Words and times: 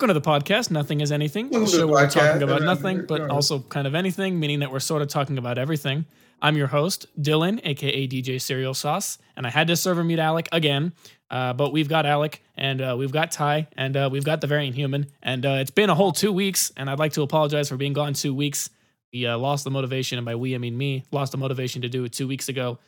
Welcome 0.00 0.14
to 0.14 0.20
the 0.20 0.54
podcast. 0.54 0.70
Nothing 0.70 1.02
is 1.02 1.12
anything. 1.12 1.50
Welcome 1.50 1.68
show 1.68 1.86
where 1.86 2.04
we're 2.04 2.08
talking 2.08 2.42
about 2.42 2.62
nothing, 2.62 3.04
but 3.04 3.28
also 3.28 3.60
kind 3.60 3.86
of 3.86 3.94
anything, 3.94 4.40
meaning 4.40 4.60
that 4.60 4.72
we're 4.72 4.80
sort 4.80 5.02
of 5.02 5.08
talking 5.08 5.36
about 5.36 5.58
everything. 5.58 6.06
I'm 6.40 6.56
your 6.56 6.68
host, 6.68 7.04
Dylan, 7.20 7.60
aka 7.64 8.08
DJ 8.08 8.40
Cereal 8.40 8.72
Sauce, 8.72 9.18
and 9.36 9.46
I 9.46 9.50
had 9.50 9.66
to 9.66 9.76
server 9.76 10.02
mute 10.02 10.18
Alec 10.18 10.48
again. 10.52 10.94
Uh, 11.30 11.52
but 11.52 11.70
we've 11.70 11.86
got 11.86 12.06
Alec, 12.06 12.42
and 12.56 12.80
uh, 12.80 12.96
we've 12.98 13.12
got 13.12 13.30
Ty, 13.30 13.68
and 13.76 13.94
uh, 13.94 14.08
we've 14.10 14.24
got 14.24 14.40
the 14.40 14.46
variant 14.46 14.74
human, 14.74 15.04
and 15.22 15.44
uh, 15.44 15.58
it's 15.60 15.70
been 15.70 15.90
a 15.90 15.94
whole 15.94 16.12
two 16.12 16.32
weeks. 16.32 16.72
And 16.78 16.88
I'd 16.88 16.98
like 16.98 17.12
to 17.12 17.20
apologize 17.20 17.68
for 17.68 17.76
being 17.76 17.92
gone 17.92 18.14
two 18.14 18.32
weeks. 18.32 18.70
We 19.12 19.26
uh, 19.26 19.36
lost 19.36 19.64
the 19.64 19.70
motivation, 19.70 20.16
and 20.16 20.24
by 20.24 20.34
we 20.34 20.54
I 20.54 20.58
mean 20.58 20.78
me, 20.78 21.04
lost 21.12 21.32
the 21.32 21.38
motivation 21.38 21.82
to 21.82 21.90
do 21.90 22.04
it 22.04 22.14
two 22.14 22.26
weeks 22.26 22.48
ago. 22.48 22.78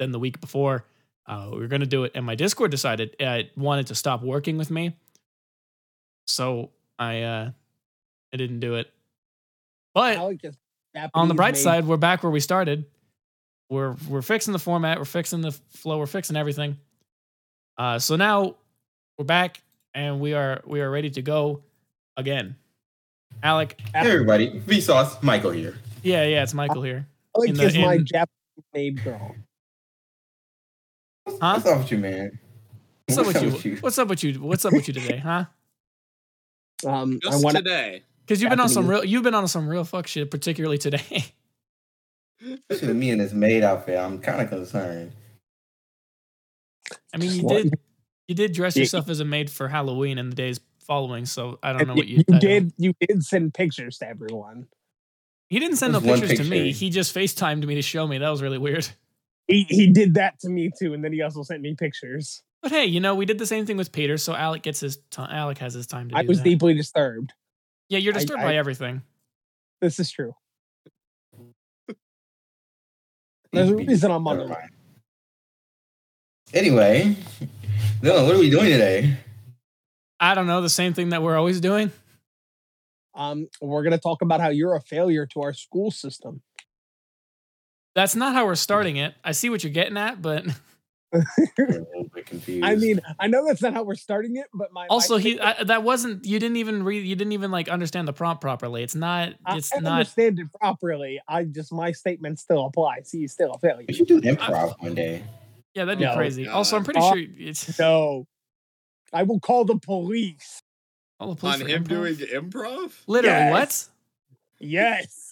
Then 0.00 0.10
the 0.10 0.18
week 0.18 0.40
before, 0.40 0.84
uh, 1.26 1.50
we 1.52 1.60
were 1.60 1.68
going 1.68 1.78
to 1.82 1.86
do 1.86 2.02
it, 2.02 2.10
and 2.16 2.26
my 2.26 2.34
Discord 2.34 2.72
decided 2.72 3.14
it 3.20 3.52
wanted 3.56 3.86
to 3.86 3.94
stop 3.94 4.20
working 4.20 4.58
with 4.58 4.72
me, 4.72 4.96
so 6.26 6.70
I 6.98 7.22
uh, 7.22 7.50
I 8.32 8.36
didn't 8.36 8.60
do 8.60 8.74
it. 8.76 8.90
But 9.94 10.16
Alec 10.16 10.40
on 11.14 11.28
the 11.28 11.34
bright 11.34 11.54
made- 11.54 11.60
side, 11.60 11.84
we're 11.86 11.96
back 11.96 12.22
where 12.22 12.32
we 12.32 12.40
started. 12.40 12.84
We're 13.70 13.96
we're 14.08 14.22
fixing 14.22 14.52
the 14.52 14.58
format, 14.58 14.98
we're 14.98 15.04
fixing 15.04 15.40
the 15.40 15.52
flow, 15.70 15.98
we're 15.98 16.06
fixing 16.06 16.36
everything. 16.36 16.78
Uh, 17.78 17.98
so 17.98 18.16
now 18.16 18.56
we're 19.18 19.24
back 19.24 19.60
and 19.94 20.20
we 20.20 20.34
are 20.34 20.60
we 20.66 20.80
are 20.80 20.90
ready 20.90 21.10
to 21.10 21.22
go 21.22 21.62
again. 22.16 22.56
Alec, 23.42 23.78
Hey 23.94 24.12
everybody, 24.12 24.60
Vsauce, 24.60 25.22
Michael 25.22 25.50
here. 25.50 25.76
yeah, 26.02 26.22
yeah, 26.24 26.42
it's 26.42 26.54
Michael 26.54 26.82
here. 26.82 27.06
Alec 27.36 27.50
in 27.50 27.54
the- 27.56 27.64
is 27.64 27.76
my 27.76 27.94
in- 27.94 28.06
Japanese 28.06 28.64
maid 28.72 29.02
girl. 29.04 29.34
Huh? 31.28 31.34
what's 31.54 31.66
up 31.66 31.78
with 31.78 31.90
you, 31.90 31.98
man? 31.98 32.38
What's 33.08 33.18
up 33.18 33.26
with 33.26 33.64
you? 33.64 33.76
What's 33.80 33.98
up 33.98 34.08
with 34.08 34.22
you? 34.24 34.34
What's 34.40 34.64
up 34.64 34.72
with 34.72 34.86
you 34.88 34.94
today, 34.94 35.18
huh? 35.18 35.46
Um, 36.84 37.18
I 37.24 37.30
Just 37.30 37.44
want 37.44 37.56
today. 37.56 38.02
Because 38.26 38.42
you've 38.42 38.50
been 38.50 38.60
on 38.60 38.68
some 38.68 38.88
real 38.88 39.04
you've 39.04 39.22
been 39.22 39.34
on 39.34 39.46
some 39.46 39.68
real 39.68 39.84
fuck 39.84 40.06
shit, 40.06 40.30
particularly 40.30 40.78
today. 40.78 41.04
Especially 42.40 42.88
with 42.88 42.96
me 42.96 43.10
in 43.10 43.18
this 43.18 43.32
maid 43.32 43.62
outfit, 43.62 43.98
I'm 43.98 44.18
kind 44.18 44.42
of 44.42 44.48
concerned. 44.48 45.12
I 47.14 47.18
mean, 47.18 47.32
you 47.32 47.48
did 47.48 47.74
you 48.28 48.34
did 48.34 48.52
dress 48.52 48.76
yourself 48.76 49.08
as 49.08 49.20
a 49.20 49.24
maid 49.24 49.50
for 49.50 49.68
Halloween 49.68 50.18
in 50.18 50.30
the 50.30 50.36
days 50.36 50.60
following, 50.80 51.24
so 51.24 51.58
I 51.62 51.72
don't 51.72 51.86
know 51.86 51.94
what 51.94 52.06
you, 52.06 52.24
you 52.28 52.38
did. 52.38 52.72
You 52.76 52.92
did 53.00 53.24
send 53.24 53.54
pictures 53.54 53.98
to 53.98 54.08
everyone. 54.08 54.66
He 55.48 55.60
didn't 55.60 55.76
send 55.76 55.92
no 55.92 56.00
There's 56.00 56.20
one 56.20 56.28
pictures 56.28 56.46
to 56.46 56.50
me. 56.50 56.72
He 56.72 56.90
just 56.90 57.14
FaceTimed 57.14 57.64
me 57.64 57.76
to 57.76 57.82
show 57.82 58.06
me. 58.06 58.18
That 58.18 58.30
was 58.30 58.42
really 58.42 58.58
weird. 58.58 58.88
He 59.46 59.64
he 59.68 59.92
did 59.92 60.14
that 60.14 60.40
to 60.40 60.48
me 60.48 60.70
too, 60.76 60.92
and 60.92 61.04
then 61.04 61.12
he 61.12 61.22
also 61.22 61.42
sent 61.44 61.62
me 61.62 61.74
pictures. 61.74 62.42
But 62.62 62.72
hey, 62.72 62.86
you 62.86 63.00
know, 63.00 63.14
we 63.14 63.26
did 63.26 63.38
the 63.38 63.46
same 63.46 63.66
thing 63.66 63.76
with 63.76 63.92
Peter, 63.92 64.16
so 64.16 64.34
Alec 64.34 64.62
gets 64.62 64.80
his 64.80 64.96
time. 65.10 65.30
Alec 65.30 65.58
has 65.58 65.74
his 65.74 65.86
time 65.86 66.08
to 66.08 66.16
I 66.16 66.22
was 66.22 66.38
that. 66.38 66.44
deeply 66.44 66.74
disturbed. 66.74 67.32
yeah, 67.88 67.98
you're 67.98 68.12
disturbed 68.12 68.40
I- 68.40 68.44
by 68.44 68.56
everything. 68.56 69.02
This 69.80 70.00
is 70.00 70.10
true. 70.10 70.34
There's 73.52 73.70
a 73.70 73.76
reason 73.76 74.10
I'm 74.10 74.26
on 74.26 74.36
Never 74.38 74.48
the 74.48 74.54
mind. 74.54 74.70
Anyway, 76.54 77.16
Dylan, 78.00 78.26
what 78.26 78.34
are 78.36 78.38
we 78.38 78.50
doing 78.50 78.66
today? 78.66 79.16
I 80.18 80.34
don't 80.34 80.46
know 80.46 80.62
the 80.62 80.68
same 80.70 80.94
thing 80.94 81.10
that 81.10 81.22
we're 81.22 81.36
always 81.36 81.60
doing. 81.60 81.90
Um, 83.14 83.48
we're 83.60 83.82
gonna 83.82 83.98
talk 83.98 84.22
about 84.22 84.40
how 84.40 84.48
you're 84.48 84.74
a 84.74 84.80
failure 84.80 85.26
to 85.26 85.42
our 85.42 85.52
school 85.52 85.90
system. 85.90 86.42
That's 87.94 88.14
not 88.16 88.34
how 88.34 88.44
we're 88.46 88.54
starting 88.56 88.96
it. 88.96 89.14
I 89.24 89.32
see 89.32 89.48
what 89.50 89.62
you're 89.64 89.72
getting 89.72 89.96
at, 89.96 90.20
but 90.22 90.44
I'm 91.58 91.64
a 91.64 91.72
little 91.72 92.10
bit 92.14 92.26
confused. 92.26 92.64
I 92.64 92.74
mean, 92.76 93.00
I 93.18 93.26
know 93.26 93.46
that's 93.46 93.62
not 93.62 93.72
how 93.74 93.82
we're 93.82 93.94
starting 93.94 94.36
it, 94.36 94.46
but 94.54 94.72
my 94.72 94.82
my 94.82 94.86
also 94.88 95.16
he 95.16 95.40
I, 95.40 95.64
that 95.64 95.82
wasn't. 95.82 96.24
You 96.24 96.38
didn't 96.38 96.56
even 96.58 96.82
read. 96.84 97.04
You 97.06 97.16
didn't 97.16 97.32
even 97.32 97.50
like 97.50 97.68
understand 97.68 98.06
the 98.08 98.12
prompt 98.12 98.40
properly. 98.40 98.82
It's 98.82 98.94
not. 98.94 99.34
I, 99.44 99.56
It's 99.56 99.72
I 99.74 99.80
not. 99.80 99.92
understand 99.92 100.38
it 100.38 100.46
properly. 100.60 101.20
I 101.28 101.44
just 101.44 101.72
my 101.72 101.92
statement 101.92 102.38
still 102.38 102.66
applies. 102.66 103.10
He's 103.10 103.32
still 103.32 103.52
a 103.52 103.58
failure. 103.58 103.84
we 103.88 103.94
should 103.94 104.08
do 104.08 104.20
improv 104.20 104.74
one 104.80 104.94
day. 104.94 105.24
Yeah, 105.74 105.84
that'd 105.84 105.98
be 105.98 106.04
No, 106.06 106.14
crazy. 106.14 106.46
Also, 106.48 106.76
I'm 106.76 106.84
pretty 106.84 107.00
Uh, 107.00 107.12
sure 107.14 107.24
it's 107.38 107.78
No, 107.78 108.26
I 109.12 109.24
will 109.24 109.40
call 109.40 109.64
the 109.64 109.78
police. 109.78 110.62
all 111.20 111.34
the 111.34 111.36
police 111.40 111.60
On 111.60 111.66
him 111.68 111.84
improv? 111.84 111.88
doing 111.88 112.14
improv? 112.16 112.92
literally 113.06 113.36
Yes. 113.36 113.50
what? 113.52 113.88
Yes. 114.60 115.25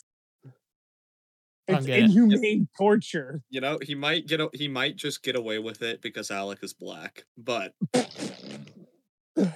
I 1.68 1.72
don't 1.72 1.78
It's 1.78 1.86
get 1.86 1.98
it. 1.98 2.04
inhumane 2.04 2.68
torture. 2.76 3.40
You 3.50 3.60
know, 3.60 3.78
he 3.80 3.94
might 3.94 4.26
get 4.26 4.40
a, 4.40 4.48
he 4.52 4.68
might 4.68 4.96
just 4.96 5.22
get 5.22 5.34
away 5.36 5.58
with 5.58 5.82
it 5.82 6.02
because 6.02 6.30
Alec 6.30 6.58
is 6.62 6.72
black. 6.74 7.24
But 7.38 7.72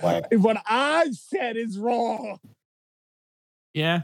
Like, 0.03 0.25
What 0.33 0.63
I 0.67 1.11
said 1.13 1.57
is 1.57 1.79
wrong. 1.79 2.39
Yeah, 3.75 4.03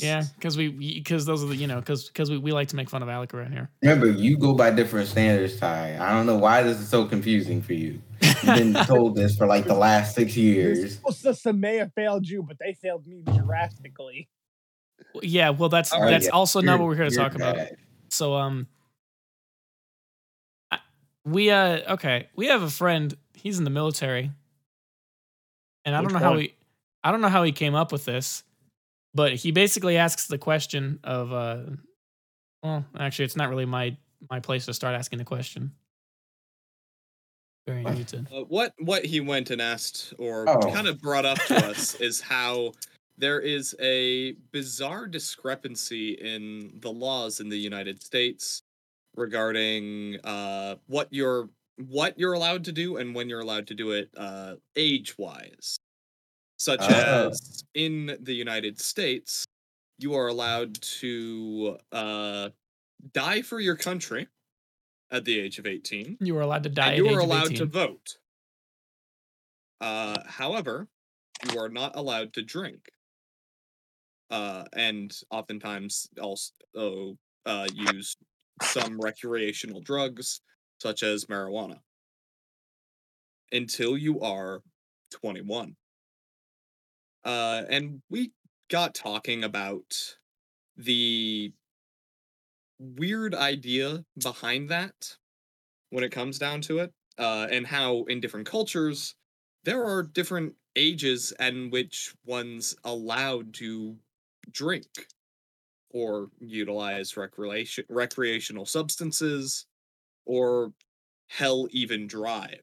yeah, 0.00 0.22
because 0.36 0.56
we 0.56 0.68
because 0.70 1.24
those 1.26 1.44
are 1.44 1.46
the 1.46 1.56
you 1.56 1.66
know 1.66 1.78
because 1.80 2.08
because 2.08 2.30
we, 2.30 2.38
we 2.38 2.50
like 2.52 2.68
to 2.68 2.76
make 2.76 2.88
fun 2.90 3.02
of 3.02 3.08
Alec 3.08 3.32
around 3.34 3.52
here. 3.52 3.70
remember, 3.82 4.10
you 4.10 4.36
go 4.38 4.54
by 4.54 4.70
different 4.70 5.08
standards, 5.08 5.56
Ty. 5.58 5.98
I 6.00 6.12
don't 6.12 6.26
know 6.26 6.38
why 6.38 6.62
this 6.62 6.78
is 6.80 6.88
so 6.88 7.04
confusing 7.04 7.62
for 7.62 7.74
you. 7.74 8.00
You've 8.22 8.42
been 8.56 8.74
told 8.86 9.14
this 9.16 9.36
for 9.36 9.46
like 9.46 9.66
the 9.66 9.74
last 9.74 10.14
six 10.14 10.36
years. 10.36 10.96
school 10.96 11.12
system 11.12 11.60
may 11.60 11.76
have 11.76 11.92
failed 11.94 12.26
you, 12.26 12.42
but 12.42 12.56
they 12.58 12.72
failed 12.72 13.06
me 13.06 13.22
drastically. 13.22 14.28
Yeah, 15.22 15.50
well, 15.50 15.68
that's 15.68 15.92
All 15.92 16.00
right, 16.02 16.10
that's 16.10 16.26
yeah, 16.26 16.30
also 16.32 16.60
not 16.60 16.72
You're- 16.72 16.80
what 16.84 16.88
we're 16.88 16.96
here 16.96 17.08
to 17.08 17.14
you're 17.14 17.22
talk 17.24 17.34
about. 17.34 17.56
So 18.10 18.34
um 18.34 18.66
we 21.24 21.50
uh 21.50 21.94
okay, 21.94 22.28
we 22.36 22.46
have 22.46 22.62
a 22.62 22.70
friend, 22.70 23.14
he's 23.34 23.58
in 23.58 23.64
the 23.64 23.70
military. 23.70 24.30
And 25.84 25.94
I 25.96 26.02
don't 26.02 26.12
know 26.12 26.18
how 26.18 26.30
one? 26.30 26.40
he 26.40 26.54
I 27.02 27.10
don't 27.12 27.20
know 27.20 27.28
how 27.28 27.42
he 27.42 27.52
came 27.52 27.74
up 27.74 27.92
with 27.92 28.04
this, 28.04 28.42
but 29.14 29.34
he 29.34 29.50
basically 29.52 29.96
asks 29.96 30.26
the 30.26 30.38
question 30.38 30.98
of 31.04 31.32
uh 31.32 31.60
well, 32.62 32.84
actually 32.98 33.24
it's 33.26 33.36
not 33.36 33.48
really 33.48 33.64
my 33.66 33.96
my 34.30 34.40
place 34.40 34.66
to 34.66 34.74
start 34.74 34.94
asking 34.94 35.18
the 35.18 35.24
question. 35.24 35.72
Very 37.66 37.82
muted. 37.84 38.26
uh, 38.34 38.40
what 38.44 38.72
what 38.78 39.04
he 39.04 39.20
went 39.20 39.50
and 39.50 39.60
asked 39.62 40.14
or 40.18 40.48
Oh. 40.48 40.58
kind 40.72 40.88
of 40.88 41.00
brought 41.00 41.24
up 41.24 41.38
to 41.46 41.54
us 41.68 41.94
is 42.00 42.20
how 42.20 42.72
there 43.20 43.40
is 43.40 43.76
a 43.80 44.32
bizarre 44.50 45.06
discrepancy 45.06 46.12
in 46.12 46.72
the 46.80 46.90
laws 46.90 47.40
in 47.40 47.48
the 47.50 47.58
United 47.58 48.02
States 48.02 48.62
regarding 49.14 50.18
uh, 50.24 50.76
what 50.86 51.08
you're 51.10 51.48
what 51.88 52.18
you're 52.18 52.32
allowed 52.34 52.64
to 52.64 52.72
do 52.72 52.96
and 52.98 53.14
when 53.14 53.28
you're 53.28 53.40
allowed 53.40 53.66
to 53.66 53.74
do 53.74 53.90
it 53.92 54.10
uh, 54.16 54.54
age 54.76 55.16
wise. 55.18 55.78
Such 56.56 56.80
Ah. 56.82 57.28
as 57.28 57.64
in 57.74 58.16
the 58.20 58.34
United 58.34 58.78
States, 58.80 59.44
you 59.98 60.14
are 60.14 60.28
allowed 60.28 60.74
to 61.00 61.78
uh, 61.92 62.50
die 63.12 63.42
for 63.42 63.60
your 63.60 63.76
country 63.76 64.28
at 65.10 65.24
the 65.24 65.38
age 65.40 65.58
of 65.58 65.66
18 65.66 66.18
You 66.20 66.34
were 66.34 66.42
allowed 66.42 66.62
to 66.64 66.68
die 66.68 66.92
and 66.92 66.92
at 66.92 66.98
you 66.98 67.06
age 67.08 67.12
are 67.16 67.20
of 67.20 67.26
allowed 67.26 67.46
18. 67.46 67.56
to 67.58 67.66
vote. 67.66 68.16
Uh, 69.80 70.22
however, 70.26 70.88
you 71.50 71.58
are 71.58 71.68
not 71.70 71.96
allowed 71.96 72.34
to 72.34 72.42
drink, 72.42 72.90
uh, 74.30 74.64
and 74.74 75.12
oftentimes 75.30 76.08
also 76.20 77.16
uh, 77.46 77.66
use 77.74 78.16
some 78.62 79.00
recreational 79.00 79.80
drugs 79.80 80.40
such 80.78 81.02
as 81.02 81.26
marijuana 81.26 81.78
until 83.52 83.96
you 83.96 84.20
are 84.20 84.62
21. 85.10 85.76
Uh, 87.24 87.62
and 87.68 88.00
we 88.08 88.32
got 88.70 88.94
talking 88.94 89.44
about 89.44 90.16
the 90.76 91.52
weird 92.78 93.34
idea 93.34 94.04
behind 94.22 94.70
that 94.70 95.16
when 95.90 96.04
it 96.04 96.12
comes 96.12 96.38
down 96.38 96.60
to 96.62 96.78
it, 96.78 96.92
uh, 97.18 97.46
and 97.50 97.66
how 97.66 98.04
in 98.04 98.20
different 98.20 98.46
cultures 98.46 99.14
there 99.64 99.84
are 99.84 100.02
different 100.02 100.54
ages 100.76 101.32
and 101.38 101.70
which 101.70 102.14
one's 102.24 102.74
allowed 102.84 103.52
to 103.52 103.96
drink 104.52 105.06
or 105.90 106.28
utilize 106.40 107.16
recreation 107.16 107.84
recreational 107.88 108.66
substances 108.66 109.66
or 110.26 110.72
hell 111.28 111.66
even 111.70 112.06
drive. 112.06 112.62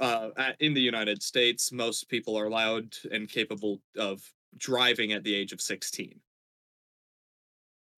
Uh, 0.00 0.30
in 0.60 0.72
the 0.72 0.80
United 0.80 1.22
States, 1.22 1.70
most 1.70 2.08
people 2.08 2.38
are 2.38 2.46
allowed 2.46 2.96
and 3.12 3.28
capable 3.28 3.80
of 3.98 4.22
driving 4.56 5.12
at 5.12 5.22
the 5.24 5.34
age 5.34 5.52
of 5.52 5.60
16. 5.60 6.18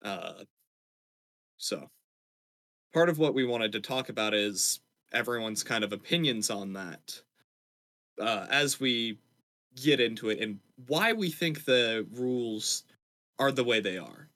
Uh, 0.03 0.45
so, 1.59 1.89
part 2.93 3.09
of 3.09 3.19
what 3.19 3.35
we 3.35 3.45
wanted 3.45 3.73
to 3.73 3.81
talk 3.81 4.09
about 4.09 4.35
is 4.35 4.81
everyone's 5.13 5.63
kind 5.63 5.85
of 5.85 5.93
opinions 5.93 6.51
on 6.51 6.73
that 6.73 7.21
uh, 8.21 8.47
as 8.51 8.81
we 8.81 9.19
get 9.83 10.01
into 10.01 10.31
it 10.31 10.41
and 10.41 10.59
why 10.87 11.13
we 11.13 11.31
think 11.31 11.65
the 11.65 12.07
rules 12.13 12.85
are 13.39 13.53
the 13.53 13.65
way 13.65 13.81
they 13.81 13.99
are. 13.99 14.29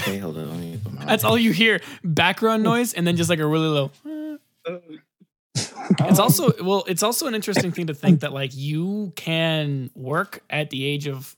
Okay, 0.00 0.18
hold 0.18 0.36
on. 0.38 0.48
Let 0.50 0.58
me 0.58 0.80
That's 1.06 1.24
all 1.24 1.38
you 1.38 1.52
hear. 1.52 1.80
Background 2.04 2.62
noise 2.62 2.92
and 2.92 3.06
then 3.06 3.16
just 3.16 3.30
like 3.30 3.38
a 3.40 3.46
really 3.46 3.68
low. 3.68 3.90
It's 6.00 6.18
also 6.18 6.52
well, 6.62 6.84
it's 6.88 7.02
also 7.02 7.28
an 7.28 7.34
interesting 7.34 7.70
thing 7.70 7.86
to 7.86 7.94
think 7.94 8.20
that 8.20 8.32
like 8.32 8.50
you 8.54 9.12
can 9.16 9.90
work 9.94 10.42
at 10.50 10.68
the 10.70 10.84
age 10.84 11.06
of 11.06 11.34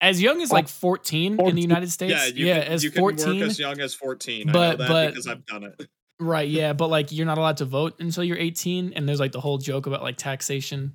as 0.00 0.22
young 0.22 0.40
as 0.40 0.50
like 0.52 0.68
14, 0.68 1.40
in 1.40 1.54
the 1.54 1.60
United 1.62 1.90
States. 1.90 2.12
yeah, 2.12 2.26
you 2.26 2.46
yeah, 2.46 2.62
can, 2.62 2.72
as 2.72 2.84
you 2.84 2.90
can 2.90 3.00
14. 3.00 3.40
work 3.40 3.48
as 3.50 3.58
young 3.58 3.80
as 3.80 3.92
14. 3.94 4.48
I 4.48 4.52
But- 4.52 4.70
know 4.70 4.76
that 4.76 4.88
but- 4.88 5.08
because 5.10 5.26
I've 5.26 5.44
done 5.46 5.64
it. 5.64 5.88
Right, 6.18 6.48
yeah, 6.48 6.72
but 6.72 6.88
like 6.88 7.12
you're 7.12 7.26
not 7.26 7.36
allowed 7.38 7.58
to 7.58 7.66
vote 7.66 8.00
until 8.00 8.24
you're 8.24 8.38
18 8.38 8.94
and 8.94 9.06
there's 9.06 9.20
like 9.20 9.32
the 9.32 9.40
whole 9.40 9.58
joke 9.58 9.86
about 9.86 10.02
like 10.02 10.16
taxation 10.16 10.94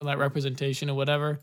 that 0.00 0.18
representation 0.18 0.88
or 0.88 0.96
whatever. 0.96 1.40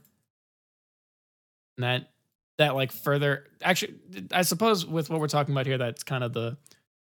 And 1.78 1.84
that 1.84 2.10
that 2.57 2.74
like 2.74 2.92
further 2.92 3.46
actually 3.62 3.96
I 4.31 4.44
suppose 4.44 4.86
with 4.86 5.10
what 5.10 5.19
we're 5.19 5.28
talking 5.28 5.54
about 5.54 5.66
here 5.66 5.78
that's 5.78 6.04
kind 6.04 6.24
of 6.24 6.34
the 6.34 6.57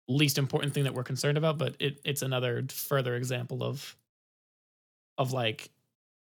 least 0.07 0.37
important 0.37 0.73
thing 0.73 0.83
that 0.83 0.93
we're 0.93 1.03
concerned 1.03 1.37
about, 1.37 1.57
but 1.57 1.75
it 1.79 1.99
it's 2.05 2.21
another 2.21 2.63
further 2.71 3.15
example 3.15 3.63
of 3.63 3.95
of 5.17 5.33
like 5.33 5.71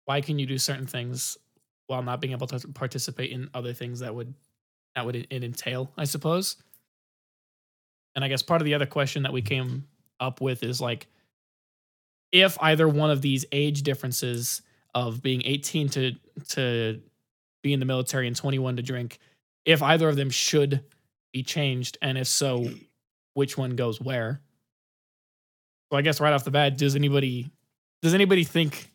why 0.05 0.21
can 0.21 0.39
you 0.39 0.45
do 0.45 0.57
certain 0.57 0.87
things 0.87 1.37
while 1.87 2.01
not 2.01 2.19
being 2.19 2.33
able 2.33 2.47
to 2.47 2.67
participate 2.69 3.31
in 3.31 3.49
other 3.53 3.73
things 3.73 3.99
that 3.99 4.13
would 4.13 4.33
that 4.95 5.05
would 5.05 5.15
it 5.15 5.43
entail, 5.43 5.91
I 5.97 6.05
suppose. 6.05 6.57
And 8.15 8.23
I 8.23 8.27
guess 8.27 8.41
part 8.41 8.61
of 8.61 8.65
the 8.65 8.73
other 8.73 8.85
question 8.85 9.23
that 9.23 9.33
we 9.33 9.41
came 9.41 9.87
up 10.19 10.41
with 10.41 10.63
is 10.63 10.79
like 10.79 11.07
if 12.31 12.57
either 12.61 12.87
one 12.87 13.11
of 13.11 13.21
these 13.21 13.45
age 13.51 13.83
differences 13.83 14.61
of 14.93 15.21
being 15.21 15.41
18 15.45 15.89
to 15.89 16.11
to 16.49 17.01
be 17.63 17.73
in 17.73 17.79
the 17.79 17.85
military 17.85 18.27
and 18.27 18.35
21 18.35 18.77
to 18.77 18.81
drink, 18.81 19.19
if 19.65 19.81
either 19.81 20.07
of 20.07 20.15
them 20.15 20.29
should 20.29 20.83
be 21.33 21.43
changed, 21.43 21.97
and 22.01 22.17
if 22.17 22.27
so, 22.27 22.69
which 23.33 23.57
one 23.57 23.75
goes 23.75 23.99
where? 23.99 24.41
So 25.91 25.97
I 25.97 26.01
guess 26.01 26.19
right 26.19 26.33
off 26.33 26.43
the 26.43 26.51
bat, 26.51 26.77
does 26.77 26.95
anybody 26.95 27.51
does 28.01 28.13
anybody 28.13 28.43
think 28.43 28.89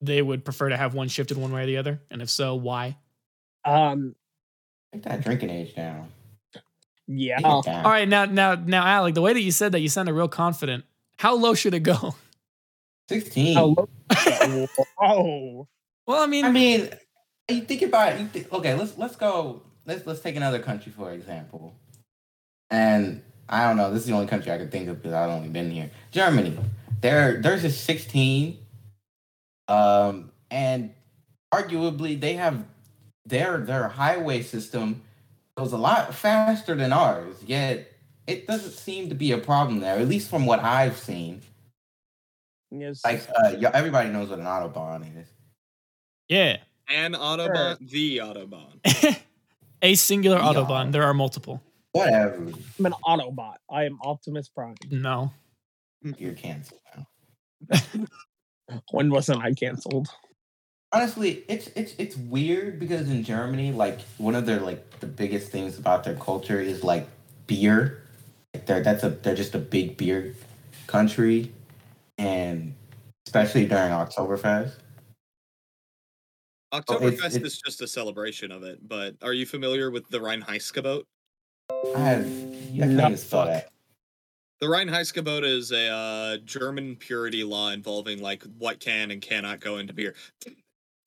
they 0.00 0.22
would 0.22 0.44
prefer 0.44 0.68
to 0.68 0.76
have 0.76 0.94
one 0.94 1.08
shifted 1.08 1.36
one 1.36 1.52
way 1.52 1.62
or 1.62 1.66
the 1.66 1.76
other? 1.76 2.00
And 2.10 2.22
if 2.22 2.30
so, 2.30 2.54
why? 2.54 2.96
Um, 3.64 4.14
Take 4.92 5.02
that 5.04 5.22
drinking 5.22 5.50
age 5.50 5.74
down. 5.74 6.08
Yeah. 7.18 7.36
Take 7.36 7.46
it 7.46 7.64
down. 7.64 7.84
All 7.84 7.90
right, 7.90 8.08
now 8.08 8.24
now 8.26 8.54
now 8.54 8.86
Alec, 8.86 9.14
the 9.14 9.22
way 9.22 9.32
that 9.32 9.40
you 9.42 9.50
said 9.52 9.72
that 9.72 9.80
you 9.80 9.88
sounded 9.88 10.12
real 10.14 10.28
confident. 10.28 10.84
How 11.18 11.34
low 11.34 11.54
should 11.54 11.74
it 11.74 11.80
go? 11.80 12.14
16. 13.08 13.58
Oh, 13.58 13.66
look- 13.76 14.70
oh, 15.02 15.66
Well, 16.06 16.22
I 16.22 16.26
mean, 16.26 16.44
I 16.44 16.50
mean, 16.50 16.88
you 17.48 17.60
think 17.62 17.82
about 17.82 18.12
it. 18.14 18.20
You 18.20 18.26
think, 18.28 18.52
okay, 18.52 18.74
let's 18.74 18.96
let's 18.96 19.16
go. 19.16 19.62
Let's 19.86 20.06
let's 20.06 20.20
take 20.20 20.36
another 20.36 20.60
country 20.60 20.92
for 20.92 21.10
example. 21.12 21.74
And 22.70 23.22
I 23.48 23.66
don't 23.66 23.76
know. 23.76 23.90
This 23.92 24.02
is 24.02 24.06
the 24.08 24.14
only 24.14 24.28
country 24.28 24.52
I 24.52 24.58
can 24.58 24.70
think 24.70 24.88
of 24.88 25.02
because 25.02 25.12
I've 25.12 25.30
only 25.30 25.48
been 25.48 25.70
here. 25.70 25.90
Germany. 26.12 26.56
There, 27.00 27.40
there's 27.40 27.64
a 27.64 27.70
16. 27.70 28.58
Um, 29.68 30.30
and 30.50 30.92
arguably 31.52 32.20
they 32.20 32.34
have 32.34 32.64
their 33.26 33.58
their 33.58 33.88
highway 33.88 34.42
system 34.42 35.02
goes 35.60 35.72
a 35.72 35.78
lot 35.78 36.14
faster 36.14 36.74
than 36.74 36.92
ours. 36.92 37.36
Yet 37.46 37.92
it 38.26 38.46
doesn't 38.46 38.72
seem 38.72 39.08
to 39.10 39.14
be 39.14 39.32
a 39.32 39.38
problem 39.38 39.80
there, 39.80 39.98
at 39.98 40.08
least 40.08 40.30
from 40.30 40.46
what 40.46 40.60
I've 40.60 40.96
seen. 40.96 41.42
yes. 42.70 43.04
Like, 43.04 43.28
uh, 43.44 43.54
everybody 43.74 44.08
knows 44.10 44.30
what 44.30 44.38
an 44.38 44.46
autobahn 44.46 45.20
is. 45.20 45.28
yeah. 46.28 46.58
An 46.88 47.12
Autobahn, 47.12 47.78
the 47.88 48.16
Autobahn. 48.16 48.80
a 49.82 49.94
singular 49.94 50.38
Yeah. 50.38 50.44
autobahn. 50.44 50.90
There 50.90 51.04
are 51.04 51.14
multiple. 51.14 51.62
Whatever. 51.92 52.50
I'm 52.78 52.86
an 52.86 52.94
Autobot. 53.06 53.56
I 53.70 53.84
am 53.84 53.98
Optimus 54.02 54.48
Prime. 54.48 54.74
No. 54.90 55.32
You're 56.02 56.32
canceled 56.34 56.80
now. 56.96 57.06
When 58.92 59.10
wasn't 59.10 59.42
I 59.42 59.52
canceled? 59.52 60.08
Honestly 60.92 61.44
it's 61.48 61.68
it's 61.76 61.94
it's 61.98 62.16
weird 62.16 62.80
because 62.80 63.08
in 63.08 63.22
germany 63.22 63.70
like 63.70 64.00
one 64.18 64.34
of 64.34 64.44
their 64.44 64.58
like 64.60 64.98
the 65.00 65.06
biggest 65.06 65.50
things 65.52 65.78
about 65.78 66.02
their 66.04 66.16
culture 66.16 66.60
is 66.60 66.82
like 66.82 67.08
beer. 67.46 68.02
Like 68.54 68.66
they're 68.66 68.82
that's 68.82 69.02
a 69.04 69.10
they're 69.10 69.34
just 69.34 69.54
a 69.54 69.58
big 69.58 69.96
beer 69.96 70.34
country. 70.86 71.52
And 72.18 72.74
especially 73.26 73.66
during 73.66 73.90
oktoberfest. 73.90 74.74
Oktoberfest 76.72 77.36
it's- 77.36 77.36
is 77.36 77.58
just 77.58 77.82
a 77.82 77.88
celebration 77.88 78.52
of 78.52 78.62
it, 78.62 78.86
but 78.86 79.16
are 79.22 79.32
you 79.32 79.46
familiar 79.46 79.90
with 79.90 80.08
the 80.08 80.18
Reinheitsgebot? 80.18 81.04
i 81.96 81.98
have 81.98 82.28
yeah, 82.72 82.84
i 82.84 82.88
No, 82.88 83.02
can't 83.02 83.18
spell 83.18 83.46
that. 83.46 83.70
The 84.60 84.66
Reinheitsgebot 84.66 85.42
is 85.44 85.72
a 85.72 85.88
uh, 85.88 86.36
German 86.44 86.94
purity 86.96 87.42
law 87.42 87.70
involving 87.70 88.20
like 88.20 88.44
what 88.58 88.78
can 88.78 89.10
and 89.10 89.22
cannot 89.22 89.60
go 89.60 89.78
into 89.78 89.92
beer. 89.92 90.14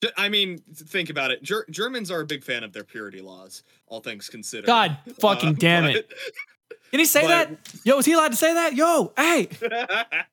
J- 0.03 0.09
I 0.17 0.27
mean, 0.27 0.57
think 0.73 1.09
about 1.09 1.31
it. 1.31 1.41
Ger- 1.43 1.65
Germans 1.69 2.11
are 2.11 2.19
a 2.19 2.25
big 2.25 2.43
fan 2.43 2.65
of 2.65 2.73
their 2.73 2.83
purity 2.83 3.21
laws, 3.21 3.63
all 3.87 4.01
things 4.01 4.29
considered. 4.29 4.65
God 4.67 4.97
fucking 5.21 5.49
Uh, 5.49 5.57
damn 5.57 5.85
it. 5.85 6.11
Can 6.91 6.99
he 6.99 7.05
say 7.05 7.21
but- 7.21 7.27
that? 7.29 7.79
Yo, 7.85 7.97
is 7.99 8.05
he 8.05 8.11
allowed 8.11 8.31
to 8.31 8.35
say 8.37 8.53
that? 8.53 8.75
Yo, 8.75 9.13
hey. 9.15 9.47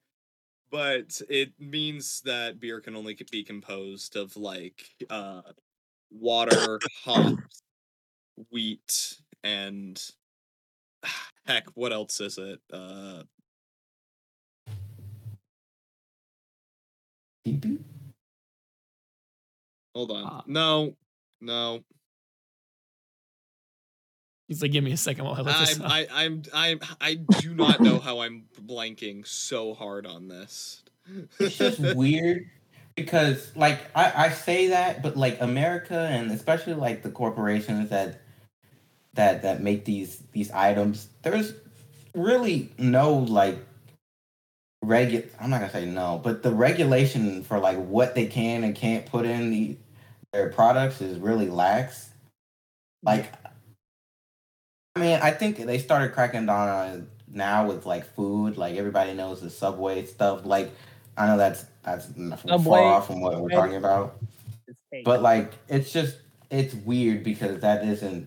but 0.72 1.20
it 1.28 1.52
means 1.61 2.20
that 2.22 2.58
beer 2.58 2.81
can 2.81 2.96
only 2.96 3.17
be 3.31 3.44
composed 3.44 4.17
of 4.17 4.37
like 4.37 4.84
uh, 5.08 5.43
water, 6.11 6.81
hops, 7.05 7.62
wheat, 8.50 9.19
and 9.44 10.02
heck, 11.46 11.69
what 11.75 11.93
else 11.93 12.20
is 12.20 12.38
it? 12.38 12.58
Uh, 12.73 13.23
Pee-pee? 17.44 17.78
Hold 19.94 20.10
on. 20.10 20.25
Ah. 20.25 20.42
no, 20.46 20.94
no. 21.40 21.82
He's 24.48 24.62
like, 24.62 24.72
give 24.72 24.82
me 24.82 24.90
a 24.90 24.96
second 24.96 25.25
while 25.25 25.34
I 25.34 25.42
look 25.42 25.58
this 25.58 25.78
I'm, 25.78 25.82
up. 25.84 25.92
I, 25.92 26.06
I'm, 26.12 26.42
I'm, 26.52 26.81
I 27.00 27.14
do 27.14 27.54
not 27.54 27.81
know 27.81 28.00
how 28.00 28.20
I'm 28.20 28.46
blanking 28.60 29.25
so 29.25 29.75
hard 29.75 30.06
on 30.06 30.26
this. 30.26 30.82
it's 31.38 31.56
just 31.56 31.78
weird 31.94 32.46
because 32.96 33.54
like 33.56 33.78
I, 33.94 34.26
I 34.26 34.28
say 34.31 34.69
that 34.69 35.02
but 35.02 35.16
like 35.16 35.40
america 35.40 36.08
and 36.10 36.31
especially 36.31 36.75
like 36.75 37.02
the 37.02 37.11
corporations 37.11 37.88
that 37.90 38.20
that 39.14 39.42
that 39.42 39.62
make 39.62 39.85
these 39.85 40.23
these 40.32 40.50
items 40.50 41.09
there's 41.23 41.54
really 42.14 42.70
no 42.78 43.14
like 43.14 43.59
regu 44.84 45.28
i'm 45.40 45.50
not 45.50 45.60
gonna 45.60 45.72
say 45.72 45.84
no 45.84 46.20
but 46.25 46.42
the 46.42 46.50
regulation 46.50 47.42
for 47.42 47.58
like 47.58 47.76
what 47.76 48.14
they 48.14 48.26
can 48.26 48.64
and 48.64 48.75
can't 48.75 49.04
put 49.06 49.26
in 49.26 49.50
the 49.50 49.76
their 50.32 50.49
products 50.49 51.00
is 51.00 51.18
really 51.18 51.49
lax. 51.49 52.10
Like 53.02 53.32
i 54.94 55.00
mean 55.00 55.18
i 55.22 55.32
think 55.32 55.58
they 55.58 55.78
started 55.78 56.12
cracking 56.12 56.46
down 56.46 56.68
on 56.68 56.88
it 56.88 57.04
now 57.32 57.66
with 57.66 57.87
like 57.87 58.14
food. 58.14 58.56
Like 58.56 58.76
everybody 58.76 59.14
knows 59.14 59.40
the 59.40 59.50
subway 59.50 60.04
stuff. 60.06 60.44
Like 60.44 60.70
I 61.16 61.26
know 61.26 61.37
that's 61.37 61.64
that's 61.82 62.06
Subway, 62.46 62.64
far 62.64 62.82
off 62.82 63.06
from 63.06 63.20
what 63.20 63.40
we're 63.40 63.49
talking 63.50 63.76
about, 63.76 64.18
but 65.04 65.22
like 65.22 65.52
it's 65.68 65.92
just 65.92 66.16
it's 66.50 66.75
weird 66.75 67.25
because 67.25 67.60
that 67.60 67.84
isn't 67.84 68.26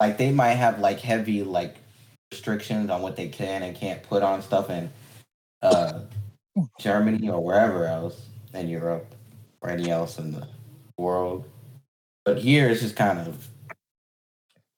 like 0.00 0.18
they 0.18 0.30
might 0.30 0.54
have 0.54 0.78
like 0.78 1.00
heavy 1.00 1.42
like 1.42 1.76
restrictions 2.30 2.90
on 2.90 3.02
what 3.02 3.16
they 3.16 3.28
can 3.28 3.62
and 3.62 3.76
can't 3.76 4.02
put 4.02 4.22
on 4.22 4.42
stuff 4.42 4.70
in 4.70 4.90
uh 5.62 6.00
Germany 6.78 7.28
or 7.28 7.42
wherever 7.42 7.86
else 7.86 8.26
in 8.54 8.68
Europe 8.68 9.14
or 9.60 9.70
any 9.70 9.90
else 9.90 10.18
in 10.18 10.32
the 10.32 10.48
world. 10.96 11.44
But 12.24 12.38
here 12.38 12.68
it's 12.68 12.80
just 12.80 12.96
kind 12.96 13.18
of 13.18 13.48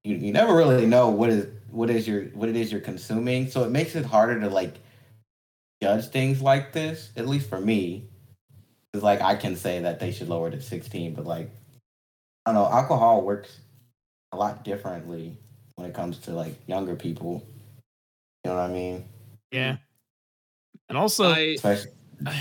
you, 0.04 0.16
you 0.16 0.32
never 0.32 0.54
really 0.54 0.87
know 0.87 1.08
what 1.10 1.30
is 1.30 1.46
what 1.70 1.90
is 1.90 2.06
your 2.08 2.25
what 2.26 2.49
it 2.49 2.56
is 2.56 2.72
you're 2.72 2.80
consuming, 2.80 3.50
so 3.50 3.64
it 3.64 3.70
makes 3.70 3.94
it 3.94 4.04
harder 4.04 4.40
to 4.40 4.49
like 4.49 4.76
judge 5.82 6.06
things 6.08 6.40
like 6.40 6.72
this. 6.72 7.10
At 7.16 7.28
least 7.28 7.49
for 7.49 7.60
me, 7.60 8.08
it's 8.94 9.02
like 9.02 9.20
I 9.20 9.37
can 9.37 9.56
say 9.56 9.80
that 9.80 10.00
they 10.00 10.12
should 10.12 10.28
lower 10.28 10.49
it 10.49 10.52
to 10.52 10.62
16, 10.62 11.14
but 11.14 11.26
like 11.26 11.50
I 12.46 12.52
don't 12.52 12.54
know, 12.54 12.70
alcohol 12.70 13.22
works 13.22 13.60
a 14.32 14.37
lot 14.37 14.64
differently 14.64 15.37
when 15.76 15.88
it 15.88 15.94
comes 15.94 16.18
to 16.20 16.32
like 16.32 16.54
younger 16.66 16.96
people. 16.96 17.46
You 18.44 18.50
know 18.50 18.56
what 18.56 18.70
I 18.70 18.72
mean? 18.72 19.04
yeah. 19.50 19.76
And 20.90 20.99
also, 20.99 21.30
I, 21.30 21.38
Especially 21.54 21.92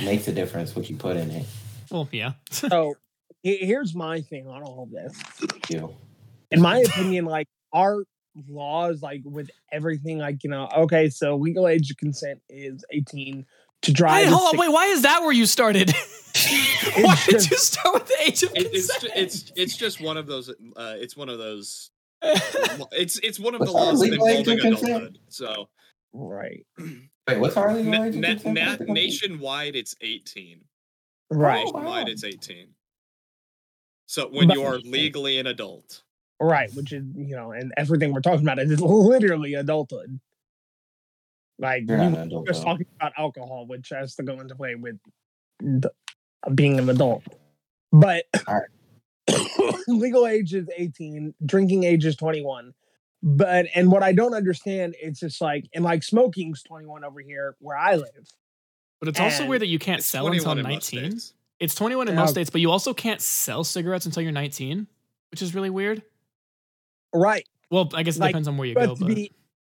makes 0.03 0.27
a 0.27 0.31
difference 0.31 0.75
what 0.75 0.89
you 0.89 0.95
put 0.95 1.15
in 1.15 1.29
it. 1.29 1.45
well, 1.91 2.09
yeah. 2.11 2.33
so 2.49 2.95
here's 3.43 3.93
my 3.93 4.21
thing 4.21 4.47
on 4.47 4.63
all 4.63 4.83
of 4.83 4.89
this. 4.89 5.15
You. 5.69 5.95
In 6.49 6.59
my 6.59 6.79
opinion, 6.79 7.25
like 7.25 7.47
our 7.73 8.03
laws, 8.47 9.03
like 9.03 9.21
with 9.23 9.51
everything, 9.71 10.17
like 10.17 10.43
you 10.43 10.49
know, 10.49 10.67
okay, 10.75 11.11
so 11.11 11.35
legal 11.35 11.67
age 11.67 11.91
of 11.91 11.97
consent 11.97 12.41
is 12.49 12.83
18 12.91 13.45
to 13.83 13.93
drive. 13.93 14.15
Wait, 14.15 14.23
is 14.23 14.33
hold 14.33 14.55
on. 14.55 14.59
Wait, 14.59 14.71
why 14.71 14.87
is 14.87 15.03
that 15.03 15.21
where 15.21 15.31
you 15.31 15.45
started? 15.45 15.93
why 16.97 17.15
did 17.27 17.51
you 17.51 17.57
start 17.57 17.93
with 17.93 18.07
the 18.07 18.17
age 18.23 18.41
of 18.41 18.51
it, 18.55 18.73
it's, 18.73 18.91
consent? 18.91 19.13
it's, 19.15 19.51
it's 19.55 19.77
just 19.77 20.01
one 20.01 20.17
of 20.17 20.25
those. 20.25 20.49
Uh, 20.49 20.95
it's 20.97 21.15
one 21.15 21.29
of 21.29 21.37
those. 21.37 21.91
It's, 22.23 23.19
it's 23.19 23.39
one 23.39 23.53
of 23.53 23.59
the 23.59 23.71
What's 23.71 23.73
that, 23.73 23.91
laws 23.91 23.99
legal 23.99 24.27
age 24.27 24.47
involving 24.47 24.73
adulthood. 24.73 25.19
So 25.29 25.69
Right. 26.13 26.65
Wait, 27.33 27.39
what's 27.39 27.57
our 27.57 27.73
Na- 27.73 28.03
age? 28.05 28.15
na- 28.15 28.33
na- 28.33 28.37
for 28.37 28.53
the 28.53 28.61
country? 28.77 28.85
nationwide, 28.93 29.75
it's 29.75 29.95
18. 30.01 30.61
Right. 31.31 31.59
Oh, 31.59 31.71
Nationwide, 31.71 32.05
wow. 32.07 32.11
it's 32.11 32.23
18. 32.23 32.67
So 34.07 34.27
when 34.29 34.47
But- 34.47 34.57
you 34.57 34.63
are 34.63 34.77
legally 34.79 35.37
an 35.39 35.47
adult. 35.47 36.03
Right, 36.41 36.73
which 36.73 36.93
is 36.93 37.03
you 37.15 37.35
know, 37.35 37.51
and 37.51 37.73
everything 37.75 38.13
we're 38.13 38.21
talking 38.21 38.45
about 38.45 38.59
is 38.59 38.79
literally 38.81 39.55
adulthood. 39.55 40.19
Like 41.59 41.83
You're 41.87 41.97
we 41.97 42.03
not 42.05 42.13
were 42.13 42.21
adult. 42.23 42.47
just 42.47 42.59
though. 42.61 42.65
talking 42.71 42.85
about 42.95 43.11
alcohol, 43.17 43.65
which 43.67 43.89
has 43.89 44.15
to 44.15 44.23
go 44.23 44.39
into 44.39 44.55
play 44.55 44.75
with 44.75 44.97
the, 45.59 45.91
being 46.55 46.79
an 46.79 46.89
adult. 46.89 47.23
But 47.91 48.23
Alright. 48.47 48.69
legal 49.89 50.25
age 50.25 50.53
is 50.53 50.69
18, 50.77 51.33
drinking 51.45 51.83
age 51.83 52.05
is 52.05 52.15
21. 52.15 52.73
But 53.21 53.67
and 53.75 53.91
what 53.91 54.01
I 54.03 54.13
don't 54.13 54.33
understand, 54.33 54.95
it's 55.01 55.19
just 55.19 55.41
like 55.41 55.65
and 55.73 55.83
like 55.83 56.03
smoking's 56.03 56.63
21 56.63 57.03
over 57.03 57.19
here 57.19 57.55
where 57.59 57.77
I 57.77 57.95
live. 57.95 58.27
But 58.99 59.09
it's 59.09 59.19
also 59.19 59.45
weird 59.45 59.61
that 59.61 59.67
you 59.67 59.79
can't 59.79 60.03
sell 60.03 60.27
until 60.27 60.43
21 60.43 60.57
in 60.59 60.75
most 60.75 60.93
19. 60.93 61.19
It's 61.59 61.75
21 61.75 62.07
in 62.07 62.13
Yeah. 62.13 62.19
most 62.21 62.31
states, 62.31 62.49
but 62.49 62.61
you 62.61 62.71
also 62.71 62.93
can't 62.93 63.21
sell 63.21 63.63
cigarettes 63.63 64.05
until 64.05 64.23
you're 64.23 64.31
19, 64.31 64.87
which 65.31 65.41
is 65.41 65.53
really 65.53 65.69
weird. 65.69 66.03
Right. 67.13 67.45
Well, 67.69 67.89
I 67.93 68.03
guess 68.03 68.15
it 68.17 68.21
Like, 68.21 68.31
depends 68.31 68.47
on 68.47 68.57
where 68.57 68.67
you 68.67 68.75
go, 68.75 68.81
But 68.81 68.87
go. 68.87 68.95
to 68.95 69.05
But 69.05 69.15
be 69.15 69.31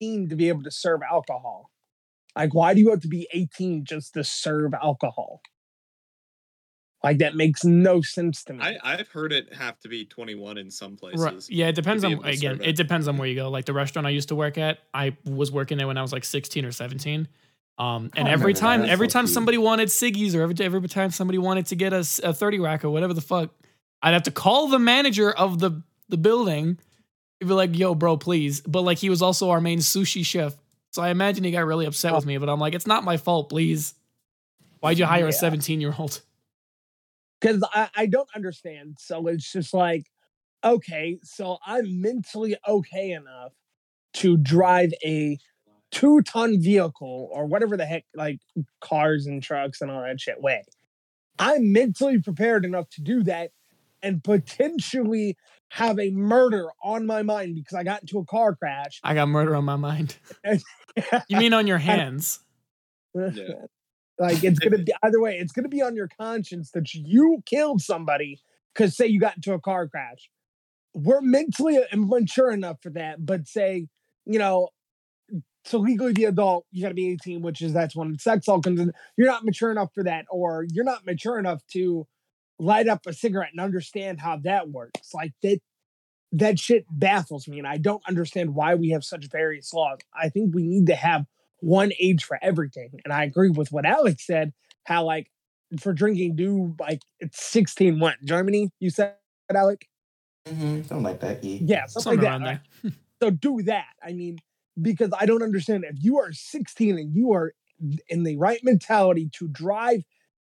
18 0.02 0.28
to 0.28 0.36
be 0.36 0.48
able 0.48 0.62
to 0.62 0.70
serve 0.70 1.00
alcohol. 1.10 1.70
Like, 2.36 2.54
why 2.54 2.74
do 2.74 2.80
you 2.80 2.90
have 2.90 3.00
to 3.00 3.08
be 3.08 3.26
18 3.32 3.84
just 3.84 4.14
to 4.14 4.24
serve 4.24 4.72
alcohol? 4.74 5.40
Like 7.02 7.18
that 7.18 7.34
makes 7.34 7.64
no 7.64 8.02
sense 8.02 8.44
to 8.44 8.52
me. 8.52 8.62
I, 8.62 8.76
I've 8.82 9.08
heard 9.08 9.32
it 9.32 9.54
have 9.54 9.78
to 9.80 9.88
be 9.88 10.04
21 10.04 10.58
in 10.58 10.70
some 10.70 10.96
places. 10.96 11.20
Right. 11.20 11.46
Yeah, 11.48 11.68
it 11.68 11.74
depends 11.74 12.04
on 12.04 12.24
again. 12.24 12.60
It 12.60 12.68
it. 12.68 12.76
depends 12.76 13.08
on 13.08 13.16
where 13.16 13.26
you 13.26 13.34
go. 13.34 13.48
Like 13.48 13.64
the 13.64 13.72
restaurant 13.72 14.06
I 14.06 14.10
used 14.10 14.28
to 14.28 14.34
work 14.34 14.58
at, 14.58 14.80
I 14.92 15.16
was 15.24 15.50
working 15.50 15.78
there 15.78 15.86
when 15.86 15.96
I 15.96 16.02
was 16.02 16.12
like 16.12 16.24
16 16.24 16.64
or 16.64 16.72
17. 16.72 17.26
Um, 17.78 18.10
and 18.14 18.28
I 18.28 18.30
every 18.30 18.52
time, 18.52 18.84
every 18.84 19.08
so 19.08 19.12
time 19.14 19.24
cute. 19.24 19.32
somebody 19.32 19.56
wanted 19.56 19.88
ciggies, 19.88 20.34
or 20.34 20.42
every, 20.42 20.54
every 20.62 20.86
time 20.88 21.10
somebody 21.10 21.38
wanted 21.38 21.66
to 21.66 21.76
get 21.76 21.94
a 21.94 22.04
30 22.04 22.58
rack 22.58 22.84
or 22.84 22.90
whatever 22.90 23.14
the 23.14 23.22
fuck, 23.22 23.50
I'd 24.02 24.12
have 24.12 24.24
to 24.24 24.30
call 24.30 24.68
the 24.68 24.78
manager 24.78 25.30
of 25.30 25.58
the 25.58 25.82
the 26.10 26.18
building. 26.18 26.78
He'd 27.38 27.48
be 27.48 27.54
like, 27.54 27.74
"Yo, 27.78 27.94
bro, 27.94 28.18
please." 28.18 28.60
But 28.60 28.82
like, 28.82 28.98
he 28.98 29.08
was 29.08 29.22
also 29.22 29.48
our 29.48 29.62
main 29.62 29.78
sushi 29.78 30.26
chef, 30.26 30.54
so 30.90 31.00
I 31.00 31.08
imagine 31.08 31.44
he 31.44 31.52
got 31.52 31.64
really 31.64 31.86
upset 31.86 32.14
with 32.14 32.26
me. 32.26 32.36
But 32.36 32.50
I'm 32.50 32.60
like, 32.60 32.74
"It's 32.74 32.86
not 32.86 33.04
my 33.04 33.16
fault, 33.16 33.48
please." 33.48 33.94
Why'd 34.80 34.98
you 34.98 35.06
hire 35.06 35.28
a 35.28 35.32
17 35.32 35.80
year 35.80 35.94
old? 35.98 36.20
Because 37.40 37.66
I, 37.72 37.88
I 37.96 38.06
don't 38.06 38.28
understand. 38.34 38.96
So 38.98 39.26
it's 39.26 39.50
just 39.50 39.72
like, 39.72 40.06
okay, 40.62 41.18
so 41.22 41.58
I'm 41.64 42.00
mentally 42.00 42.56
okay 42.68 43.12
enough 43.12 43.52
to 44.14 44.36
drive 44.36 44.92
a 45.04 45.38
two 45.90 46.20
ton 46.22 46.60
vehicle 46.60 47.28
or 47.32 47.46
whatever 47.46 47.76
the 47.76 47.86
heck, 47.86 48.04
like 48.14 48.40
cars 48.80 49.26
and 49.26 49.42
trucks 49.42 49.80
and 49.80 49.90
all 49.90 50.02
that 50.02 50.20
shit 50.20 50.40
weigh. 50.40 50.64
I'm 51.38 51.72
mentally 51.72 52.20
prepared 52.20 52.64
enough 52.64 52.90
to 52.90 53.02
do 53.02 53.22
that 53.24 53.50
and 54.02 54.22
potentially 54.22 55.36
have 55.70 55.98
a 55.98 56.10
murder 56.10 56.68
on 56.82 57.06
my 57.06 57.22
mind 57.22 57.54
because 57.54 57.74
I 57.74 57.84
got 57.84 58.02
into 58.02 58.18
a 58.18 58.24
car 58.24 58.54
crash. 58.54 59.00
I 59.02 59.14
got 59.14 59.28
murder 59.28 59.54
on 59.56 59.64
my 59.64 59.76
mind. 59.76 60.16
You 61.28 61.36
mean 61.36 61.54
on 61.54 61.66
your 61.66 61.78
hands? 61.90 62.40
Yeah. 63.12 63.64
Like 64.20 64.44
it's 64.44 64.58
gonna 64.58 64.78
be 64.78 64.92
either 65.02 65.18
way, 65.18 65.38
it's 65.38 65.50
gonna 65.50 65.68
be 65.68 65.80
on 65.80 65.96
your 65.96 66.08
conscience 66.20 66.70
that 66.72 66.92
you 66.92 67.42
killed 67.46 67.80
somebody 67.80 68.38
because 68.74 68.94
say 68.94 69.06
you 69.06 69.18
got 69.18 69.36
into 69.36 69.54
a 69.54 69.60
car 69.60 69.88
crash. 69.88 70.28
We're 70.92 71.22
mentally 71.22 71.80
immature 71.90 72.50
enough 72.50 72.82
for 72.82 72.90
that, 72.90 73.24
but 73.24 73.48
say, 73.48 73.88
you 74.26 74.38
know, 74.38 74.68
to 75.64 75.78
legally 75.78 76.12
be 76.12 76.24
adult, 76.24 76.66
you 76.70 76.82
gotta 76.82 76.94
be 76.94 77.08
18, 77.12 77.40
which 77.40 77.62
is 77.62 77.72
that's 77.72 77.96
when 77.96 78.18
sex 78.18 78.46
all 78.46 78.60
comes 78.60 78.78
in. 78.78 78.92
You're 79.16 79.26
not 79.26 79.44
mature 79.44 79.70
enough 79.70 79.94
for 79.94 80.04
that, 80.04 80.26
or 80.30 80.66
you're 80.70 80.84
not 80.84 81.06
mature 81.06 81.38
enough 81.38 81.62
to 81.72 82.06
light 82.58 82.88
up 82.88 83.06
a 83.06 83.14
cigarette 83.14 83.52
and 83.52 83.60
understand 83.60 84.20
how 84.20 84.36
that 84.44 84.68
works. 84.68 85.14
Like 85.14 85.32
that 85.42 85.60
that 86.32 86.58
shit 86.58 86.84
baffles 86.90 87.48
me, 87.48 87.56
and 87.56 87.66
I 87.66 87.78
don't 87.78 88.02
understand 88.06 88.54
why 88.54 88.74
we 88.74 88.90
have 88.90 89.02
such 89.02 89.30
various 89.30 89.72
laws. 89.72 89.98
I 90.14 90.28
think 90.28 90.54
we 90.54 90.66
need 90.66 90.88
to 90.88 90.94
have 90.94 91.24
one 91.60 91.92
age 92.00 92.24
for 92.24 92.38
everything. 92.42 92.90
And 93.04 93.12
I 93.12 93.24
agree 93.24 93.50
with 93.50 93.70
what 93.72 93.86
Alex 93.86 94.26
said, 94.26 94.52
how 94.84 95.04
like 95.04 95.30
for 95.78 95.92
drinking 95.92 96.36
do 96.36 96.74
like 96.80 97.00
it's 97.20 97.42
16 97.44 98.00
what 98.00 98.16
Germany, 98.24 98.70
you 98.80 98.90
said 98.90 99.14
Alec? 99.54 99.86
Mhm, 100.46 100.86
something 100.86 101.02
like 101.02 101.20
that. 101.20 101.44
Yeah. 101.44 101.58
Yeah, 101.62 101.86
something, 101.86 102.02
Something 102.02 102.18
like 102.22 102.28
around 102.28 102.42
that. 102.44 102.62
there. 102.82 102.92
So 103.22 103.30
do 103.30 103.62
that. 103.64 103.86
I 104.02 104.12
mean, 104.12 104.38
because 104.80 105.10
I 105.18 105.26
don't 105.26 105.42
understand 105.42 105.84
if 105.84 106.02
you 106.02 106.18
are 106.18 106.32
16 106.32 106.98
and 106.98 107.14
you 107.14 107.32
are 107.32 107.52
in 108.08 108.22
the 108.24 108.36
right 108.36 108.60
mentality 108.64 109.28
to 109.34 109.48
drive 109.48 110.02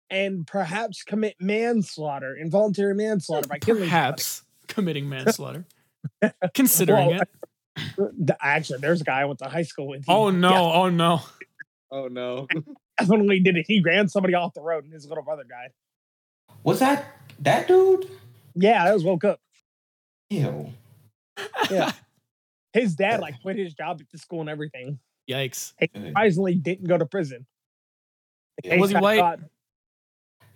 and 0.09 0.47
perhaps 0.47 1.03
commit 1.03 1.37
manslaughter, 1.41 2.37
involuntary 2.37 2.95
manslaughter 2.95 3.49
by 3.49 3.59
killing 3.59 3.81
somebody. 3.83 3.91
Perhaps 3.91 4.43
committing 4.69 5.09
manslaughter. 5.09 5.67
Considering 6.55 7.09
Well, 7.09 7.21
it. 7.23 7.29
Th- 7.77 8.39
Actually, 8.41 8.81
there's 8.81 9.01
a 9.01 9.05
guy 9.05 9.21
I 9.21 9.25
went 9.25 9.39
to 9.41 9.47
high 9.47 9.63
school 9.63 9.89
with. 9.89 10.05
He 10.05 10.13
Oh 10.13 10.31
no! 10.31 10.73
Oh 10.73 10.89
no! 10.89 11.21
Oh 11.91 12.09
no. 12.09 12.47
definitely 12.99 13.41
did 13.41 13.57
it. 13.57 13.67
He 13.67 13.81
ran 13.81 14.09
somebody 14.09 14.35
off 14.35 14.55
the 14.55 14.61
road 14.61 14.85
and 14.85 14.93
his 14.93 15.07
little 15.07 15.25
brother 15.25 15.45
died. 15.45 15.71
Was 16.63 16.81
that 16.81 17.17
that 17.41 17.69
dude? 17.69 18.11
Yeah, 18.55 18.85
that 18.85 18.95
was 18.95 19.05
woke 19.05 19.25
up. 19.25 19.41
Ew. 20.31 20.73
Yeah. 21.71 21.93
His 22.73 22.95
dad 22.95 23.19
like 23.19 23.43
quit 23.43 23.57
his 23.57 23.75
job 23.75 24.01
at 24.01 24.09
the 24.11 24.19
school 24.19 24.43
and 24.43 24.49
everything. 24.49 25.01
Yikes! 25.29 25.73
He 25.81 25.89
surprisingly 25.93 26.55
didn't 26.55 26.87
go 26.87 26.97
to 26.97 27.05
prison. 27.05 27.45
Yeah. 28.63 28.77
Was 28.77 28.91
he 28.91 28.95
got 28.95 29.03
white? 29.03 29.19
caught. 29.19 29.41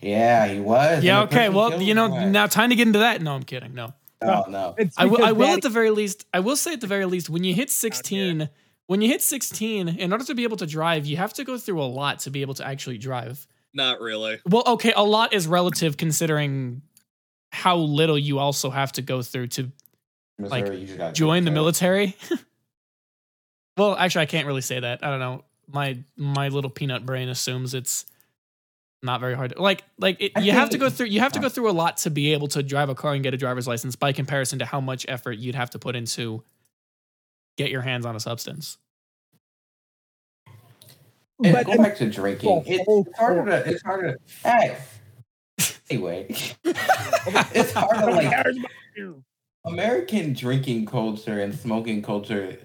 Yeah, 0.00 0.46
he 0.46 0.60
was. 0.60 1.02
Yeah. 1.02 1.22
Okay. 1.22 1.48
Well, 1.48 1.82
you 1.82 1.94
know, 1.94 2.28
now 2.28 2.46
time 2.46 2.70
to 2.70 2.76
get 2.76 2.86
into 2.86 3.00
that. 3.00 3.20
No, 3.20 3.34
I'm 3.34 3.42
kidding. 3.42 3.74
No, 3.74 3.94
No, 4.22 4.44
no. 4.48 4.74
It's 4.78 4.96
I 4.98 5.04
will. 5.06 5.24
I 5.24 5.32
will 5.32 5.46
daddy- 5.46 5.56
at 5.56 5.62
the 5.62 5.68
very 5.70 5.90
least. 5.90 6.26
I 6.32 6.40
will 6.40 6.56
say 6.56 6.72
at 6.72 6.80
the 6.80 6.86
very 6.86 7.04
least, 7.04 7.28
when 7.28 7.44
you 7.44 7.54
hit 7.54 7.70
16, 7.70 8.48
when 8.86 9.02
you 9.02 9.08
hit 9.08 9.22
16, 9.22 9.88
in 9.88 10.12
order 10.12 10.24
to 10.24 10.34
be 10.34 10.44
able 10.44 10.56
to 10.58 10.66
drive, 10.66 11.06
you 11.06 11.16
have 11.16 11.34
to 11.34 11.44
go 11.44 11.58
through 11.58 11.82
a 11.82 11.84
lot 11.84 12.20
to 12.20 12.30
be 12.30 12.42
able 12.42 12.54
to 12.54 12.66
actually 12.66 12.98
drive. 12.98 13.46
Not 13.74 14.00
really. 14.00 14.38
Well, 14.46 14.62
okay, 14.66 14.92
a 14.94 15.02
lot 15.02 15.32
is 15.32 15.46
relative 15.46 15.96
considering 15.96 16.82
how 17.50 17.76
little 17.76 18.18
you 18.18 18.38
also 18.38 18.70
have 18.70 18.92
to 18.92 19.02
go 19.02 19.22
through 19.22 19.48
to 19.48 19.72
like, 20.38 20.64
Missouri, 20.64 20.80
you 20.80 20.86
just 20.86 20.98
gotta 20.98 21.10
go 21.10 21.14
join 21.14 21.44
the 21.44 21.50
military. 21.50 22.16
well, 23.76 23.96
actually, 23.96 24.22
I 24.22 24.26
can't 24.26 24.46
really 24.46 24.60
say 24.60 24.80
that. 24.80 25.04
I 25.04 25.10
don't 25.10 25.20
know. 25.20 25.44
My 25.66 25.98
my 26.16 26.48
little 26.48 26.70
peanut 26.70 27.06
brain 27.06 27.28
assumes 27.28 27.74
it's 27.74 28.06
not 29.04 29.20
very 29.20 29.34
hard. 29.34 29.54
To, 29.54 29.62
like 29.62 29.84
like 29.98 30.20
it, 30.20 30.32
I 30.34 30.40
you 30.40 30.52
have 30.52 30.70
to 30.70 30.78
go 30.78 30.90
through 30.90 31.06
you 31.06 31.20
have 31.20 31.32
to 31.32 31.40
go 31.40 31.48
through 31.48 31.70
a 31.70 31.72
lot 31.72 31.98
to 31.98 32.10
be 32.10 32.32
able 32.32 32.48
to 32.48 32.62
drive 32.62 32.88
a 32.88 32.94
car 32.94 33.14
and 33.14 33.22
get 33.22 33.34
a 33.34 33.36
driver's 33.36 33.68
license 33.68 33.96
by 33.96 34.12
comparison 34.12 34.58
to 34.58 34.64
how 34.64 34.80
much 34.80 35.06
effort 35.08 35.38
you'd 35.38 35.54
have 35.54 35.70
to 35.70 35.78
put 35.78 35.94
into 35.94 36.42
get 37.56 37.70
your 37.70 37.82
hands 37.82 38.06
on 38.06 38.16
a 38.16 38.20
substance. 38.20 38.78
And 41.42 41.52
But 41.52 41.66
go 41.66 41.76
back 41.76 41.96
to 41.96 42.08
drinking. 42.08 42.48
Oh, 42.48 42.62
It's, 42.64 42.84
oh, 42.88 43.04
it's 43.06 43.18
harder 43.18 43.44
to. 43.44 43.70
It's 43.70 43.82
harder. 43.82 44.12
To, 44.12 44.48
hey. 44.48 44.78
Anyway, 45.90 46.26
it's 46.64 47.72
hard 47.72 47.98
to 47.98 48.06
like 48.06 48.30
cares 48.30 48.56
about 48.56 48.70
you. 48.96 49.22
American 49.66 50.32
drinking 50.32 50.86
culture 50.86 51.40
and 51.40 51.54
smoking 51.54 52.02
culture, 52.02 52.58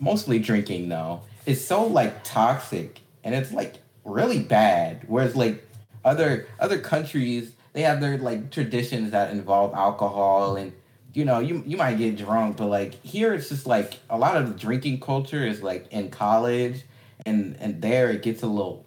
mostly 0.00 0.38
drinking 0.38 0.88
though 0.88 1.22
is 1.46 1.64
so 1.64 1.84
like 1.84 2.22
toxic 2.24 3.00
and 3.24 3.34
it's 3.34 3.52
like 3.52 3.76
really 4.04 4.40
bad. 4.40 5.04
Whereas 5.06 5.36
like 5.36 5.66
other 6.04 6.46
other 6.58 6.78
countries, 6.78 7.52
they 7.72 7.82
have 7.82 8.00
their 8.00 8.18
like 8.18 8.50
traditions 8.50 9.10
that 9.12 9.30
involve 9.30 9.74
alcohol 9.74 10.56
and 10.56 10.72
you 11.14 11.24
know 11.24 11.38
you 11.40 11.62
you 11.66 11.76
might 11.76 11.98
get 11.98 12.16
drunk, 12.16 12.56
but 12.56 12.66
like 12.66 12.94
here 13.04 13.34
it's 13.34 13.48
just 13.48 13.66
like 13.66 13.98
a 14.10 14.18
lot 14.18 14.36
of 14.36 14.48
the 14.52 14.58
drinking 14.58 15.00
culture 15.00 15.46
is 15.46 15.62
like 15.62 15.86
in 15.90 16.10
college 16.10 16.82
and 17.26 17.56
and 17.60 17.80
there 17.82 18.10
it 18.10 18.22
gets 18.22 18.42
a 18.42 18.46
little. 18.46 18.84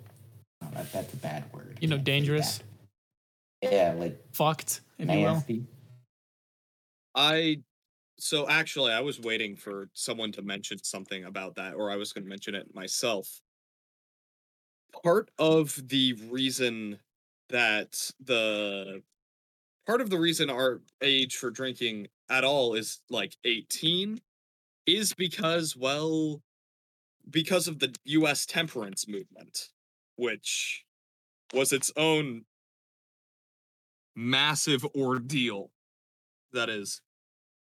oh, 0.63 0.67
that- 0.73 0.91
that's 0.91 1.13
a 1.13 1.17
bad 1.17 1.43
word. 1.53 1.77
You 1.81 1.87
know, 1.87 1.97
dangerous. 1.97 2.61
Yeah, 3.61 3.95
like 3.97 4.21
Fucked, 4.33 4.81
if 4.99 5.09
you 5.09 5.19
will. 5.19 5.43
I 7.15 7.61
so 8.17 8.47
actually 8.47 8.91
I 8.91 9.01
was 9.01 9.19
waiting 9.19 9.55
for 9.55 9.89
someone 9.93 10.31
to 10.33 10.41
mention 10.41 10.83
something 10.83 11.25
about 11.25 11.55
that, 11.55 11.73
or 11.75 11.91
I 11.91 11.95
was 11.95 12.13
gonna 12.13 12.27
mention 12.27 12.55
it 12.55 12.73
myself. 12.73 13.41
Part 15.03 15.29
of 15.37 15.89
the 15.89 16.13
reason 16.29 16.99
that 17.49 18.11
the 18.19 19.03
part 19.85 20.01
of 20.01 20.09
the 20.09 20.17
reason 20.17 20.49
our 20.49 20.81
age 21.01 21.35
for 21.35 21.51
drinking 21.51 22.07
at 22.29 22.43
all 22.43 22.73
is 22.73 23.01
like 23.09 23.37
18 23.45 24.19
is 24.85 25.13
because, 25.13 25.75
well, 25.75 26.41
because 27.29 27.67
of 27.67 27.79
the 27.79 27.95
US 28.05 28.45
temperance 28.45 29.07
movement, 29.07 29.69
which 30.15 30.85
was 31.53 31.71
its 31.71 31.91
own 31.95 32.45
massive 34.15 34.85
ordeal 34.95 35.71
that 36.53 36.69
is 36.69 37.01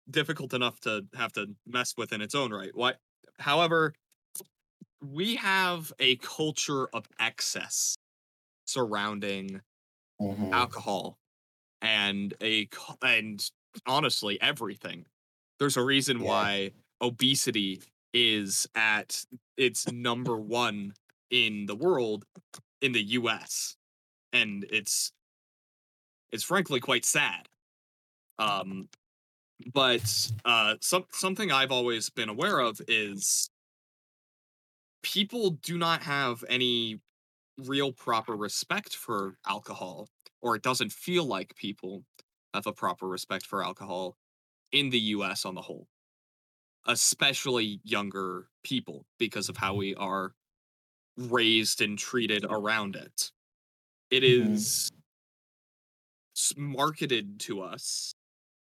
difficult 0.10 0.53
enough 0.53 0.80
to 0.82 1.06
have 1.15 1.32
to 1.34 1.56
mess 1.65 1.96
with 1.98 2.12
in 2.12 2.22
its 2.22 2.36
own 2.36 2.51
right. 2.51 2.72
Why? 2.74 2.94
However, 3.39 3.94
we 5.03 5.36
have 5.36 5.91
a 6.00 6.15
culture 6.17 6.88
of 6.93 7.07
excess 7.19 7.98
surrounding 8.67 9.62
Mhm. 10.19 10.53
alcohol 10.53 11.17
and 11.81 12.33
a 12.41 12.67
and 13.03 13.51
honestly 13.88 14.41
everything 14.41 15.05
there's 15.60 15.77
a 15.77 15.83
reason 15.83 16.19
Yeah. 16.19 16.24
why 16.24 16.72
obesity 17.01 17.81
is 18.13 18.67
at 18.75 19.25
its 19.57 19.88
number 19.88 20.38
one 20.38 20.93
in 21.31 21.65
the 21.67 21.75
world 21.75 22.25
in 22.81 22.93
the 22.93 23.03
US 23.03 23.77
and 24.33 24.65
it's 24.72 25.13
it's 26.31 26.43
frankly 26.43 26.79
quite 26.79 27.05
sad 27.05 27.48
um 28.39 28.89
but 29.74 30.31
uh 30.45 30.75
some 30.81 31.05
something 31.12 31.51
I've 31.51 31.72
always 31.72 32.10
been 32.12 32.29
aware 32.29 32.60
of 32.60 32.81
is 32.88 33.50
people 35.03 35.51
do 35.51 35.77
not 35.77 36.03
have 36.03 36.43
any 36.50 37.01
real 37.57 37.93
proper 37.93 38.36
respect 38.36 38.95
for 38.95 39.38
alcohol 39.48 40.10
or 40.41 40.55
it 40.55 40.63
doesn't 40.63 40.93
feel 40.93 41.25
like 41.25 41.55
people 41.55 42.05
have 42.53 42.67
a 42.67 42.74
proper 42.74 43.07
respect 43.07 43.45
for 43.45 43.63
alcohol 43.63 44.17
in 44.72 44.89
the 44.91 45.00
US 45.00 45.45
on 45.45 45.55
the 45.55 45.62
whole 45.63 45.88
especially 46.86 47.79
younger 47.83 48.50
people 48.63 49.05
because 49.17 49.50
of 49.50 49.57
how 49.57 49.74
we 49.75 49.95
are 49.95 50.33
raised 51.17 51.81
and 51.81 52.00
treated 52.00 52.45
around 52.50 52.95
it. 52.95 53.31
It 54.12 54.24
Mhm. 54.24 54.93
marketed 56.57 57.39
to 57.41 57.62
us. 57.62 58.13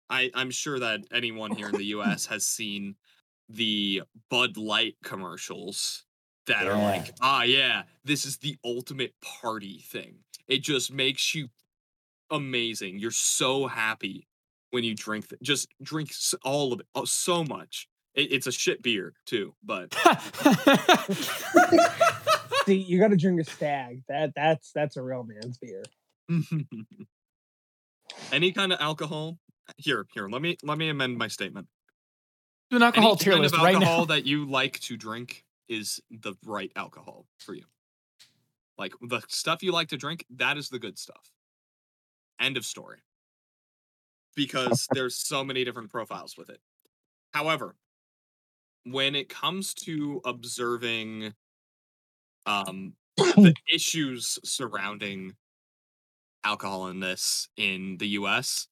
I, 0.10 0.32
I'm 0.36 0.52
sure 0.52 0.80
that 0.80 1.02
anyone 1.12 1.54
here 1.54 1.70
in 1.70 1.78
the 1.78 1.86
US 1.88 2.26
has 2.28 2.46
seen 2.48 2.98
the 3.50 4.04
Bud 4.30 4.58
Light 4.58 4.98
commercials 5.04 6.06
that 6.50 6.68
are 6.68 6.78
like, 6.78 7.14
ah, 7.22 7.44
yeah, 7.44 7.84
this 8.04 8.26
is 8.26 8.38
the 8.38 8.58
ultimate 8.66 9.14
party 9.22 9.84
thing. 9.88 10.16
It 10.48 10.62
just 10.64 10.92
makes 10.92 11.34
you 11.34 11.48
amazing. 12.30 13.00
You're 13.00 13.12
so 13.12 13.68
happy 13.68 14.28
when 14.72 14.84
you 14.84 14.96
drink. 14.96 15.30
Th- 15.30 15.42
just 15.42 15.70
drink 15.82 16.12
all 16.44 16.74
of 16.74 16.82
it, 16.82 16.88
oh, 16.96 17.06
so 17.06 17.44
much. 17.44 17.88
It, 18.16 18.32
it's 18.34 18.48
a 18.48 18.52
shit 18.52 18.82
beer 18.82 19.14
too, 19.26 19.54
but 19.64 19.94
See, 22.66 22.76
you 22.76 23.00
got 23.00 23.10
to 23.10 23.18
drink 23.18 23.40
a 23.40 23.44
stag. 23.44 24.04
That 24.10 24.34
that's 24.36 24.72
that's 24.74 24.98
a 24.98 25.02
real 25.02 25.24
man's 25.24 25.58
beer. 25.60 25.84
any 28.32 28.52
kind 28.52 28.74
of 28.74 28.80
alcohol. 28.82 29.38
Here, 29.78 30.06
here. 30.14 30.28
Let 30.28 30.42
me 30.42 30.58
let 30.64 30.78
me 30.80 30.90
amend 30.90 31.18
my 31.18 31.28
statement. 31.28 31.68
Do 32.72 32.78
an 32.78 32.84
alcohol 32.84 33.12
Any 33.12 33.18
tier 33.18 33.34
kind 33.34 33.44
list 33.44 33.56
of 33.56 33.62
right 33.62 33.80
now. 33.80 34.06
that 34.06 34.26
you 34.26 34.46
like 34.46 34.80
to 34.82 34.98
drink 34.98 35.46
is 35.70 36.02
the 36.10 36.34
right 36.46 36.72
alcohol 36.76 37.26
for 37.38 37.54
you. 37.54 37.64
Like 38.78 38.94
the 39.02 39.22
stuff 39.28 39.62
you 39.62 39.72
like 39.72 39.90
to 39.90 39.98
drink, 39.98 40.26
that 40.38 40.58
is 40.58 40.70
the 40.70 40.80
good 40.80 40.98
stuff. 40.98 41.32
End 42.42 42.58
of 42.58 42.66
story. 42.66 43.00
Because 44.36 44.88
there's 44.94 45.16
so 45.16 45.44
many 45.44 45.64
different 45.64 45.90
profiles 45.90 46.38
with 46.38 46.50
it. 46.50 46.60
However, 47.34 47.76
when 48.86 49.16
it 49.16 49.30
comes 49.30 49.74
to 49.74 50.22
observing 50.26 51.34
um 52.46 52.94
the 53.18 53.54
issues 53.74 54.40
surrounding 54.44 55.36
alcohol 56.44 56.88
in 56.88 57.02
this 57.02 57.50
in 57.58 57.98
the 57.98 58.08
US, 58.10 58.68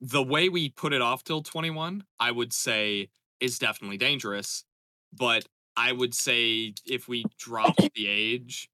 the 0.00 0.22
way 0.22 0.48
we 0.48 0.68
put 0.68 0.92
it 0.92 1.02
off 1.02 1.24
till 1.24 1.42
21, 1.42 2.04
I 2.18 2.30
would 2.30 2.52
say 2.52 3.08
is 3.40 3.58
definitely 3.58 3.96
dangerous. 3.96 4.64
But 5.12 5.46
I 5.80 5.92
would 5.92 6.14
say 6.14 6.74
if 6.86 7.08
we 7.08 7.24
drop 7.38 7.74
the 7.94 8.06
age, 8.06 8.68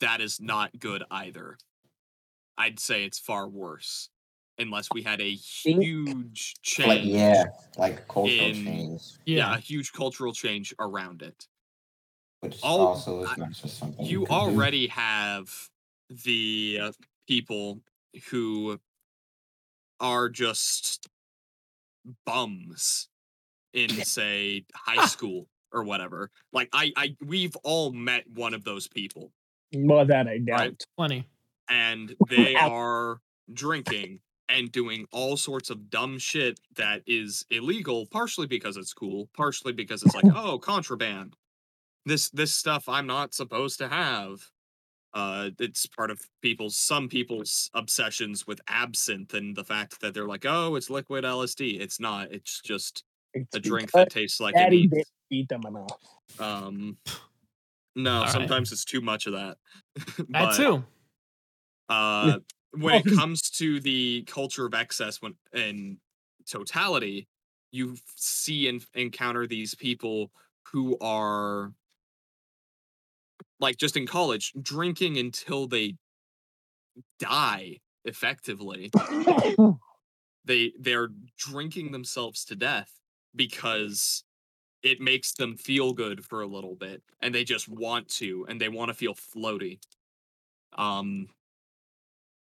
that 0.00 0.20
is 0.20 0.40
not 0.40 0.76
good 0.80 1.04
either. 1.10 1.56
I'd 2.56 2.80
say 2.80 3.04
it's 3.04 3.18
far 3.20 3.48
worse 3.48 4.10
unless 4.58 4.88
we 4.92 5.02
had 5.02 5.20
a 5.20 5.36
Think- 5.36 5.82
huge 5.84 6.54
Like 6.80 6.98
change. 6.98 7.06
yeah, 7.06 7.44
like 7.76 8.08
cultural 8.08 8.28
in- 8.40 8.64
change, 8.64 9.02
yeah, 9.24 9.36
Yeah. 9.52 9.54
a 9.56 9.60
huge 9.60 9.92
cultural 9.92 10.32
change 10.32 10.74
around 10.80 11.22
it. 11.22 11.46
which 12.40 12.60
all- 12.62 12.88
also 12.88 13.22
is 13.22 13.30
I- 13.30 13.36
not 13.36 13.50
just 13.52 13.78
something 13.78 14.04
you 14.06 14.24
can 14.24 14.28
do. 14.28 14.32
already 14.32 14.86
have 14.88 15.70
the 16.08 16.78
uh, 16.82 16.92
people 17.28 17.80
who 18.30 18.78
are 20.00 20.28
just 20.28 21.08
bums 22.24 23.08
in 23.72 23.88
say 24.04 24.64
high 24.74 25.06
school 25.06 25.48
or 25.72 25.82
whatever 25.84 26.30
like 26.52 26.68
i 26.72 26.92
i 26.96 27.14
we've 27.24 27.56
all 27.64 27.92
met 27.92 28.24
one 28.34 28.54
of 28.54 28.64
those 28.64 28.88
people 28.88 29.32
Well, 29.74 30.04
that 30.06 30.26
I 30.28 30.38
doubt. 30.38 30.58
Right. 30.60 30.84
Plenty. 30.96 31.28
and 31.68 32.14
they 32.28 32.54
are 32.54 33.20
drinking 33.52 34.20
and 34.50 34.72
doing 34.72 35.06
all 35.12 35.36
sorts 35.36 35.68
of 35.70 35.90
dumb 35.90 36.18
shit 36.18 36.58
that 36.76 37.02
is 37.06 37.44
illegal 37.50 38.06
partially 38.06 38.46
because 38.46 38.76
it's 38.76 38.92
cool 38.94 39.28
partially 39.36 39.72
because 39.72 40.02
it's 40.02 40.14
like 40.14 40.24
oh 40.34 40.58
contraband 40.58 41.34
this 42.06 42.30
this 42.30 42.54
stuff 42.54 42.88
i'm 42.88 43.06
not 43.06 43.34
supposed 43.34 43.78
to 43.78 43.88
have 43.88 44.40
uh 45.14 45.50
it's 45.58 45.84
part 45.86 46.10
of 46.10 46.20
people's 46.42 46.76
some 46.76 47.08
people's 47.08 47.70
obsessions 47.74 48.46
with 48.46 48.60
absinthe 48.68 49.34
and 49.34 49.56
the 49.56 49.64
fact 49.64 50.00
that 50.00 50.14
they're 50.14 50.26
like 50.26 50.44
oh 50.46 50.76
it's 50.76 50.88
liquid 50.90 51.24
lsd 51.24 51.80
it's 51.80 51.98
not 52.00 52.30
it's 52.30 52.60
just 52.62 53.04
It's 53.34 53.56
a 53.56 53.60
drink 53.60 53.90
that 53.92 54.10
tastes 54.10 54.40
like 54.40 54.54
it 54.56 54.70
needs 54.70 54.92
didn't 54.92 55.06
beat 55.30 55.48
them 55.48 55.62
enough. 55.66 55.98
um 56.38 56.96
no 57.96 58.18
All 58.18 58.24
right. 58.24 58.32
sometimes 58.32 58.72
it's 58.72 58.84
too 58.84 59.00
much 59.00 59.26
of 59.26 59.32
that 59.34 59.58
That 60.28 60.52
too. 60.54 60.84
uh 61.88 62.38
when 62.72 62.94
it 62.94 63.06
comes 63.14 63.50
to 63.50 63.80
the 63.80 64.24
culture 64.26 64.66
of 64.66 64.74
excess 64.74 65.20
when 65.22 65.34
in 65.52 65.98
totality 66.46 67.28
you 67.70 67.96
see 68.14 68.68
and 68.68 68.84
encounter 68.94 69.46
these 69.46 69.74
people 69.74 70.30
who 70.72 70.96
are 71.00 71.72
like 73.60 73.76
just 73.76 73.96
in 73.96 74.06
college 74.06 74.52
drinking 74.62 75.18
until 75.18 75.66
they 75.66 75.94
die 77.18 77.78
effectively 78.04 78.90
they 80.44 80.72
they're 80.78 81.08
drinking 81.36 81.92
themselves 81.92 82.44
to 82.44 82.56
death 82.56 82.92
because 83.34 84.24
it 84.82 85.00
makes 85.00 85.32
them 85.32 85.56
feel 85.56 85.92
good 85.92 86.24
for 86.24 86.42
a 86.42 86.46
little 86.46 86.74
bit 86.74 87.02
and 87.20 87.34
they 87.34 87.44
just 87.44 87.68
want 87.68 88.08
to 88.08 88.46
and 88.48 88.60
they 88.60 88.68
want 88.68 88.88
to 88.88 88.94
feel 88.94 89.14
floaty. 89.14 89.78
Um 90.76 91.28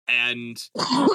and 0.08 0.58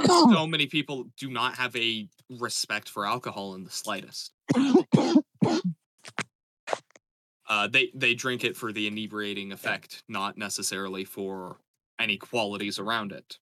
so 0.05 0.45
many 0.47 0.67
people 0.67 1.05
do 1.17 1.29
not 1.29 1.55
have 1.55 1.75
a 1.75 2.07
respect 2.29 2.89
for 2.89 3.05
alcohol 3.05 3.55
in 3.55 3.63
the 3.63 3.69
slightest. 3.69 4.31
Uh 7.47 7.67
they 7.67 7.91
they 7.93 8.13
drink 8.13 8.43
it 8.43 8.55
for 8.55 8.71
the 8.71 8.87
inebriating 8.87 9.51
effect 9.51 10.03
not 10.07 10.37
necessarily 10.37 11.03
for 11.03 11.57
any 11.99 12.17
qualities 12.17 12.79
around 12.79 13.11
it. 13.11 13.37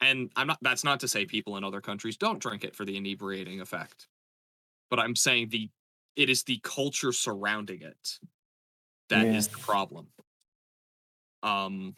And 0.00 0.30
i'm 0.36 0.46
not 0.48 0.58
that's 0.60 0.84
not 0.84 1.00
to 1.00 1.08
say 1.08 1.24
people 1.24 1.56
in 1.56 1.64
other 1.64 1.80
countries 1.80 2.18
don't 2.18 2.38
drink 2.38 2.64
it 2.64 2.76
for 2.76 2.84
the 2.84 2.98
inebriating 2.98 3.62
effect 3.62 4.08
but 4.90 4.98
i'm 4.98 5.16
saying 5.16 5.48
the 5.48 5.70
it 6.16 6.30
is 6.30 6.42
the 6.44 6.58
culture 6.62 7.12
surrounding 7.12 7.82
it 7.82 8.18
that 9.08 9.26
is 9.26 9.46
Yeah. 9.46 9.52
the 9.52 9.58
problem 9.58 10.08
um 11.42 11.96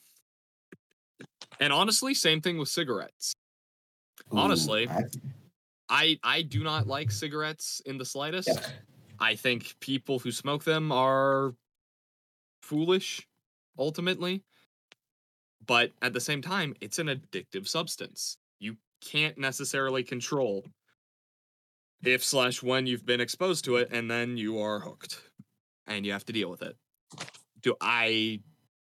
and 1.61 1.73
honestly 1.73 2.15
same 2.15 2.41
thing 2.41 2.59
with 2.59 2.69
cigarettes 2.69 3.35
Ooh, 4.33 4.39
honestly, 4.39 4.89
I- 4.89 5.05
i 5.89 6.19
i 6.23 6.43
do 6.43 6.63
not 6.63 6.87
like 6.87 7.11
cigarettes 7.11 7.81
in 7.87 7.99
the 7.99 8.05
slightest 8.05 8.49
yeah. 8.49 8.63
I 9.21 9.35
think 9.35 9.75
people 9.81 10.21
who 10.21 10.31
smoke 10.31 10.63
them 10.63 10.93
are 10.93 11.55
foolish, 12.63 13.27
ultimately. 13.79 14.45
But 15.67 15.93
at 16.03 16.13
the 16.13 16.21
same 16.21 16.41
time, 16.43 16.75
it's 16.81 16.99
an 16.99 17.09
addictive 17.09 17.67
substance. 17.67 18.39
You 18.59 18.77
can't 19.01 19.37
necessarily 19.39 20.03
control 20.05 20.65
if 22.05 22.25
slash 22.25 22.63
when 22.63 22.87
you've 22.87 23.07
been 23.07 23.21
exposed 23.21 23.65
to 23.67 23.77
it, 23.77 23.89
and 23.91 24.11
then 24.11 24.37
you 24.37 24.61
are 24.61 24.81
hooked, 24.81 25.21
and 25.87 26.07
you 26.07 26.13
have 26.13 26.25
to 26.27 26.33
deal 26.33 26.51
with 26.51 26.63
it. 26.63 26.77
Do 27.63 27.75
I 27.81 28.41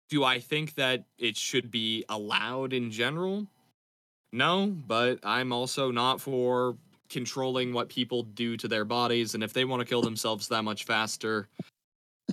do 0.08 0.24
I 0.24 0.38
think 0.38 0.74
that 0.74 1.04
it 1.18 1.36
should 1.36 1.70
be 1.70 2.04
allowed 2.08 2.72
in 2.72 2.90
general? 2.90 3.46
No, 4.32 4.66
but 4.66 5.20
I'm 5.22 5.52
also 5.52 5.90
not 5.90 6.20
for 6.20 6.76
controlling 7.08 7.72
what 7.72 7.88
people 7.88 8.22
do 8.22 8.56
to 8.56 8.66
their 8.66 8.84
bodies 8.84 9.34
and 9.34 9.44
if 9.44 9.52
they 9.52 9.64
want 9.64 9.80
to 9.80 9.86
kill 9.86 10.02
themselves 10.02 10.48
that 10.48 10.62
much 10.62 10.84
faster 10.84 11.48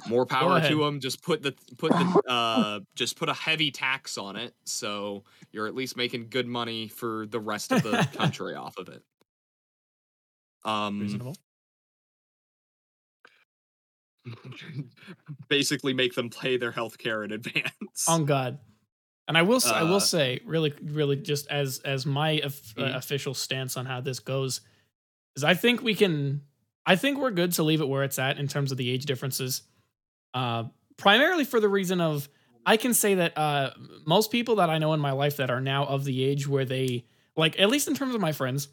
more 0.08 0.26
power 0.26 0.62
to 0.62 0.78
them 0.78 1.00
just 1.00 1.22
put 1.22 1.44
the 1.44 1.54
put 1.78 1.92
the 1.92 2.22
uh 2.28 2.80
just 2.96 3.18
put 3.18 3.28
a 3.28 3.34
heavy 3.34 3.70
tax 3.70 4.18
on 4.18 4.36
it 4.36 4.56
so 4.64 5.24
you're 5.52 5.68
at 5.68 5.76
least 5.76 5.98
making 5.98 6.26
good 6.30 6.48
money 6.48 6.88
for 6.88 7.28
the 7.28 7.40
rest 7.40 7.72
of 7.72 7.84
the 7.84 8.08
country 8.18 8.56
off 8.56 8.78
of 8.78 8.88
it 8.88 9.04
um 10.66 11.00
Reasonable. 11.00 11.36
basically 15.50 15.94
make 15.94 16.14
them 16.16 16.30
pay 16.30 16.58
their 16.58 16.72
health 16.72 16.98
care 16.98 17.24
in 17.24 17.32
advance. 17.32 18.08
on 18.08 18.26
God. 18.26 18.60
And 19.28 19.38
I 19.38 19.44
will 19.44 19.56
s- 19.58 19.68
I 19.68 19.84
will 19.84 19.96
Uh, 19.96 20.00
say 20.00 20.42
really 20.46 20.74
really 20.84 21.16
just 21.16 21.48
as 21.48 21.80
as 21.80 22.06
my 22.06 22.32
of- 22.42 22.60
uh, 22.78 22.82
Mhm. 22.82 22.96
official 22.98 23.34
stance 23.34 23.78
on 23.78 23.86
how 23.86 24.02
this 24.02 24.20
goes 24.20 24.62
is 25.36 25.44
I 25.44 25.54
think 25.54 25.82
we 25.82 25.96
can 25.96 26.42
I 26.86 26.96
think 26.96 27.20
we're 27.20 27.32
good 27.32 27.52
to 27.54 27.64
leave 27.64 27.80
it 27.82 27.88
where 27.88 28.04
it's 28.04 28.18
at 28.20 28.38
in 28.40 28.48
terms 28.48 28.72
of 28.72 28.78
the 28.78 28.90
age 28.90 29.06
differences. 29.06 29.64
Uh 30.34 30.66
primarily 30.98 31.46
for 31.46 31.60
the 31.60 31.70
reason 31.70 32.02
of 32.02 32.28
I 32.66 32.78
can 32.78 32.94
say 32.94 33.16
that 33.16 33.38
uh 33.38 33.72
most 34.06 34.32
people 34.32 34.56
that 34.58 34.70
I 34.70 34.78
know 34.80 34.94
in 34.94 35.00
my 35.00 35.12
life 35.12 35.38
that 35.38 35.50
are 35.50 35.62
now 35.62 35.86
of 35.86 36.04
the 36.04 36.24
age 36.24 36.48
where 36.48 36.66
they 36.66 37.06
like 37.38 37.60
at 37.60 37.70
least 37.70 37.88
in 37.88 37.96
terms 37.96 38.14
of 38.16 38.22
my 38.22 38.34
friends 38.34 38.68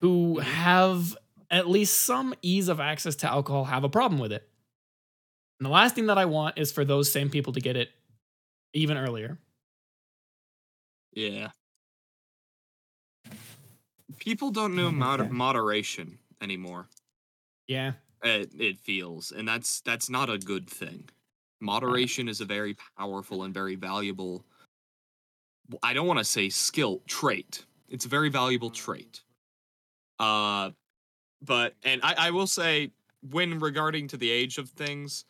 who 0.00 0.36
Mhm. 0.40 0.42
have 0.42 1.16
at 1.52 1.68
least 1.68 2.00
some 2.00 2.34
ease 2.42 2.68
of 2.68 2.80
access 2.80 3.14
to 3.16 3.30
alcohol 3.30 3.64
have 3.64 3.84
a 3.84 3.88
problem 3.88 4.18
with 4.20 4.32
it. 4.32 4.48
And 5.60 5.66
the 5.66 5.70
last 5.70 5.94
thing 5.94 6.06
that 6.06 6.18
I 6.18 6.24
want 6.24 6.58
is 6.58 6.72
for 6.72 6.84
those 6.84 7.12
same 7.12 7.30
people 7.30 7.52
to 7.52 7.60
get 7.60 7.76
it 7.76 7.90
even 8.72 8.96
earlier. 8.96 9.38
Yeah. 11.12 11.50
People 14.18 14.50
don't 14.50 14.74
know 14.74 14.90
mod- 14.90 15.20
Okay. 15.20 15.30
moderation 15.30 16.18
anymore. 16.40 16.88
Yeah. 17.68 17.92
It, 18.24 18.52
it 18.58 18.78
feels, 18.78 19.32
and 19.32 19.46
that's 19.46 19.80
that's 19.82 20.08
not 20.08 20.30
a 20.30 20.38
good 20.38 20.70
thing. 20.70 21.08
Moderation 21.60 22.28
is 22.28 22.40
a 22.40 22.44
very 22.44 22.76
powerful 22.96 23.42
and 23.42 23.52
very 23.52 23.74
valuable. 23.74 24.44
I 25.82 25.92
don't 25.92 26.06
want 26.06 26.18
to 26.18 26.24
say 26.24 26.48
skill 26.48 27.02
trait. 27.06 27.64
It's 27.88 28.04
a 28.04 28.08
very 28.08 28.28
valuable 28.28 28.70
trait. 28.70 29.22
Uh, 30.18 30.70
but 31.42 31.74
and 31.84 32.00
I, 32.02 32.14
I 32.18 32.30
will 32.30 32.46
say 32.46 32.90
when 33.30 33.58
regarding 33.58 34.08
to 34.08 34.16
the 34.16 34.30
age 34.30 34.58
of 34.58 34.68
things, 34.70 35.24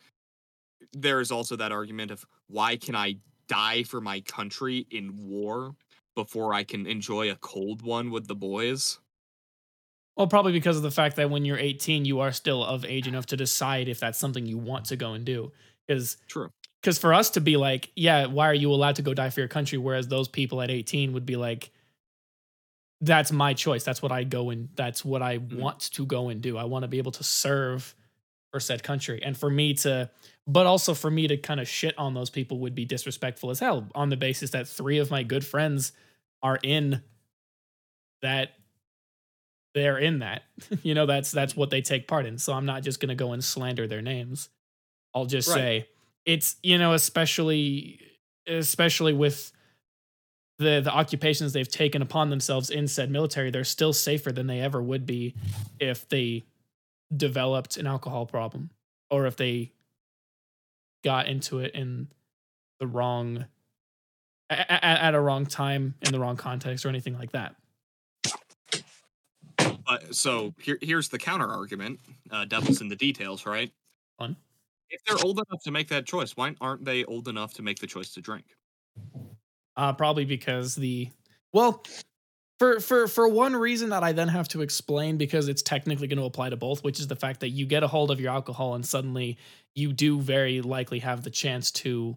there 0.93 1.19
is 1.19 1.31
also 1.31 1.55
that 1.55 1.71
argument 1.71 2.11
of 2.11 2.25
why 2.47 2.75
can 2.75 2.95
I 2.95 3.17
die 3.47 3.83
for 3.83 4.01
my 4.01 4.21
country 4.21 4.87
in 4.91 5.11
war 5.27 5.75
before 6.15 6.53
I 6.53 6.63
can 6.63 6.85
enjoy 6.85 7.31
a 7.31 7.35
cold 7.35 7.81
one 7.81 8.11
with 8.11 8.27
the 8.27 8.35
boys? 8.35 8.99
Well, 10.15 10.27
probably 10.27 10.51
because 10.51 10.77
of 10.77 10.83
the 10.83 10.91
fact 10.91 11.15
that 11.15 11.29
when 11.31 11.43
you're 11.43 11.57
18, 11.57 12.05
you 12.05 12.19
are 12.19 12.31
still 12.31 12.63
of 12.63 12.85
age 12.85 13.07
enough 13.07 13.25
to 13.27 13.37
decide 13.37 13.87
if 13.87 13.99
that's 13.99 14.19
something 14.19 14.45
you 14.45 14.59
want 14.59 14.85
to 14.85 14.95
go 14.95 15.13
and 15.13 15.25
do. 15.25 15.51
Because 15.87 16.17
True. 16.27 16.51
because 16.81 16.99
for 16.99 17.13
us 17.13 17.31
to 17.31 17.41
be 17.41 17.57
like, 17.57 17.91
yeah, 17.95 18.27
why 18.27 18.47
are 18.47 18.53
you 18.53 18.71
allowed 18.71 18.95
to 18.97 19.01
go 19.01 19.13
die 19.13 19.31
for 19.31 19.39
your 19.39 19.49
country? 19.49 19.79
Whereas 19.79 20.07
those 20.07 20.27
people 20.27 20.61
at 20.61 20.69
18 20.69 21.13
would 21.13 21.25
be 21.25 21.35
like, 21.35 21.71
that's 23.03 23.31
my 23.31 23.53
choice. 23.53 23.83
That's 23.83 24.01
what 24.01 24.11
I 24.11 24.23
go 24.23 24.49
and 24.49 24.69
that's 24.75 25.03
what 25.03 25.21
I 25.21 25.37
mm-hmm. 25.37 25.59
want 25.59 25.79
to 25.91 26.05
go 26.05 26.29
and 26.29 26.41
do. 26.41 26.57
I 26.57 26.63
want 26.63 26.83
to 26.83 26.87
be 26.87 26.97
able 26.97 27.11
to 27.13 27.23
serve 27.23 27.93
for 28.51 28.59
said 28.59 28.81
country. 28.83 29.21
And 29.23 29.37
for 29.37 29.49
me 29.49 29.73
to, 29.75 30.09
but 30.47 30.65
also 30.65 30.93
for 30.93 31.11
me 31.11 31.27
to 31.27 31.37
kind 31.37 31.59
of 31.59 31.67
shit 31.67 31.97
on 31.97 32.13
those 32.13 32.29
people 32.29 32.59
would 32.59 32.75
be 32.75 32.85
disrespectful 32.85 33.49
as 33.49 33.59
hell 33.59 33.89
on 33.93 34.09
the 34.09 34.17
basis 34.17 34.51
that 34.51 34.67
three 34.67 34.99
of 34.99 35.11
my 35.11 35.23
good 35.23 35.45
friends 35.45 35.91
are 36.41 36.59
in 36.63 37.01
that 38.21 38.51
they're 39.73 39.97
in 39.97 40.19
that. 40.19 40.43
you 40.83 40.93
know, 40.93 41.05
that's 41.05 41.31
that's 41.31 41.55
what 41.55 41.71
they 41.71 41.81
take 41.81 42.07
part 42.07 42.25
in. 42.25 42.37
So 42.37 42.53
I'm 42.53 42.65
not 42.65 42.83
just 42.83 42.99
gonna 42.99 43.15
go 43.15 43.33
and 43.33 43.43
slander 43.43 43.87
their 43.87 44.01
names. 44.01 44.49
I'll 45.13 45.25
just 45.25 45.49
Right. 45.49 45.55
say 45.55 45.87
it's 46.25 46.55
you 46.63 46.77
know, 46.77 46.93
especially 46.93 47.99
especially 48.47 49.13
with 49.13 49.51
the 50.59 50.81
the 50.81 50.91
occupations 50.91 51.53
they've 51.53 51.67
taken 51.67 52.01
upon 52.01 52.29
themselves 52.29 52.69
in 52.69 52.87
said 52.87 53.09
military, 53.09 53.51
they're 53.51 53.63
still 53.63 53.93
safer 53.93 54.31
than 54.31 54.47
they 54.47 54.59
ever 54.61 54.81
would 54.81 55.05
be 55.05 55.35
if 55.79 56.07
they 56.09 56.43
developed 57.15 57.77
an 57.77 57.87
alcohol 57.87 58.25
problem 58.25 58.69
or 59.09 59.25
if 59.25 59.35
they 59.35 59.71
got 61.03 61.27
into 61.27 61.59
it 61.59 61.73
in 61.75 62.07
the 62.79 62.87
wrong 62.87 63.45
a- 64.49 64.53
a- 64.53 64.79
a- 64.81 65.03
at 65.03 65.15
a 65.15 65.19
wrong 65.19 65.45
time 65.45 65.95
in 66.01 66.11
the 66.11 66.19
wrong 66.19 66.37
context 66.37 66.85
or 66.85 66.89
anything 66.89 67.17
like 67.17 67.31
that. 67.31 67.55
But 69.85 70.15
so 70.15 70.53
here, 70.59 70.77
here's 70.81 71.09
the 71.09 71.17
counter 71.17 71.47
argument. 71.47 71.99
Uh, 72.31 72.45
devil's 72.45 72.81
in 72.81 72.87
the 72.87 72.95
details, 72.95 73.45
right? 73.45 73.71
Fun. 74.17 74.35
If 74.89 75.03
they're 75.05 75.23
old 75.25 75.39
enough 75.39 75.61
to 75.63 75.71
make 75.71 75.87
that 75.89 76.05
choice, 76.05 76.37
why 76.37 76.55
aren't 76.61 76.85
they 76.85 77.03
old 77.05 77.27
enough 77.27 77.53
to 77.55 77.61
make 77.61 77.79
the 77.79 77.87
choice 77.87 78.13
to 78.13 78.21
drink? 78.21 78.45
Uh, 79.75 79.93
probably 79.93 80.25
because 80.25 80.75
the 80.75 81.09
well, 81.51 81.83
for 82.59 82.79
for 82.79 83.07
for 83.07 83.27
one 83.27 83.55
reason 83.55 83.89
that 83.89 84.03
I 84.03 84.11
then 84.11 84.27
have 84.27 84.47
to 84.49 84.61
explain 84.61 85.17
because 85.17 85.47
it's 85.47 85.61
technically 85.61 86.07
going 86.07 86.19
to 86.19 86.25
apply 86.25 86.49
to 86.49 86.55
both, 86.55 86.83
which 86.83 86.99
is 86.99 87.07
the 87.07 87.15
fact 87.15 87.39
that 87.41 87.49
you 87.49 87.65
get 87.65 87.83
a 87.83 87.87
hold 87.87 88.11
of 88.11 88.19
your 88.19 88.31
alcohol 88.31 88.75
and 88.75 88.85
suddenly 88.85 89.37
you 89.75 89.91
do 89.91 90.19
very 90.21 90.61
likely 90.61 90.99
have 90.99 91.23
the 91.23 91.29
chance 91.29 91.71
to 91.71 92.15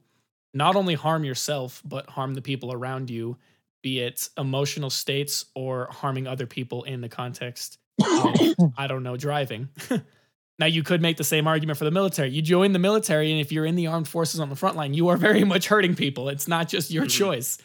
not 0.52 0.76
only 0.76 0.94
harm 0.94 1.24
yourself 1.24 1.82
but 1.84 2.08
harm 2.10 2.34
the 2.34 2.42
people 2.42 2.72
around 2.72 3.10
you, 3.10 3.36
be 3.82 4.00
it 4.00 4.28
emotional 4.36 4.90
states 4.90 5.46
or 5.54 5.88
harming 5.90 6.26
other 6.26 6.46
people 6.46 6.84
in 6.84 7.00
the 7.00 7.08
context 7.08 7.78
of 8.04 8.36
I 8.76 8.86
don't 8.86 9.02
know 9.02 9.16
driving. 9.16 9.68
now 10.58 10.66
you 10.66 10.82
could 10.82 11.02
make 11.02 11.16
the 11.16 11.24
same 11.24 11.46
argument 11.46 11.78
for 11.78 11.84
the 11.84 11.90
military. 11.90 12.30
You 12.30 12.42
join 12.42 12.72
the 12.72 12.78
military, 12.78 13.30
and 13.30 13.40
if 13.40 13.52
you're 13.52 13.66
in 13.66 13.76
the 13.76 13.86
armed 13.88 14.08
forces 14.08 14.40
on 14.40 14.48
the 14.48 14.56
front 14.56 14.76
line, 14.76 14.94
you 14.94 15.08
are 15.08 15.16
very 15.16 15.44
much 15.52 15.68
hurting 15.68 15.94
people. 15.94 16.28
It's 16.28 16.48
not 16.48 16.68
just 16.68 16.90
your 16.90 17.04
Mhm. 17.04 17.10
choice. 17.10 17.58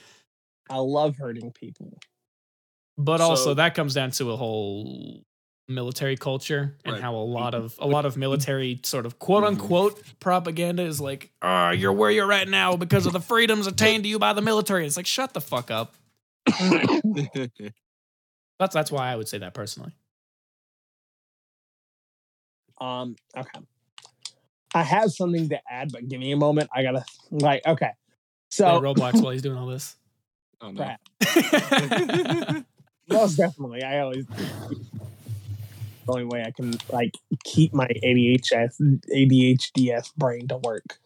I 0.69 0.77
love 0.77 1.15
hurting 1.17 1.51
people. 1.51 1.97
But 2.97 3.21
also 3.21 3.54
that 3.56 3.73
comes 3.75 3.93
down 3.93 4.12
to 4.12 4.32
a 4.32 4.38
whole 4.38 5.23
military 5.67 6.17
culture 6.17 6.77
and 6.84 6.93
Right. 6.93 7.01
how 7.01 7.15
a 7.15 7.23
lot 7.23 7.54
mm-hmm. 7.54 7.63
of 7.65 7.75
a 7.80 7.88
lot 7.88 8.06
of 8.06 8.17
military 8.17 8.80
sort 8.84 9.06
of 9.06 9.19
quote 9.19 9.43
mm-hmm. 9.43 9.62
unquote 9.62 10.04
propaganda 10.19 10.84
is 10.84 10.99
like, 10.99 11.32
oh, 11.41 11.69
you're 11.71 11.93
where 11.93 12.12
you're 12.12 12.32
at 12.32 12.49
now 12.49 12.75
because 12.75 13.06
of 13.06 13.13
the 13.13 13.21
freedoms 13.21 13.67
attained 13.67 14.04
to 14.04 14.10
you 14.10 14.19
by 14.19 14.34
the 14.34 14.41
military. 14.41 14.86
It's 14.86 14.97
like, 14.97 15.06
shut 15.08 15.34
the 15.34 15.41
fuck 15.41 15.71
up. 15.71 15.95
That's 18.60 18.75
that's 18.75 18.91
why 18.91 19.12
I 19.12 19.15
would 19.15 19.27
say 19.27 19.39
that 19.39 19.56
personally. 19.56 19.91
Um, 22.81 23.15
okay. 23.37 23.59
I 24.73 24.83
have 24.83 25.11
something 25.11 25.49
to 25.49 25.59
add, 25.69 25.91
but 25.91 26.07
give 26.07 26.19
me 26.19 26.31
a 26.31 26.37
moment. 26.37 26.69
I 26.73 26.83
gotta 26.83 27.05
like 27.29 27.65
okay. 27.65 27.91
So 28.49 28.65
So 28.65 28.81
Roblox 28.81 29.21
while 29.21 29.31
he's 29.31 29.41
doing 29.41 29.57
all 29.57 29.67
this. 29.67 29.95
oh 30.61 30.71
no. 30.71 30.95
Most 33.09 33.37
definitely, 33.37 33.83
I 33.83 33.99
always 33.99 34.25
the 34.25 34.75
only 36.07 36.25
way 36.25 36.43
I 36.43 36.51
can 36.51 36.73
like 36.91 37.11
keep 37.43 37.73
my 37.73 37.87
ADHS 38.03 38.81
ADHDS 39.13 40.15
brain 40.15 40.47
to 40.47 40.57
work. 40.57 40.99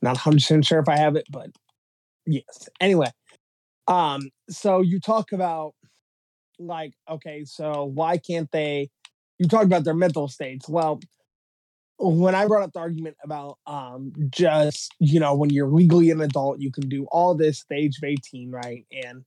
Not 0.00 0.16
100 0.16 0.36
percent 0.36 0.64
sure 0.64 0.78
if 0.80 0.88
I 0.88 0.96
have 0.96 1.16
it, 1.16 1.26
but 1.30 1.50
yes. 2.26 2.68
Anyway, 2.80 3.10
um, 3.88 4.30
so 4.48 4.80
you 4.80 5.00
talk 5.00 5.32
about 5.32 5.74
like 6.58 6.94
okay, 7.08 7.44
so 7.44 7.84
why 7.84 8.18
can't 8.18 8.50
they? 8.52 8.90
You 9.42 9.48
talk 9.48 9.64
about 9.64 9.82
their 9.82 9.94
mental 9.94 10.28
states. 10.28 10.68
Well, 10.68 11.00
when 11.98 12.36
I 12.36 12.46
brought 12.46 12.62
up 12.62 12.72
the 12.72 12.78
argument 12.78 13.16
about 13.24 13.58
um 13.66 14.12
just 14.30 14.94
you 15.00 15.18
know 15.18 15.34
when 15.34 15.50
you're 15.50 15.66
legally 15.68 16.10
an 16.10 16.20
adult, 16.20 16.60
you 16.60 16.70
can 16.70 16.88
do 16.88 17.06
all 17.10 17.34
this 17.34 17.64
the 17.68 17.74
age 17.74 17.98
of 17.98 18.04
18, 18.04 18.52
right? 18.52 18.86
And 19.04 19.24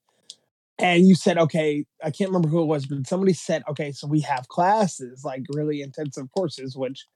and 0.80 1.06
you 1.06 1.16
said, 1.16 1.38
okay, 1.38 1.86
I 2.02 2.12
can't 2.12 2.30
remember 2.30 2.48
who 2.48 2.62
it 2.62 2.66
was, 2.66 2.86
but 2.86 3.08
somebody 3.08 3.34
said, 3.34 3.64
okay, 3.70 3.92
so 3.92 4.08
we 4.08 4.22
have 4.22 4.48
classes, 4.48 5.26
like 5.26 5.44
really 5.50 5.82
intensive 5.82 6.30
courses, 6.34 6.78
which 6.78 7.08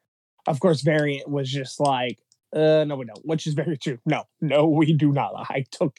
of 0.45 0.59
course 0.59 0.81
Variant 0.81 1.29
was 1.29 1.49
just 1.49 1.79
like, 1.79 2.19
uh, 2.53 2.83
no, 2.85 2.97
we 2.97 3.05
don't, 3.05 3.25
which 3.25 3.47
is 3.47 3.53
very 3.53 3.77
true. 3.77 3.99
No, 4.05 4.23
no, 4.41 4.65
we 4.67 4.91
do 4.91 5.13
not. 5.13 5.33
I 5.49 5.63
took 5.71 5.95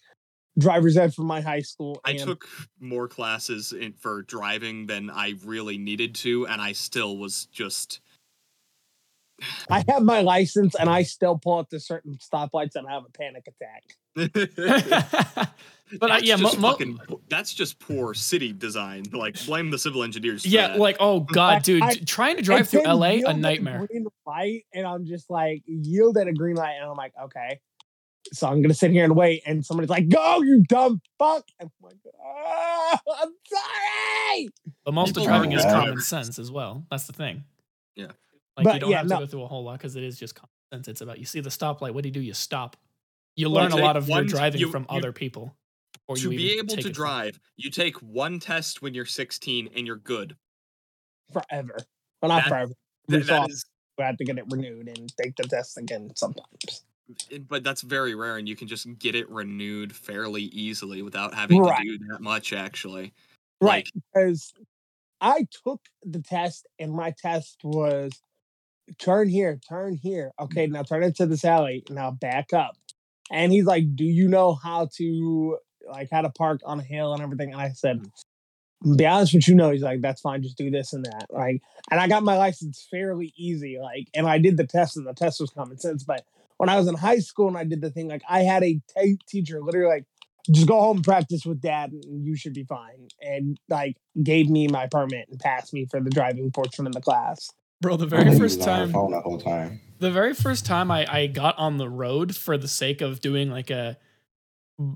driver's 0.59 0.97
ed 0.97 1.15
from 1.15 1.27
my 1.27 1.41
high 1.41 1.61
school. 1.61 2.01
I 2.05 2.15
took 2.15 2.47
more 2.81 3.09
classes 3.09 3.73
in, 3.73 3.93
for 3.95 4.23
driving 4.23 4.87
than 4.87 5.11
I 5.11 5.35
really 5.45 5.79
needed 5.79 6.15
to, 6.17 6.47
and 6.47 6.61
I 6.61 6.73
still 6.73 7.17
was 7.17 7.47
just. 7.47 8.01
I 9.71 9.83
have 9.89 10.03
my 10.03 10.21
license 10.21 10.75
and 10.75 10.91
I 10.91 11.03
still 11.03 11.39
pull 11.39 11.59
up 11.59 11.71
to 11.71 11.81
certain 11.81 12.17
stoplights 12.17 12.75
and 12.75 12.87
I 12.87 12.93
have 12.93 13.05
a 13.07 13.11
panic 13.11 13.49
attack. 13.49 13.85
but 15.99 16.03
uh, 16.03 16.15
That's 16.15 16.25
yeah, 16.25 16.37
just 16.37 16.59
mo- 16.59 16.73
fucking 16.73 16.99
that's 17.29 17.55
just 17.55 17.79
poor 17.79 18.13
city 18.13 18.53
design. 18.53 19.05
Like 19.13 19.43
blame 19.47 19.71
the 19.71 19.79
civil 19.79 20.03
engineers. 20.03 20.43
For 20.43 20.49
yeah, 20.49 20.69
that. 20.69 20.79
like 20.79 20.97
oh 21.01 21.21
god, 21.33 21.63
dude, 21.63 21.83
I- 21.83 21.95
trying 21.95 22.37
to 22.37 22.43
drive 22.43 22.69
through 22.69 22.83
LA 22.83 23.07
a 23.07 23.29
at 23.29 23.39
nightmare. 23.39 23.87
Green 23.87 24.07
light, 24.27 24.65
and 24.75 24.87
I'm 24.87 25.07
just 25.07 25.31
like 25.31 25.63
yield 25.67 26.19
at 26.19 26.29
a 26.29 26.33
green 26.33 26.57
light, 26.57 26.75
and 26.75 26.85
I'm 26.91 26.97
like, 26.97 27.13
okay. 27.25 27.61
So 28.33 28.47
I'm 28.49 28.63
gonna 28.63 28.75
sit 28.75 28.91
here 28.91 29.05
and 29.05 29.17
wait, 29.17 29.43
and 29.47 29.65
somebody's 29.65 29.91
like, 29.91 30.09
"Go, 30.09 30.43
you 30.43 30.63
dumb 30.69 31.01
fuck!" 31.19 31.45
And 31.59 31.71
I'm 31.83 31.87
like, 31.87 31.97
"Ah, 32.23 33.01
I'm 33.23 33.33
sorry." 33.49 34.49
But 34.85 34.95
most 34.95 35.17
of 35.17 35.25
driving 35.25 35.53
is 35.53 35.63
common 35.65 36.01
sense 36.01 36.39
as 36.39 36.51
well. 36.51 36.87
That's 36.91 37.07
the 37.07 37.13
thing. 37.13 37.45
Yeah. 37.97 38.13
Like 38.57 38.75
you 38.75 38.81
don't 38.81 38.91
yeah, 38.91 38.99
have 38.99 39.07
to 39.09 39.15
no. 39.15 39.21
go 39.21 39.27
through 39.27 39.43
a 39.43 39.47
whole 39.49 39.65
lot 39.65 39.79
because 39.79 39.97
it 39.97 40.03
is 40.05 40.19
just 40.19 40.35
common 40.35 40.51
sense. 40.73 40.89
It's 40.89 41.01
about 41.01 41.19
you 41.19 41.25
see 41.25 41.41
the 41.41 41.51
stoplight. 41.51 41.93
What 41.95 42.03
do 42.03 42.09
you 42.09 42.13
do? 42.13 42.21
You 42.21 42.35
stop. 42.35 42.77
You 43.37 43.51
Well, 43.51 43.63
learn 43.63 43.73
a 43.73 43.77
lot 43.77 43.97
of 43.97 44.09
your 44.09 44.19
one- 44.19 44.27
driving 44.27 44.61
you- 44.61 44.71
from 44.71 44.83
you- 44.91 44.97
other 44.99 45.13
people. 45.13 45.57
Or 46.09 46.17
to 46.17 46.23
you 46.23 46.31
be 46.31 46.59
able 46.59 46.69
to 46.75 46.79
it 46.81 46.83
from- 46.83 46.93
drive, 46.93 47.41
you 47.57 47.71
take 47.71 47.97
one 48.03 48.39
test 48.41 48.83
when 48.83 48.93
you're 48.95 49.07
16 49.07 49.69
and 49.75 49.87
you're 49.87 49.97
good. 49.97 50.37
Forever, 51.33 51.77
well, 52.21 52.29
not 52.29 52.43
That- 52.43 52.49
forever. 52.49 52.73
Th- 53.09 53.25
that 53.27 53.39
often. 53.41 53.51
is 53.53 53.65
have 53.99 54.17
to 54.17 54.25
get 54.25 54.39
it 54.39 54.45
renewed 54.49 54.89
and 54.89 55.13
take 55.23 55.37
the 55.37 55.43
test 55.45 55.77
again 55.79 56.11
sometimes. 56.17 56.85
But 57.49 57.65
that's 57.65 57.83
very 57.83 58.15
rare, 58.15 58.37
and 58.37 58.49
you 58.49 58.57
can 58.57 58.69
just 58.69 58.87
get 58.99 59.15
it 59.15 59.29
renewed 59.31 59.95
fairly 59.95 60.43
easily 60.43 61.03
without 61.03 61.35
having 61.35 61.61
Right. 61.61 61.79
to 61.79 61.99
do 61.99 62.05
that 62.11 62.21
much. 62.21 62.53
Actually, 62.53 63.13
Right. 63.61 63.89
Like, 63.95 64.05
Because 64.15 64.53
I 65.21 65.47
took 65.65 65.81
the 66.03 66.21
test 66.21 66.67
and 66.79 66.93
my 66.93 67.11
test 67.11 67.59
was 67.63 68.13
turn 68.99 69.29
here, 69.29 69.61
turn 69.69 69.97
here. 69.97 70.33
Okay, 70.41 70.65
mm-hmm. 70.65 70.75
now 70.75 70.83
turn 70.83 71.03
into 71.03 71.27
this 71.27 71.45
alley. 71.45 71.85
Now 71.91 72.11
back 72.11 72.53
up. 72.53 72.77
And 73.31 73.53
he's 73.53 73.67
like, 73.67 73.95
Do 73.95 74.05
you 74.05 74.29
know 74.29 74.55
how 74.55 74.89
to 74.97 75.59
like 75.89 76.09
how 76.11 76.23
to 76.23 76.31
park 76.31 76.61
on 76.65 76.81
a 76.81 76.83
hill 76.83 77.13
and 77.13 77.23
everything? 77.23 77.53
And 77.53 77.61
I 77.61 77.71
said, 77.71 78.01
mm-hmm. 78.01 78.97
be 78.97 79.07
honest 79.07 79.35
with 79.35 79.49
you, 79.49 79.55
no. 79.55 79.71
He's 79.71 79.83
like, 79.83 80.01
that's 80.01 80.21
fine, 80.21 80.43
just 80.43 80.57
do 80.57 80.71
this 80.71 80.93
and 80.93 81.05
that. 81.05 81.27
Like, 81.31 81.61
and 81.91 82.01
I 82.01 82.09
got 82.09 82.23
my 82.23 82.37
license 82.37 82.87
fairly 82.91 83.33
easy. 83.37 83.79
Like, 83.81 84.09
and 84.15 84.27
I 84.27 84.39
did 84.39 84.57
the 84.57 84.67
test, 84.67 84.97
and 84.97 85.07
the 85.07 85.15
test 85.15 85.41
was 85.41 85.51
common 85.51 85.79
sense. 85.79 86.05
But 86.05 86.25
when 86.61 86.69
I 86.69 86.77
was 86.77 86.89
in 86.89 86.95
high 86.95 87.21
school 87.21 87.49
and 87.49 87.57
I 87.57 87.65
did 87.65 87.81
the 87.81 87.89
thing, 87.91 88.07
like, 88.07 88.21
I 88.29 88.41
had 88.41 88.63
a 88.63 88.79
t- 88.95 89.19
teacher 89.27 89.63
literally 89.63 89.89
like, 89.89 90.05
just 90.53 90.67
go 90.67 90.79
home 90.79 90.99
and 90.99 91.05
practice 91.05 91.47
with 91.47 91.63
dad 91.63 91.91
and 91.93 92.27
you 92.27 92.37
should 92.37 92.53
be 92.53 92.65
fine 92.65 93.09
and 93.23 93.57
like 93.69 93.97
gave 94.23 94.51
me 94.51 94.69
my 94.69 94.87
permit 94.87 95.27
and 95.31 95.39
passed 95.39 95.73
me 95.73 95.87
for 95.91 96.01
the 96.01 96.11
driving 96.11 96.51
portion 96.51 96.87
of 96.87 96.93
the 96.93 97.01
class 97.01 97.51
Bro, 97.81 97.97
the 97.97 98.07
very 98.07 98.37
first 98.37 98.59
was 98.59 98.67
on 98.67 98.79
her 98.79 98.85
time 98.85 98.93
phone 98.93 99.11
the 99.13 99.21
whole 99.21 99.39
time. 99.39 99.81
the 100.01 100.11
very 100.11 100.35
first 100.35 100.67
time 100.67 100.91
I, 100.91 101.07
I 101.11 101.27
got 101.29 101.57
on 101.59 101.77
the 101.77 101.89
road 101.89 102.35
for 102.37 102.59
the 102.59 102.69
sake 102.69 103.01
of 103.01 103.21
doing 103.21 103.51
like 103.51 103.71
a 103.71 103.97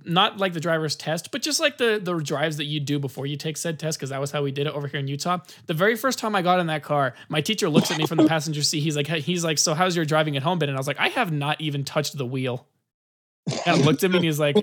not 0.04 0.38
like 0.38 0.52
the 0.54 0.60
driver's 0.60 0.96
test, 0.96 1.30
but 1.30 1.42
just 1.42 1.60
like 1.60 1.76
the 1.78 2.00
the 2.02 2.14
drives 2.18 2.56
that 2.56 2.64
you 2.64 2.80
do 2.80 2.98
before 2.98 3.26
you 3.26 3.36
take 3.36 3.56
said 3.56 3.78
test, 3.78 3.98
because 3.98 4.10
that 4.10 4.20
was 4.20 4.30
how 4.30 4.42
we 4.42 4.50
did 4.50 4.66
it 4.66 4.72
over 4.72 4.86
here 4.88 5.00
in 5.00 5.06
Utah. 5.08 5.38
The 5.66 5.74
very 5.74 5.94
first 5.96 6.18
time 6.18 6.34
I 6.34 6.42
got 6.42 6.58
in 6.60 6.66
that 6.68 6.82
car, 6.82 7.14
my 7.28 7.40
teacher 7.40 7.68
looks 7.68 7.90
at 7.90 7.98
me 7.98 8.06
from 8.06 8.18
the 8.18 8.26
passenger 8.28 8.62
seat. 8.62 8.80
He's 8.80 8.96
like, 8.96 9.06
he's 9.06 9.44
like, 9.44 9.58
so 9.58 9.74
how's 9.74 9.94
your 9.94 10.04
driving 10.04 10.36
at 10.36 10.42
home 10.42 10.58
been? 10.58 10.68
And 10.68 10.76
I 10.76 10.80
was 10.80 10.86
like, 10.86 10.98
I 10.98 11.08
have 11.08 11.32
not 11.32 11.60
even 11.60 11.84
touched 11.84 12.16
the 12.16 12.26
wheel. 12.26 12.66
And 13.66 13.84
looked 13.84 14.02
at 14.04 14.10
me 14.10 14.16
and 14.16 14.24
he's 14.24 14.40
like, 14.40 14.56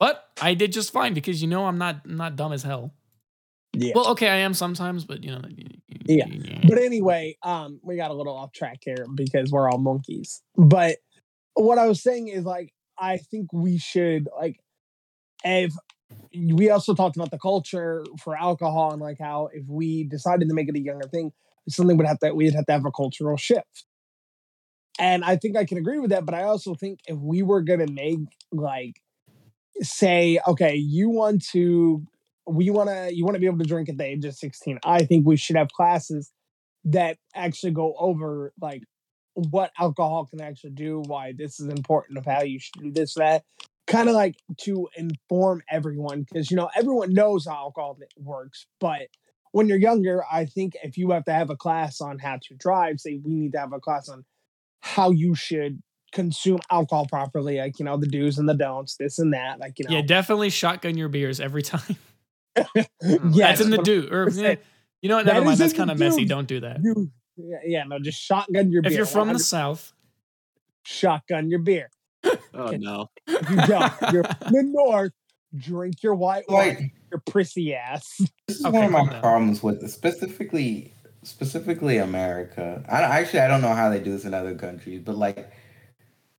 but 0.00 0.28
I 0.42 0.54
did 0.54 0.72
just 0.72 0.92
fine 0.92 1.14
because 1.14 1.40
you 1.40 1.46
know 1.46 1.66
I'm 1.66 1.78
not 1.78 2.00
I'm 2.04 2.16
not 2.16 2.34
dumb 2.34 2.52
as 2.52 2.64
hell. 2.64 2.92
yeah 3.72 3.92
Well, 3.94 4.08
okay, 4.08 4.28
I 4.28 4.36
am 4.38 4.54
sometimes, 4.54 5.04
but 5.04 5.22
you 5.22 5.30
know. 5.30 5.42
Yeah. 6.06 6.26
but 6.66 6.78
anyway 6.78 7.36
um 7.44 7.78
we 7.84 7.94
got 7.94 8.10
a 8.10 8.14
little 8.14 8.34
off 8.34 8.52
track 8.52 8.78
here 8.84 9.06
because 9.14 9.52
we're 9.52 9.70
all 9.70 9.78
monkeys 9.78 10.42
but 10.56 10.96
what 11.54 11.78
i 11.78 11.86
was 11.86 12.02
saying 12.02 12.26
is 12.26 12.44
like 12.44 12.72
i 13.00 13.16
think 13.16 13.52
we 13.52 13.78
should 13.78 14.28
like 14.38 14.60
if 15.44 15.72
we 16.34 16.70
also 16.70 16.94
talked 16.94 17.16
about 17.16 17.30
the 17.30 17.38
culture 17.38 18.04
for 18.22 18.36
alcohol 18.36 18.92
and 18.92 19.00
like 19.00 19.18
how 19.20 19.48
if 19.52 19.64
we 19.68 20.04
decided 20.04 20.48
to 20.48 20.54
make 20.54 20.68
it 20.68 20.76
a 20.76 20.80
younger 20.80 21.08
thing 21.08 21.32
something 21.68 21.96
would 21.96 22.06
have 22.06 22.18
to 22.18 22.32
we'd 22.34 22.54
have 22.54 22.66
to 22.66 22.72
have 22.72 22.84
a 22.84 22.90
cultural 22.90 23.36
shift. 23.36 23.84
And 24.98 25.24
i 25.24 25.36
think 25.36 25.56
i 25.56 25.64
can 25.64 25.78
agree 25.78 25.98
with 25.98 26.10
that 26.10 26.26
but 26.26 26.34
i 26.34 26.42
also 26.42 26.74
think 26.74 27.00
if 27.06 27.16
we 27.18 27.42
were 27.42 27.62
to 27.62 27.86
make 27.86 28.18
like 28.52 29.00
say 29.82 30.38
okay 30.46 30.74
you 30.74 31.08
want 31.08 31.44
to 31.52 32.04
we 32.46 32.70
want 32.70 32.90
to 32.90 33.14
you 33.14 33.24
want 33.24 33.34
to 33.34 33.40
be 33.40 33.46
able 33.46 33.58
to 33.58 33.64
drink 33.64 33.88
at 33.88 33.96
the 33.96 34.04
age 34.04 34.24
of 34.24 34.34
16 34.34 34.78
i 34.84 35.02
think 35.04 35.26
we 35.26 35.36
should 35.36 35.56
have 35.56 35.68
classes 35.68 36.32
that 36.84 37.16
actually 37.34 37.72
go 37.72 37.94
over 37.98 38.52
like 38.60 38.82
what 39.50 39.72
alcohol 39.78 40.26
can 40.26 40.40
actually 40.40 40.70
do 40.70 41.02
why 41.06 41.32
this 41.36 41.60
is 41.60 41.66
important 41.66 42.18
of 42.18 42.26
how 42.26 42.42
you 42.42 42.58
should 42.58 42.82
do 42.82 42.90
this 42.92 43.14
that 43.14 43.44
kind 43.86 44.08
of 44.08 44.14
like 44.14 44.36
to 44.56 44.88
inform 44.96 45.62
everyone 45.70 46.22
because 46.22 46.50
you 46.50 46.56
know 46.56 46.70
everyone 46.76 47.12
knows 47.12 47.46
how 47.46 47.54
alcohol 47.54 47.98
works 48.16 48.66
but 48.78 49.08
when 49.52 49.66
you're 49.66 49.78
younger 49.78 50.24
i 50.30 50.44
think 50.44 50.76
if 50.84 50.96
you 50.96 51.10
have 51.10 51.24
to 51.24 51.32
have 51.32 51.50
a 51.50 51.56
class 51.56 52.00
on 52.00 52.18
how 52.18 52.38
to 52.42 52.54
drive 52.54 53.00
say 53.00 53.20
we 53.24 53.34
need 53.34 53.52
to 53.52 53.58
have 53.58 53.72
a 53.72 53.80
class 53.80 54.08
on 54.08 54.24
how 54.80 55.10
you 55.10 55.34
should 55.34 55.82
consume 56.12 56.58
alcohol 56.70 57.06
properly 57.06 57.58
like 57.58 57.78
you 57.78 57.84
know 57.84 57.96
the 57.96 58.06
do's 58.06 58.38
and 58.38 58.48
the 58.48 58.54
don'ts 58.54 58.96
this 58.96 59.18
and 59.18 59.32
that 59.32 59.58
like 59.60 59.78
you 59.78 59.84
know 59.88 59.94
Yeah, 59.94 60.02
definitely 60.02 60.50
shotgun 60.50 60.96
your 60.96 61.08
beers 61.08 61.40
every 61.40 61.62
time. 61.62 61.96
yeah, 62.56 62.84
hmm, 63.02 63.30
That's 63.32 63.60
in 63.60 63.70
the 63.70 63.78
do. 63.78 64.08
Or 64.10 64.28
yeah, 64.30 64.56
you 65.02 65.08
know 65.08 65.16
what? 65.16 65.26
That 65.26 65.34
Never 65.34 65.46
mind. 65.46 65.58
That's 65.58 65.72
kind 65.72 65.90
of 65.90 65.98
messy. 65.98 66.24
Don't 66.24 66.48
do 66.48 66.60
that. 66.60 66.80
you, 66.82 67.10
yeah, 67.46 67.58
yeah, 67.64 67.84
no, 67.84 67.98
just 67.98 68.20
shotgun 68.20 68.70
your 68.70 68.82
beer. 68.82 68.92
If 68.92 68.96
you're 68.96 69.06
from 69.06 69.32
the 69.32 69.38
south, 69.38 69.92
shotgun 70.82 71.48
your 71.50 71.60
beer. 71.60 71.90
oh 72.54 72.70
no, 72.72 73.08
If 73.26 73.50
you 73.50 73.56
don't, 73.66 73.92
you're 74.12 74.24
from 74.42 74.52
the 74.52 74.62
north. 74.64 75.12
Drink 75.56 76.02
your 76.04 76.14
white 76.14 76.44
wine, 76.48 76.68
Like 76.68 76.92
your 77.10 77.20
prissy 77.26 77.74
ass. 77.74 78.20
this 78.46 78.60
is 78.60 78.64
Okay, 78.64 78.76
one 78.76 78.84
of 78.84 78.90
my 78.92 79.10
down. 79.10 79.20
problems 79.20 79.62
with 79.64 79.82
it, 79.82 79.88
specifically 79.90 80.92
specifically 81.24 81.96
America. 81.98 82.84
I 82.88 83.02
actually 83.02 83.40
I 83.40 83.48
don't 83.48 83.60
know 83.60 83.74
how 83.74 83.90
they 83.90 83.98
do 83.98 84.12
this 84.12 84.24
in 84.24 84.32
other 84.32 84.54
countries, 84.54 85.00
but 85.04 85.16
like 85.16 85.50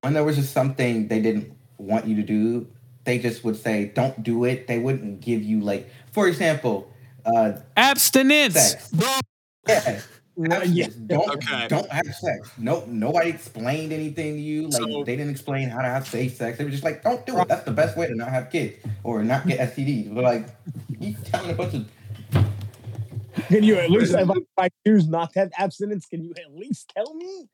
when 0.02 0.14
there 0.14 0.24
was 0.24 0.38
just 0.38 0.54
something 0.54 1.10
they 1.10 1.20
didn't 1.22 1.52
want 1.78 2.08
you 2.08 2.16
to 2.16 2.24
do, 2.24 2.68
they 3.04 3.20
just 3.20 3.44
would 3.44 3.58
say 3.58 3.92
don't 3.94 4.24
do 4.24 4.46
it. 4.46 4.68
They 4.68 4.80
wouldn't 4.80 5.20
give 5.20 5.44
you 5.44 5.60
like, 5.60 5.90
for 6.14 6.28
example, 6.30 6.90
uh, 7.26 7.54
abstinence. 7.76 8.54
sex. 8.56 8.94
Yeah, 9.68 10.00
No, 10.38 10.62
yeah. 10.64 10.88
Don't 11.08 11.30
Okay. 11.30 11.68
don't 11.68 11.90
have 11.92 12.06
sex. 12.16 12.52
No, 12.58 12.86
nobody 12.88 13.30
explained 13.30 13.92
anything 13.92 14.36
to 14.36 14.40
you. 14.42 14.64
Like 14.68 14.82
So- 14.82 15.04
they 15.04 15.16
didn't 15.16 15.32
explain 15.32 15.70
how 15.70 15.82
to 15.82 15.88
have 15.90 16.08
safe 16.08 16.36
sex. 16.36 16.58
They 16.58 16.64
were 16.64 16.70
just 16.70 16.84
like, 16.84 17.04
don't 17.04 17.26
do 17.26 17.38
it. 17.40 17.48
That's 17.48 17.66
the 17.66 17.72
best 17.72 17.98
way 17.98 18.08
to 18.08 18.16
not 18.16 18.30
have 18.30 18.50
kids 18.50 18.76
or 19.04 19.24
not 19.24 19.46
get 19.46 19.60
STDs. 19.60 20.14
But 20.14 20.24
like, 20.24 20.48
you 21.00 21.16
telling 21.26 21.52
a 21.52 21.54
bunch 21.54 21.74
of 21.74 21.88
Can 23.48 23.64
you 23.64 23.76
at 23.76 23.90
least, 23.90 24.14
if 24.14 24.30
I, 24.30 24.34
if 24.34 24.44
I 24.58 24.70
choose 24.86 25.08
not 25.08 25.34
to 25.34 25.40
have 25.40 25.52
abstinence, 25.58 26.06
can 26.06 26.24
you 26.24 26.34
at 26.38 26.54
least 26.56 26.92
tell 26.96 27.14
me? 27.14 27.50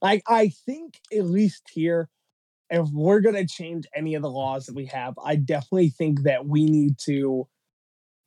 Like, 0.00 0.22
I 0.28 0.48
think 0.66 1.00
at 1.12 1.24
least 1.24 1.62
here, 1.72 2.08
if 2.70 2.88
we're 2.90 3.20
gonna 3.20 3.46
change 3.46 3.86
any 3.94 4.14
of 4.14 4.22
the 4.22 4.30
laws 4.30 4.66
that 4.66 4.74
we 4.74 4.86
have, 4.86 5.14
I 5.22 5.36
definitely 5.36 5.90
think 5.90 6.22
that 6.22 6.46
we 6.46 6.64
need 6.64 6.98
to, 7.00 7.48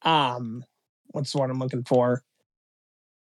um, 0.01 0.65
what's 1.08 1.31
the 1.31 1.39
word 1.39 1.49
I'm 1.49 1.60
looking 1.60 1.84
for? 1.84 2.23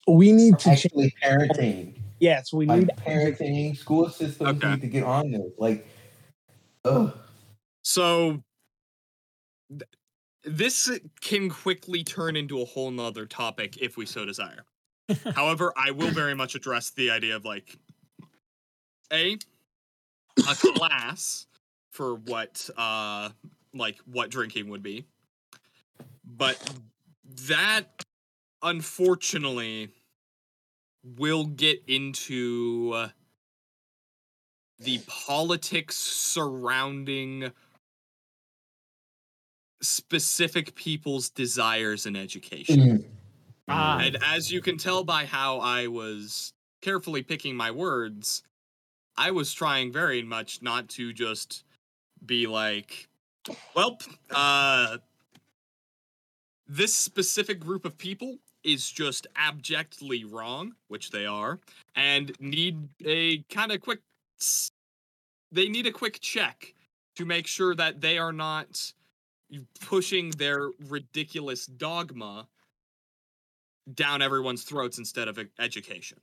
We 0.09 0.33
need 0.33 0.59
to 0.59 0.64
change. 0.64 0.87
actually 0.87 1.14
parenting. 1.23 1.94
Yes, 2.18 2.53
we 2.53 2.66
like 2.66 2.81
need 2.81 2.90
parenting, 3.07 3.77
school 3.77 4.09
systems 4.09 4.62
Okay. 4.62 4.73
need 4.73 4.81
to 4.81 4.87
get 4.88 5.05
on 5.05 5.31
this. 5.31 5.53
Like, 5.59 5.87
ugh. 6.85 7.16
So 7.83 8.42
th- 9.71 9.83
this 10.44 10.90
can 11.21 11.51
quickly 11.51 12.03
turn 12.05 12.37
into 12.37 12.61
a 12.61 12.64
whole 12.64 12.90
nother 12.90 13.27
topic 13.27 13.77
if 13.77 13.97
we 13.97 14.07
so 14.07 14.25
desire. 14.25 14.64
However, 15.35 15.73
I 15.77 15.90
will 15.90 16.11
very 16.11 16.35
much 16.35 16.55
address 16.55 16.90
the 16.90 17.11
idea 17.11 17.37
of 17.37 17.44
like 17.44 17.77
a 19.12 19.38
a 20.49 20.55
class 20.55 21.47
for 21.90 22.14
what 22.14 22.68
uh 22.77 23.29
like 23.75 23.99
what 24.07 24.31
drinking 24.31 24.68
would 24.71 24.83
be. 24.83 25.05
But 26.25 26.59
that 27.47 28.05
unfortunately 28.62 29.90
will 31.16 31.47
get 31.47 31.83
into 31.87 32.92
uh, 32.94 33.09
the 34.79 35.01
politics 35.07 35.97
surrounding 35.97 37.51
specific 39.81 40.75
people's 40.75 41.31
desires 41.31 42.07
in 42.07 42.16
education. 42.16 43.05
Ah. 43.68 43.99
And 43.99 44.16
as 44.25 44.51
you 44.51 44.61
can 44.61 44.77
tell 44.77 45.05
by 45.05 45.25
how 45.25 45.59
I 45.59 45.87
was 45.87 46.53
carefully 46.81 47.23
picking 47.23 47.57
my 47.57 47.71
words, 47.71 48.42
I 49.16 49.31
was 49.31 49.53
trying 49.53 49.92
very 49.92 50.23
much 50.23 50.62
not 50.62 50.88
to 50.90 51.12
just 51.12 51.64
be 52.25 52.47
like, 52.47 53.09
well, 53.75 53.99
uh, 54.31 54.99
this 56.66 56.94
specific 56.94 57.61
group 57.61 57.85
of 57.85 57.99
people 57.99 58.38
is 58.64 58.90
just 58.90 59.27
abjectly 59.37 60.25
wrong, 60.25 60.75
which 60.88 61.11
they 61.11 61.27
are, 61.27 61.61
and 61.94 62.33
need 62.40 62.88
a 63.05 63.38
kind 63.51 63.73
of 63.73 63.81
quick. 63.81 64.01
They 65.53 65.68
need 65.68 65.87
a 65.87 65.92
quick 65.92 66.21
check 66.21 66.75
to 67.16 67.25
make 67.25 67.47
sure 67.47 67.75
that 67.75 68.01
they 68.01 68.18
are 68.18 68.33
not 68.33 68.92
pushing 69.81 70.31
their 70.31 70.71
ridiculous 70.88 71.66
dogma 71.66 72.47
down 73.94 74.21
everyone's 74.21 74.64
throats 74.64 74.99
instead 74.99 75.29
of 75.29 75.38
education. 75.59 76.18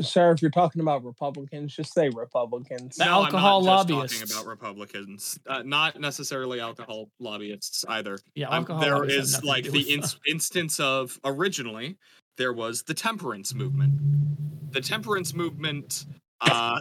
Sir, 0.00 0.32
if 0.32 0.42
you're 0.42 0.50
talking 0.50 0.80
about 0.80 1.04
Republicans, 1.04 1.74
just 1.74 1.92
say 1.92 2.08
Republicans. 2.08 2.96
The 2.96 3.04
No, 3.04 3.10
alcohol 3.24 3.60
I'm 3.60 3.64
not 3.66 3.86
just 3.88 3.90
lobbyists. 3.90 4.18
talking 4.20 4.34
about 4.36 4.46
Republicans, 4.50 5.38
uh, 5.46 5.62
not 5.62 6.00
necessarily 6.00 6.60
alcohol 6.60 7.10
lobbyists 7.20 7.84
either. 7.88 8.18
Yeah, 8.34 8.48
Um, 8.48 8.54
alcohol. 8.54 8.80
there 8.82 8.94
lobbyists 8.96 9.16
have 9.16 9.24
is 9.24 9.32
nothing 9.32 9.42
to 9.42 9.48
like 9.48 9.64
the 9.64 9.70
with 9.70 9.88
ins- 9.88 10.16
instance 10.26 10.80
of 10.80 11.20
originally 11.24 11.96
there 12.36 12.52
was 12.52 12.82
the 12.84 12.94
temperance 12.94 13.54
movement. 13.54 14.72
The 14.72 14.80
temperance 14.80 15.34
movement. 15.34 16.06
Uh, 16.40 16.80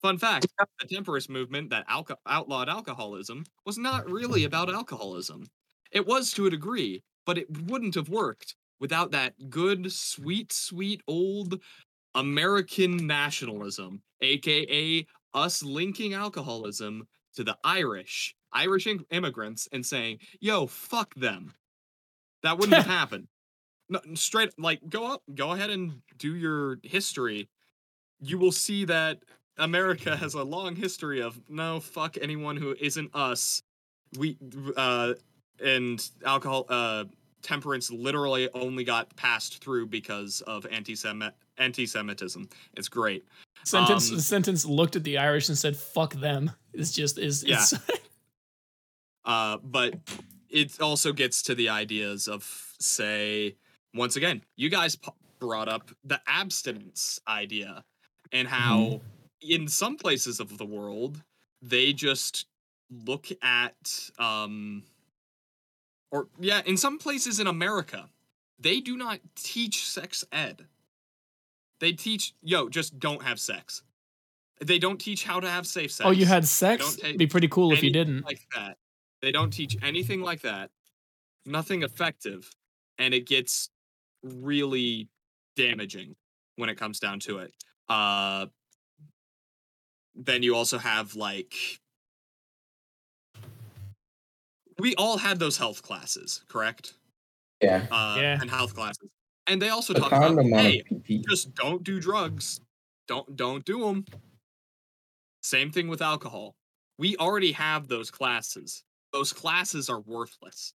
fun 0.00 0.18
fact: 0.18 0.46
the 0.80 0.86
temperance 0.86 1.28
movement 1.28 1.70
that 1.70 1.86
alco- 1.88 2.16
outlawed 2.26 2.68
alcoholism 2.68 3.44
was 3.66 3.76
not 3.78 4.08
really 4.10 4.44
about 4.44 4.70
alcoholism. 4.72 5.46
It 5.92 6.06
was 6.06 6.32
to 6.32 6.46
a 6.46 6.50
degree, 6.50 7.02
but 7.26 7.38
it 7.38 7.46
wouldn't 7.68 7.94
have 7.94 8.08
worked 8.08 8.54
without 8.80 9.10
that 9.10 9.50
good, 9.50 9.92
sweet, 9.92 10.52
sweet 10.52 11.02
old 11.06 11.60
American 12.14 13.06
nationalism, 13.06 14.02
aka 14.20 15.06
us 15.34 15.62
linking 15.62 16.14
alcoholism 16.14 17.06
to 17.34 17.44
the 17.44 17.56
Irish, 17.64 18.34
Irish 18.52 18.86
im- 18.86 19.06
immigrants, 19.10 19.68
and 19.72 19.84
saying, 19.84 20.18
"Yo, 20.40 20.66
fuck 20.66 21.14
them." 21.14 21.54
That 22.42 22.58
wouldn't 22.58 22.76
have 22.76 22.86
happened. 23.00 23.28
No, 23.88 24.00
straight 24.14 24.50
like 24.58 24.80
go 24.88 25.12
up, 25.12 25.22
go 25.34 25.52
ahead 25.52 25.70
and 25.70 26.02
do 26.16 26.34
your 26.34 26.78
history. 26.82 27.48
You 28.20 28.38
will 28.38 28.52
see 28.52 28.84
that 28.86 29.22
America 29.56 30.16
has 30.16 30.34
a 30.34 30.42
long 30.42 30.76
history 30.76 31.20
of 31.20 31.40
no 31.48 31.80
fuck 31.80 32.16
anyone 32.20 32.56
who 32.56 32.74
isn't 32.78 33.14
us. 33.14 33.62
We 34.18 34.38
uh 34.76 35.14
and 35.62 36.10
alcohol 36.24 36.66
uh 36.68 37.04
temperance 37.42 37.90
literally 37.90 38.48
only 38.54 38.84
got 38.84 39.14
passed 39.16 39.62
through 39.62 39.86
because 39.86 40.40
of 40.42 40.66
anti-Semitic 40.66 41.34
anti-Semitism. 41.58 42.48
It's 42.76 42.88
great. 42.88 43.26
Sentence 43.64 44.10
Um, 44.10 44.16
the 44.16 44.22
sentence 44.22 44.64
looked 44.64 44.94
at 44.96 45.02
the 45.04 45.18
Irish 45.18 45.48
and 45.48 45.58
said, 45.58 45.76
"Fuck 45.76 46.14
them." 46.14 46.52
It's 46.72 46.92
just 46.92 47.18
is 47.18 47.42
Yeah. 47.44 47.56
it's 47.60 47.74
Uh, 49.24 49.58
but 49.58 49.94
it 50.48 50.80
also 50.80 51.12
gets 51.12 51.42
to 51.42 51.54
the 51.54 51.68
ideas 51.68 52.28
of, 52.28 52.74
say, 52.80 53.56
once 53.94 54.16
again, 54.16 54.42
you 54.56 54.70
guys 54.70 54.96
p- 54.96 55.10
brought 55.38 55.68
up 55.68 55.90
the 56.02 56.18
abstinence 56.26 57.20
idea 57.28 57.84
and 58.32 58.48
how 58.48 59.02
in 59.42 59.68
some 59.68 59.96
places 59.96 60.40
of 60.40 60.56
the 60.56 60.64
world 60.64 61.22
they 61.60 61.92
just 61.92 62.46
look 62.90 63.26
at, 63.42 64.10
um, 64.18 64.82
or 66.10 66.28
yeah, 66.38 66.62
in 66.64 66.76
some 66.76 66.98
places 66.98 67.40
in 67.40 67.46
America, 67.46 68.08
they 68.58 68.80
do 68.80 68.96
not 68.96 69.20
teach 69.34 69.86
sex 69.88 70.24
ed. 70.32 70.66
They 71.80 71.92
teach, 71.92 72.34
yo, 72.42 72.68
just 72.68 72.98
don't 72.98 73.22
have 73.22 73.38
sex. 73.38 73.82
They 74.60 74.78
don't 74.78 75.00
teach 75.00 75.22
how 75.22 75.38
to 75.38 75.48
have 75.48 75.66
safe 75.66 75.92
sex. 75.92 76.06
Oh, 76.06 76.10
you 76.10 76.26
had 76.26 76.44
sex? 76.44 76.98
It'd 77.02 77.18
be 77.18 77.28
pretty 77.28 77.46
cool 77.48 77.72
if 77.72 77.82
you 77.82 77.92
didn't. 77.92 78.24
like 78.24 78.40
that. 78.54 78.76
They 79.22 79.30
don't 79.30 79.52
teach 79.52 79.76
anything 79.82 80.22
like 80.22 80.42
that. 80.42 80.70
Nothing 81.46 81.82
effective, 81.82 82.50
and 82.98 83.14
it 83.14 83.26
gets 83.26 83.70
really 84.22 85.08
damaging 85.56 86.16
when 86.56 86.68
it 86.68 86.76
comes 86.76 86.98
down 86.98 87.20
to 87.20 87.38
it. 87.38 87.52
Uh, 87.88 88.46
then 90.14 90.42
you 90.42 90.56
also 90.56 90.78
have 90.78 91.14
like 91.14 91.54
we 94.78 94.94
all 94.96 95.18
had 95.18 95.38
those 95.38 95.56
health 95.58 95.82
classes, 95.82 96.44
correct? 96.48 96.94
Yeah. 97.62 97.86
Uh, 97.90 98.16
Yeah. 98.20 98.38
and 98.40 98.50
health 98.50 98.74
classes, 98.74 99.08
and 99.46 99.60
they 99.60 99.70
also 99.70 99.94
A 99.94 100.00
talk 100.00 100.12
about 100.12 100.44
hey, 100.44 100.82
just 101.28 101.54
don't 101.54 101.82
do 101.82 102.00
drugs. 102.00 102.60
Don't 103.08 103.36
don't 103.36 103.64
do 103.64 103.80
them. 103.80 104.04
Same 105.42 105.70
thing 105.70 105.88
with 105.88 106.02
alcohol. 106.02 106.56
We 106.98 107.16
already 107.16 107.52
have 107.52 107.88
those 107.88 108.10
classes. 108.10 108.84
Those 109.12 109.32
classes 109.32 109.88
are 109.88 110.00
worthless. 110.00 110.74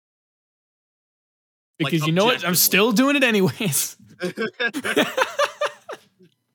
like, 1.80 1.92
Because 1.92 2.06
you 2.06 2.12
know 2.12 2.26
what? 2.26 2.44
I'm 2.44 2.54
still 2.54 2.92
doing 2.92 3.16
it 3.16 3.24
anyways. 3.24 3.96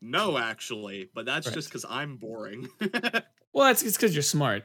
no, 0.01 0.38
actually, 0.38 1.10
but 1.13 1.25
that's 1.25 1.47
Right. 1.47 1.53
just 1.53 1.69
because 1.69 1.86
I'm 1.88 2.17
boring. 2.17 2.69
well, 3.53 3.67
that's 3.67 3.84
it's 3.84 3.97
because 3.97 4.13
you're 4.15 4.23
smart. 4.23 4.63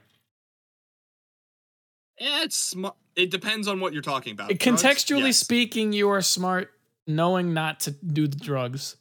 It's 2.20 2.56
sm- 2.56 2.86
it 3.16 3.30
depends 3.30 3.66
on 3.66 3.80
what 3.80 3.92
you're 3.92 4.02
talking 4.02 4.32
about. 4.32 4.48
Drugs, 4.48 4.82
Contextually 4.82 5.26
yes. 5.26 5.38
speaking, 5.38 5.92
you 5.92 6.08
are 6.10 6.22
smart 6.22 6.70
knowing 7.06 7.52
not 7.52 7.80
to 7.80 7.90
do 7.90 8.28
the 8.28 8.36
drugs. 8.36 8.96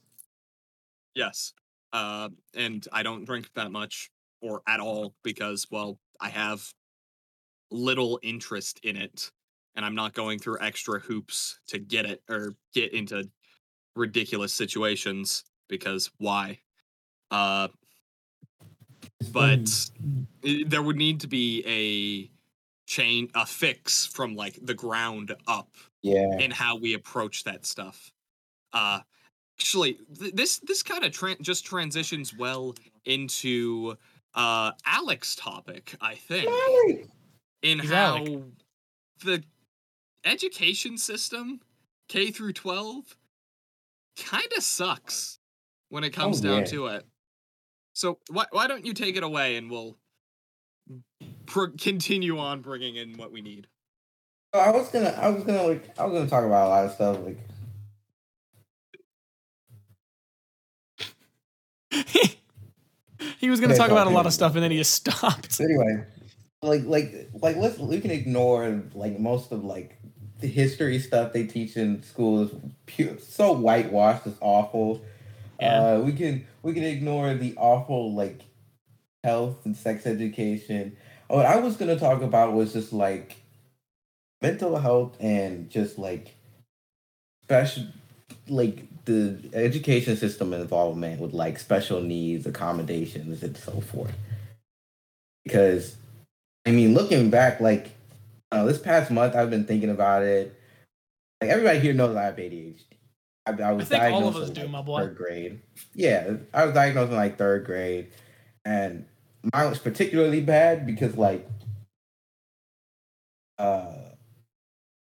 Yes. 1.15 1.53
Uh, 1.93 2.29
and 2.55 2.87
I 2.91 3.03
don't 3.03 3.25
drink 3.25 3.49
that 3.55 3.71
much 3.71 4.09
or 4.41 4.61
at 4.67 4.79
all 4.79 5.13
because, 5.23 5.67
well, 5.69 5.99
I 6.21 6.29
have 6.29 6.73
little 7.71 8.19
interest 8.23 8.79
in 8.83 8.95
it 8.95 9.31
and 9.75 9.85
I'm 9.85 9.95
not 9.95 10.13
going 10.13 10.39
through 10.39 10.57
extra 10.61 10.99
hoops 10.99 11.59
to 11.67 11.77
get 11.79 12.05
it 12.05 12.21
or 12.29 12.55
get 12.73 12.93
into 12.93 13.29
ridiculous 13.95 14.53
situations 14.53 15.43
because 15.67 16.09
why? 16.17 16.59
Uh, 17.31 17.67
but 19.31 19.69
i- 20.45 20.63
there 20.65 20.81
would 20.81 20.95
need 20.97 21.19
to 21.21 21.27
be 21.27 22.29
a 22.89 23.01
chain, 23.01 23.29
a 23.35 23.45
fix 23.45 24.05
from 24.05 24.35
like 24.35 24.57
the 24.61 24.73
ground 24.73 25.35
up 25.47 25.69
yeah. 26.01 26.37
in 26.39 26.51
how 26.51 26.75
we 26.75 26.93
approach 26.93 27.43
that 27.43 27.65
stuff. 27.65 28.11
Uh 28.73 28.99
actually 29.59 29.99
th- 30.17 30.33
this 30.33 30.59
this 30.59 30.83
kind 30.83 31.03
of 31.03 31.11
tran 31.11 31.39
just 31.41 31.65
transitions 31.65 32.33
well 32.35 32.75
into 33.05 33.95
uh 34.35 34.71
Alex's 34.85 35.35
topic, 35.35 35.95
I 36.01 36.15
think, 36.15 36.49
in 37.61 37.79
Who's 37.79 37.89
how 37.91 38.17
Alec? 38.17 38.43
the 39.23 39.43
education 40.25 40.97
system 40.97 41.59
K 42.09 42.31
through 42.31 42.53
12 42.53 43.17
kind 44.17 44.47
of 44.57 44.63
sucks 44.63 45.39
when 45.89 46.03
it 46.03 46.11
comes 46.11 46.39
Oh, 46.39 46.43
down 46.43 46.59
yeah. 46.59 46.65
to 46.65 46.87
it. 46.87 47.05
So 47.93 48.19
why 48.29 48.45
why 48.51 48.67
don't 48.67 48.85
you 48.85 48.93
take 48.93 49.17
it 49.17 49.23
away 49.23 49.57
and 49.57 49.69
we'll 49.69 49.97
pro- 51.49 51.71
continue 51.71 52.37
on 52.39 52.61
bringing 52.61 52.95
in 52.95 53.17
what 53.17 53.31
we 53.31 53.41
need. 53.41 53.67
I 54.53 54.71
was 54.71 54.89
gonna, 54.89 55.09
I 55.09 55.29
was 55.29 55.43
gonna 55.43 55.63
like, 55.63 55.99
I 55.99 56.05
was 56.05 56.13
gonna 56.13 56.29
talk 56.29 56.45
about 56.45 56.67
a 56.67 56.69
lot 56.69 56.85
of 56.85 56.91
stuff. 56.93 57.19
Like, 57.23 57.37
he 63.39 63.49
was 63.49 63.59
going 63.59 63.69
to 63.69 63.75
Okay, 63.75 63.77
talk 63.77 63.91
about 63.91 64.07
a 64.07 64.11
lot 64.11 64.25
of 64.25 64.33
stuff 64.33 64.53
and 64.55 64.63
then 64.63 64.71
he 64.71 64.77
just 64.77 64.93
stopped. 64.93 65.59
anyway, 65.59 66.05
like, 66.61 66.83
like, 66.85 67.29
like, 67.41 67.57
let's 67.57 67.77
we 67.77 67.99
can 67.99 68.11
ignore 68.11 68.81
like 68.93 69.19
most 69.19 69.51
of 69.51 69.63
like 69.63 69.97
the 70.39 70.47
history 70.47 70.99
stuff 70.99 71.33
they 71.33 71.45
teach 71.45 71.75
in 71.77 72.03
school 72.03 72.43
is 72.43 72.51
pure, 72.85 73.17
so 73.19 73.53
whitewashed. 73.53 74.27
It's 74.27 74.37
awful. 74.41 75.01
Yeah. 75.59 75.81
Uh, 75.81 75.99
we 76.01 76.13
can 76.13 76.45
we 76.63 76.73
can 76.73 76.83
ignore 76.83 77.33
the 77.33 77.55
awful 77.57 78.13
like 78.13 78.41
health 79.23 79.65
and 79.65 79.75
sex 79.75 80.05
education. 80.05 80.97
What 81.29 81.45
I 81.45 81.57
was 81.57 81.77
gonna 81.77 81.97
talk 81.97 82.23
about 82.23 82.53
was 82.53 82.73
just 82.73 82.91
like 82.91 83.37
mental 84.41 84.77
health 84.77 85.15
and 85.19 85.69
just 85.69 85.99
like 85.99 86.35
special 87.43 87.83
like 88.47 88.83
the 89.05 89.37
education 89.53 90.17
system 90.17 90.53
involvement 90.53 91.21
with 91.21 91.33
like 91.33 91.59
special 91.59 92.01
needs 92.01 92.47
accommodations 92.47 93.43
and 93.43 93.55
so 93.55 93.79
forth. 93.81 94.13
Because 95.45 95.95
i 96.65 96.71
mean 96.71 96.93
looking 96.95 97.29
back 97.29 97.59
like 97.59 97.91
uh, 98.51 98.65
this 98.65 98.79
past 98.79 99.11
month 99.11 99.35
i've 99.35 99.51
been 99.51 99.65
thinking 99.65 99.91
about 99.91 100.23
it. 100.23 100.55
Like 101.41 101.51
everybody 101.51 101.79
here 101.79 101.93
knows 101.93 102.15
i 102.15 102.23
have 102.23 102.37
adhd 102.37 102.81
i, 103.45 103.51
I 103.51 103.71
was 103.71 103.85
of 103.85 103.91
diagnosed 103.91 104.49
in, 104.49 104.53
do, 104.53 104.61
like, 104.61 104.69
my 104.71 104.81
boy. 104.81 104.99
third 105.01 105.15
grade. 105.15 105.61
Yeah 105.93 106.33
i 106.55 106.65
was 106.65 106.73
diagnosed 106.73 107.11
in 107.11 107.17
like 107.17 107.37
third 107.37 107.65
grade. 107.65 108.07
And 108.65 109.05
mine 109.53 109.69
was 109.69 109.79
particularly 109.79 110.41
bad 110.41 110.85
because 110.85 111.17
like 111.17 111.47
uh 113.57 113.93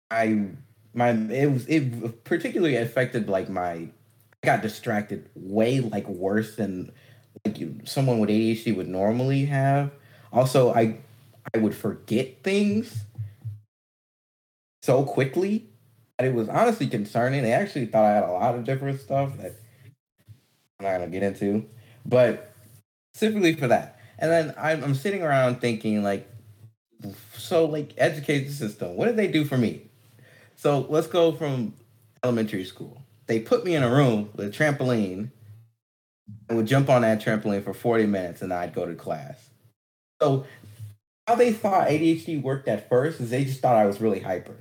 I 0.09 0.47
my 0.93 1.09
it 1.11 1.51
was 1.51 1.65
it 1.67 2.23
particularly 2.23 2.75
affected 2.75 3.29
like 3.29 3.49
my 3.49 3.71
I 3.71 4.45
got 4.45 4.61
distracted 4.61 5.29
way 5.35 5.79
like 5.81 6.07
worse 6.07 6.55
than 6.55 6.91
like 7.45 7.59
you, 7.59 7.79
someone 7.85 8.19
with 8.19 8.29
ADHD 8.29 8.75
would 8.75 8.87
normally 8.87 9.45
have. 9.45 9.91
Also, 10.31 10.73
I 10.73 10.97
I 11.53 11.57
would 11.59 11.75
forget 11.75 12.43
things 12.43 13.05
so 14.81 15.03
quickly 15.03 15.65
that 16.17 16.27
it 16.27 16.33
was 16.33 16.49
honestly 16.49 16.87
concerning. 16.87 17.43
They 17.43 17.53
actually 17.53 17.85
thought 17.87 18.05
I 18.05 18.13
had 18.15 18.23
a 18.23 18.31
lot 18.31 18.55
of 18.55 18.63
different 18.63 19.01
stuff 19.01 19.37
that 19.37 19.55
I'm 20.79 20.85
not 20.85 20.93
gonna 20.99 21.07
get 21.07 21.23
into, 21.23 21.65
but 22.05 22.53
specifically 23.13 23.55
for 23.55 23.67
that. 23.67 23.96
And 24.19 24.31
then 24.31 24.53
I'm, 24.57 24.83
I'm 24.83 24.95
sitting 24.95 25.21
around 25.21 25.61
thinking 25.61 26.03
like, 26.03 26.29
so 27.37 27.65
like 27.65 27.93
education 27.97 28.51
system, 28.51 28.95
what 28.95 29.05
did 29.05 29.17
they 29.17 29.27
do 29.27 29.45
for 29.45 29.57
me? 29.57 29.83
So 30.55 30.87
let's 30.89 31.07
go 31.07 31.31
from 31.31 31.73
elementary 32.23 32.65
school. 32.65 33.03
They 33.27 33.39
put 33.39 33.63
me 33.63 33.75
in 33.75 33.83
a 33.83 33.89
room 33.89 34.29
with 34.35 34.47
a 34.47 34.49
trampoline 34.49 35.31
and 36.49 36.57
would 36.57 36.65
jump 36.65 36.89
on 36.89 37.03
that 37.03 37.21
trampoline 37.21 37.63
for 37.63 37.73
40 37.73 38.05
minutes 38.07 38.41
and 38.41 38.53
I'd 38.53 38.73
go 38.73 38.85
to 38.85 38.95
class. 38.95 39.49
So 40.21 40.45
how 41.27 41.35
they 41.35 41.53
thought 41.53 41.87
ADHD 41.87 42.41
worked 42.41 42.67
at 42.67 42.89
first 42.89 43.19
is 43.19 43.29
they 43.29 43.45
just 43.45 43.61
thought 43.61 43.75
I 43.75 43.85
was 43.85 44.01
really 44.01 44.19
hyper. 44.19 44.55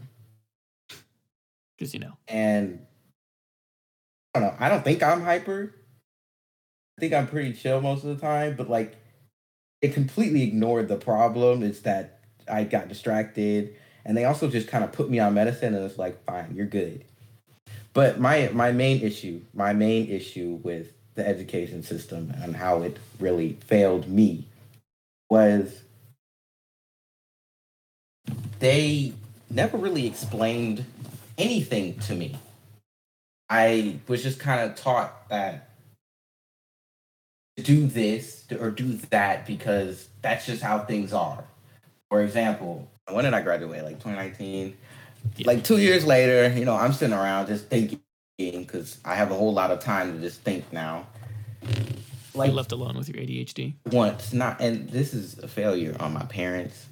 Because, 1.78 1.94
you 1.94 2.00
know. 2.00 2.16
And 2.28 2.84
I 4.34 4.40
don't 4.40 4.48
know, 4.48 4.56
I 4.58 4.68
don't 4.68 4.84
think 4.84 5.02
I'm 5.02 5.22
hyper. 5.22 5.74
I 6.98 7.00
think 7.00 7.14
I'm 7.14 7.26
pretty 7.26 7.52
chill 7.52 7.80
most 7.80 8.04
of 8.04 8.10
the 8.10 8.20
time, 8.20 8.56
but 8.56 8.68
like 8.68 8.96
it 9.86 9.94
completely 9.94 10.42
ignored 10.42 10.88
the 10.88 10.96
problem. 10.96 11.62
It's 11.62 11.80
that 11.80 12.20
I 12.48 12.64
got 12.64 12.88
distracted 12.88 13.74
and 14.04 14.16
they 14.16 14.24
also 14.24 14.48
just 14.48 14.68
kind 14.68 14.84
of 14.84 14.92
put 14.92 15.10
me 15.10 15.18
on 15.18 15.34
medicine 15.34 15.74
and 15.74 15.84
it's 15.84 15.98
like 15.98 16.22
fine 16.24 16.54
you're 16.54 16.64
good 16.64 17.04
but 17.92 18.20
my 18.20 18.48
my 18.52 18.70
main 18.70 19.00
issue 19.00 19.40
my 19.52 19.72
main 19.72 20.08
issue 20.08 20.60
with 20.62 20.92
the 21.16 21.26
education 21.26 21.82
system 21.82 22.32
and 22.42 22.54
how 22.54 22.82
it 22.82 22.98
really 23.18 23.54
failed 23.66 24.08
me 24.08 24.46
was 25.28 25.82
they 28.58 29.12
never 29.50 29.76
really 29.76 30.06
explained 30.06 30.84
anything 31.38 31.98
to 32.00 32.14
me. 32.14 32.38
I 33.48 33.98
was 34.08 34.22
just 34.22 34.38
kind 34.38 34.68
of 34.68 34.76
taught 34.76 35.28
that 35.28 35.65
do 37.56 37.86
this 37.86 38.44
or 38.60 38.70
do 38.70 38.94
that 39.10 39.46
because 39.46 40.08
that's 40.22 40.46
just 40.46 40.62
how 40.62 40.78
things 40.80 41.12
are. 41.12 41.44
For 42.10 42.22
example, 42.22 42.88
when 43.10 43.24
did 43.24 43.34
I 43.34 43.42
graduate? 43.42 43.82
Like 43.82 43.94
2019. 43.94 44.76
Yeah. 45.36 45.46
Like 45.46 45.64
two 45.64 45.78
years 45.78 46.04
later, 46.04 46.56
you 46.56 46.64
know, 46.64 46.76
I'm 46.76 46.92
sitting 46.92 47.14
around 47.14 47.46
just 47.46 47.66
thinking 47.68 48.00
because 48.38 48.98
I 49.04 49.14
have 49.14 49.30
a 49.30 49.34
whole 49.34 49.52
lot 49.52 49.70
of 49.70 49.80
time 49.80 50.14
to 50.14 50.20
just 50.20 50.42
think 50.42 50.70
now. 50.72 51.06
Like 52.34 52.52
left 52.52 52.72
alone 52.72 52.96
with 52.96 53.08
your 53.08 53.18
ADHD. 53.18 53.74
Once, 53.86 54.32
not, 54.32 54.60
and 54.60 54.88
this 54.90 55.14
is 55.14 55.38
a 55.38 55.48
failure 55.48 55.96
on 55.98 56.12
my 56.12 56.24
parents, 56.24 56.86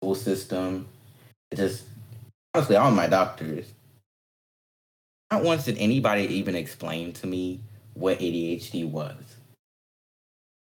school 0.00 0.14
system. 0.14 0.86
It 1.50 1.56
just 1.56 1.84
honestly, 2.54 2.76
all 2.76 2.92
my 2.92 3.08
doctors. 3.08 3.66
Not 5.32 5.42
once 5.42 5.64
did 5.64 5.78
anybody 5.78 6.24
even 6.34 6.54
explain 6.54 7.12
to 7.14 7.26
me 7.26 7.60
what 7.94 8.20
ADHD 8.20 8.88
was 8.88 9.16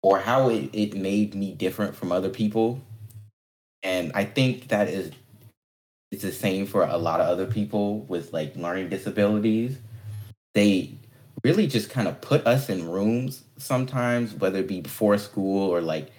or 0.06 0.20
how 0.20 0.48
it, 0.48 0.70
it 0.72 0.94
made 0.94 1.34
me 1.34 1.52
different 1.52 1.96
from 1.96 2.12
other 2.12 2.28
people. 2.28 2.80
And 3.82 4.12
I 4.14 4.24
think 4.24 4.68
that 4.68 4.86
is 4.86 5.10
it's 6.12 6.22
the 6.22 6.30
same 6.30 6.64
for 6.64 6.84
a 6.84 6.96
lot 6.96 7.20
of 7.20 7.26
other 7.26 7.46
people 7.46 8.02
with 8.02 8.32
like 8.32 8.54
learning 8.54 8.88
disabilities. 8.88 9.78
They 10.54 10.92
really 11.42 11.66
just 11.66 11.90
kind 11.90 12.06
of 12.06 12.20
put 12.20 12.46
us 12.46 12.68
in 12.68 12.88
rooms 12.88 13.42
sometimes, 13.56 14.32
whether 14.32 14.60
it 14.60 14.68
be 14.68 14.80
before 14.80 15.18
school 15.18 15.68
or 15.68 15.80
like 15.80 16.12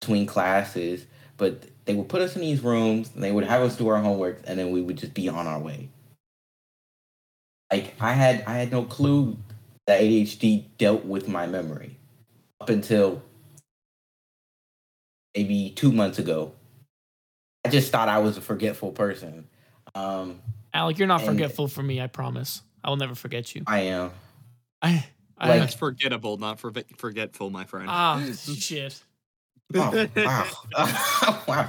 between 0.00 0.24
classes, 0.24 1.04
but 1.36 1.64
they 1.84 1.94
would 1.94 2.08
put 2.08 2.22
us 2.22 2.34
in 2.34 2.40
these 2.40 2.62
rooms 2.62 3.10
and 3.14 3.22
they 3.22 3.30
would 3.30 3.44
have 3.44 3.60
us 3.60 3.76
do 3.76 3.88
our 3.88 4.00
homework 4.00 4.40
and 4.46 4.58
then 4.58 4.70
we 4.70 4.80
would 4.80 4.96
just 4.96 5.12
be 5.12 5.28
on 5.28 5.46
our 5.46 5.58
way. 5.58 5.90
Like 7.70 7.92
I 8.00 8.14
had 8.14 8.42
I 8.46 8.54
had 8.54 8.72
no 8.72 8.84
clue 8.84 9.36
that 9.86 10.00
ADHD 10.00 10.64
dealt 10.78 11.04
with 11.04 11.28
my 11.28 11.46
memory 11.46 11.98
up 12.62 12.70
until 12.70 13.20
maybe 15.36 15.70
two 15.70 15.90
months 15.90 16.18
ago. 16.20 16.52
I 17.64 17.68
just 17.70 17.90
thought 17.90 18.08
I 18.08 18.18
was 18.18 18.36
a 18.36 18.40
forgetful 18.40 18.92
person. 18.92 19.48
Um, 19.96 20.40
Alec, 20.72 20.98
you're 20.98 21.08
not 21.08 21.22
forgetful 21.22 21.66
for 21.68 21.82
me. 21.82 22.00
I 22.00 22.06
promise. 22.06 22.62
I 22.84 22.90
will 22.90 22.96
never 22.96 23.14
forget 23.16 23.54
you. 23.54 23.62
I 23.66 23.80
am. 23.80 24.10
I. 24.80 25.04
I 25.38 25.48
Like- 25.48 25.60
That's 25.60 25.74
forgettable, 25.74 26.36
not 26.36 26.60
forget 26.60 26.86
forgetful, 26.98 27.50
my 27.50 27.64
friend. 27.64 27.86
ah 27.90 28.22
shit. 28.36 29.02
Oh, 29.74 30.06
wow. 30.14 30.48
wow. 31.48 31.68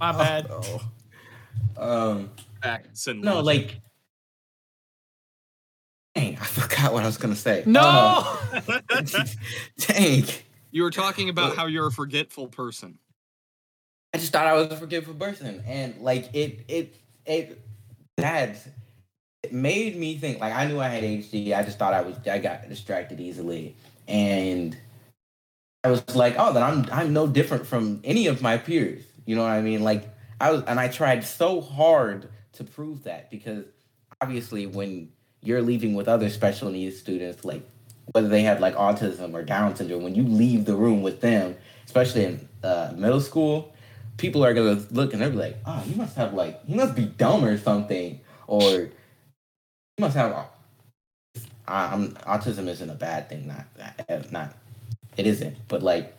My 0.00 0.12
bad. 0.12 0.46
Oh. 0.50 0.80
Um, 1.78 2.30
Facts 2.62 3.06
and 3.06 3.22
no, 3.22 3.40
logic. 3.40 3.66
like, 3.70 3.80
dang, 6.18 6.38
I 6.40 6.44
forgot 6.44 6.92
what 6.92 7.02
I 7.02 7.06
was 7.06 7.16
gonna 7.16 7.36
say. 7.36 7.62
No. 7.66 7.80
Uh, 7.80 8.80
dang, 9.78 10.24
you 10.70 10.82
were 10.82 10.90
talking 10.90 11.28
about 11.28 11.56
how 11.56 11.66
you're 11.66 11.88
a 11.88 11.92
forgetful 11.92 12.48
person. 12.48 12.98
I 14.14 14.18
just 14.18 14.32
thought 14.32 14.46
I 14.46 14.54
was 14.54 14.68
a 14.68 14.76
forgetful 14.76 15.14
person, 15.14 15.62
and 15.66 16.00
like 16.00 16.34
it, 16.34 16.64
it, 16.68 16.96
it, 17.26 17.60
that 18.16 18.56
it 19.42 19.52
made 19.52 19.96
me 19.96 20.16
think. 20.16 20.40
Like 20.40 20.54
I 20.54 20.66
knew 20.66 20.80
I 20.80 20.88
had 20.88 21.04
ADHD. 21.04 21.56
I 21.56 21.62
just 21.62 21.78
thought 21.78 21.94
I 21.94 22.02
was. 22.02 22.16
I 22.26 22.38
got 22.38 22.68
distracted 22.68 23.20
easily, 23.20 23.76
and 24.06 24.76
I 25.84 25.90
was 25.90 26.02
like, 26.14 26.36
oh, 26.38 26.52
then 26.52 26.62
I'm 26.62 26.86
I'm 26.90 27.12
no 27.12 27.26
different 27.26 27.66
from 27.66 28.00
any 28.04 28.26
of 28.26 28.42
my 28.42 28.56
peers. 28.56 29.04
You 29.26 29.36
know 29.36 29.42
what 29.42 29.52
I 29.52 29.60
mean? 29.60 29.82
Like 29.82 30.08
I 30.40 30.52
was, 30.52 30.62
and 30.64 30.80
I 30.80 30.88
tried 30.88 31.24
so 31.24 31.60
hard 31.60 32.28
to 32.52 32.64
prove 32.64 33.04
that 33.04 33.30
because 33.30 33.64
obviously 34.20 34.66
when 34.66 35.10
you're 35.42 35.62
leaving 35.62 35.94
with 35.94 36.08
other 36.08 36.28
special 36.30 36.70
needs 36.70 36.98
students, 36.98 37.44
like 37.44 37.62
whether 38.12 38.28
they 38.28 38.42
have 38.42 38.60
like 38.60 38.74
autism 38.74 39.34
or 39.34 39.42
Down 39.42 39.74
syndrome, 39.76 40.02
when 40.02 40.14
you 40.14 40.22
leave 40.22 40.64
the 40.64 40.74
room 40.74 41.02
with 41.02 41.20
them, 41.20 41.56
especially 41.84 42.24
in 42.24 42.48
uh, 42.62 42.92
middle 42.96 43.20
school, 43.20 43.72
people 44.16 44.44
are 44.44 44.54
gonna 44.54 44.82
look 44.90 45.12
and 45.12 45.22
they'll 45.22 45.30
be 45.30 45.36
like, 45.36 45.56
oh, 45.66 45.82
you 45.86 45.96
must 45.96 46.16
have 46.16 46.34
like, 46.34 46.60
you 46.66 46.76
must 46.76 46.94
be 46.94 47.04
dumb 47.04 47.44
or 47.44 47.56
something, 47.58 48.20
or 48.46 48.62
you 48.62 48.90
must 49.98 50.16
have. 50.16 50.46
I, 51.66 51.92
I'm 51.92 52.12
autism 52.12 52.66
isn't 52.66 52.90
a 52.90 52.94
bad 52.94 53.28
thing, 53.28 53.46
not 53.46 54.32
not 54.32 54.54
it 55.16 55.26
isn't, 55.26 55.56
but 55.68 55.82
like 55.82 56.14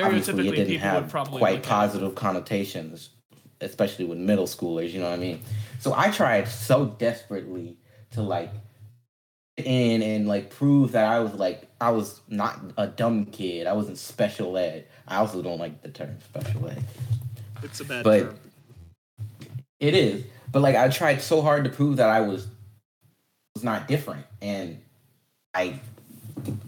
obviously 0.00 0.48
it 0.48 0.52
didn't 0.52 0.78
have 0.78 1.10
quite 1.10 1.30
look 1.30 1.42
at 1.42 1.54
it. 1.54 1.62
positive 1.62 2.14
connotations, 2.14 3.10
especially 3.60 4.04
with 4.04 4.18
middle 4.18 4.46
schoolers. 4.46 4.90
You 4.90 5.00
know 5.00 5.10
what 5.10 5.18
I 5.18 5.22
mean? 5.22 5.40
So 5.78 5.94
I 5.94 6.10
tried 6.10 6.48
so 6.48 6.86
desperately 6.98 7.76
to 8.12 8.22
like 8.22 8.50
in 9.56 10.02
and 10.02 10.26
like 10.26 10.50
prove 10.50 10.92
that 10.92 11.06
I 11.06 11.20
was 11.20 11.34
like 11.34 11.68
I 11.80 11.90
was 11.90 12.20
not 12.28 12.60
a 12.76 12.86
dumb 12.86 13.26
kid. 13.26 13.66
I 13.66 13.72
wasn't 13.74 13.98
special 13.98 14.56
ed. 14.56 14.86
I 15.06 15.16
also 15.16 15.42
don't 15.42 15.58
like 15.58 15.82
the 15.82 15.88
term 15.88 16.18
special 16.22 16.68
ed. 16.68 16.82
It's 17.62 17.80
a 17.80 17.84
bad 17.84 18.04
But- 18.04 18.20
term. 18.20 18.38
It 19.80 19.94
is, 19.96 20.24
but 20.52 20.62
like 20.62 20.76
I 20.76 20.88
tried 20.88 21.20
so 21.20 21.42
hard 21.42 21.64
to 21.64 21.70
prove 21.70 21.96
that 21.96 22.08
I 22.08 22.20
was 22.20 22.46
was 23.56 23.64
not 23.64 23.88
different, 23.88 24.24
and 24.40 24.80
I 25.54 25.80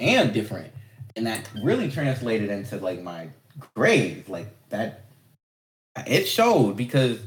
am 0.01 0.33
different, 0.33 0.73
and 1.15 1.27
that 1.29 1.49
really 1.63 1.89
translated 1.91 2.51
into 2.51 2.77
like 2.79 3.01
my 3.03 3.29
grades, 3.77 4.29
like 4.29 4.49
that. 4.71 5.05
It 6.09 6.25
showed 6.27 6.77
because 6.77 7.21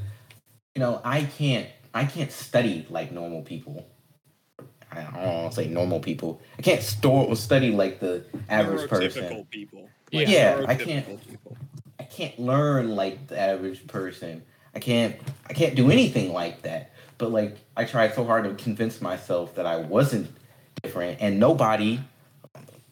you 0.76 0.82
know 0.82 1.00
I 1.06 1.24
can't 1.24 1.70
I 1.94 2.04
can't 2.04 2.34
study 2.34 2.86
like 2.90 3.14
normal 3.14 3.42
people. 3.44 3.88
I 5.06 5.26
don't 5.26 5.34
want 5.44 5.52
to 5.54 5.56
say 5.64 5.68
normal 5.68 6.00
people. 6.00 6.42
I 6.58 6.62
can't 6.62 6.82
store 6.82 7.26
or 7.28 7.36
study 7.36 7.72
like 7.72 8.00
the 8.00 8.24
average 8.50 8.90
person. 8.90 9.24
Neurotypical 9.24 9.50
people. 9.50 9.90
Yeah. 10.12 10.28
Yeah, 10.28 10.66
I 10.68 10.76
neurotypical 10.76 10.86
can't- 10.86 11.30
People. 11.30 11.58
I 12.00 12.04
can't 12.04 12.40
learn 12.40 12.96
like 12.96 13.28
the 13.28 13.38
average 13.40 13.86
person. 13.88 14.44
I 14.76 14.80
can't 14.80 15.16
I 15.50 15.54
can't 15.54 15.76
do 15.76 15.92
anything 15.92 16.32
like 16.34 16.62
that. 16.64 16.92
But 17.18 17.32
like 17.32 17.58
I 17.76 17.84
tried 17.86 18.14
so 18.14 18.24
hard 18.26 18.44
to 18.46 18.64
convince 18.64 19.02
myself 19.02 19.56
that 19.56 19.66
I 19.66 19.78
wasn't 19.78 20.32
different 20.84 21.18
and 21.20 21.40
nobody 21.40 22.00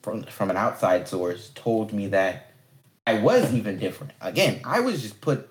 from 0.01 0.23
from 0.23 0.49
an 0.49 0.57
outside 0.57 1.07
source 1.07 1.51
told 1.55 1.93
me 1.93 2.07
that 2.07 2.51
I 3.07 3.19
was 3.19 3.53
even 3.53 3.77
different. 3.77 4.13
Again, 4.21 4.61
I 4.65 4.79
was 4.79 5.01
just 5.01 5.21
put 5.21 5.47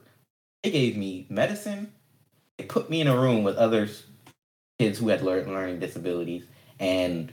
they 0.62 0.70
gave 0.70 0.96
me 0.96 1.26
medicine. 1.28 1.92
They 2.58 2.64
put 2.64 2.90
me 2.90 3.00
in 3.00 3.06
a 3.06 3.16
room 3.16 3.44
with 3.44 3.56
other 3.56 3.84
s- 3.84 4.04
kids 4.78 4.98
who 4.98 5.08
had 5.08 5.22
lear- 5.22 5.46
learning 5.46 5.78
disabilities 5.80 6.44
and 6.80 7.32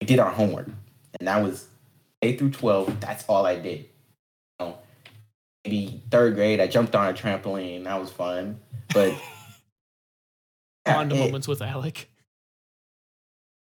we 0.00 0.06
did 0.06 0.18
our 0.18 0.30
homework. 0.30 0.68
And 1.18 1.28
that 1.28 1.42
was 1.42 1.68
K 2.22 2.36
through 2.36 2.50
12. 2.50 3.00
That's 3.00 3.24
all 3.28 3.46
I 3.46 3.56
did. 3.56 3.88
You 4.60 4.66
know, 4.66 4.78
maybe 5.64 6.02
third 6.10 6.34
grade, 6.34 6.60
I 6.60 6.66
jumped 6.66 6.94
on 6.94 7.08
a 7.08 7.12
trampoline. 7.12 7.84
That 7.84 8.00
was 8.00 8.10
fun. 8.10 8.60
But 8.92 9.14
Bond 10.84 11.10
moments 11.14 11.46
with 11.46 11.60
Alec. 11.60 12.08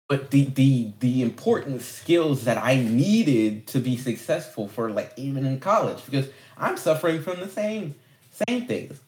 but 0.09 0.31
the 0.31 0.45
the 0.45 0.91
the 0.99 1.21
important 1.21 1.81
skills 1.81 2.43
that 2.43 2.57
I 2.57 2.75
needed 2.75 3.65
to 3.67 3.79
be 3.79 3.95
successful 3.95 4.67
for 4.67 4.91
like 4.91 5.13
even 5.15 5.45
in 5.45 5.59
college 5.61 6.03
because 6.05 6.27
I'm 6.57 6.75
suffering 6.75 7.21
from 7.21 7.39
the 7.39 7.47
same 7.47 7.95
same 8.47 8.65
things 8.67 8.99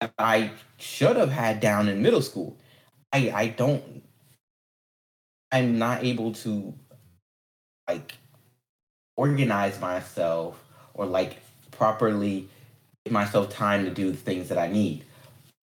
that 0.00 0.12
I 0.18 0.52
should 0.78 1.16
have 1.16 1.30
had 1.32 1.60
down 1.60 1.88
in 1.88 2.02
middle 2.02 2.22
school. 2.22 2.56
I 3.12 3.30
I 3.34 3.48
don't 3.48 4.02
I'm 5.52 5.78
not 5.78 6.04
able 6.04 6.32
to 6.34 6.74
like 7.88 8.14
organize 9.16 9.80
myself 9.80 10.62
or 10.94 11.06
like 11.06 11.38
properly 11.72 12.48
give 13.04 13.12
myself 13.12 13.50
time 13.50 13.84
to 13.84 13.90
do 13.90 14.10
the 14.10 14.16
things 14.16 14.48
that 14.48 14.58
I 14.58 14.68
need. 14.68 15.04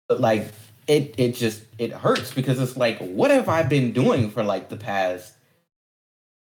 But 0.09 0.21
like 0.21 0.49
it 0.87 1.15
it 1.17 1.35
just 1.35 1.63
it 1.79 1.93
hurts 1.93 2.35
because 2.35 2.61
it's 2.61 2.77
like 2.77 2.99
what 2.99 3.31
have 3.31 3.49
I 3.49 3.63
been 3.63 3.93
doing 3.93 4.31
for 4.31 4.43
like 4.43 4.69
the 4.69 4.77
past 4.77 5.35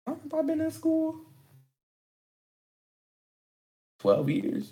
how 0.05 0.13
long 0.13 0.21
have 0.23 0.33
I 0.33 0.41
been 0.43 0.61
in 0.61 0.71
school? 0.71 1.17
Twelve 3.99 4.29
years. 4.29 4.71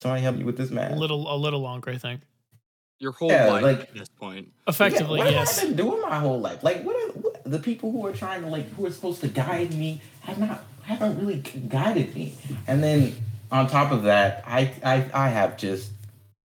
Somebody 0.00 0.22
help 0.22 0.36
me 0.36 0.44
with 0.44 0.56
this 0.56 0.70
math. 0.70 0.92
A 0.92 0.94
little, 0.94 1.32
a 1.32 1.36
little 1.36 1.60
longer, 1.60 1.90
I 1.90 1.98
think. 1.98 2.22
Your 3.00 3.12
whole 3.12 3.30
Yeah, 3.30 3.46
life 3.52 3.62
like- 3.62 3.80
at 3.80 3.94
this 3.94 4.08
point. 4.08 4.52
Effectively, 4.66 5.18
yeah, 5.20 5.24
what 5.26 5.32
yes. 5.34 5.60
have 5.60 5.64
I 5.64 5.68
been 5.68 5.76
doing 5.76 6.00
my 6.02 6.18
whole 6.18 6.40
life? 6.40 6.62
Like, 6.64 6.82
what, 6.82 6.96
are, 6.96 7.12
what 7.12 7.44
the 7.44 7.58
people 7.60 7.92
who 7.92 8.04
are 8.06 8.12
trying 8.12 8.42
to 8.42 8.48
like 8.48 8.68
who 8.72 8.86
are 8.86 8.90
supposed 8.90 9.20
to 9.20 9.28
guide 9.28 9.72
me 9.74 10.00
have 10.20 10.38
not 10.38 10.64
haven't 10.82 11.18
really 11.18 11.38
guided 11.68 12.14
me. 12.14 12.34
And 12.66 12.82
then 12.82 13.14
on 13.52 13.68
top 13.68 13.92
of 13.92 14.02
that, 14.04 14.42
I 14.46 14.72
I 14.84 15.08
I 15.14 15.28
have 15.28 15.56
just 15.56 15.90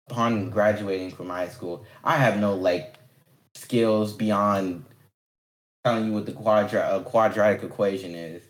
upon 0.10 0.50
graduating 0.50 1.12
from 1.12 1.30
high 1.30 1.48
school, 1.48 1.86
I 2.04 2.18
have 2.18 2.40
no 2.40 2.54
like 2.56 2.96
skills 3.56 4.12
beyond 4.14 4.84
telling 5.86 6.08
you 6.08 6.14
what 6.14 6.26
the 6.26 6.34
quadra- 6.34 6.82
uh, 6.82 7.00
quadratic 7.04 7.64
equation 7.64 8.16
is. 8.16 8.44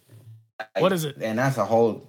What 0.79 0.91
is 0.93 1.03
it? 1.05 1.17
And 1.21 1.37
that's 1.37 1.57
a 1.57 1.65
whole. 1.65 2.07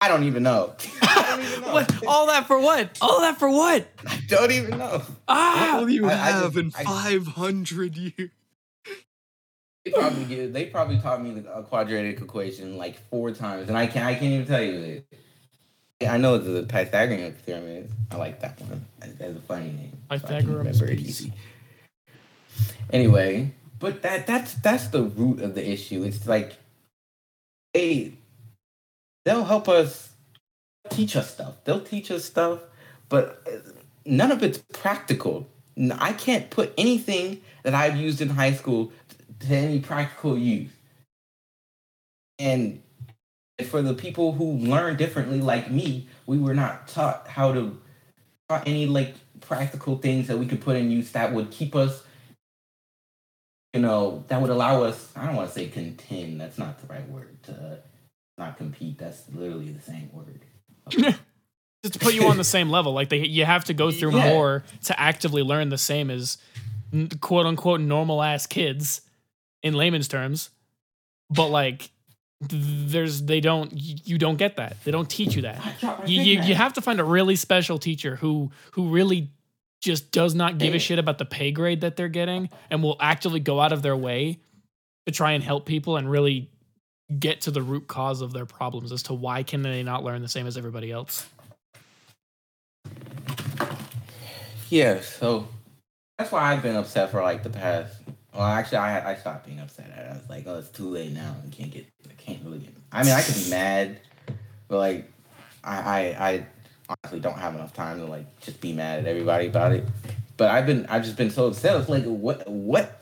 I 0.00 0.08
don't 0.08 0.24
even 0.24 0.42
know. 0.42 0.74
I 1.02 1.24
don't 1.36 1.44
even 1.46 1.60
know. 1.62 1.72
What? 1.74 2.06
All 2.06 2.26
that 2.28 2.46
for 2.46 2.58
what? 2.58 2.98
All 3.02 3.20
that 3.20 3.38
for 3.38 3.50
what? 3.50 3.86
I 4.06 4.20
don't 4.28 4.50
even 4.50 4.78
know. 4.78 5.02
Ah! 5.28 5.72
What 5.74 5.82
will 5.82 5.90
you 5.90 6.06
I- 6.06 6.12
I 6.12 6.14
have 6.16 6.54
just- 6.54 6.56
in 6.56 6.70
500 6.70 7.96
years? 7.96 8.30
They 9.84 9.92
probably 9.92 10.24
give, 10.26 10.52
they 10.52 10.66
probably 10.66 10.98
taught 11.00 11.22
me 11.22 11.30
the 11.32 11.42
quadratic 11.62 12.20
equation 12.20 12.76
like 12.76 12.98
four 13.08 13.30
times, 13.30 13.68
and 13.68 13.78
I 13.78 13.86
can't 13.86 14.04
I 14.04 14.12
can't 14.12 14.24
even 14.32 14.46
tell 14.46 14.62
you 14.62 15.04
it. 16.00 16.06
I 16.06 16.16
know 16.18 16.36
the 16.38 16.62
Pythagorean 16.64 17.32
theorem 17.32 17.66
is. 17.66 17.90
I 18.10 18.16
like 18.16 18.40
that 18.40 18.60
one. 18.60 18.84
That- 19.00 19.18
That's 19.18 19.36
a 19.36 19.40
funny 19.40 19.72
name. 19.72 19.92
so 20.08 20.14
I 20.14 20.18
Pythagoras 20.18 20.48
remember 20.80 20.86
it 20.86 21.00
easy. 21.00 21.32
Anyway, 22.92 23.52
but 23.78 24.02
that 24.02 24.26
that's 24.26 24.54
that's 24.54 24.88
the 24.88 25.02
root 25.02 25.40
of 25.40 25.54
the 25.54 25.66
issue. 25.70 26.02
It's 26.02 26.26
like 26.26 26.56
they 27.72 28.12
they'll 29.24 29.44
help 29.44 29.68
us 29.68 30.10
teach 30.90 31.16
us 31.16 31.30
stuff. 31.32 31.64
They'll 31.64 31.80
teach 31.80 32.10
us 32.10 32.24
stuff, 32.24 32.60
but 33.08 33.42
uh, 33.46 33.70
none 34.04 34.32
of 34.32 34.42
it's 34.42 34.58
practical. 34.72 35.48
I 35.92 36.12
can't 36.12 36.50
put 36.50 36.72
anything 36.76 37.40
that 37.62 37.74
I've 37.74 37.96
used 37.96 38.20
in 38.20 38.30
high 38.30 38.52
school 38.52 38.92
to 39.40 39.54
any 39.54 39.80
practical 39.80 40.36
use. 40.36 40.70
And 42.38 42.82
for 43.64 43.82
the 43.82 43.94
people 43.94 44.32
who 44.32 44.52
learn 44.52 44.96
differently, 44.96 45.40
like 45.40 45.70
me, 45.70 46.08
we 46.26 46.38
were 46.38 46.54
not 46.54 46.88
taught 46.88 47.28
how 47.28 47.52
to 47.52 47.78
taught 48.48 48.66
any 48.66 48.86
like 48.86 49.14
practical 49.40 49.98
things 49.98 50.26
that 50.28 50.38
we 50.38 50.46
could 50.46 50.60
put 50.60 50.76
in 50.76 50.90
use 50.90 51.12
that 51.12 51.32
would 51.32 51.50
keep 51.50 51.74
us, 51.76 52.02
you 53.72 53.80
know, 53.80 54.24
that 54.28 54.40
would 54.40 54.50
allow 54.50 54.82
us. 54.82 55.12
I 55.14 55.26
don't 55.26 55.36
want 55.36 55.48
to 55.48 55.54
say 55.54 55.68
contend. 55.68 56.40
That's 56.40 56.58
not 56.58 56.80
the 56.80 56.92
right 56.92 57.08
word. 57.08 57.42
To 57.44 57.78
not 58.40 58.56
compete. 58.56 58.98
That's 58.98 59.22
literally 59.32 59.70
the 59.70 59.82
same 59.82 60.10
word. 60.12 60.40
Just 61.82 61.94
to 61.94 61.98
put 61.98 62.14
you 62.14 62.26
on 62.26 62.36
the 62.36 62.44
same 62.44 62.68
level. 62.68 62.92
Like 62.92 63.08
they, 63.08 63.18
you 63.26 63.44
have 63.44 63.64
to 63.66 63.74
go 63.74 63.90
through 63.90 64.16
Yeah. 64.16 64.28
more 64.30 64.64
to 64.84 65.00
actively 65.00 65.42
learn 65.42 65.68
the 65.68 65.78
same 65.78 66.10
as 66.10 66.36
quote 67.20 67.46
unquote 67.46 67.80
normal 67.80 68.22
ass 68.22 68.46
kids 68.46 69.00
in 69.62 69.74
layman's 69.74 70.08
terms. 70.08 70.50
But 71.30 71.46
like, 71.48 71.90
there's 72.40 73.22
they 73.22 73.40
don't 73.40 73.70
you 73.74 74.18
don't 74.18 74.36
get 74.36 74.56
that. 74.56 74.82
They 74.84 74.90
don't 74.90 75.08
teach 75.08 75.36
you 75.36 75.42
that. 75.42 75.58
I 75.64 75.74
dropped 75.78 76.00
my 76.00 76.06
You, 76.06 76.22
you, 76.22 76.40
you 76.42 76.54
have 76.54 76.72
to 76.74 76.80
find 76.80 76.98
a 76.98 77.04
really 77.04 77.36
special 77.36 77.78
teacher 77.78 78.16
who 78.16 78.50
who 78.72 78.88
really 78.88 79.30
just 79.80 80.10
does 80.10 80.34
not 80.34 80.58
give 80.58 80.74
a 80.74 80.78
shit 80.78 80.98
about 80.98 81.18
the 81.18 81.24
pay 81.24 81.50
grade 81.52 81.80
that 81.82 81.96
they're 81.96 82.08
getting 82.08 82.50
and 82.70 82.82
will 82.82 82.96
actively 83.00 83.40
go 83.40 83.60
out 83.60 83.72
of 83.72 83.80
their 83.82 83.96
way 83.96 84.38
to 85.06 85.12
try 85.12 85.32
and 85.32 85.42
help 85.44 85.64
people 85.64 85.96
and 85.96 86.10
really 86.10 86.50
get 87.18 87.40
to 87.42 87.50
the 87.50 87.62
root 87.62 87.88
cause 87.88 88.20
of 88.20 88.32
their 88.32 88.46
problems 88.46 88.92
as 88.92 89.02
to 89.04 89.14
why 89.14 89.42
can 89.42 89.62
they 89.62 89.82
not 89.82 90.04
learn 90.04 90.22
the 90.22 90.28
same 90.28 90.46
as 90.46 90.56
everybody 90.56 90.92
else. 90.92 91.26
Yeah, 94.68 95.00
so 95.00 95.48
that's 96.16 96.30
why 96.30 96.52
I've 96.52 96.62
been 96.62 96.76
upset 96.76 97.10
for 97.10 97.22
like 97.22 97.42
the 97.42 97.50
past. 97.50 97.94
Well, 98.32 98.42
actually, 98.42 98.78
I 98.78 99.12
I 99.12 99.14
stopped 99.16 99.46
being 99.46 99.58
upset. 99.58 99.90
at 99.90 100.06
it. 100.06 100.10
I 100.10 100.12
was 100.14 100.28
like, 100.30 100.46
oh, 100.46 100.58
it's 100.58 100.68
too 100.68 100.88
late 100.88 101.10
now. 101.10 101.34
I 101.44 101.50
can't 101.50 101.72
get. 101.72 101.86
I 102.08 102.12
can't 102.14 102.44
really 102.44 102.60
get. 102.60 102.74
I 102.92 103.02
mean, 103.02 103.12
I 103.12 103.22
could 103.22 103.34
be 103.34 103.50
mad, 103.50 104.00
but 104.68 104.78
like, 104.78 105.12
I 105.64 105.76
I, 105.78 106.28
I 106.28 106.46
honestly 106.88 107.20
don't 107.20 107.38
have 107.38 107.54
enough 107.56 107.74
time 107.74 107.98
to 107.98 108.06
like 108.06 108.40
just 108.40 108.60
be 108.60 108.72
mad 108.72 109.00
at 109.00 109.06
everybody 109.06 109.48
about 109.48 109.72
it. 109.72 109.84
But 110.36 110.50
I've 110.50 110.66
been 110.66 110.86
I've 110.86 111.04
just 111.04 111.16
been 111.16 111.30
so 111.30 111.48
upset. 111.48 111.80
It's 111.80 111.88
like 111.88 112.04
what 112.04 112.48
what. 112.48 112.99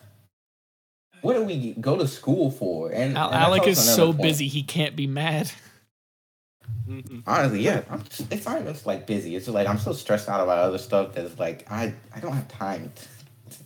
What 1.22 1.34
do 1.34 1.42
we 1.44 1.74
go 1.80 1.96
to 1.96 2.06
school 2.06 2.50
for? 2.50 2.90
And, 2.90 3.16
Al- 3.16 3.28
and 3.30 3.36
Alec 3.36 3.66
is 3.66 3.78
so 3.78 4.12
point. 4.12 4.22
busy 4.22 4.48
he 4.48 4.62
can't 4.62 4.96
be 4.96 5.06
mad. 5.06 5.50
Honestly, 7.26 7.60
yeah, 7.60 7.82
I'm 7.90 8.02
just, 8.04 8.32
it's 8.32 8.46
not 8.46 8.64
just 8.64 8.86
like 8.86 9.06
busy. 9.06 9.36
It's 9.36 9.44
just 9.46 9.54
like 9.54 9.66
I'm 9.66 9.78
so 9.78 9.92
stressed 9.92 10.28
out 10.28 10.40
about 10.40 10.58
other 10.58 10.78
stuff 10.78 11.14
that 11.14 11.24
it's 11.24 11.38
like 11.38 11.70
I 11.70 11.92
I 12.14 12.20
don't 12.20 12.32
have 12.32 12.48
time. 12.48 12.92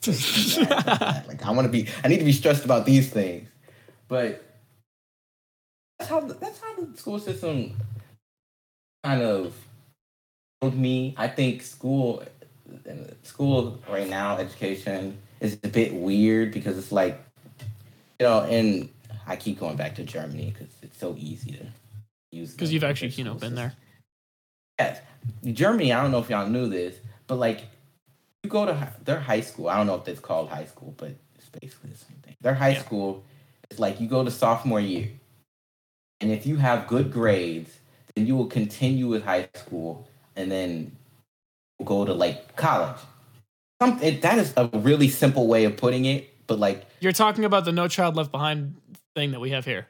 To, 0.00 0.12
to 0.12 0.61
be 0.61 0.64
mad 0.64 0.72
about 0.82 1.00
that. 1.00 1.28
like 1.28 1.46
I 1.46 1.50
want 1.50 1.66
to 1.66 1.72
be, 1.72 1.88
I 2.05 2.09
need 2.09 2.18
to 2.18 2.24
be 2.24 2.32
stressed 2.32 2.64
about 2.64 2.84
these 2.86 3.11
things, 3.11 3.48
but 4.09 4.44
that's 5.98 6.11
how 6.11 6.20
the, 6.20 6.34
that's 6.34 6.61
how 6.61 6.74
the 6.76 6.96
school 6.96 7.18
system 7.18 7.76
kind 9.05 9.22
of 9.22 9.55
told 10.61 10.76
me. 10.76 11.14
I 11.16 11.28
think 11.28 11.62
school 11.62 12.24
school 13.22 13.80
right 13.88 14.09
now 14.09 14.38
education 14.38 15.18
is 15.40 15.59
a 15.62 15.68
bit 15.68 15.92
weird 15.94 16.53
because 16.53 16.78
it's 16.78 16.92
like 16.92 17.20
you 18.22 18.28
know, 18.28 18.42
and 18.42 18.88
I 19.26 19.34
keep 19.34 19.58
going 19.58 19.74
back 19.76 19.96
to 19.96 20.04
Germany 20.04 20.54
because 20.56 20.72
it's 20.80 20.96
so 20.96 21.16
easy 21.18 21.50
to 21.52 21.66
use 22.30 22.52
Because 22.52 22.72
you've 22.72 22.84
actually, 22.84 23.08
you 23.08 23.24
know, 23.24 23.34
been 23.34 23.56
there. 23.56 23.72
Yes. 24.78 25.00
Germany, 25.44 25.92
I 25.92 26.00
don't 26.00 26.12
know 26.12 26.20
if 26.20 26.30
y'all 26.30 26.46
knew 26.46 26.68
this, 26.68 26.94
but 27.26 27.34
like 27.36 27.62
you 28.44 28.50
go 28.50 28.64
to 28.64 28.92
their 29.04 29.18
high 29.18 29.40
school. 29.40 29.68
I 29.68 29.76
don't 29.76 29.88
know 29.88 29.96
if 29.96 30.06
it's 30.06 30.20
called 30.20 30.50
high 30.50 30.66
school, 30.66 30.94
but 30.96 31.16
it's 31.34 31.48
basically 31.60 31.90
the 31.90 31.96
same 31.96 32.16
thing. 32.22 32.36
Their 32.40 32.54
high 32.54 32.74
Yeah. 32.74 32.82
school 32.82 33.24
is 33.70 33.80
like 33.80 34.00
you 34.00 34.06
go 34.06 34.24
to 34.24 34.30
sophomore 34.30 34.80
year. 34.80 35.10
And 36.20 36.30
if 36.30 36.46
you 36.46 36.58
have 36.58 36.86
good 36.86 37.12
grades, 37.12 37.76
then 38.14 38.28
you 38.28 38.36
will 38.36 38.46
continue 38.46 39.08
with 39.08 39.24
high 39.24 39.48
school 39.56 40.06
and 40.36 40.48
then 40.48 40.96
go 41.84 42.04
to 42.04 42.12
like 42.14 42.54
college. 42.54 43.00
Some, 43.80 44.00
it, 44.00 44.22
that 44.22 44.38
is 44.38 44.54
a 44.56 44.68
really 44.74 45.08
simple 45.08 45.48
way 45.48 45.64
of 45.64 45.76
putting 45.76 46.04
it, 46.04 46.31
but 46.53 46.59
like 46.59 46.86
You're 47.00 47.12
talking 47.12 47.46
about 47.46 47.64
the 47.64 47.72
No 47.72 47.88
Child 47.88 48.14
Left 48.14 48.30
Behind 48.30 48.76
thing 49.16 49.30
that 49.30 49.40
we 49.40 49.50
have 49.50 49.64
here. 49.64 49.86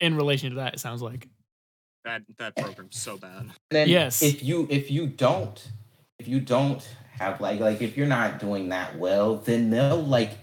In 0.00 0.16
relation 0.16 0.50
to 0.50 0.56
that, 0.56 0.74
it 0.74 0.80
sounds 0.80 1.00
like. 1.00 1.28
That 2.04 2.22
that 2.38 2.56
program's 2.56 2.98
so 2.98 3.16
bad. 3.16 3.50
then 3.70 3.88
Yes. 3.88 4.22
if 4.22 4.42
you 4.42 4.66
if 4.68 4.90
you 4.90 5.06
don't 5.06 5.70
if 6.18 6.26
you 6.26 6.40
don't 6.40 6.86
have 7.18 7.40
like 7.40 7.60
like 7.60 7.82
if 7.82 7.96
you're 7.96 8.06
not 8.06 8.38
doing 8.38 8.68
that 8.68 8.96
well 8.98 9.36
then 9.36 9.70
they'll 9.70 10.04
like 10.04 10.38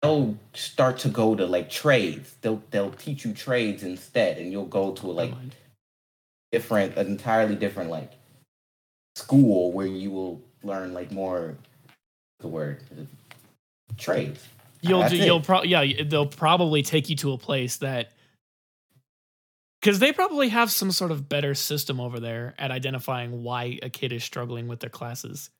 they'll 0.00 0.36
start 0.54 0.98
to 0.98 1.08
go 1.08 1.36
to 1.36 1.46
like 1.46 1.70
trades 1.70 2.34
they'll 2.40 2.62
they'll 2.70 2.90
teach 2.90 3.24
you 3.24 3.32
trades 3.32 3.82
instead 3.84 4.38
and 4.38 4.50
you'll 4.50 4.64
go 4.64 4.92
to 4.92 5.06
like 5.06 5.32
different 6.50 6.96
an 6.96 7.06
entirely 7.06 7.54
different 7.54 7.90
like 7.90 8.12
school 9.14 9.70
where 9.70 9.86
you 9.86 10.10
will 10.10 10.40
learn 10.64 10.92
like 10.94 11.12
more 11.12 11.56
the 12.40 12.48
word 12.48 12.82
trades 13.96 14.46
you'll 14.80 15.08
do, 15.08 15.16
you'll 15.16 15.40
probably 15.40 15.68
yeah 15.68 16.02
they'll 16.04 16.26
probably 16.26 16.82
take 16.82 17.08
you 17.08 17.16
to 17.16 17.32
a 17.32 17.38
place 17.38 17.76
that 17.76 18.12
because 19.80 19.98
they 19.98 20.12
probably 20.12 20.48
have 20.48 20.70
some 20.70 20.92
sort 20.92 21.10
of 21.10 21.28
better 21.28 21.54
system 21.54 22.00
over 22.00 22.20
there 22.20 22.54
at 22.58 22.70
identifying 22.70 23.42
why 23.42 23.78
a 23.82 23.90
kid 23.90 24.12
is 24.12 24.22
struggling 24.22 24.68
with 24.68 24.78
their 24.78 24.90
classes. 24.90 25.50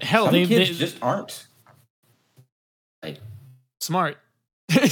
Hell, 0.00 0.24
some 0.24 0.34
they, 0.34 0.46
kids 0.46 0.70
they 0.70 0.86
just 0.86 1.02
aren't 1.02 1.46
smart. 3.80 4.18
no 4.74 4.84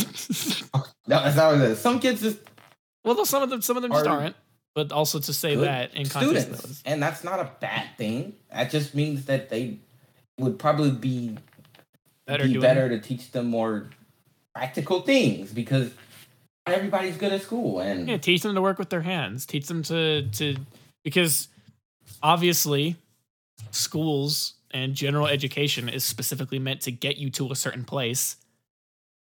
that's 1.06 1.36
not 1.36 1.52
what 1.52 1.60
it 1.60 1.70
is 1.72 1.78
some 1.78 2.00
kids 2.00 2.22
just 2.22 2.38
well, 3.04 3.24
some 3.24 3.42
of 3.42 3.50
them 3.50 3.62
some 3.62 3.76
of 3.76 3.82
them 3.82 3.92
just 3.92 4.06
Are 4.06 4.20
aren't. 4.20 4.36
But 4.74 4.92
also 4.92 5.18
to 5.20 5.32
say 5.32 5.54
that 5.54 5.94
in 5.94 6.04
students, 6.04 6.82
and 6.84 7.02
that's 7.02 7.24
not 7.24 7.40
a 7.40 7.50
bad 7.60 7.96
thing. 7.96 8.34
That 8.52 8.70
just 8.70 8.94
means 8.94 9.24
that 9.24 9.48
they 9.48 9.78
would 10.38 10.58
probably 10.58 10.90
be 10.90 11.38
better 12.26 12.46
be 12.46 12.58
better 12.58 12.88
to 12.88 13.00
teach 13.00 13.30
them 13.32 13.46
more 13.46 13.88
practical 14.54 15.02
things 15.02 15.52
because 15.52 15.92
not 16.66 16.76
everybody's 16.76 17.16
good 17.16 17.32
at 17.32 17.42
school. 17.42 17.80
And 17.80 18.08
Yeah, 18.08 18.16
teach 18.16 18.42
them 18.42 18.54
to 18.54 18.62
work 18.62 18.78
with 18.78 18.90
their 18.90 19.02
hands. 19.02 19.46
Teach 19.46 19.66
them 19.66 19.82
to 19.84 20.28
to 20.30 20.56
because 21.04 21.48
obviously 22.22 22.96
schools 23.70 24.54
and 24.70 24.94
general 24.94 25.26
education 25.26 25.88
is 25.88 26.04
specifically 26.04 26.58
meant 26.58 26.82
to 26.82 26.92
get 26.92 27.16
you 27.16 27.30
to 27.30 27.50
a 27.52 27.56
certain 27.56 27.84
place 27.84 28.36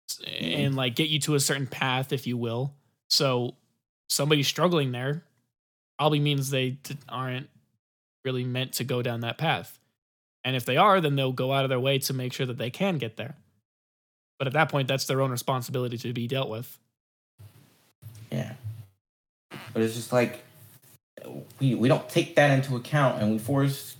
mm-hmm. 0.09 0.59
and 0.59 0.75
like 0.75 0.95
get 0.95 1.09
you 1.09 1.19
to 1.21 1.35
a 1.35 1.39
certain 1.39 1.67
path, 1.67 2.11
if 2.11 2.27
you 2.27 2.37
will. 2.37 2.73
So 3.09 3.55
somebody 4.09 4.43
struggling 4.43 4.91
there 4.91 5.23
probably 5.97 6.19
means 6.19 6.49
they 6.49 6.77
aren't 7.07 7.49
really 8.23 8.43
meant 8.43 8.73
to 8.73 8.83
go 8.83 9.01
down 9.01 9.21
that 9.21 9.37
path. 9.37 9.79
And 10.45 10.55
if 10.55 10.63
they 10.63 10.77
are, 10.77 11.01
then 11.01 11.15
they'll 11.17 11.33
go 11.33 11.51
out 11.51 11.65
of 11.65 11.69
their 11.69 11.79
way 11.79 11.99
to 11.99 12.13
make 12.13 12.31
sure 12.31 12.45
that 12.45 12.57
they 12.57 12.69
can 12.69 12.97
get 12.99 13.17
there. 13.17 13.35
But 14.37 14.47
at 14.47 14.53
that 14.53 14.69
point, 14.69 14.87
that's 14.87 15.05
their 15.05 15.21
own 15.21 15.31
responsibility 15.31 15.97
to 15.97 16.13
be 16.13 16.27
dealt 16.27 16.49
with. 16.49 16.77
yeah, 18.31 18.53
but 19.73 19.81
it's 19.81 19.95
just 19.95 20.13
like 20.13 20.43
we 21.59 21.73
we 21.75 21.87
don't 21.87 22.07
take 22.09 22.35
that 22.35 22.51
into 22.51 22.75
account, 22.75 23.21
and 23.21 23.31
we 23.31 23.39
force 23.39 23.95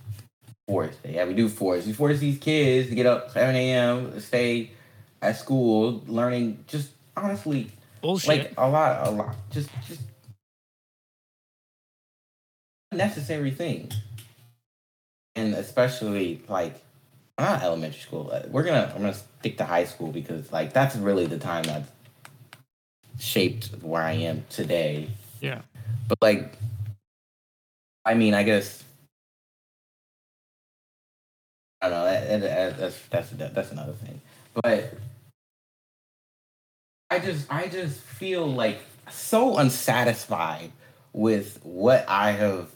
force. 0.68 0.94
Yeah, 1.04 1.24
we 1.24 1.34
do 1.34 1.48
force. 1.48 1.84
We 1.86 1.92
force 1.92 2.18
these 2.20 2.38
kids 2.38 2.88
to 2.90 2.94
get 2.94 3.06
up 3.06 3.30
seven 3.32 3.56
a.m. 3.56 4.20
stay 4.20 4.70
at 5.22 5.36
school 5.36 6.02
learning. 6.06 6.64
Just 6.68 6.90
honestly, 7.16 7.72
Bullshit. 8.02 8.28
like 8.28 8.52
a 8.58 8.68
lot, 8.68 9.06
a 9.06 9.10
lot, 9.10 9.34
just 9.50 9.70
just 9.88 10.02
necessary 12.92 13.50
things, 13.50 13.94
and 15.36 15.54
especially 15.54 16.42
like 16.48 16.82
not 17.38 17.62
elementary 17.62 18.00
school. 18.00 18.30
uh, 18.32 18.42
We're 18.48 18.64
gonna 18.64 18.90
I'm 18.94 19.02
gonna 19.02 19.14
stick 19.14 19.58
to 19.58 19.64
high 19.64 19.84
school 19.84 20.10
because 20.10 20.50
like 20.50 20.72
that's 20.72 20.96
really 20.96 21.26
the 21.26 21.38
time 21.38 21.64
that 21.64 21.84
shaped 23.18 23.70
where 23.82 24.02
I 24.02 24.12
am 24.12 24.44
today. 24.50 25.08
Yeah. 25.40 25.62
But 26.08 26.18
like, 26.20 26.52
I 28.04 28.14
mean, 28.14 28.34
I 28.34 28.42
guess 28.42 28.82
I 31.82 31.88
don't 31.90 31.98
know. 31.98 32.04
That, 32.04 32.40
that, 32.40 32.78
that's 32.78 32.98
that's 33.10 33.30
that's 33.54 33.70
another 33.70 33.92
thing. 33.92 34.20
But 34.54 34.94
I 37.10 37.18
just 37.18 37.52
I 37.52 37.68
just 37.68 38.00
feel 38.00 38.46
like 38.46 38.80
so 39.10 39.58
unsatisfied 39.58 40.72
with 41.12 41.60
what 41.62 42.04
I 42.08 42.32
have 42.32 42.68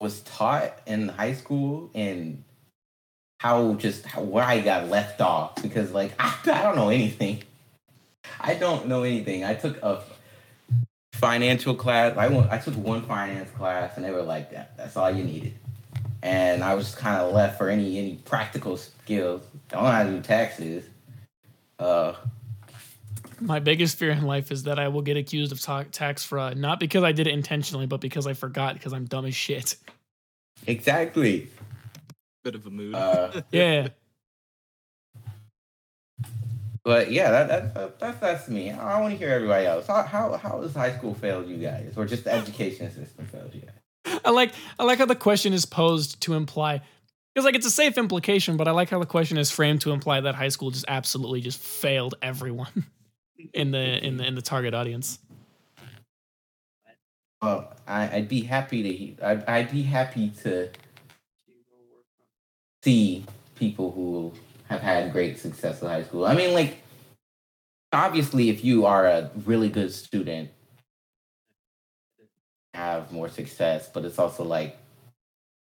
was 0.00 0.20
taught 0.22 0.78
in 0.86 1.08
high 1.08 1.34
school 1.34 1.90
and 1.94 2.42
how 3.38 3.74
just 3.74 4.04
how, 4.06 4.22
where 4.22 4.44
I 4.44 4.60
got 4.60 4.88
left 4.88 5.20
off 5.20 5.62
because 5.62 5.92
like 5.92 6.12
I, 6.18 6.34
I 6.46 6.62
don't 6.62 6.76
know 6.76 6.88
anything. 6.88 7.42
I 8.40 8.54
don't 8.54 8.86
know 8.86 9.02
anything. 9.02 9.44
I 9.44 9.54
took 9.54 9.82
a 9.82 10.02
financial 11.14 11.74
class. 11.74 12.16
I 12.16 12.28
went, 12.28 12.50
I 12.50 12.58
took 12.58 12.74
one 12.76 13.02
finance 13.02 13.50
class 13.50 13.96
and 13.96 14.04
they 14.04 14.10
were 14.10 14.22
like 14.22 14.50
that. 14.52 14.76
That's 14.76 14.96
all 14.96 15.10
you 15.10 15.24
needed. 15.24 15.54
And 16.22 16.62
I 16.62 16.74
was 16.74 16.94
kind 16.94 17.20
of 17.20 17.32
left 17.32 17.58
for 17.58 17.68
any 17.68 17.98
any 17.98 18.16
practical 18.16 18.76
skills. 18.76 19.42
Don't 19.68 19.84
know 19.84 19.90
how 19.90 20.04
to 20.04 20.10
do 20.10 20.20
taxes. 20.20 20.84
Uh, 21.78 22.14
My 23.40 23.58
biggest 23.58 23.98
fear 23.98 24.10
in 24.10 24.22
life 24.22 24.52
is 24.52 24.64
that 24.64 24.78
I 24.78 24.88
will 24.88 25.02
get 25.02 25.16
accused 25.16 25.50
of 25.52 25.60
ta- 25.60 25.84
tax 25.90 26.22
fraud, 26.24 26.56
not 26.56 26.78
because 26.78 27.02
I 27.02 27.12
did 27.12 27.26
it 27.26 27.32
intentionally, 27.32 27.86
but 27.86 28.00
because 28.00 28.26
I 28.26 28.34
forgot 28.34 28.74
because 28.74 28.92
I'm 28.92 29.06
dumb 29.06 29.24
as 29.24 29.34
shit. 29.34 29.76
exactly. 30.66 31.48
Bit 32.44 32.54
of 32.54 32.66
a 32.66 32.70
mood. 32.70 32.94
Uh, 32.94 33.42
Yeah. 33.50 33.88
But 36.82 37.10
yeah, 37.12 37.30
that, 37.30 37.48
that, 37.48 37.74
that 37.74 38.00
that's 38.00 38.20
that's 38.20 38.48
me. 38.48 38.70
I 38.70 39.00
want 39.00 39.12
to 39.12 39.18
hear 39.18 39.28
everybody 39.28 39.66
else. 39.66 39.86
How 39.86 40.02
how 40.02 40.36
how 40.38 40.62
has 40.62 40.74
high 40.74 40.96
school 40.96 41.14
failed 41.14 41.46
you 41.46 41.58
guys, 41.58 41.92
or 41.94 42.06
just 42.06 42.24
the 42.24 42.32
education 42.32 42.90
system 42.90 43.26
failed 43.26 43.54
you 43.54 43.60
guys? 43.60 44.20
I 44.24 44.30
like 44.30 44.52
I 44.78 44.84
like 44.84 44.98
how 44.98 45.04
the 45.04 45.14
question 45.14 45.52
is 45.52 45.66
posed 45.66 46.22
to 46.22 46.32
imply 46.32 46.80
because 47.34 47.44
like 47.44 47.54
it's 47.54 47.66
a 47.66 47.70
safe 47.70 47.98
implication, 47.98 48.56
but 48.56 48.66
I 48.66 48.70
like 48.70 48.88
how 48.88 48.98
the 48.98 49.04
question 49.04 49.36
is 49.36 49.50
framed 49.50 49.82
to 49.82 49.92
imply 49.92 50.22
that 50.22 50.34
high 50.34 50.48
school 50.48 50.70
just 50.70 50.86
absolutely 50.88 51.42
just 51.42 51.60
failed 51.60 52.14
everyone 52.22 52.86
in 53.52 53.70
the 53.70 54.04
in 54.04 54.16
the 54.16 54.24
in 54.26 54.34
the 54.34 54.42
target 54.42 54.74
audience. 54.74 55.18
Well, 57.42 57.72
I, 57.86 58.16
I'd 58.16 58.28
be 58.28 58.42
happy 58.42 59.14
to. 59.16 59.24
I'd, 59.26 59.44
I'd 59.46 59.70
be 59.72 59.82
happy 59.82 60.30
to 60.42 60.68
see 62.82 63.24
people 63.54 63.92
who 63.92 64.32
have 64.68 64.80
had 64.80 65.12
great 65.12 65.38
success 65.38 65.80
in 65.82 65.88
high 65.88 66.02
school. 66.02 66.26
I 66.26 66.34
mean, 66.34 66.52
like, 66.54 66.82
obviously, 67.92 68.50
if 68.50 68.62
you 68.64 68.86
are 68.86 69.06
a 69.06 69.30
really 69.46 69.68
good 69.68 69.92
student, 69.92 70.50
have 72.74 73.10
more 73.10 73.28
success. 73.28 73.88
But 73.92 74.04
it's 74.04 74.18
also 74.18 74.44
like, 74.44 74.76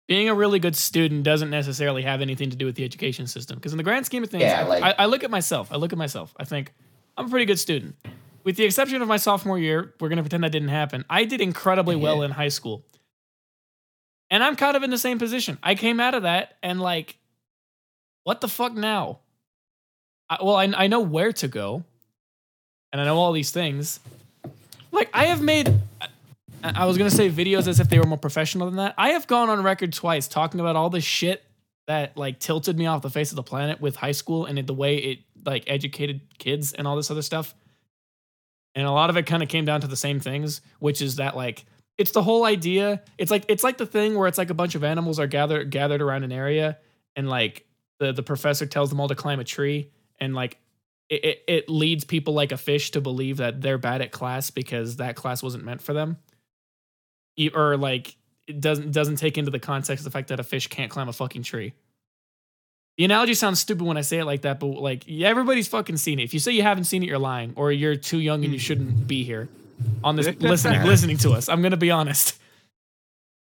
Being 0.07 0.29
a 0.29 0.33
really 0.35 0.59
good 0.59 0.75
student 0.75 1.23
doesn't 1.23 1.49
necessarily 1.49 2.03
have 2.03 2.21
anything 2.21 2.49
to 2.51 2.55
do 2.55 2.65
with 2.65 2.75
the 2.75 2.83
education 2.85 3.25
system 3.27 3.57
because 3.57 3.73
in 3.73 3.77
the 3.77 3.83
grand 3.83 4.05
scheme 4.05 4.23
of 4.23 4.29
things, 4.29 4.43
Yeah, 4.43 4.63
like- 4.63 4.83
I, 4.83 4.93
I 4.99 5.05
look 5.07 5.23
at 5.23 5.31
myself. 5.31 5.71
I 5.71 5.77
look 5.77 5.91
at 5.91 5.97
myself. 5.97 6.33
I 6.37 6.45
think 6.45 6.71
I'm 7.17 7.27
a 7.27 7.29
pretty 7.29 7.45
good 7.45 7.59
student. 7.59 7.95
With 8.43 8.57
the 8.57 8.65
exception 8.65 9.01
of 9.01 9.07
my 9.07 9.17
sophomore 9.17 9.57
year, 9.59 9.93
we're 9.99 10.09
gonna 10.09 10.23
pretend 10.23 10.43
that 10.43 10.51
didn't 10.51 10.69
happen. 10.69 11.05
I 11.09 11.25
did 11.25 11.41
incredibly 11.41 11.95
well 11.95 12.17
Yeah. 12.19 12.25
in 12.25 12.31
high 12.31 12.49
school. 12.49 12.83
And 14.29 14.43
I'm 14.43 14.55
kind 14.55 14.75
of 14.75 14.83
in 14.83 14.89
the 14.89 14.97
same 14.97 15.19
position. 15.19 15.57
I 15.61 15.75
came 15.75 15.99
out 15.99 16.13
of 16.15 16.23
that 16.23 16.57
and 16.63 16.81
like, 16.81 17.17
what 18.23 18.41
the 18.41 18.47
fuck 18.47 18.73
now? 18.73 19.19
I, 20.29 20.37
well, 20.41 20.55
I, 20.55 20.63
I 20.75 20.87
know 20.87 21.01
where 21.01 21.31
to 21.33 21.47
go, 21.47 21.83
and 22.91 23.01
I 23.01 23.05
know 23.05 23.17
all 23.17 23.31
these 23.33 23.51
things. 23.51 23.99
Like 24.91 25.09
I 25.13 25.25
have 25.25 25.41
made, 25.41 25.69
I, 26.01 26.07
I 26.63 26.85
was 26.85 26.97
gonna 26.97 27.11
say 27.11 27.29
videos 27.29 27.67
as 27.67 27.79
if 27.79 27.89
they 27.89 27.99
were 27.99 28.05
more 28.05 28.17
professional 28.17 28.67
than 28.67 28.77
that. 28.77 28.95
I 28.97 29.09
have 29.09 29.27
gone 29.27 29.49
on 29.49 29.61
record 29.63 29.93
twice 29.93 30.27
talking 30.27 30.59
about 30.59 30.75
all 30.75 30.89
the 30.89 31.01
shit 31.01 31.43
that 31.87 32.17
like 32.17 32.39
tilted 32.39 32.77
me 32.77 32.85
off 32.87 33.01
the 33.01 33.09
face 33.09 33.31
of 33.31 33.35
the 33.35 33.43
planet 33.43 33.81
with 33.81 33.97
high 33.97 34.13
school 34.13 34.45
and 34.45 34.57
it, 34.57 34.67
the 34.67 34.73
way 34.73 34.97
it 34.97 35.19
like 35.45 35.63
educated 35.67 36.21
kids 36.37 36.73
and 36.73 36.87
all 36.87 36.95
this 36.95 37.11
other 37.11 37.21
stuff. 37.21 37.53
And 38.75 38.87
a 38.87 38.91
lot 38.91 39.09
of 39.09 39.17
it 39.17 39.25
kind 39.25 39.43
of 39.43 39.49
came 39.49 39.65
down 39.65 39.81
to 39.81 39.87
the 39.87 39.95
same 39.95 40.19
things, 40.19 40.61
which 40.79 41.01
is 41.01 41.17
that 41.17 41.35
like 41.35 41.65
it's 41.97 42.11
the 42.11 42.23
whole 42.23 42.43
idea. 42.43 43.01
It's 43.17 43.31
like 43.31 43.45
it's 43.47 43.63
like 43.63 43.77
the 43.77 43.85
thing 43.85 44.17
where 44.17 44.27
it's 44.27 44.37
like 44.37 44.49
a 44.49 44.55
bunch 44.55 44.75
of 44.75 44.83
animals 44.83 45.19
are 45.19 45.27
gathered 45.27 45.69
gathered 45.69 46.01
around 46.01 46.23
an 46.23 46.31
area, 46.31 46.77
and 47.15 47.29
like 47.29 47.65
the 47.99 48.11
the 48.11 48.23
professor 48.23 48.65
tells 48.65 48.89
them 48.89 48.99
all 48.99 49.07
to 49.07 49.15
climb 49.15 49.39
a 49.39 49.43
tree, 49.43 49.91
and 50.19 50.33
like 50.33 50.57
it, 51.09 51.25
it, 51.25 51.43
it 51.47 51.69
leads 51.69 52.03
people 52.03 52.33
like 52.33 52.51
a 52.51 52.57
fish 52.57 52.91
to 52.91 53.01
believe 53.01 53.37
that 53.37 53.61
they're 53.61 53.77
bad 53.77 54.01
at 54.01 54.11
class 54.11 54.49
because 54.49 54.97
that 54.97 55.15
class 55.15 55.43
wasn't 55.43 55.63
meant 55.63 55.81
for 55.81 55.93
them, 55.93 56.17
or 57.53 57.77
like 57.77 58.15
it 58.47 58.59
doesn't 58.59 58.91
doesn't 58.91 59.17
take 59.17 59.37
into 59.37 59.51
the 59.51 59.59
context 59.59 60.03
the 60.03 60.11
fact 60.11 60.29
that 60.29 60.39
a 60.39 60.43
fish 60.43 60.67
can't 60.67 60.89
climb 60.89 61.09
a 61.09 61.13
fucking 61.13 61.43
tree. 61.43 61.73
The 62.97 63.05
analogy 63.05 63.33
sounds 63.33 63.59
stupid 63.59 63.85
when 63.85 63.97
I 63.97 64.01
say 64.01 64.19
it 64.19 64.25
like 64.25 64.41
that, 64.41 64.59
but 64.59 64.67
like 64.67 65.09
everybody's 65.09 65.67
fucking 65.67 65.97
seen 65.97 66.19
it. 66.19 66.23
If 66.23 66.33
you 66.33 66.39
say 66.39 66.51
you 66.51 66.61
haven't 66.61 66.83
seen 66.83 67.01
it, 67.01 67.07
you're 67.07 67.17
lying, 67.17 67.53
or 67.55 67.71
you're 67.71 67.95
too 67.95 68.19
young 68.19 68.43
and 68.43 68.53
you 68.53 68.59
mm. 68.59 68.63
shouldn't 68.63 69.07
be 69.07 69.23
here 69.23 69.49
on 70.03 70.15
this 70.15 70.27
listening 70.39 70.83
listening 70.83 71.17
to 71.17 71.31
us. 71.31 71.49
I'm 71.49 71.61
gonna 71.61 71.77
be 71.77 71.91
honest. 71.91 72.37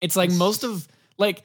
It's 0.01 0.17
like 0.17 0.31
most 0.31 0.63
of 0.63 0.87
like 1.19 1.43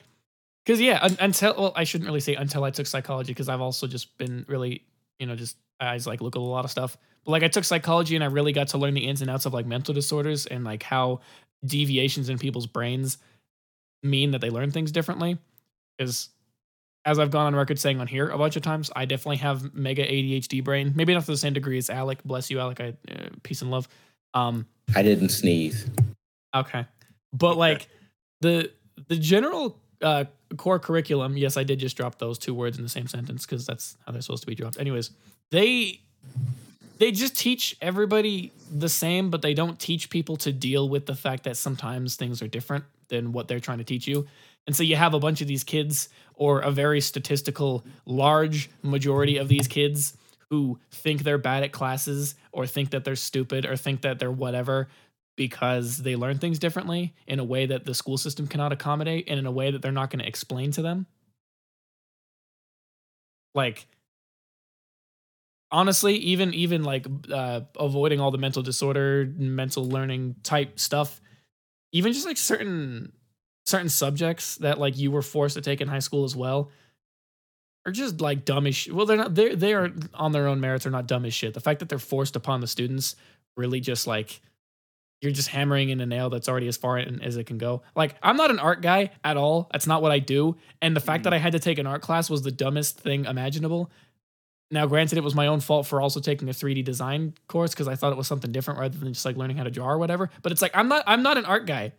because 0.66 0.80
yeah, 0.80 1.00
un- 1.02 1.18
until 1.20 1.56
well, 1.58 1.74
I 1.76 1.84
shouldn't 1.84 2.08
really 2.08 2.20
say 2.20 2.36
until 2.36 2.64
I 2.64 2.70
took 2.70 2.86
psychology 2.86 3.32
because 3.32 3.50
I've 3.50 3.62
also 3.62 3.88
just 3.88 4.16
been 4.18 4.46
really 4.48 4.84
you 5.18 5.26
know 5.26 5.36
just 5.36 5.58
I 5.80 5.96
just 5.96 6.08
like 6.08 6.22
look 6.22 6.36
at 6.36 6.40
a 6.40 6.44
lot 6.44 6.66
of 6.66 6.72
stuff. 6.72 6.96
But 7.26 7.32
like 7.32 7.44
I 7.44 7.48
took 7.48 7.64
psychology 7.64 8.16
and 8.16 8.24
I 8.24 8.28
really 8.28 8.52
got 8.52 8.70
to 8.70 8.78
learn 8.78 8.94
the 8.94 9.08
ins 9.08 9.22
and 9.22 9.32
outs 9.32 9.46
of 9.46 9.54
like 9.54 9.66
mental 9.66 9.94
disorders 9.94 10.46
and 10.46 10.64
like 10.64 10.84
how 10.84 11.22
deviations 11.66 12.30
in 12.30 12.38
people's 12.38 12.68
brains 12.68 13.18
mean 14.04 14.32
that 14.32 14.42
they 14.42 14.50
learn 14.50 14.72
things 14.72 14.92
differently. 14.92 15.38
Because 15.98 16.30
as 17.06 17.20
I've 17.20 17.32
gone 17.32 17.45
on 17.45 17.56
record 17.56 17.80
saying 17.80 18.00
on 18.00 18.08
here 18.08 18.30
a 18.30 18.38
bunch 18.38 18.56
of 18.56 18.62
times, 18.62 18.91
I 18.95 19.06
definitely 19.06 19.38
have 19.38 19.74
mega 19.74 20.06
ADHD 20.06 20.64
brain. 20.64 20.93
Maybe 20.95 21.14
not 21.14 21.22
to 21.22 21.32
the 21.32 21.38
same 21.38 21.54
degree 21.54 21.78
as 21.78 21.89
Alec. 21.89 22.24
Bless 22.24 22.52
you, 22.52 22.60
Alec. 22.60 22.82
I 22.82 22.93
uh, 23.12 23.30
peace 23.43 23.62
and 23.62 23.72
love. 23.72 23.88
Um, 24.34 24.68
I 24.95 25.04
didn't 25.04 25.30
sneeze. 25.30 25.88
Okay. 26.56 26.86
But 27.34 27.58
like 27.58 27.88
the 28.41 28.72
the 29.08 29.16
general 29.16 29.78
uh 30.02 30.26
core 30.58 30.80
curriculum, 30.80 31.38
yes, 31.38 31.58
I 31.58 31.64
did 31.64 31.80
just 31.80 31.95
drop 31.95 32.18
those 32.18 32.38
two 32.38 32.54
words 32.54 32.78
in 32.78 32.84
the 32.84 32.89
same 32.89 33.08
sentence 33.08 33.45
because 33.45 33.66
that's 33.66 33.97
how 34.06 34.12
they're 34.12 34.22
supposed 34.22 34.43
to 34.43 34.47
be 34.47 34.56
dropped. 34.56 34.80
Anyways, 34.80 35.12
they 35.52 36.02
they 36.97 37.12
just 37.12 37.38
teach 37.38 37.78
everybody 37.82 38.52
the 38.72 38.89
same, 38.89 39.30
but 39.30 39.41
they 39.41 39.54
don't 39.54 39.80
teach 39.80 40.10
people 40.10 40.36
to 40.38 40.52
deal 40.52 40.89
with 40.89 41.06
the 41.06 41.16
fact 41.16 41.43
that 41.45 41.56
sometimes 41.56 42.16
things 42.16 42.41
are 42.41 42.47
different 42.47 42.84
than 43.08 43.32
what 43.32 43.47
they're 43.47 43.60
trying 43.60 43.78
to 43.78 43.84
teach 43.84 44.08
you. 44.08 44.28
And 44.70 44.76
so 44.76 44.84
you 44.84 44.97
have 44.97 45.15
a 45.15 45.20
bunch 45.20 45.41
of 45.41 45.47
these 45.47 45.63
kids, 45.63 46.09
or 46.36 46.59
a 46.59 46.70
very 46.70 47.01
statistical 47.01 47.84
large 48.05 48.70
majority 48.84 49.38
of 49.38 49.47
these 49.47 49.67
kids 49.67 50.15
who 50.51 50.78
think 50.91 51.24
they're 51.24 51.39
bad 51.39 51.63
at 51.63 51.72
classes, 51.72 52.36
or 52.51 52.67
think 52.67 52.91
that 52.91 53.03
they're 53.03 53.15
stupid, 53.15 53.65
or 53.65 53.76
think 53.76 54.01
that 54.01 54.20
they're 54.20 54.30
whatever 54.32 54.88
because 55.36 55.97
they 55.97 56.15
learn 56.15 56.38
things 56.38 56.59
differently 56.59 57.15
in 57.26 57.39
a 57.39 57.43
way 57.43 57.65
that 57.65 57.86
the 57.86 57.95
school 57.95 58.15
system 58.15 58.45
cannot 58.45 58.72
accommodate 58.72 59.26
and 59.28 59.39
in 59.39 59.47
a 59.47 59.51
way 59.51 59.72
that 59.72 59.82
they're 59.82 59.91
not 59.91 60.11
going 60.11 60.20
to 60.20 60.28
explain 60.28 60.70
to 60.74 60.84
them. 60.84 61.07
Like 63.55 63.88
honestly, 65.72 66.13
even 66.17 66.53
even 66.53 66.84
like 66.84 67.07
uh 67.34 67.61
avoiding 67.80 68.20
all 68.20 68.30
the 68.30 68.38
mental 68.38 68.61
disorder, 68.61 69.34
mental 69.36 69.89
learning 69.89 70.36
type 70.43 70.80
stuff, 70.80 71.20
even 71.91 72.13
just 72.13 72.28
like 72.28 72.38
certain 72.38 73.13
certain 73.70 73.89
subjects 73.89 74.55
that 74.57 74.80
like 74.80 74.97
you 74.97 75.11
were 75.11 75.22
forced 75.22 75.55
to 75.55 75.61
take 75.61 75.82
in 75.82 75.88
high 75.88 75.99
school 75.99 76.24
as 76.24 76.36
well 76.36 76.72
are 77.86 77.91
just 77.91 78.20
like 78.20 78.45
dumb 78.45 78.67
as 78.67 78.76
shit. 78.76 78.93
Well, 78.93 79.05
they're 79.05 79.17
not 79.17 79.36
they 79.36 79.55
they 79.55 79.74
are 79.74 79.91
on 80.13 80.32
their 80.32 80.47
own 80.47 80.59
merits 80.59 80.86
are 80.86 80.91
not 80.91 81.07
dumb 81.07 81.26
as 81.26 81.34
shit. 81.34 81.53
The 81.53 81.59
fact 81.59 81.80
that 81.80 81.89
they're 81.89 81.99
forced 81.99 82.36
upon 82.36 82.61
the 82.61 82.67
students 82.67 83.15
really 83.55 83.80
just 83.80 84.07
like 84.07 84.41
you're 85.22 85.32
just 85.32 85.49
hammering 85.49 85.89
in 85.89 85.99
a 85.99 86.05
nail 86.05 86.30
that's 86.30 86.47
already 86.47 86.67
as 86.67 86.78
far 86.78 86.97
in 86.97 87.22
as 87.22 87.36
it 87.36 87.45
can 87.45 87.57
go. 87.57 87.82
Like, 87.93 88.15
I'm 88.24 88.38
not 88.38 88.51
an 88.51 88.59
art 88.59 88.82
guy 88.82 89.11
at 89.24 89.36
all. 89.36 89.67
That's 89.72 89.86
not 89.86 90.01
what 90.01 90.13
I 90.13 90.20
do. 90.20 90.55
And 90.82 90.95
the 90.95 91.01
fact 91.01 91.26
that 91.26 91.34
mm. 91.34 91.36
I 91.36 91.39
had 91.39 91.51
to 91.51 91.59
take 91.59 91.78
an 91.78 91.86
art 91.86 92.01
class 92.01 92.30
was 92.30 92.41
the 92.41 92.51
dumbest 92.51 92.99
thing 92.99 93.26
imaginable. 93.26 93.91
Now, 94.72 94.86
granted, 94.86 95.17
it 95.17 95.24
was 95.24 95.36
my 95.36 95.47
own 95.47 95.59
fault 95.59 95.88
for 95.88 95.99
also 95.99 96.22
taking 96.22 96.47
a 96.47 96.53
3D 96.53 96.86
design 96.86 97.34
course 97.47 97.72
because 97.72 97.88
I 97.88 97.95
thought 97.95 98.13
it 98.13 98.17
was 98.17 98.28
something 98.28 98.51
different 98.51 98.80
rather 98.80 98.97
than 98.97 99.11
just 99.11 99.26
like 99.26 99.36
learning 99.36 99.57
how 99.57 99.63
to 99.63 99.72
draw 99.72 99.89
or 99.89 99.97
whatever. 99.97 100.30
But 100.41 100.51
it's 100.51 100.61
like 100.61 100.72
I'm 100.74 100.88
not 100.88 101.03
I'm 101.05 101.24
not 101.24 101.38
an 101.38 101.45
art 101.45 101.65
guy. 101.65 101.93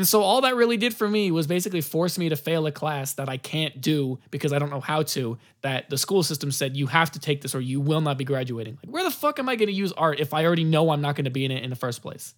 And 0.00 0.08
so 0.08 0.22
all 0.22 0.40
that 0.40 0.56
really 0.56 0.78
did 0.78 0.94
for 0.96 1.06
me 1.06 1.30
was 1.30 1.46
basically 1.46 1.82
force 1.82 2.16
me 2.16 2.30
to 2.30 2.36
fail 2.36 2.64
a 2.64 2.72
class 2.72 3.12
that 3.12 3.28
I 3.28 3.36
can't 3.36 3.82
do 3.82 4.18
because 4.30 4.50
I 4.50 4.58
don't 4.58 4.70
know 4.70 4.80
how 4.80 5.02
to. 5.02 5.36
That 5.60 5.90
the 5.90 5.98
school 5.98 6.22
system 6.22 6.50
said 6.50 6.74
you 6.74 6.86
have 6.86 7.10
to 7.10 7.18
take 7.20 7.42
this 7.42 7.54
or 7.54 7.60
you 7.60 7.82
will 7.82 8.00
not 8.00 8.16
be 8.16 8.24
graduating. 8.24 8.78
Like, 8.82 8.90
where 8.90 9.04
the 9.04 9.10
fuck 9.10 9.38
am 9.38 9.50
I 9.50 9.56
going 9.56 9.66
to 9.66 9.74
use 9.74 9.92
art 9.92 10.18
if 10.18 10.32
I 10.32 10.46
already 10.46 10.64
know 10.64 10.88
I'm 10.88 11.02
not 11.02 11.16
going 11.16 11.26
to 11.26 11.30
be 11.30 11.44
in 11.44 11.50
it 11.50 11.62
in 11.62 11.68
the 11.68 11.76
first 11.76 12.00
place? 12.00 12.34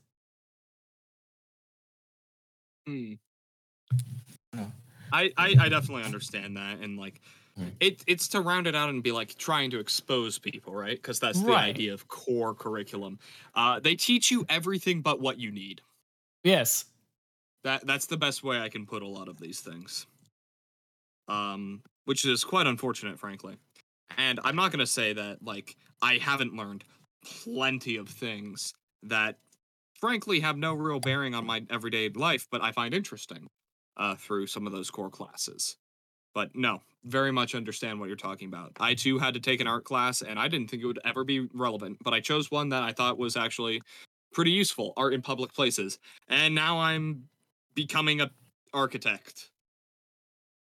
Hmm. 2.89 3.13
I, 5.13 5.31
I 5.37 5.55
I 5.61 5.69
definitely 5.69 6.03
understand 6.03 6.57
that, 6.57 6.81
and 6.81 6.99
like 6.99 7.21
it 7.81 8.03
it's 8.09 8.27
to 8.31 8.41
round 8.41 8.67
it 8.67 8.75
out 8.75 8.89
and 8.89 9.05
be 9.05 9.13
like 9.13 9.37
trying 9.39 9.71
to 9.71 9.79
expose 9.79 10.37
people, 10.41 10.75
right? 10.75 10.97
Because 10.97 11.21
that's 11.21 11.41
the 11.43 11.53
Right. 11.53 11.69
idea 11.71 11.95
of 11.95 12.09
core 12.09 12.55
curriculum. 12.55 13.21
Uh, 13.55 13.79
they 13.79 13.95
teach 13.95 14.33
you 14.33 14.45
everything 14.49 15.01
but 15.01 15.21
what 15.21 15.39
you 15.39 15.53
need. 15.53 15.81
Yes. 16.43 16.87
That 17.65 17.87
that's 17.87 18.07
the 18.07 18.17
best 18.17 18.43
way 18.43 18.61
I 18.61 18.69
can 18.69 18.87
put 18.87 19.03
a 19.03 19.09
lot 19.09 19.29
of 19.29 19.39
these 19.39 19.61
things. 19.61 20.07
Um, 21.29 21.83
which 22.05 22.25
is 22.25 22.45
quite 22.45 22.67
unfortunate, 22.67 23.19
frankly. 23.19 23.57
And 24.19 24.41
I'm 24.45 24.57
not 24.57 24.73
gonna 24.73 24.87
say 24.87 25.13
that 25.13 25.43
like 25.43 25.77
I 26.01 26.15
haven't 26.19 26.55
learned 26.55 26.85
plenty 27.25 27.97
of 27.97 28.09
things 28.09 28.75
that 29.05 29.39
frankly 30.01 30.41
have 30.41 30.57
no 30.57 30.75
real 30.75 31.01
bearing 31.01 31.35
on 31.35 31.47
my 31.47 31.65
everyday 31.71 32.09
life, 32.09 32.49
but 32.51 32.61
I 32.61 32.73
find 32.73 32.93
interesting 32.93 33.49
uh, 33.97 34.17
through 34.17 34.49
some 34.49 34.67
of 34.67 34.73
those 34.73 34.91
core 34.91 35.11
classes. 35.11 35.77
But 36.35 36.57
no, 36.57 36.81
very 37.05 37.31
much 37.31 37.55
understand 37.55 38.01
what 38.01 38.09
you're 38.09 38.17
talking 38.17 38.49
about. 38.49 38.73
I 38.81 38.95
too 38.95 39.19
had 39.19 39.35
to 39.35 39.41
take 39.41 39.61
an 39.61 39.67
art 39.67 39.85
class, 39.85 40.23
and 40.23 40.39
I 40.39 40.49
didn't 40.49 40.71
think 40.71 40.83
it 40.83 40.87
would 40.87 40.99
ever 41.05 41.25
be 41.25 41.49
relevant, 41.55 41.99
but 42.03 42.15
I 42.15 42.21
chose 42.21 42.51
one 42.51 42.71
that 42.71 42.83
I 42.83 42.93
thought 42.93 43.19
was 43.19 43.37
actually 43.37 43.83
pretty 44.33 44.51
useful 44.51 44.93
art 44.97 45.15
in 45.15 45.23
public 45.23 45.53
places. 45.53 45.99
And 46.29 46.55
now 46.55 46.81
I'm 46.81 47.29
becoming 47.75 48.21
a 48.21 48.31
architect. 48.73 49.51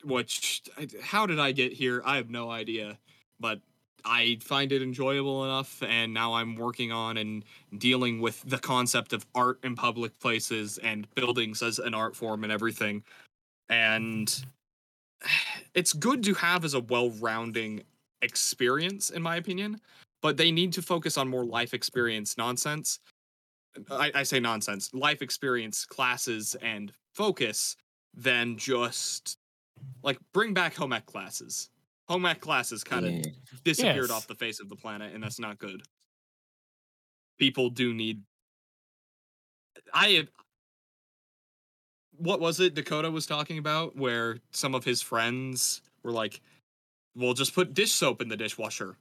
Which, 0.03 0.61
how 1.01 1.25
did 1.25 1.39
I 1.39 1.51
get 1.51 1.73
here? 1.73 2.01
I 2.05 2.17
have 2.17 2.29
no 2.29 2.51
idea, 2.51 2.99
but 3.39 3.59
I 4.05 4.37
find 4.41 4.71
it 4.71 4.81
enjoyable 4.81 5.43
enough, 5.43 5.81
and 5.83 6.13
now 6.13 6.35
I'm 6.35 6.55
working 6.55 6.91
on 6.91 7.17
and 7.17 7.43
dealing 7.77 8.21
with 8.21 8.41
the 8.45 8.57
concept 8.57 9.11
of 9.11 9.25
art 9.35 9.59
in 9.63 9.75
public 9.75 10.17
places 10.19 10.77
and 10.77 11.13
buildings 11.15 11.61
as 11.61 11.79
an 11.79 11.93
art 11.93 12.15
form 12.15 12.43
and 12.43 12.53
everything. 12.53 13.03
And 13.69 14.33
it's 15.73 15.93
good 15.93 16.23
to 16.23 16.33
have 16.35 16.63
as 16.63 16.73
a 16.73 16.79
well-rounding 16.79 17.83
experience, 18.21 19.09
in 19.09 19.21
my 19.21 19.35
opinion. 19.35 19.81
But 20.21 20.37
they 20.37 20.51
need 20.51 20.73
to 20.73 20.81
focus 20.81 21.17
on 21.17 21.27
more 21.27 21.45
life 21.45 21.73
experience 21.73 22.37
nonsense. 22.37 22.99
I, 23.91 24.11
I 24.15 24.23
say 24.23 24.39
nonsense, 24.39 24.93
life 24.93 25.21
experience 25.21 25.85
classes 25.85 26.55
and 26.61 26.91
focus 27.13 27.75
than 28.13 28.57
just 28.57 29.37
like 30.03 30.17
bring 30.33 30.53
back 30.53 30.75
home 30.75 30.93
ec 30.93 31.05
classes. 31.05 31.69
Home 32.07 32.25
ec 32.25 32.39
classes 32.41 32.83
kind 32.83 33.05
of 33.05 33.11
Yeah. 33.13 33.21
disappeared 33.63 34.09
Yes. 34.09 34.11
off 34.11 34.27
the 34.27 34.35
face 34.35 34.59
of 34.59 34.69
the 34.69 34.75
planet, 34.75 35.13
and 35.13 35.23
that's 35.23 35.39
not 35.39 35.59
good. 35.59 35.83
People 37.37 37.69
do 37.69 37.93
need. 37.93 38.23
I 39.93 40.09
have. 40.09 40.27
What 42.17 42.39
was 42.39 42.59
it 42.59 42.73
Dakota 42.73 43.11
was 43.11 43.27
talking 43.27 43.59
about? 43.59 43.95
Where 43.95 44.39
some 44.51 44.73
of 44.73 44.83
his 44.83 45.01
friends 45.03 45.81
were 46.01 46.11
like, 46.11 46.41
"Well, 47.15 47.33
just 47.33 47.53
put 47.53 47.73
dish 47.75 47.91
soap 47.91 48.21
in 48.21 48.27
the 48.29 48.37
dishwasher." 48.37 48.97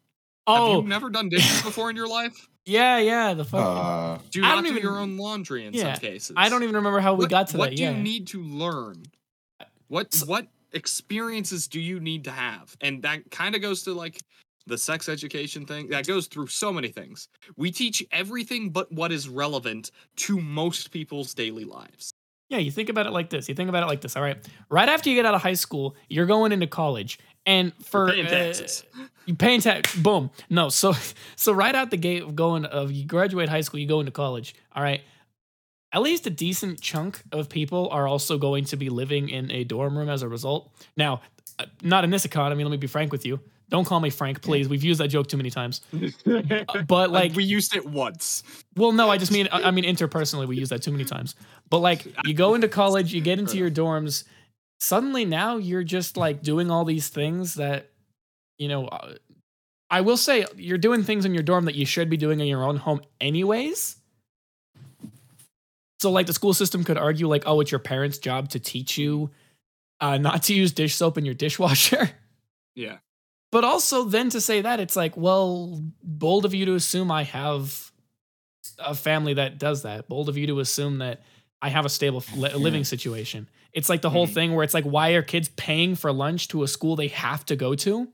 Have 0.47 0.59
Oh, 0.61 0.81
you 0.83 0.89
never 0.89 1.11
done 1.11 1.29
dishes 1.29 1.63
before 1.63 1.91
in 1.91 1.97
your 1.97 2.07
life? 2.09 2.49
yeah, 2.67 2.99
yeah. 2.99 3.35
The 3.35 3.45
fucking. 3.45 3.67
Uh, 3.67 4.19
Do 4.31 4.39
you 4.41 4.45
I 4.45 4.49
not 4.51 4.55
don't 4.57 4.67
even- 4.67 4.83
your 4.83 4.99
own 4.99 5.17
laundry 5.17 5.67
in 5.67 5.75
Yeah, 5.75 5.95
some 5.95 6.01
cases? 6.01 6.35
I 6.37 6.49
don't 6.49 6.63
even 6.63 6.77
remember 6.77 7.01
how 7.01 7.15
we 7.15 7.25
what, 7.25 7.31
got 7.31 7.49
to 7.49 7.57
what 7.59 7.65
that. 7.67 7.71
What 7.73 7.77
do 7.77 7.83
Yeah. 7.83 7.97
you 7.97 8.03
need 8.03 8.29
to 8.29 8.43
learn? 8.43 9.05
What 9.89 10.15
So- 10.15 10.27
what 10.27 10.47
experiences 10.73 11.67
do 11.69 11.81
you 11.81 11.99
need 12.01 12.25
to 12.25 12.31
have? 12.31 12.77
And 12.81 13.03
that 13.03 13.31
kind 13.31 13.55
of 13.55 13.61
goes 13.63 13.83
to 13.85 13.93
like 13.93 14.21
the 14.67 14.79
sex 14.79 15.09
education 15.09 15.65
thing. 15.67 15.89
That 15.89 16.07
goes 16.07 16.27
through 16.27 16.49
so 16.49 16.73
many 16.73 16.89
things. 16.89 17.29
We 17.57 17.71
teach 17.73 18.05
everything 18.13 18.71
but 18.71 18.91
what 18.93 19.11
is 19.13 19.29
relevant 19.29 19.91
to 20.17 20.41
most 20.41 20.91
people's 20.93 21.35
daily 21.35 21.65
lives. 21.65 22.11
Yeah, 22.49 22.59
you 22.59 22.71
think 22.71 22.89
about 22.89 23.07
it 23.07 23.11
like 23.13 23.31
this. 23.31 23.49
You 23.49 23.55
think 23.57 23.69
about 23.69 23.83
it 23.83 23.87
like 23.87 24.01
this. 24.01 24.15
All 24.17 24.23
right. 24.23 24.39
Right 24.71 24.89
after 24.89 25.09
you 25.11 25.17
get 25.17 25.27
out 25.27 25.35
of 25.35 25.43
high 25.43 25.55
school, 25.55 25.97
you're 26.09 26.27
going 26.27 26.53
into 26.53 26.67
college. 26.69 27.19
And 27.45 27.73
for 27.85 28.09
uh, 28.09 28.15
taxes. 28.15 28.85
You 29.27 29.35
paying 29.35 29.61
tax. 29.61 29.95
Boom. 29.95 30.31
No. 30.49 30.69
So 30.69 30.95
so 31.37 31.53
right 31.53 31.75
out 31.75 31.91
the 31.91 31.97
gate 31.97 32.23
of 32.23 32.35
going 32.35 32.65
of 32.65 32.91
you 32.93 33.05
graduate 33.05 33.49
high 33.49 33.61
school, 33.61 33.81
you 33.81 33.87
go 33.89 34.01
into 34.01 34.13
college. 34.13 34.55
All 34.75 34.83
right. 34.83 35.03
At 35.93 36.03
least 36.03 36.27
a 36.27 36.31
decent 36.31 36.81
chunk 36.81 37.23
of 37.33 37.49
people 37.49 37.89
are 37.91 38.07
also 38.07 38.39
going 38.39 38.65
to 38.67 38.77
be 38.77 38.91
living 38.91 39.29
in 39.29 39.51
a 39.51 39.65
dorm 39.65 39.97
room 39.97 40.09
as 40.09 40.23
a 40.23 40.29
result. 40.29 40.71
Now, 40.97 41.23
uh, 41.59 41.67
not 41.83 42.05
in 42.05 42.11
this 42.11 42.25
economy. 42.25 42.65
Let 42.65 42.71
me 42.71 42.77
be 42.77 42.87
frank 42.87 43.13
with 43.13 43.25
you. 43.25 43.41
Don't 43.69 43.85
call 43.85 43.99
me 43.99 44.11
Frank, 44.11 44.43
please. 44.43 44.69
We've 44.69 44.85
used 44.85 45.01
that 45.01 45.09
joke 45.09 45.27
too 45.27 45.37
many 45.37 45.51
times. 45.51 45.81
But 46.87 47.11
like, 47.11 47.35
we 47.35 47.43
used 47.43 47.75
it 47.75 47.85
once. 47.85 48.45
well, 48.77 48.93
no, 48.93 49.11
I 49.11 49.19
just 49.19 49.33
mean 49.33 49.49
I 49.51 49.65
I 49.65 49.71
mean 49.71 49.85
interpersonally 49.85 50.47
we 50.47 50.57
use 50.57 50.69
that 50.69 50.83
too 50.83 50.93
many 50.93 51.05
times. 51.05 51.35
But 51.69 51.79
like 51.79 52.07
you 52.25 52.35
go 52.35 52.55
into 52.55 52.69
college, 52.69 53.13
you 53.13 53.21
get 53.21 53.39
into 53.39 53.57
your 53.57 53.71
dorms, 53.71 54.25
suddenly 54.79 55.25
now 55.25 55.57
you're 55.57 55.85
just 55.85 56.17
like 56.17 56.43
doing 56.43 56.71
all 56.71 56.85
these 56.85 57.09
things 57.09 57.55
that 57.55 57.91
you 58.59 58.69
know 58.69 58.87
uh, 58.87 59.15
I 59.91 60.01
will 60.01 60.17
say 60.17 60.45
you're 60.57 60.79
doing 60.79 61.03
things 61.05 61.25
in 61.25 61.33
your 61.35 61.43
dorm 61.43 61.65
that 61.67 61.75
you 61.75 61.87
should 61.87 62.11
be 62.11 62.17
doing 62.17 62.41
in 62.41 62.47
your 62.47 62.65
own 62.65 62.77
home 62.77 63.01
anyways. 63.21 63.97
So 66.01 66.11
like 66.11 66.27
the 66.27 66.33
school 66.33 66.55
system 66.55 66.85
could 66.85 66.99
argue 66.99 67.29
like 67.29 67.45
oh 67.47 67.61
it's 67.61 67.71
your 67.71 67.79
parents' 67.79 68.19
job 68.19 68.51
to 68.51 68.61
teach 68.61 68.99
you 68.99 69.31
uh, 70.01 70.19
not 70.29 70.43
to 70.45 70.55
use 70.55 70.73
dish 70.73 70.95
soap 70.95 71.17
in 71.19 71.25
your 71.25 71.35
dishwasher. 71.35 72.11
Yeah. 72.75 72.99
But 73.53 73.65
also, 73.65 74.05
then 74.05 74.29
to 74.31 74.41
say 74.41 74.61
that, 74.61 74.81
it's 74.81 74.97
like, 74.97 75.17
well, 75.17 75.81
bold 76.03 76.45
of 76.45 76.53
you 76.53 76.67
to 76.67 76.75
assume 76.75 77.11
I 77.11 77.23
have 77.23 77.91
a 78.79 78.95
family 78.95 79.35
that 79.35 79.57
does 79.59 79.83
that. 79.85 80.09
Bold 80.09 80.29
of 80.29 80.37
you 80.37 80.49
to 80.49 80.61
assume 80.61 80.99
that 80.99 81.23
I 81.63 81.71
have 81.71 81.87
a 81.87 81.89
stable 81.89 82.23
li- 82.35 82.53
living 82.53 82.85
situation. 82.93 83.49
It's 83.73 83.89
like 83.89 84.03
the 84.03 84.11
whole 84.11 84.27
Mhm. 84.27 84.35
thing 84.35 84.55
where 84.55 84.65
it's 84.65 84.75
like, 84.75 84.85
why 84.85 85.11
are 85.11 85.23
kids 85.23 85.49
paying 85.57 85.95
for 85.95 86.13
lunch 86.13 86.49
to 86.49 86.65
a 86.65 86.69
school 86.69 86.97
they 86.97 87.09
have 87.09 87.47
to 87.47 87.57
go 87.57 87.75
to? 87.77 88.09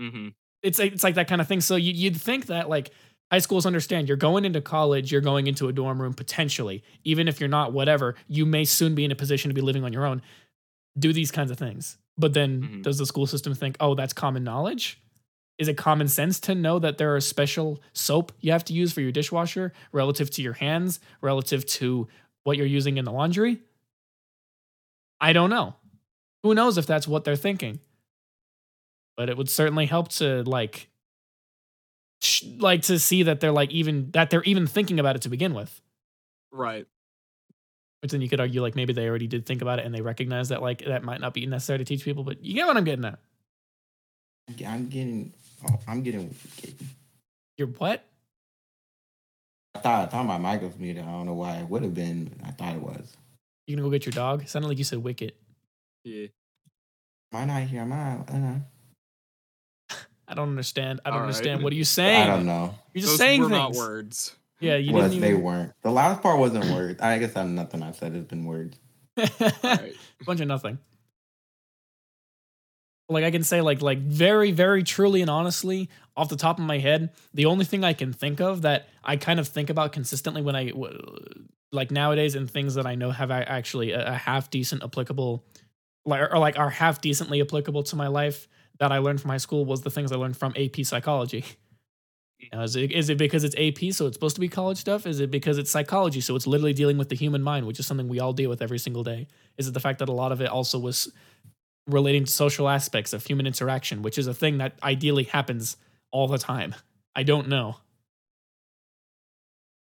Mm-hmm. 0.00 0.28
It's 0.62 0.78
like, 0.78 0.92
it's 0.92 1.04
like 1.04 1.14
that 1.16 1.28
kind 1.28 1.40
of 1.40 1.48
thing. 1.48 1.60
So 1.60 1.76
you, 1.76 1.92
you'd 1.92 2.16
think 2.20 2.46
that 2.46 2.68
like 2.68 2.90
high 3.30 3.38
schools 3.38 3.66
understand 3.66 4.08
you're 4.08 4.16
going 4.16 4.44
into 4.44 4.60
college, 4.60 5.12
you're 5.12 5.20
going 5.20 5.46
into 5.46 5.68
a 5.68 5.72
dorm 5.72 6.00
room 6.00 6.14
potentially, 6.14 6.82
even 7.04 7.28
if 7.28 7.40
you're 7.40 7.48
not 7.48 7.72
whatever, 7.72 8.14
you 8.28 8.46
may 8.46 8.64
soon 8.64 8.94
be 8.94 9.04
in 9.04 9.10
a 9.12 9.14
position 9.16 9.50
to 9.50 9.54
be 9.54 9.60
living 9.60 9.84
on 9.84 9.92
your 9.92 10.06
own. 10.06 10.22
Do 10.98 11.12
these 11.12 11.30
kinds 11.30 11.50
of 11.50 11.58
things. 11.58 11.98
But 12.16 12.32
then 12.34 12.62
Mhm. 12.62 12.82
does 12.82 12.98
the 12.98 13.06
school 13.06 13.26
system 13.26 13.54
think, 13.54 13.76
oh, 13.80 13.94
that's 13.94 14.12
common 14.12 14.44
knowledge? 14.44 15.00
Is 15.58 15.68
it 15.68 15.76
common 15.76 16.08
sense 16.08 16.40
to 16.40 16.54
know 16.54 16.78
that 16.78 16.98
there 16.98 17.14
are 17.14 17.20
special 17.20 17.80
soap 17.92 18.32
you 18.40 18.52
have 18.52 18.64
to 18.66 18.72
use 18.72 18.92
for 18.92 19.00
your 19.00 19.12
dishwasher 19.12 19.72
relative 19.92 20.30
to 20.32 20.42
your 20.42 20.54
hands, 20.54 21.00
relative 21.20 21.64
to 21.66 22.08
what 22.44 22.56
you're 22.56 22.66
using 22.66 22.96
in 22.96 23.04
the 23.04 23.12
laundry? 23.12 23.60
I 25.20 25.32
don't 25.32 25.50
know. 25.50 25.74
Who 26.42 26.54
knows 26.54 26.76
if 26.78 26.86
that's 26.86 27.08
what 27.08 27.24
they're 27.24 27.36
thinking? 27.36 27.80
But 29.16 29.28
it 29.28 29.36
would 29.36 29.48
certainly 29.48 29.86
help 29.86 30.08
to 30.08 30.42
like 30.42 30.88
sh- 32.20 32.44
like 32.58 32.82
to 32.82 32.98
see 32.98 33.22
that 33.24 33.40
they're 33.40 33.52
like 33.52 33.70
even 33.70 34.10
that 34.12 34.30
they're 34.30 34.42
even 34.42 34.66
thinking 34.66 34.98
about 34.98 35.16
it 35.16 35.22
to 35.22 35.28
begin 35.28 35.54
with. 35.54 35.80
Right. 36.52 36.86
Which 38.02 38.12
then 38.12 38.20
you 38.20 38.28
could 38.28 38.40
argue 38.40 38.60
like 38.60 38.74
maybe 38.74 38.92
they 38.92 39.08
already 39.08 39.26
did 39.26 39.46
think 39.46 39.62
about 39.62 39.78
it 39.78 39.86
and 39.86 39.94
they 39.94 40.02
recognize 40.02 40.48
that 40.50 40.62
like 40.62 40.84
that 40.84 41.04
might 41.04 41.20
not 41.20 41.32
be 41.32 41.46
necessary 41.46 41.78
to 41.78 41.84
teach 41.84 42.04
people, 42.04 42.24
but 42.24 42.44
you 42.44 42.54
get 42.54 42.66
what 42.66 42.76
I'm 42.76 42.84
getting 42.84 43.04
at. 43.04 43.18
I'm 44.66 44.88
getting. 44.88 45.32
Oh, 45.66 45.78
I'm 45.88 46.02
getting. 46.02 46.34
You're 47.56 47.68
what? 47.68 48.04
I 49.74 49.78
thought 49.78 50.08
I 50.08 50.10
thought 50.10 50.26
my 50.26 50.38
mic 50.38 50.62
was 50.62 50.78
muted. 50.78 51.02
I 51.04 51.10
don't 51.10 51.26
know 51.26 51.34
why 51.34 51.56
it 51.56 51.68
would 51.68 51.82
have 51.82 51.94
been. 51.94 52.30
I 52.44 52.50
thought 52.50 52.74
it 52.74 52.82
was. 52.82 53.16
You 53.66 53.76
gonna 53.76 53.86
go 53.86 53.90
get 53.90 54.04
your 54.04 54.12
dog? 54.12 54.42
It 54.42 54.48
sounded 54.48 54.68
like 54.68 54.78
you 54.78 54.84
said 54.84 54.98
wicket. 54.98 55.36
Yeah. 56.04 56.26
Am 57.32 57.40
I 57.40 57.44
not 57.46 57.62
here? 57.62 57.80
Am 57.80 57.92
I? 57.92 57.96
Uh, 57.96 58.22
I 58.28 58.32
don't 58.32 58.42
know. 58.42 58.62
I 60.26 60.34
don't 60.34 60.48
understand. 60.48 61.00
I 61.04 61.10
don't 61.10 61.14
All 61.14 61.20
right. 61.20 61.26
understand. 61.28 61.62
What 61.62 61.72
are 61.72 61.76
you 61.76 61.84
saying? 61.84 62.22
I 62.22 62.26
don't 62.26 62.46
know. 62.46 62.74
You're 62.94 63.02
just 63.02 63.12
Those 63.12 63.18
saying 63.18 63.40
were 63.42 63.48
things. 63.48 63.58
not 63.58 63.72
words. 63.72 64.36
Yeah, 64.60 64.76
you 64.76 64.92
was 64.94 65.10
didn't 65.10 65.20
they 65.20 65.30
even. 65.30 65.42
weren't. 65.42 65.72
The 65.82 65.90
last 65.90 66.22
part 66.22 66.38
wasn't 66.38 66.64
words. 66.66 67.00
I 67.02 67.18
guess 67.18 67.36
I'm 67.36 67.54
nothing 67.54 67.82
I 67.82 67.92
said 67.92 68.14
has 68.14 68.24
been 68.24 68.44
words. 68.46 68.78
Right. 69.16 69.94
bunch 70.24 70.40
of 70.40 70.48
nothing. 70.48 70.78
Like 73.08 73.24
I 73.24 73.30
can 73.30 73.44
say, 73.44 73.60
like 73.60 73.82
like 73.82 73.98
very 73.98 74.50
very 74.50 74.82
truly 74.82 75.20
and 75.20 75.28
honestly, 75.28 75.90
off 76.16 76.30
the 76.30 76.36
top 76.36 76.58
of 76.58 76.64
my 76.64 76.78
head, 76.78 77.10
the 77.34 77.44
only 77.46 77.66
thing 77.66 77.84
I 77.84 77.92
can 77.92 78.12
think 78.14 78.40
of 78.40 78.62
that 78.62 78.88
I 79.04 79.16
kind 79.16 79.38
of 79.38 79.46
think 79.46 79.68
about 79.68 79.92
consistently 79.92 80.40
when 80.40 80.56
I 80.56 80.72
like 81.70 81.90
nowadays 81.90 82.34
and 82.34 82.50
things 82.50 82.76
that 82.76 82.86
I 82.86 82.94
know 82.94 83.10
have 83.10 83.30
actually 83.30 83.92
a, 83.92 84.12
a 84.12 84.14
half 84.14 84.48
decent 84.50 84.82
applicable, 84.82 85.44
like 86.06 86.32
or 86.32 86.38
like 86.38 86.58
are 86.58 86.70
half 86.70 87.02
decently 87.02 87.42
applicable 87.42 87.82
to 87.84 87.96
my 87.96 88.06
life 88.06 88.48
that 88.78 88.92
I 88.92 88.98
learned 88.98 89.20
from 89.20 89.30
high 89.30 89.38
school 89.38 89.64
was 89.64 89.82
the 89.82 89.90
things 89.90 90.12
I 90.12 90.16
learned 90.16 90.36
from 90.36 90.54
AP 90.56 90.84
psychology. 90.84 91.44
Now, 92.52 92.62
is 92.62 92.76
it 92.76 92.92
is 92.92 93.08
it 93.08 93.16
because 93.16 93.44
it's 93.44 93.54
AP, 93.56 93.92
so 93.92 94.06
it's 94.06 94.16
supposed 94.16 94.34
to 94.36 94.40
be 94.40 94.48
college 94.48 94.78
stuff? 94.78 95.06
Is 95.06 95.20
it 95.20 95.30
because 95.30 95.56
it's 95.56 95.70
psychology, 95.70 96.20
so 96.20 96.36
it's 96.36 96.46
literally 96.46 96.72
dealing 96.72 96.98
with 96.98 97.08
the 97.08 97.16
human 97.16 97.42
mind, 97.42 97.66
which 97.66 97.78
is 97.78 97.86
something 97.86 98.08
we 98.08 98.20
all 98.20 98.32
deal 98.32 98.50
with 98.50 98.60
every 98.60 98.78
single 98.78 99.02
day? 99.02 99.28
Is 99.56 99.68
it 99.68 99.74
the 99.74 99.80
fact 99.80 100.00
that 100.00 100.08
a 100.08 100.12
lot 100.12 100.32
of 100.32 100.40
it 100.40 100.48
also 100.48 100.78
was 100.78 101.10
relating 101.86 102.24
to 102.24 102.30
social 102.30 102.68
aspects 102.68 103.12
of 103.12 103.24
human 103.24 103.46
interaction, 103.46 104.02
which 104.02 104.18
is 104.18 104.26
a 104.26 104.34
thing 104.34 104.58
that 104.58 104.74
ideally 104.82 105.24
happens 105.24 105.76
all 106.10 106.26
the 106.26 106.38
time? 106.38 106.74
I 107.16 107.22
don't 107.22 107.48
know. 107.48 107.76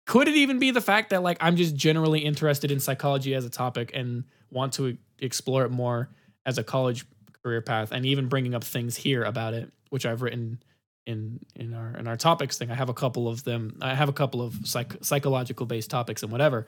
Could 0.05 0.27
it 0.27 0.35
even 0.35 0.59
be 0.59 0.71
the 0.71 0.81
fact 0.81 1.09
that 1.09 1.23
like 1.23 1.37
I'm 1.41 1.55
just 1.55 1.75
generally 1.75 2.19
interested 2.19 2.71
in 2.71 2.79
psychology 2.79 3.33
as 3.33 3.43
a 3.43 3.49
topic 3.49 3.91
and 3.93 4.23
want 4.51 4.73
to 4.73 4.97
explore 5.19 5.65
it 5.65 5.71
more 5.71 6.09
as 6.45 6.57
a 6.57 6.63
college 6.63 7.05
career 7.45 7.61
path 7.61 7.91
and 7.91 8.07
even 8.07 8.27
bringing 8.27 8.55
up 8.55 8.63
things 8.63 8.95
here 8.95 9.23
about 9.23 9.53
it, 9.53 9.71
which 9.91 10.05
I've 10.07 10.23
written 10.23 10.63
in 11.05 11.39
in 11.55 11.75
our 11.75 11.95
in 11.95 12.07
our 12.07 12.17
topics 12.17 12.57
thing. 12.57 12.71
I 12.71 12.75
have 12.75 12.89
a 12.89 12.93
couple 12.93 13.27
of 13.27 13.43
them. 13.43 13.77
I 13.81 13.93
have 13.93 14.09
a 14.09 14.13
couple 14.13 14.41
of 14.41 14.55
psych, 14.63 14.95
psychological 15.01 15.67
based 15.67 15.91
topics 15.91 16.23
and 16.23 16.31
whatever. 16.31 16.67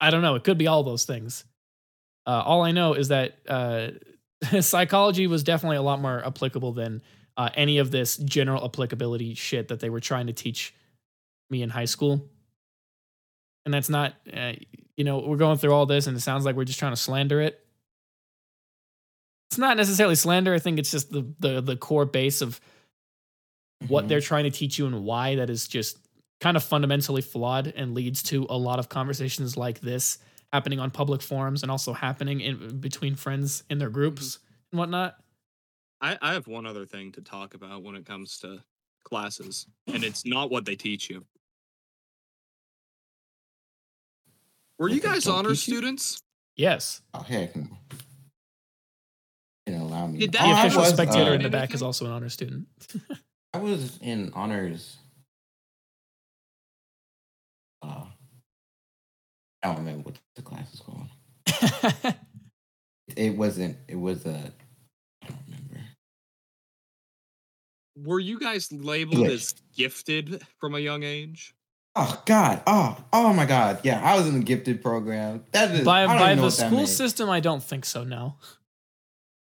I 0.00 0.10
don't 0.10 0.22
know. 0.22 0.36
It 0.36 0.44
could 0.44 0.56
be 0.56 0.68
all 0.68 0.84
those 0.84 1.04
things. 1.04 1.44
Uh, 2.26 2.42
all 2.44 2.62
I 2.62 2.70
know 2.70 2.92
is 2.92 3.08
that 3.08 3.38
uh, 3.48 3.88
psychology 4.60 5.26
was 5.26 5.42
definitely 5.42 5.78
a 5.78 5.82
lot 5.82 6.00
more 6.00 6.24
applicable 6.24 6.72
than 6.72 7.02
uh, 7.36 7.50
any 7.54 7.78
of 7.78 7.90
this 7.90 8.16
general 8.18 8.64
applicability 8.64 9.34
shit 9.34 9.68
that 9.68 9.80
they 9.80 9.90
were 9.90 10.00
trying 10.00 10.28
to 10.28 10.32
teach 10.32 10.72
me 11.50 11.62
in 11.62 11.70
high 11.70 11.84
school. 11.86 12.24
And 13.64 13.74
that's 13.74 13.88
not, 13.88 14.14
uh, 14.32 14.52
you 14.96 15.02
know, 15.02 15.18
we're 15.18 15.36
going 15.36 15.58
through 15.58 15.72
all 15.72 15.86
this 15.86 16.06
and 16.06 16.16
it 16.16 16.20
sounds 16.20 16.44
like 16.44 16.54
we're 16.54 16.64
just 16.64 16.78
trying 16.78 16.92
to 16.92 16.96
slander 16.96 17.40
it. 17.40 17.65
It's 19.56 19.60
not 19.62 19.78
necessarily 19.78 20.16
slander. 20.16 20.52
I 20.52 20.58
think 20.58 20.78
it's 20.78 20.90
just 20.90 21.10
the 21.10 21.26
the 21.38 21.62
the 21.62 21.76
core 21.78 22.04
base 22.04 22.42
of 22.42 22.60
what 23.88 24.04
Mhm. 24.04 24.08
they're 24.08 24.20
trying 24.20 24.44
to 24.44 24.50
teach 24.50 24.78
you 24.78 24.84
and 24.86 25.02
why 25.02 25.36
that 25.36 25.48
is 25.48 25.66
just 25.66 25.96
kind 26.42 26.58
of 26.58 26.62
fundamentally 26.62 27.22
flawed 27.22 27.68
and 27.68 27.94
leads 27.94 28.22
to 28.24 28.46
a 28.50 28.58
lot 28.58 28.78
of 28.78 28.90
conversations 28.90 29.56
like 29.56 29.80
this 29.80 30.18
happening 30.52 30.78
on 30.78 30.90
public 30.90 31.22
forums 31.22 31.62
and 31.62 31.70
also 31.72 31.94
happening 31.94 32.42
in 32.42 32.80
between 32.80 33.16
friends 33.16 33.62
in 33.70 33.78
their 33.78 33.88
groups 33.88 34.40
and 34.72 34.78
whatnot. 34.78 35.16
I, 36.02 36.18
I 36.20 36.34
have 36.34 36.46
one 36.46 36.66
other 36.66 36.84
thing 36.84 37.12
to 37.12 37.22
talk 37.22 37.54
about 37.54 37.82
when 37.82 37.94
it 37.96 38.04
comes 38.04 38.36
to 38.40 38.62
classes, 39.04 39.66
and 39.86 40.04
it's 40.04 40.26
not 40.26 40.50
what 40.50 40.66
they 40.66 40.76
teach 40.76 41.08
you. 41.08 41.24
Were 44.78 44.90
you 44.90 45.00
guys 45.00 45.26
honor 45.26 45.54
students? 45.54 46.22
Yes. 46.56 47.00
Oh 47.14 47.22
heck, 47.22 47.56
no. 47.56 47.64
Didn't 49.66 49.82
allow 49.82 50.06
me. 50.06 50.18
Did 50.20 50.32
The 50.32 50.38
that- 50.38 50.46
Oh, 50.46 50.60
official 50.60 50.80
was, 50.82 50.90
spectator 50.90 51.30
uh, 51.30 51.34
in 51.34 51.42
the 51.42 51.50
back 51.50 51.74
is 51.74 51.82
also 51.82 52.06
an 52.06 52.12
honor 52.12 52.28
student. 52.28 52.66
I 53.54 53.58
was 53.58 53.98
in 54.00 54.30
honors. 54.34 54.96
Uh, 57.82 58.04
I 59.62 59.68
don't 59.68 59.78
remember 59.78 60.02
what 60.02 60.14
the 60.34 60.42
class 60.42 60.70
was 60.70 60.80
called. 60.80 62.14
It 63.16 63.36
wasn't. 63.36 63.76
It 63.88 63.94
was 63.94 64.26
a. 64.26 64.30
I 65.22 65.28
don't 65.28 65.38
remember. 65.46 65.80
Were 67.96 68.18
you 68.18 68.38
guys 68.40 68.70
labeled 68.72 69.20
English. 69.20 69.32
as 69.32 69.54
gifted 69.76 70.42
from 70.58 70.74
a 70.74 70.80
young 70.80 71.02
age? 71.04 71.54
Oh 71.94 72.20
God! 72.26 72.62
Oh, 72.66 72.98
oh 73.12 73.32
my 73.32 73.46
God! 73.46 73.78
Yeah, 73.84 74.02
I 74.02 74.16
was 74.18 74.26
in 74.26 74.34
the 74.40 74.44
gifted 74.44 74.82
program. 74.82 75.44
That 75.52 75.70
is 75.70 75.84
by 75.84 76.02
I 76.02 76.06
don't 76.08 76.18
by 76.18 76.30
know 76.34 76.36
the 76.36 76.42
what 76.42 76.52
school 76.52 76.86
system, 76.86 77.30
I 77.30 77.38
don't 77.40 77.62
think 77.62 77.84
so. 77.84 78.02
No, 78.02 78.34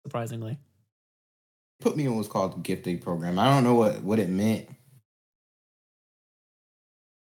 surprisingly. 0.05 0.59
Put 1.81 1.97
me 1.97 2.07
on 2.07 2.17
what's 2.17 2.29
called 2.29 2.55
the 2.55 2.61
gifted 2.61 3.03
program. 3.03 3.39
I 3.39 3.53
don't 3.53 3.65
know 3.65 3.75
what 3.75 4.03
what 4.03 4.19
it 4.19 4.29
meant. 4.29 4.69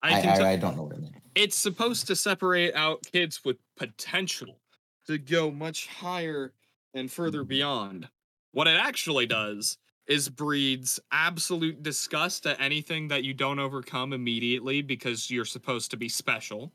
I 0.04 0.18
I 0.18 0.22
can 0.22 0.30
I, 0.32 0.36
tell 0.38 0.46
I 0.46 0.56
don't 0.58 0.76
know 0.76 0.84
what 0.84 0.94
it 0.94 1.02
meant. 1.02 1.16
it's 1.36 1.56
supposed 1.56 2.08
to 2.08 2.16
separate 2.16 2.76
out 2.76 3.00
kids 3.12 3.42
with 3.44 3.58
potential 3.78 4.60
to 5.08 5.18
go 5.18 5.52
much 5.52 5.88
higher 5.88 6.54
and 6.94 7.12
further 7.12 7.44
beyond. 7.44 8.08
What 8.52 8.68
it 8.68 8.78
actually 8.80 9.26
does 9.26 9.78
is 10.08 10.30
breeds 10.30 11.00
absolute 11.12 11.82
disgust 11.82 12.46
at 12.46 12.60
anything 12.62 13.08
that 13.08 13.24
you 13.24 13.34
don't 13.34 13.60
overcome 13.60 14.14
immediately 14.14 14.82
because 14.82 15.32
you're 15.32 15.46
supposed 15.46 15.92
to 15.92 15.98
be 15.98 16.08
special. 16.08 16.72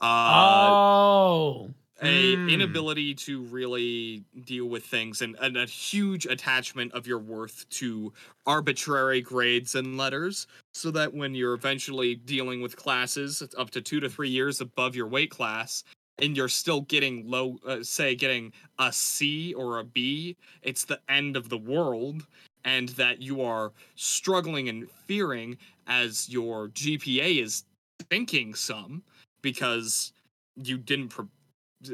Uh, 0.00 0.68
oh, 0.70 1.70
a 2.02 2.34
Hmm. 2.34 2.48
inability 2.48 3.14
to 3.14 3.42
really 3.44 4.24
deal 4.44 4.66
with 4.66 4.84
things 4.84 5.22
and, 5.22 5.36
and 5.40 5.56
a 5.56 5.66
huge 5.66 6.26
attachment 6.26 6.92
of 6.92 7.06
your 7.06 7.18
worth 7.18 7.68
to 7.70 8.12
arbitrary 8.46 9.20
grades 9.20 9.74
and 9.74 9.96
letters 9.96 10.46
so 10.72 10.90
that 10.90 11.12
when 11.12 11.34
you're 11.34 11.54
eventually 11.54 12.14
dealing 12.14 12.62
with 12.62 12.76
classes 12.76 13.42
up 13.58 13.70
to 13.70 13.80
two 13.82 14.00
to 14.00 14.08
three 14.08 14.30
years 14.30 14.60
above 14.60 14.96
your 14.96 15.06
weight 15.06 15.30
class 15.30 15.84
and 16.22 16.36
you're 16.36 16.48
still 16.48 16.82
getting 16.82 17.28
low 17.28 17.58
uh, 17.66 17.82
say 17.82 18.14
getting 18.14 18.52
a 18.78 18.92
c 18.92 19.52
or 19.54 19.78
a 19.78 19.84
b 19.84 20.36
it's 20.62 20.84
the 20.84 21.00
end 21.08 21.36
of 21.36 21.48
the 21.48 21.58
world 21.58 22.26
and 22.64 22.90
that 22.90 23.20
you 23.22 23.42
are 23.42 23.72
struggling 23.94 24.68
and 24.68 24.90
fearing 25.06 25.56
as 25.86 26.28
your 26.28 26.68
gpa 26.68 27.42
is 27.42 27.64
sinking 28.10 28.54
some 28.54 29.02
because 29.42 30.12
you 30.56 30.76
didn't 30.78 31.08
pre- 31.08 31.26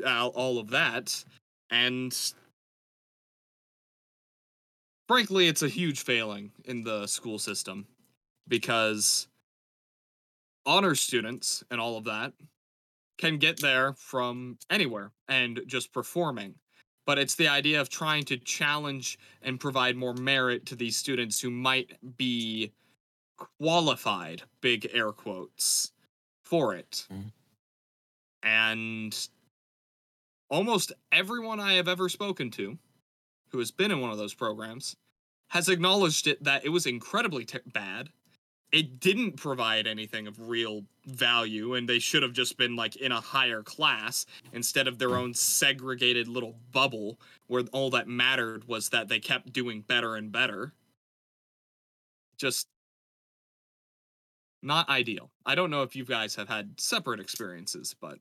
all 0.06 0.30
all 0.30 0.58
of 0.58 0.70
that 0.70 1.24
and 1.70 2.32
frankly 5.08 5.48
it's 5.48 5.62
a 5.62 5.68
huge 5.68 6.00
failing 6.00 6.52
in 6.64 6.82
the 6.84 7.06
school 7.06 7.38
system 7.38 7.86
because 8.48 9.28
honor 10.64 10.94
students 10.94 11.62
and 11.70 11.80
all 11.80 11.96
of 11.96 12.04
that 12.04 12.32
can 13.18 13.38
get 13.38 13.60
there 13.60 13.94
from 13.94 14.58
anywhere 14.70 15.12
and 15.28 15.60
just 15.66 15.92
performing 15.92 16.54
but 17.06 17.18
it's 17.18 17.36
the 17.36 17.48
idea 17.48 17.80
of 17.80 17.88
trying 17.88 18.24
to 18.24 18.36
challenge 18.36 19.18
and 19.42 19.60
provide 19.60 19.96
more 19.96 20.14
merit 20.14 20.66
to 20.66 20.74
these 20.74 20.96
students 20.96 21.40
who 21.40 21.50
might 21.50 21.96
be 22.16 22.72
qualified 23.60 24.42
big 24.60 24.88
air 24.92 25.12
quotes 25.12 25.92
for 26.44 26.74
it 26.74 27.06
Mhm. 27.10 27.32
and 28.42 29.28
almost 30.48 30.92
everyone 31.12 31.60
I 31.60 31.74
have 31.74 31.88
ever 31.88 32.08
spoken 32.08 32.50
to 32.52 32.78
who 33.50 33.58
has 33.58 33.70
been 33.70 33.90
in 33.90 34.00
one 34.00 34.10
of 34.10 34.18
those 34.18 34.34
programs 34.34 34.96
has 35.48 35.68
acknowledged 35.68 36.26
it 36.26 36.42
that 36.42 36.64
it 36.64 36.70
was 36.70 36.86
incredibly 36.86 37.44
t- 37.44 37.58
bad. 37.72 38.08
It 38.72 38.98
didn't 38.98 39.36
provide 39.36 39.86
anything 39.86 40.26
of 40.26 40.48
real 40.48 40.84
value, 41.06 41.74
and 41.74 41.88
they 41.88 42.00
should 42.00 42.24
have 42.24 42.32
just 42.32 42.58
been 42.58 42.74
like 42.74 42.96
in 42.96 43.12
a 43.12 43.20
higher 43.20 43.62
class 43.62 44.26
instead 44.52 44.88
of 44.88 44.98
their 44.98 45.16
own 45.16 45.34
segregated 45.34 46.26
little 46.26 46.56
bubble 46.72 47.20
where 47.46 47.62
all 47.72 47.90
that 47.90 48.08
mattered 48.08 48.66
was 48.66 48.88
that 48.88 49.08
they 49.08 49.20
kept 49.20 49.52
doing 49.52 49.82
better 49.82 50.16
and 50.16 50.32
better. 50.32 50.72
Just 52.36 52.66
not 54.62 54.88
ideal. 54.88 55.30
I 55.46 55.54
don't 55.54 55.70
know 55.70 55.82
if 55.82 55.94
you 55.94 56.04
guys 56.04 56.34
have 56.34 56.48
had 56.48 56.80
separate 56.80 57.20
experiences, 57.20 57.94
but 58.00 58.18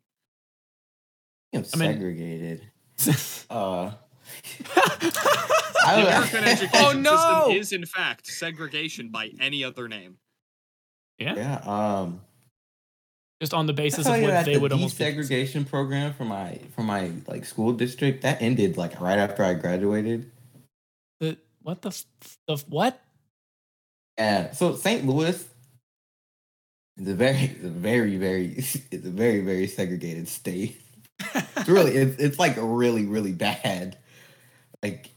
I'm 1.56 1.66
I 1.74 1.78
mean- 1.78 1.91
segregated. 1.93 2.62
Uh, 3.49 3.91
The 5.86 6.01
American 6.01 6.43
education 6.45 6.70
Oh, 6.84 6.91
no! 6.93 7.16
system 7.16 7.51
is 7.58 7.72
in 7.74 7.86
fact 7.86 8.26
segregation 8.28 9.10
by 9.10 9.32
any 9.39 9.64
other 9.64 9.88
name. 9.88 10.18
yeah. 11.20 11.36
yeah. 11.36 11.56
Um. 11.66 12.22
Just 13.41 13.53
on 13.53 13.66
the 13.68 13.74
basis 13.74 14.08
of 14.08 14.16
you 14.16 14.24
what 14.24 14.32
that 14.32 14.45
they 14.45 14.53
the 14.56 14.60
would 14.62 14.72
almost. 14.72 14.97
be- 14.97 15.03
desegregation 15.03 15.68
program 15.68 16.14
for 16.14 16.26
my 16.26 16.58
for 16.76 16.82
my 16.82 17.12
like 17.28 17.45
school 17.45 17.74
district 17.74 18.24
that 18.24 18.41
ended 18.41 18.78
like 18.78 18.99
right 18.99 19.20
after 19.20 19.43
I 19.43 19.53
graduated. 19.53 20.32
The 21.20 21.38
what 21.62 21.82
the 21.84 21.91
the 22.47 22.58
what? 22.68 22.99
And 24.18 24.56
so 24.56 24.74
St. 24.76 25.06
Louis 25.06 25.45
is 26.97 27.08
a 27.08 27.14
very, 27.14 27.38
it's 27.43 27.64
a 27.64 27.70
very, 27.70 28.16
very, 28.18 28.45
it's 28.58 28.76
a 28.93 28.97
very, 29.12 29.41
very 29.41 29.68
segregated 29.68 30.28
state. 30.30 30.82
It's 31.20 31.68
really, 31.70 31.91
it's, 31.95 32.20
it's 32.22 32.39
like 32.39 32.55
really, 32.59 33.05
really 33.05 33.32
bad. 33.32 33.97
Like 34.84 35.09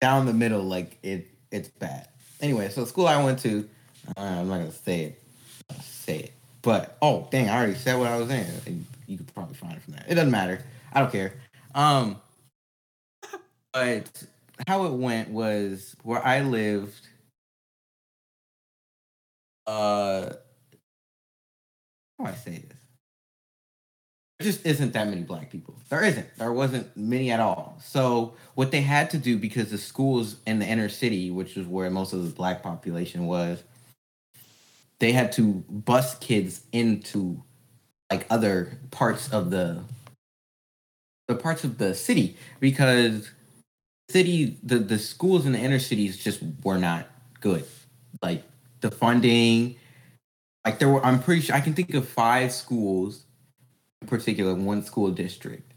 down 0.00 0.26
the 0.26 0.32
middle, 0.32 0.62
like 0.62 0.98
it, 1.02 1.26
it's 1.50 1.68
bad. 1.68 2.08
Anyway, 2.40 2.68
so 2.68 2.84
school 2.84 3.06
I 3.06 3.22
went 3.22 3.38
to, 3.40 3.68
uh, 4.16 4.20
I'm 4.20 4.48
not 4.48 4.58
gonna 4.58 4.72
say 4.72 5.00
it, 5.02 5.22
say 5.82 6.18
it, 6.18 6.32
but 6.62 6.96
oh 7.02 7.28
dang, 7.30 7.48
I 7.48 7.56
already 7.56 7.74
said 7.74 7.98
what 7.98 8.08
I 8.08 8.18
was 8.18 8.30
in. 8.30 8.84
You 9.06 9.16
could 9.16 9.32
probably 9.34 9.54
find 9.54 9.74
it 9.74 9.82
from 9.82 9.94
there. 9.94 10.04
It 10.08 10.14
doesn't 10.14 10.30
matter. 10.30 10.62
I 10.92 11.00
don't 11.00 11.12
care. 11.12 11.34
Um, 11.74 12.16
but 13.72 14.24
how 14.66 14.84
it 14.86 14.92
went 14.92 15.30
was 15.30 15.94
where 16.02 16.24
I 16.24 16.40
lived 16.42 17.08
uh 19.66 20.30
how 22.18 22.24
do 22.24 22.30
I 22.30 22.34
say 22.34 22.58
this? 22.68 22.77
There 24.38 24.46
just 24.46 24.64
isn't 24.64 24.92
that 24.92 25.08
many 25.08 25.22
black 25.22 25.50
people. 25.50 25.74
There 25.88 26.04
isn't. 26.04 26.26
There 26.36 26.52
wasn't 26.52 26.96
many 26.96 27.32
at 27.32 27.40
all. 27.40 27.76
So 27.82 28.34
what 28.54 28.70
they 28.70 28.82
had 28.82 29.10
to 29.10 29.18
do 29.18 29.36
because 29.36 29.70
the 29.70 29.78
schools 29.78 30.36
in 30.46 30.60
the 30.60 30.66
inner 30.66 30.88
city, 30.88 31.30
which 31.30 31.56
is 31.56 31.66
where 31.66 31.90
most 31.90 32.12
of 32.12 32.24
the 32.24 32.30
black 32.30 32.62
population 32.62 33.26
was, 33.26 33.64
they 35.00 35.10
had 35.10 35.32
to 35.32 35.64
bus 35.68 36.16
kids 36.18 36.62
into 36.72 37.42
like 38.12 38.26
other 38.30 38.78
parts 38.90 39.28
of 39.30 39.50
the 39.50 39.82
the 41.26 41.34
parts 41.34 41.64
of 41.64 41.78
the 41.78 41.94
city 41.94 42.36
because 42.58 43.30
city 44.10 44.56
the 44.62 44.78
the 44.78 44.98
schools 44.98 45.44
in 45.46 45.52
the 45.52 45.58
inner 45.58 45.78
cities 45.78 46.16
just 46.16 46.42
were 46.64 46.78
not 46.78 47.06
good 47.40 47.64
like 48.22 48.42
the 48.80 48.90
funding 48.90 49.76
like 50.64 50.78
there 50.78 50.88
were 50.88 51.04
i'm 51.04 51.22
pretty 51.22 51.42
sure 51.42 51.54
i 51.54 51.60
can 51.60 51.74
think 51.74 51.92
of 51.92 52.08
five 52.08 52.50
schools 52.50 53.24
particular 54.06 54.54
one 54.54 54.84
school 54.84 55.10
district 55.10 55.72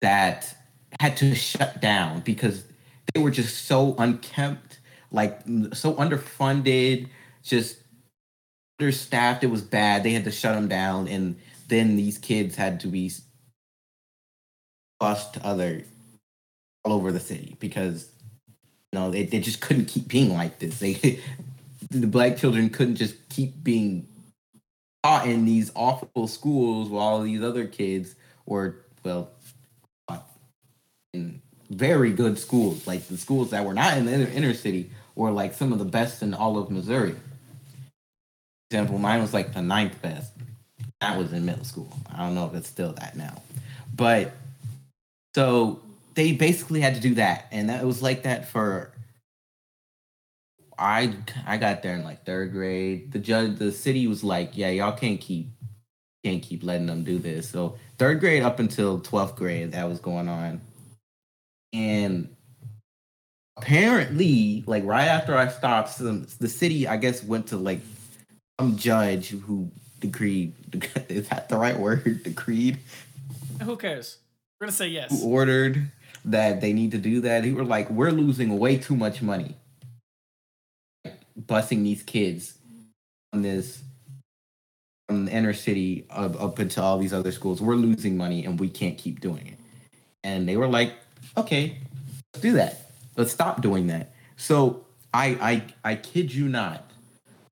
that 0.00 0.54
had 1.00 1.16
to 1.18 1.34
shut 1.34 1.80
down 1.80 2.20
because 2.20 2.64
they 3.12 3.20
were 3.20 3.30
just 3.30 3.66
so 3.66 3.94
unkempt, 3.98 4.78
like 5.10 5.40
so 5.72 5.94
underfunded, 5.94 7.08
just 7.42 7.78
understaffed. 8.78 9.44
It 9.44 9.50
was 9.50 9.62
bad. 9.62 10.02
They 10.02 10.12
had 10.12 10.24
to 10.24 10.30
shut 10.30 10.54
them 10.54 10.68
down, 10.68 11.08
and 11.08 11.36
then 11.68 11.96
these 11.96 12.18
kids 12.18 12.56
had 12.56 12.80
to 12.80 12.86
be 12.86 13.10
bused 15.00 15.34
to 15.34 15.46
other 15.46 15.82
all 16.84 16.92
over 16.92 17.12
the 17.12 17.20
city 17.20 17.56
because 17.60 18.10
you 18.92 18.98
know 18.98 19.10
they, 19.10 19.24
they 19.24 19.40
just 19.40 19.60
couldn't 19.60 19.86
keep 19.86 20.08
being 20.08 20.34
like 20.34 20.58
this. 20.58 20.78
They 20.78 21.20
the 21.90 22.06
black 22.06 22.36
children 22.36 22.70
couldn't 22.70 22.96
just 22.96 23.28
keep 23.28 23.62
being 23.62 24.06
taught 25.02 25.26
in 25.26 25.44
these 25.44 25.70
awful 25.74 26.26
schools 26.26 26.88
while 26.88 27.22
these 27.22 27.42
other 27.42 27.66
kids 27.66 28.14
were 28.46 28.76
well 29.04 29.30
in 31.14 31.40
very 31.70 32.12
good 32.12 32.38
schools, 32.38 32.86
like 32.86 33.06
the 33.08 33.16
schools 33.16 33.50
that 33.50 33.64
were 33.64 33.74
not 33.74 33.96
in 33.96 34.06
the 34.06 34.12
inner, 34.12 34.30
inner 34.30 34.54
city 34.54 34.90
were 35.14 35.30
like 35.30 35.54
some 35.54 35.72
of 35.72 35.78
the 35.78 35.84
best 35.84 36.22
in 36.22 36.34
all 36.34 36.58
of 36.58 36.70
Missouri. 36.70 37.12
For 37.12 38.76
example, 38.76 38.98
mine 38.98 39.20
was 39.20 39.32
like 39.32 39.54
the 39.54 39.62
ninth 39.62 40.00
best. 40.02 40.32
That 41.00 41.16
was 41.16 41.32
in 41.32 41.44
middle 41.44 41.64
school. 41.64 41.92
I 42.12 42.18
don't 42.18 42.34
know 42.34 42.46
if 42.46 42.54
it's 42.54 42.68
still 42.68 42.92
that 42.94 43.16
now. 43.16 43.42
But 43.94 44.32
so 45.34 45.80
they 46.14 46.32
basically 46.32 46.80
had 46.80 46.94
to 46.94 47.00
do 47.00 47.14
that. 47.14 47.46
And 47.52 47.70
that 47.70 47.84
was 47.84 48.02
like 48.02 48.24
that 48.24 48.48
for 48.48 48.90
I 50.78 51.12
I 51.46 51.56
got 51.56 51.82
there 51.82 51.94
in 51.94 52.04
like 52.04 52.24
third 52.24 52.52
grade. 52.52 53.12
The 53.12 53.18
judge 53.18 53.58
the 53.58 53.72
city 53.72 54.06
was 54.06 54.22
like, 54.22 54.56
Yeah, 54.56 54.70
y'all 54.70 54.92
can't 54.92 55.20
keep 55.20 55.48
can't 56.24 56.42
keep 56.42 56.62
letting 56.62 56.86
them 56.86 57.04
do 57.04 57.18
this. 57.18 57.48
So 57.48 57.76
third 57.98 58.20
grade 58.20 58.42
up 58.42 58.60
until 58.60 59.00
twelfth 59.00 59.36
grade 59.36 59.72
that 59.72 59.88
was 59.88 59.98
going 60.00 60.28
on. 60.28 60.60
And 61.72 62.34
apparently, 63.56 64.62
like 64.66 64.84
right 64.84 65.08
after 65.08 65.36
I 65.36 65.48
stopped, 65.48 65.90
some, 65.90 66.26
the 66.38 66.48
city 66.48 66.86
I 66.86 66.96
guess 66.96 67.24
went 67.24 67.48
to 67.48 67.56
like 67.56 67.80
some 68.60 68.76
judge 68.76 69.30
who 69.30 69.70
decreed 70.00 70.54
is 71.08 71.28
that 71.28 71.48
the 71.48 71.56
right 71.56 71.78
word? 71.78 72.22
Decreed? 72.22 72.78
Who 73.62 73.76
cares? 73.76 74.18
We're 74.60 74.66
gonna 74.66 74.72
say 74.72 74.88
yes. 74.88 75.10
Who 75.10 75.28
ordered 75.28 75.90
that 76.24 76.60
they 76.60 76.72
need 76.72 76.92
to 76.92 76.98
do 76.98 77.20
that? 77.22 77.44
He 77.44 77.52
were 77.52 77.64
like, 77.64 77.90
We're 77.90 78.12
losing 78.12 78.58
way 78.58 78.76
too 78.76 78.94
much 78.94 79.22
money 79.22 79.56
busing 81.46 81.82
these 81.82 82.02
kids 82.02 82.58
on 83.32 83.42
this 83.42 83.82
from 85.08 85.24
the 85.24 85.32
inner 85.32 85.54
city 85.54 86.06
up, 86.10 86.40
up 86.40 86.60
into 86.60 86.82
all 86.82 86.98
these 86.98 87.12
other 87.12 87.32
schools. 87.32 87.62
We're 87.62 87.76
losing 87.76 88.16
money 88.16 88.44
and 88.44 88.60
we 88.60 88.68
can't 88.68 88.98
keep 88.98 89.20
doing 89.20 89.46
it. 89.46 89.58
And 90.22 90.48
they 90.48 90.56
were 90.56 90.68
like, 90.68 90.92
okay, 91.36 91.78
let's 92.34 92.42
do 92.42 92.52
that. 92.54 92.90
Let's 93.16 93.32
stop 93.32 93.62
doing 93.62 93.86
that. 93.86 94.12
So 94.36 94.84
I 95.14 95.64
I 95.84 95.92
I 95.92 95.94
kid 95.96 96.32
you 96.32 96.48
not, 96.48 96.90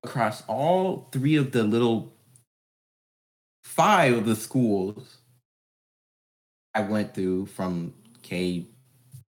across 0.04 0.42
all 0.46 1.08
three 1.12 1.36
of 1.36 1.52
the 1.52 1.64
little 1.64 2.12
five 3.64 4.14
of 4.14 4.26
the 4.26 4.36
schools 4.36 5.18
I 6.74 6.82
went 6.82 7.14
through 7.14 7.46
from 7.46 7.94
K 8.22 8.66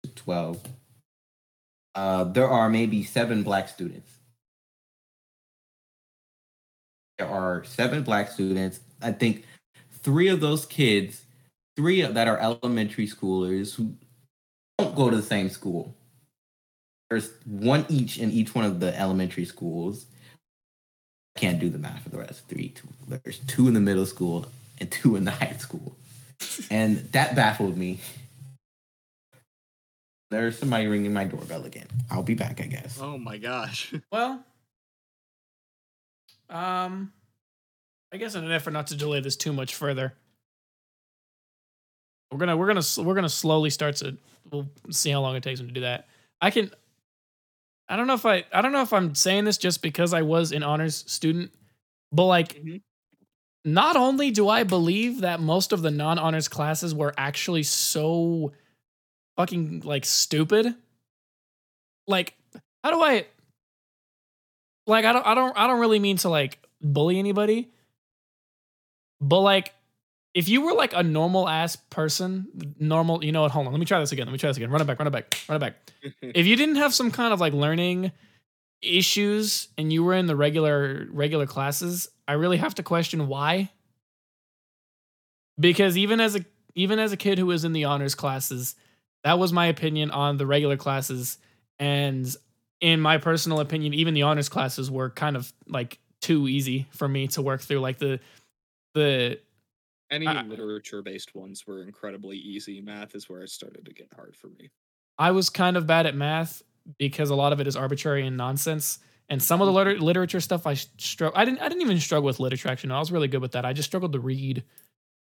to 0.03 0.09
12, 0.15 0.59
uh, 1.93 2.23
there 2.25 2.49
are 2.49 2.69
maybe 2.69 3.03
seven 3.03 3.43
black 3.43 3.69
students 3.69 4.14
there 7.17 7.27
are 7.27 7.63
seven 7.63 8.03
black 8.03 8.31
students. 8.31 8.79
I 9.01 9.11
think 9.11 9.45
three 9.91 10.27
of 10.27 10.39
those 10.39 10.65
kids, 10.65 11.23
three 11.75 12.01
that 12.01 12.27
are 12.27 12.37
elementary 12.37 13.07
schoolers 13.07 13.75
who 13.75 13.93
don't 14.77 14.95
go 14.95 15.09
to 15.09 15.15
the 15.15 15.23
same 15.23 15.49
school. 15.49 15.95
There's 17.09 17.31
one 17.45 17.85
each 17.87 18.17
in 18.17 18.31
each 18.31 18.55
one 18.55 18.65
of 18.65 18.79
the 18.79 18.97
elementary 18.99 19.45
schools. 19.45 20.05
I 21.35 21.39
can't 21.39 21.59
do 21.59 21.69
the 21.69 21.77
math 21.77 22.03
for 22.03 22.09
the 22.09 22.17
rest. 22.17 22.47
Three, 22.47 22.69
two. 22.69 22.87
There's 23.07 23.39
two 23.39 23.67
in 23.67 23.73
the 23.73 23.79
middle 23.79 24.05
school 24.05 24.47
and 24.79 24.89
two 24.91 25.15
in 25.15 25.25
the 25.25 25.31
high 25.31 25.55
school, 25.59 25.95
and 26.69 26.97
that 27.11 27.35
baffled 27.35 27.77
me. 27.77 27.99
There's 30.31 30.57
somebody 30.57 30.87
ringing 30.87 31.13
my 31.13 31.25
doorbell 31.25 31.65
again. 31.65 31.87
I'll 32.09 32.23
be 32.23 32.33
back, 32.33 32.59
I 32.59 32.65
guess. 32.65 32.99
Oh 32.99 33.17
my 33.17 33.37
gosh. 33.37 33.93
Well, 34.11 34.43
um, 36.49 37.11
I 38.11 38.17
guess 38.17 38.35
in 38.35 38.43
an 38.43 38.51
effort 38.51 38.71
not 38.71 38.87
to 38.87 38.95
delay 38.95 39.19
this 39.19 39.35
too 39.35 39.53
much 39.53 39.75
further, 39.75 40.15
we're 42.31 42.37
gonna 42.39 42.57
we're 42.57 42.67
gonna 42.67 42.81
we're 43.03 43.15
gonna 43.15 43.29
slowly 43.29 43.69
start 43.69 43.95
to 43.97 44.17
we'll 44.51 44.67
see 44.89 45.11
how 45.11 45.21
long 45.21 45.35
it 45.35 45.43
takes 45.43 45.59
him 45.59 45.67
to 45.67 45.73
do 45.73 45.81
that. 45.81 46.07
I 46.41 46.51
can. 46.51 46.71
I 47.87 47.95
don't 47.97 48.07
know 48.07 48.15
if 48.15 48.25
I 48.25 48.43
I 48.51 48.61
don't 48.61 48.71
know 48.71 48.81
if 48.81 48.93
I'm 48.93 49.13
saying 49.15 49.45
this 49.45 49.57
just 49.57 49.81
because 49.81 50.13
I 50.13 50.21
was 50.23 50.51
an 50.51 50.63
honors 50.63 51.03
student, 51.07 51.51
but 52.11 52.25
like. 52.25 52.55
Mhm. 52.63 52.81
Not 53.65 53.95
only 53.95 54.31
do 54.31 54.49
I 54.49 54.63
believe 54.63 55.21
that 55.21 55.39
most 55.41 55.73
of 55.73 55.81
the 55.81 55.91
non-honors 55.91 56.47
classes 56.47 56.95
were 56.95 57.13
actually 57.17 57.63
so 57.63 58.53
fucking 59.37 59.81
like 59.81 60.05
stupid, 60.05 60.75
like 62.07 62.35
how 62.83 62.91
do 62.91 63.01
I 63.01 63.25
like 64.87 65.05
I 65.05 65.13
don't 65.13 65.25
I 65.25 65.35
don't 65.35 65.57
I 65.57 65.67
don't 65.67 65.79
really 65.79 65.99
mean 65.99 66.17
to 66.17 66.29
like 66.29 66.59
bully 66.81 67.19
anybody. 67.19 67.69
But 69.21 69.39
like 69.41 69.73
if 70.33 70.49
you 70.49 70.61
were 70.61 70.73
like 70.73 70.93
a 70.93 71.01
normal 71.01 71.47
ass 71.47 71.77
person, 71.77 72.75
normal, 72.77 73.23
you 73.23 73.31
know 73.31 73.43
what? 73.43 73.51
Hold 73.51 73.67
on, 73.67 73.73
let 73.73 73.79
me 73.79 73.85
try 73.85 73.99
this 73.99 74.11
again. 74.11 74.25
Let 74.27 74.33
me 74.33 74.37
try 74.37 74.49
this 74.49 74.57
again. 74.57 74.69
Run 74.69 74.81
it 74.81 74.85
back, 74.85 74.99
run 74.99 75.07
it 75.07 75.11
back, 75.11 75.37
run 75.47 75.55
it 75.55 75.59
back. 75.59 75.75
if 76.21 76.45
you 76.45 76.55
didn't 76.55 76.75
have 76.75 76.93
some 76.93 77.09
kind 77.09 77.33
of 77.33 77.39
like 77.39 77.53
learning 77.53 78.11
issues 78.81 79.69
and 79.77 79.91
you 79.91 80.03
were 80.03 80.13
in 80.13 80.27
the 80.27 80.35
regular 80.35 81.07
regular 81.09 81.45
classes, 81.45 82.09
I 82.27 82.33
really 82.33 82.57
have 82.57 82.75
to 82.75 82.83
question 82.83 83.27
why. 83.27 83.71
Because 85.57 85.97
even 85.97 86.19
as 86.19 86.35
a 86.35 86.45
even 86.75 86.99
as 86.99 87.13
a 87.13 87.17
kid 87.17 87.39
who 87.39 87.45
was 87.45 87.63
in 87.63 87.71
the 87.71 87.85
honors 87.85 88.13
classes, 88.13 88.75
that 89.23 89.39
was 89.39 89.53
my 89.53 89.67
opinion 89.67 90.11
on 90.11 90.37
the 90.37 90.45
regular 90.45 90.75
classes 90.75 91.37
and 91.79 92.35
in 92.81 92.99
my 92.99 93.17
personal 93.17 93.59
opinion, 93.59 93.93
even 93.93 94.13
the 94.13 94.23
honors 94.23 94.49
classes 94.49 94.89
were 94.91 95.09
kind 95.09 95.35
of 95.35 95.51
like 95.67 95.99
too 96.21 96.47
easy 96.47 96.87
for 96.91 97.07
me 97.07 97.27
to 97.29 97.41
work 97.41 97.61
through. 97.61 97.79
Like 97.79 97.97
the 97.99 98.19
the 98.93 99.39
Any 100.11 100.27
I- 100.27 100.43
literature 100.43 101.01
based 101.01 101.35
ones 101.35 101.65
were 101.67 101.83
incredibly 101.83 102.37
easy. 102.37 102.81
Math 102.81 103.15
is 103.15 103.29
where 103.29 103.41
it 103.43 103.49
started 103.49 103.85
to 103.85 103.93
get 103.93 104.07
hard 104.15 104.35
for 104.35 104.47
me. 104.47 104.69
I 105.17 105.31
was 105.31 105.49
kind 105.49 105.77
of 105.77 105.87
bad 105.87 106.05
at 106.05 106.15
math 106.15 106.61
because 106.99 107.29
a 107.29 107.35
lot 107.35 107.53
of 107.53 107.59
it 107.59 107.67
is 107.67 107.75
arbitrary 107.75 108.25
and 108.27 108.37
nonsense. 108.37 108.99
And 109.29 109.41
some 109.41 109.59
of 109.61 109.65
the 109.67 109.73
liter- 109.73 109.99
literature 109.99 110.39
stuff 110.39 110.67
I 110.67 110.75
struggle. 110.75 111.35
I 111.37 111.45
didn't. 111.45 111.59
I 111.59 111.67
didn't 111.67 111.81
even 111.81 111.99
struggle 111.99 112.25
with 112.27 112.39
literature. 112.39 112.69
Actually, 112.69 112.89
no, 112.89 112.97
I 112.97 112.99
was 112.99 113.11
really 113.11 113.27
good 113.27 113.41
with 113.41 113.53
that. 113.53 113.65
I 113.65 113.73
just 113.73 113.89
struggled 113.89 114.13
to 114.13 114.19
read 114.19 114.63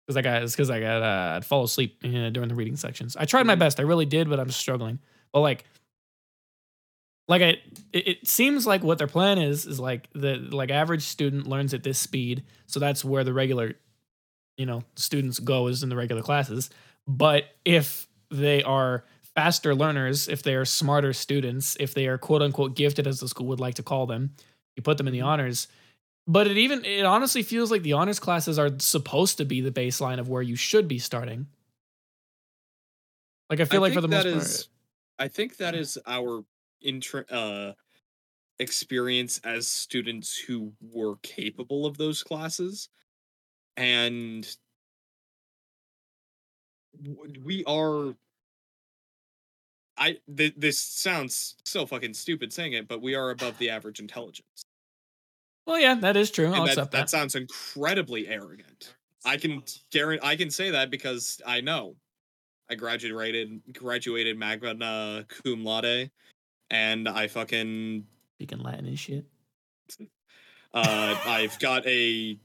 because 0.06 0.18
I 0.18 0.22
got 0.22 0.42
because 0.46 0.70
I 0.70 0.80
got 0.80 1.02
uh, 1.02 1.36
I'd 1.38 1.46
fall 1.46 1.64
asleep 1.64 1.98
uh, 2.04 2.30
during 2.30 2.48
the 2.50 2.54
reading 2.56 2.76
sections. 2.76 3.16
I 3.18 3.26
tried 3.26 3.48
my 3.48 3.56
best. 3.56 3.80
I 3.80 3.84
really 3.84 4.06
did, 4.06 4.30
but 4.30 4.40
I'm 4.40 4.52
struggling. 4.52 5.00
But 5.34 5.40
like, 5.40 5.66
like 7.28 7.42
I, 7.42 7.58
it, 7.92 8.08
it 8.08 8.28
seems 8.28 8.66
like 8.66 8.84
what 8.84 8.98
their 8.98 9.08
plan 9.08 9.38
is 9.38 9.66
is 9.66 9.80
like 9.80 10.08
the 10.14 10.38
like 10.38 10.72
average 10.72 11.04
student 11.04 11.48
learns 11.48 11.74
at 11.74 11.84
this 11.84 12.00
speed, 12.00 12.44
so 12.66 12.80
that's 12.80 13.04
where 13.04 13.24
the 13.24 13.34
regular, 13.34 13.74
you 14.58 14.66
know, 14.66 14.84
students 14.96 15.40
go 15.40 15.68
is 15.68 15.84
in 15.84 15.90
the 15.90 15.96
regular 15.96 16.22
classes. 16.22 16.70
But 17.08 17.46
if 17.66 18.08
they 18.32 18.64
are 18.64 19.04
faster 19.36 19.76
learners, 19.76 20.28
if 20.28 20.42
they 20.44 20.56
are 20.56 20.66
smarter 20.66 21.14
students, 21.14 21.78
if 21.80 21.94
they 21.94 22.08
are 22.08 22.18
quote 22.18 22.42
unquote 22.42 22.76
gifted, 22.76 23.08
as 23.08 23.20
the 23.20 23.28
school 23.28 23.48
would 23.48 23.60
like 23.60 23.76
to 23.76 23.84
call 23.84 24.06
them, 24.06 24.34
you 24.76 24.84
put 24.84 24.98
them 24.98 25.08
in 25.08 25.14
the 25.14 25.20
mm-hmm. 25.20 25.28
honors. 25.28 25.68
But 26.28 26.48
it 26.48 26.58
even 26.58 26.84
it 26.86 27.06
honestly 27.06 27.44
feels 27.44 27.72
like 27.72 27.84
the 27.84 27.94
honors 27.94 28.20
classes 28.20 28.58
are 28.58 28.72
supposed 28.80 29.38
to 29.38 29.46
be 29.46 29.62
the 29.62 29.72
baseline 29.72 30.20
of 30.20 30.30
where 30.30 30.42
you 30.42 30.56
should 30.56 30.88
be 30.88 31.00
starting. 31.00 31.48
Like 33.50 33.60
I 33.62 33.66
feel 33.66 33.82
like 33.82 33.94
for 33.94 34.02
the 34.02 34.10
most 34.10 34.24
that 34.26 34.34
part, 34.34 34.68
I 35.20 35.28
think 35.30 35.58
that 35.58 35.74
is 35.74 35.98
our 36.06 36.44
intra- 36.82 37.26
uh, 37.32 37.74
experience 38.60 39.40
as 39.44 39.68
students 39.68 40.38
who 40.38 40.74
were 40.82 41.16
capable 41.18 41.86
of 41.86 41.98
those 41.98 42.24
classes, 42.24 42.90
and 43.76 44.48
we 47.44 47.64
are. 47.66 48.16
I 50.00 50.18
th- 50.36 50.54
this 50.58 50.78
sounds 50.78 51.56
so 51.66 51.86
fucking 51.86 52.14
stupid 52.14 52.54
saying 52.54 52.74
it, 52.74 52.88
but 52.88 53.02
we 53.02 53.16
are 53.16 53.32
above 53.32 53.58
the 53.58 53.72
average 53.72 54.00
intelligence, 54.00 54.66
well, 55.68 55.78
yeah, 55.78 55.96
that 55.96 56.16
is 56.16 56.32
true. 56.32 56.50
That, 56.50 56.76
that 56.76 56.92
that. 56.92 57.10
sounds 57.10 57.36
incredibly 57.36 58.28
arrogant. 58.30 58.96
I 59.26 59.36
can 59.36 59.62
guarantee 59.92 60.26
I 60.26 60.38
can 60.38 60.50
say 60.50 60.72
that 60.72 60.90
because 60.90 61.42
I 61.46 61.60
know. 61.60 61.98
I 62.70 62.76
graduated 62.76 63.62
graduated 63.74 64.38
magna 64.38 65.26
cum 65.28 65.66
laude, 65.66 66.10
and 66.70 67.08
I 67.08 67.28
fucking 67.28 68.06
Speaking 68.38 68.60
Latin 68.60 68.86
and 68.86 69.00
shit. 69.00 69.26
uh, 70.00 70.06
I've 71.26 71.58
got 71.60 71.86
a 71.88 72.38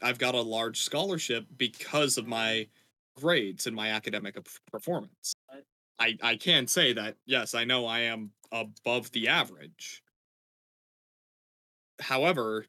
I've 0.00 0.18
got 0.18 0.34
a 0.34 0.40
large 0.40 0.80
scholarship 0.80 1.44
because 1.56 2.16
of 2.16 2.26
my 2.26 2.68
grades 3.16 3.66
and 3.66 3.74
my 3.74 3.90
academic 3.90 4.36
performance. 4.70 5.34
I 5.98 6.16
I 6.22 6.36
can 6.36 6.66
say 6.66 6.92
that 6.92 7.16
yes, 7.26 7.54
I 7.54 7.64
know 7.64 7.86
I 7.86 8.00
am 8.00 8.30
above 8.52 9.10
the 9.10 9.26
average. 9.26 10.02
However, 12.00 12.66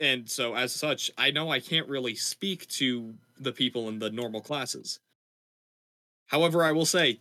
and 0.00 0.30
so 0.30 0.54
as 0.54 0.72
such, 0.72 1.10
I 1.18 1.30
know 1.30 1.50
I 1.50 1.60
can't 1.60 1.88
really 1.88 2.14
speak 2.14 2.68
to 2.68 3.14
the 3.38 3.52
people 3.52 3.88
in 3.88 3.98
the 3.98 4.10
normal 4.10 4.40
classes. 4.40 5.00
However, 6.26 6.64
I 6.64 6.72
will 6.72 6.86
say 6.86 7.20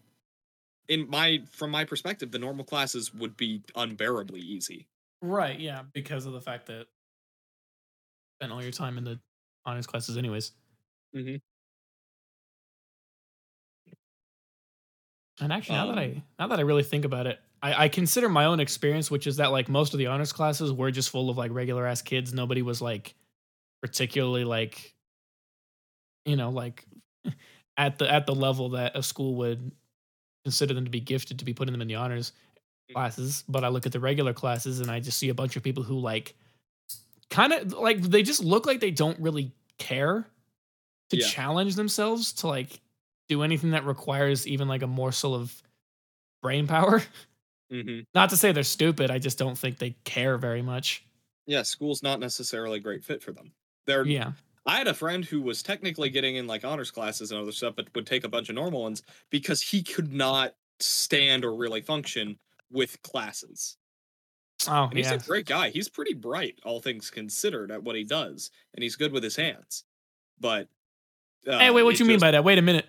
in 0.88 1.10
my 1.10 1.44
from 1.52 1.72
my 1.72 1.86
perspective, 1.86 2.32
the 2.32 2.40
normal 2.40 2.66
classes 2.66 3.14
would 3.14 3.38
be 3.38 3.64
unbearably 3.76 4.42
easy. 4.42 4.88
Right, 5.22 5.60
yeah, 5.60 5.84
because 5.94 6.26
of 6.26 6.34
the 6.34 6.42
fact 6.42 6.68
that 6.68 6.88
spent 8.38 8.52
all 8.52 8.62
your 8.62 8.72
time 8.72 8.98
in 8.98 9.04
the 9.04 9.20
honors 9.66 9.88
classes 9.88 10.18
anyways. 10.18 10.52
Mhm. 11.16 11.42
And 15.40 15.52
actually, 15.52 15.76
now 15.76 15.88
that 15.88 15.98
I 15.98 16.16
Um, 16.16 16.24
now 16.40 16.48
that 16.48 16.60
I 16.60 16.62
really 16.62 16.84
think 16.84 17.06
about 17.06 17.28
it, 17.28 17.40
I, 17.62 17.86
I 17.86 17.90
consider 17.90 18.30
my 18.30 18.46
own 18.46 18.60
experience, 18.60 19.10
which 19.10 19.26
is 19.26 19.38
that 19.38 19.52
like 19.52 19.68
most 19.68 19.94
of 19.94 19.98
the 19.98 20.08
honors 20.08 20.32
classes 20.32 20.72
were 20.72 20.92
just 20.92 21.10
full 21.10 21.30
of 21.30 21.38
like 21.38 21.52
regular 21.52 21.88
ass 21.88 22.02
kids. 22.02 22.34
Nobody 22.34 22.62
was 22.62 22.82
like 22.82 23.16
particularly 23.82 24.46
like, 24.46 24.96
you 26.26 26.36
know, 26.36 26.50
like 26.50 26.86
at 27.78 27.98
the 27.98 28.12
at 28.12 28.26
the 28.26 28.36
level 28.36 28.70
that 28.70 28.96
a 28.96 29.04
school 29.04 29.36
would 29.36 29.72
consider 30.44 30.74
them 30.74 30.86
to 30.86 30.92
be 30.92 31.00
gifted 31.00 31.40
to 31.40 31.46
be 31.46 31.54
putting 31.54 31.72
them 31.72 31.82
in 31.82 31.88
the 31.88 31.96
honors 31.96 32.34
Mm. 32.90 32.96
classes. 32.96 33.44
But 33.48 33.64
I 33.64 33.70
look 33.70 33.86
at 33.86 33.94
the 33.94 34.00
regular 34.00 34.34
classes 34.34 34.80
and 34.82 34.92
I 34.92 35.00
just 35.00 35.18
see 35.18 35.30
a 35.30 35.34
bunch 35.34 35.56
of 35.56 35.64
people 35.64 35.84
who 35.84 35.98
like 36.00 36.36
kind 37.30 37.54
of 37.54 37.72
like 37.74 38.02
they 38.02 38.24
just 38.24 38.44
look 38.44 38.66
like 38.66 38.80
they 38.82 38.92
don't 38.92 39.20
really 39.20 39.52
care 39.78 40.28
to 41.12 41.18
Yeah. 41.18 41.28
challenge 41.28 41.76
themselves 41.76 42.34
to 42.34 42.48
like 42.48 42.82
do 43.30 43.42
anything 43.42 43.72
that 43.72 43.86
requires 43.86 44.46
even 44.48 44.68
like 44.68 44.82
a 44.82 44.88
morsel 44.88 45.34
of 45.34 45.64
brain 46.42 46.68
power. 46.68 47.02
hmm 47.72 48.02
Not 48.14 48.30
to 48.32 48.38
say 48.38 48.52
they're 48.52 48.64
stupid, 48.64 49.10
I 49.10 49.20
just 49.20 49.38
don't 49.38 49.58
think 49.58 49.78
they 49.80 49.92
care 50.04 50.38
very 50.38 50.62
much. 50.62 51.06
Yeah, 51.46 51.64
school's 51.64 52.04
not 52.04 52.20
necessarily 52.20 52.78
a 52.80 52.82
great 52.82 53.04
fit 53.04 53.24
for 53.24 53.32
them. 53.32 53.54
They're 53.86 54.06
Yeah. 54.06 54.34
I 54.66 54.78
had 54.78 54.88
a 54.88 54.94
friend 54.94 55.26
who 55.26 55.42
was 55.42 55.62
technically 55.62 56.10
getting 56.10 56.36
in 56.38 56.48
like 56.48 56.64
honors 56.64 56.92
classes 56.92 57.32
and 57.32 57.42
other 57.42 57.52
stuff, 57.52 57.76
but 57.76 57.94
would 57.96 58.08
take 58.08 58.24
a 58.24 58.30
bunch 58.30 58.50
of 58.50 58.56
normal 58.56 58.82
ones 58.82 59.04
because 59.30 59.62
he 59.62 59.84
could 59.84 60.14
not 60.14 60.56
stand 60.80 61.44
or 61.44 61.54
really 61.56 61.82
function 61.82 62.38
with 62.72 63.02
classes. 63.02 63.78
Oh, 64.68 64.86
And 64.86 64.94
he's 64.98 65.08
yeah. 65.08 65.16
a 65.16 65.20
great 65.20 65.46
guy. 65.46 65.70
He's 65.70 65.90
pretty 65.90 66.14
bright, 66.14 66.60
all 66.64 66.80
things 66.80 67.10
considered, 67.10 67.72
at 67.72 67.84
what 67.84 67.96
he 67.98 68.06
does, 68.06 68.52
and 68.74 68.84
he's 68.84 68.96
good 68.96 69.12
with 69.12 69.24
his 69.24 69.36
hands. 69.36 69.84
But 70.40 70.70
uh, 71.46 71.60
hey, 71.60 71.70
wait, 71.70 71.84
what 71.84 72.00
you 72.00 72.06
mean 72.06 72.20
by 72.20 72.32
that? 72.32 72.46
Wait 72.46 72.58
a 72.58 72.62
minute. 72.62 72.86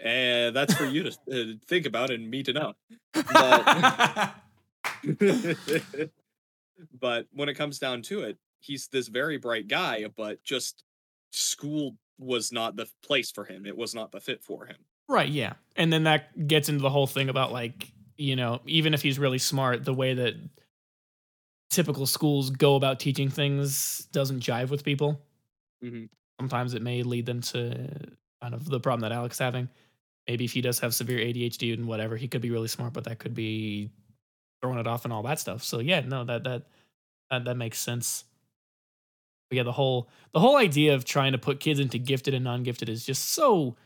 Eh, 0.00 0.50
that's 0.50 0.74
for 0.74 0.86
you 0.86 1.02
to 1.04 1.10
uh, 1.30 1.44
think 1.66 1.86
about 1.86 2.10
and 2.10 2.30
me 2.30 2.42
to 2.42 2.52
know. 2.52 2.72
But- 3.12 4.34
but 6.98 7.26
when 7.32 7.48
it 7.48 7.54
comes 7.54 7.78
down 7.78 8.02
to 8.02 8.22
it, 8.22 8.38
he's 8.64 8.88
this 8.88 9.08
very 9.08 9.36
bright 9.36 9.68
guy, 9.68 10.06
but 10.16 10.42
just 10.42 10.84
school 11.32 11.96
was 12.18 12.52
not 12.52 12.76
the 12.76 12.86
place 13.02 13.30
for 13.30 13.44
him. 13.44 13.66
It 13.66 13.76
was 13.76 13.94
not 13.94 14.12
the 14.12 14.20
fit 14.20 14.42
for 14.42 14.66
him. 14.66 14.76
Right, 15.08 15.28
yeah. 15.28 15.54
And 15.76 15.92
then 15.92 16.04
that 16.04 16.46
gets 16.46 16.68
into 16.68 16.80
the 16.80 16.90
whole 16.90 17.06
thing 17.06 17.28
about 17.28 17.52
like, 17.52 17.92
you 18.16 18.36
know, 18.36 18.60
even 18.66 18.94
if 18.94 19.02
he's 19.02 19.18
really 19.18 19.38
smart, 19.38 19.84
the 19.84 19.92
way 19.92 20.14
that 20.14 20.34
typical 21.70 22.06
schools 22.06 22.50
go 22.50 22.76
about 22.76 23.00
teaching 23.00 23.28
things 23.28 24.06
doesn't 24.12 24.40
jive 24.40 24.70
with 24.70 24.84
people. 24.84 25.20
Mhm. 25.82 26.08
Sometimes 26.40 26.74
it 26.74 26.82
may 26.82 27.02
lead 27.02 27.26
them 27.26 27.40
to 27.42 27.90
kind 28.40 28.54
of 28.54 28.64
the 28.64 28.80
problem 28.80 29.00
that 29.00 29.12
Alex 29.14 29.36
is 29.36 29.40
having. 29.40 29.68
Maybe 30.28 30.44
if 30.44 30.52
he 30.52 30.60
does 30.60 30.78
have 30.78 30.94
severe 30.94 31.18
ADHD 31.18 31.72
and 31.74 31.86
whatever, 31.86 32.16
he 32.16 32.28
could 32.28 32.40
be 32.40 32.50
really 32.50 32.68
smart, 32.68 32.92
but 32.92 33.04
that 33.04 33.18
could 33.18 33.34
be 33.34 33.90
throwing 34.62 34.78
it 34.78 34.86
off 34.86 35.04
and 35.04 35.12
all 35.12 35.22
that 35.24 35.38
stuff. 35.38 35.62
So 35.62 35.80
yeah, 35.80 36.00
no, 36.00 36.24
that 36.24 36.44
that 36.44 36.62
that, 37.30 37.44
that 37.44 37.56
makes 37.56 37.78
sense. 37.78 38.24
But 39.54 39.58
yeah, 39.58 39.62
the 39.62 39.72
whole 39.72 40.08
the 40.32 40.40
whole 40.40 40.56
idea 40.56 40.94
of 40.94 41.04
trying 41.04 41.30
to 41.32 41.38
put 41.38 41.60
kids 41.60 41.78
into 41.78 41.96
gifted 41.98 42.34
and 42.34 42.42
non-gifted 42.42 42.88
is 42.88 43.06
just 43.06 43.30
so 43.30 43.76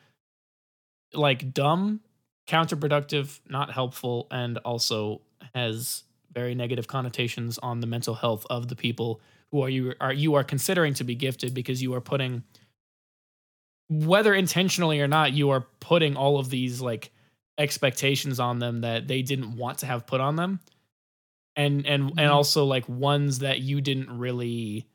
like 1.12 1.53
dumb, 1.53 2.01
counterproductive, 2.49 3.41
not 3.49 3.71
helpful, 3.71 4.27
and 4.31 4.57
also 4.59 5.21
has 5.55 6.05
very 6.33 6.55
negative 6.55 6.87
connotations 6.89 7.59
on 7.59 7.81
the 7.81 7.87
mental 7.87 8.14
health 8.14 8.47
of 8.49 8.69
the 8.69 8.77
people 8.77 9.21
who 9.51 9.61
are 9.62 9.69
you 9.69 9.95
are 10.01 10.12
you 10.12 10.35
are 10.35 10.45
considering 10.45 10.95
to 10.95 11.05
be 11.05 11.14
gifted 11.14 11.53
because 11.53 11.83
you 11.83 11.93
are 11.93 12.01
putting 12.01 12.43
whether 13.91 14.35
intentionally 14.35 15.01
or 15.01 15.09
not, 15.09 15.33
you 15.33 15.51
are 15.51 15.66
putting 15.81 16.16
all 16.16 16.39
of 16.39 16.51
these 16.51 16.81
like 16.81 17.11
expectations 17.59 18.39
on 18.41 18.59
them 18.59 18.81
that 18.83 19.09
they 19.09 19.23
didn't 19.23 19.57
want 19.57 19.79
to 19.79 19.87
have 19.87 20.07
put 20.07 20.21
on 20.21 20.37
them. 20.37 20.61
And 21.57 21.87
and 21.87 22.11
and 22.11 22.19
Mhm. 22.19 22.31
also 22.33 22.64
like 22.64 22.89
ones 22.89 23.41
that 23.41 23.61
you 23.61 23.81
didn't 23.81 24.16
really 24.16 24.87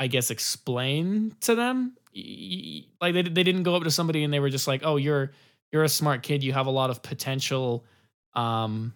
I 0.00 0.08
guess 0.08 0.32
explain 0.32 1.36
to 1.42 1.54
them. 1.54 1.96
Like 3.00 3.14
they 3.14 3.22
they 3.22 3.44
didn't 3.44 3.64
go 3.64 3.76
up 3.76 3.84
to 3.84 3.92
somebody 3.92 4.24
and 4.24 4.34
they 4.34 4.40
were 4.40 4.50
just 4.50 4.66
like, 4.66 4.82
"Oh, 4.84 4.96
you're 4.96 5.32
you're 5.72 5.84
a 5.84 5.90
smart 5.90 6.22
kid. 6.24 6.42
You 6.42 6.52
have 6.54 6.66
a 6.66 6.72
lot 6.72 6.90
of 6.90 7.02
potential." 7.02 7.84
Um 8.34 8.94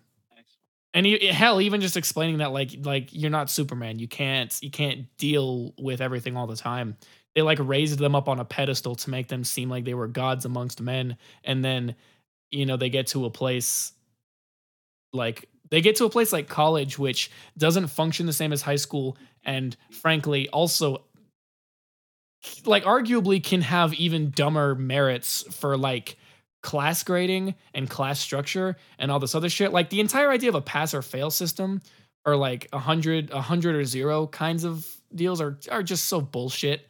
and 0.94 1.06
you, 1.06 1.18
hell, 1.32 1.60
even 1.60 1.80
just 1.80 1.96
explaining 1.96 2.38
that 2.38 2.52
like 2.52 2.72
like 2.84 3.10
you're 3.12 3.30
not 3.30 3.50
Superman. 3.50 3.98
You 3.98 4.08
can't 4.08 4.56
you 4.62 4.70
can't 4.70 5.06
deal 5.18 5.74
with 5.78 6.00
everything 6.00 6.36
all 6.36 6.46
the 6.46 6.56
time. 6.56 6.96
They 7.34 7.42
like 7.42 7.58
raised 7.60 7.98
them 7.98 8.14
up 8.14 8.28
on 8.28 8.40
a 8.40 8.44
pedestal 8.44 8.94
to 8.96 9.10
make 9.10 9.28
them 9.28 9.44
seem 9.44 9.68
like 9.68 9.84
they 9.84 9.94
were 9.94 10.08
gods 10.08 10.44
amongst 10.44 10.80
men, 10.80 11.16
and 11.44 11.64
then 11.64 11.96
you 12.50 12.66
know 12.66 12.76
they 12.76 12.90
get 12.90 13.08
to 13.08 13.26
a 13.26 13.30
place 13.30 13.92
like 15.12 15.48
they 15.74 15.80
get 15.80 15.96
to 15.96 16.04
a 16.04 16.08
place 16.08 16.32
like 16.32 16.48
college, 16.48 17.00
which 17.00 17.32
doesn't 17.58 17.88
function 17.88 18.26
the 18.26 18.32
same 18.32 18.52
as 18.52 18.62
high 18.62 18.76
school, 18.76 19.16
and 19.44 19.76
frankly, 19.90 20.48
also 20.50 21.02
like 22.64 22.84
arguably 22.84 23.42
can 23.42 23.60
have 23.60 23.92
even 23.94 24.30
dumber 24.30 24.76
merits 24.76 25.44
for 25.50 25.76
like 25.76 26.16
class 26.62 27.02
grading 27.02 27.56
and 27.74 27.90
class 27.90 28.20
structure 28.20 28.76
and 29.00 29.10
all 29.10 29.18
this 29.18 29.34
other 29.34 29.48
shit. 29.48 29.72
Like 29.72 29.90
the 29.90 29.98
entire 29.98 30.30
idea 30.30 30.48
of 30.48 30.54
a 30.54 30.60
pass 30.60 30.94
or 30.94 31.02
fail 31.02 31.30
system 31.30 31.82
or 32.24 32.36
like 32.36 32.68
a 32.72 32.78
hundred, 32.78 33.32
a 33.32 33.40
hundred 33.40 33.74
or 33.74 33.84
zero 33.84 34.28
kinds 34.28 34.62
of 34.62 34.86
deals 35.12 35.40
are 35.40 35.58
are 35.72 35.82
just 35.82 36.04
so 36.04 36.20
bullshit. 36.20 36.88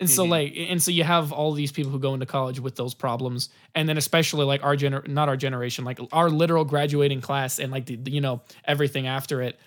And 0.00 0.08
so 0.08 0.24
Mhm. 0.24 0.30
like 0.30 0.54
and 0.56 0.82
so 0.82 0.90
you 0.90 1.04
have 1.04 1.30
all 1.30 1.52
these 1.52 1.70
people 1.72 1.92
who 1.92 1.98
go 1.98 2.14
into 2.14 2.24
college 2.26 2.58
with 2.58 2.74
those 2.74 2.94
problems 2.94 3.50
and 3.74 3.86
then 3.88 3.98
especially 3.98 4.46
like 4.46 4.64
our 4.64 4.74
gener 4.74 5.06
not 5.06 5.28
our 5.28 5.36
generation 5.36 5.84
like 5.84 6.00
our 6.12 6.30
literal 6.30 6.64
graduating 6.64 7.20
class 7.20 7.58
and 7.58 7.70
like 7.70 7.84
the, 7.86 7.96
the, 7.96 8.10
you 8.10 8.20
know 8.22 8.40
everything 8.64 9.06
after 9.06 9.42
it 9.42 9.58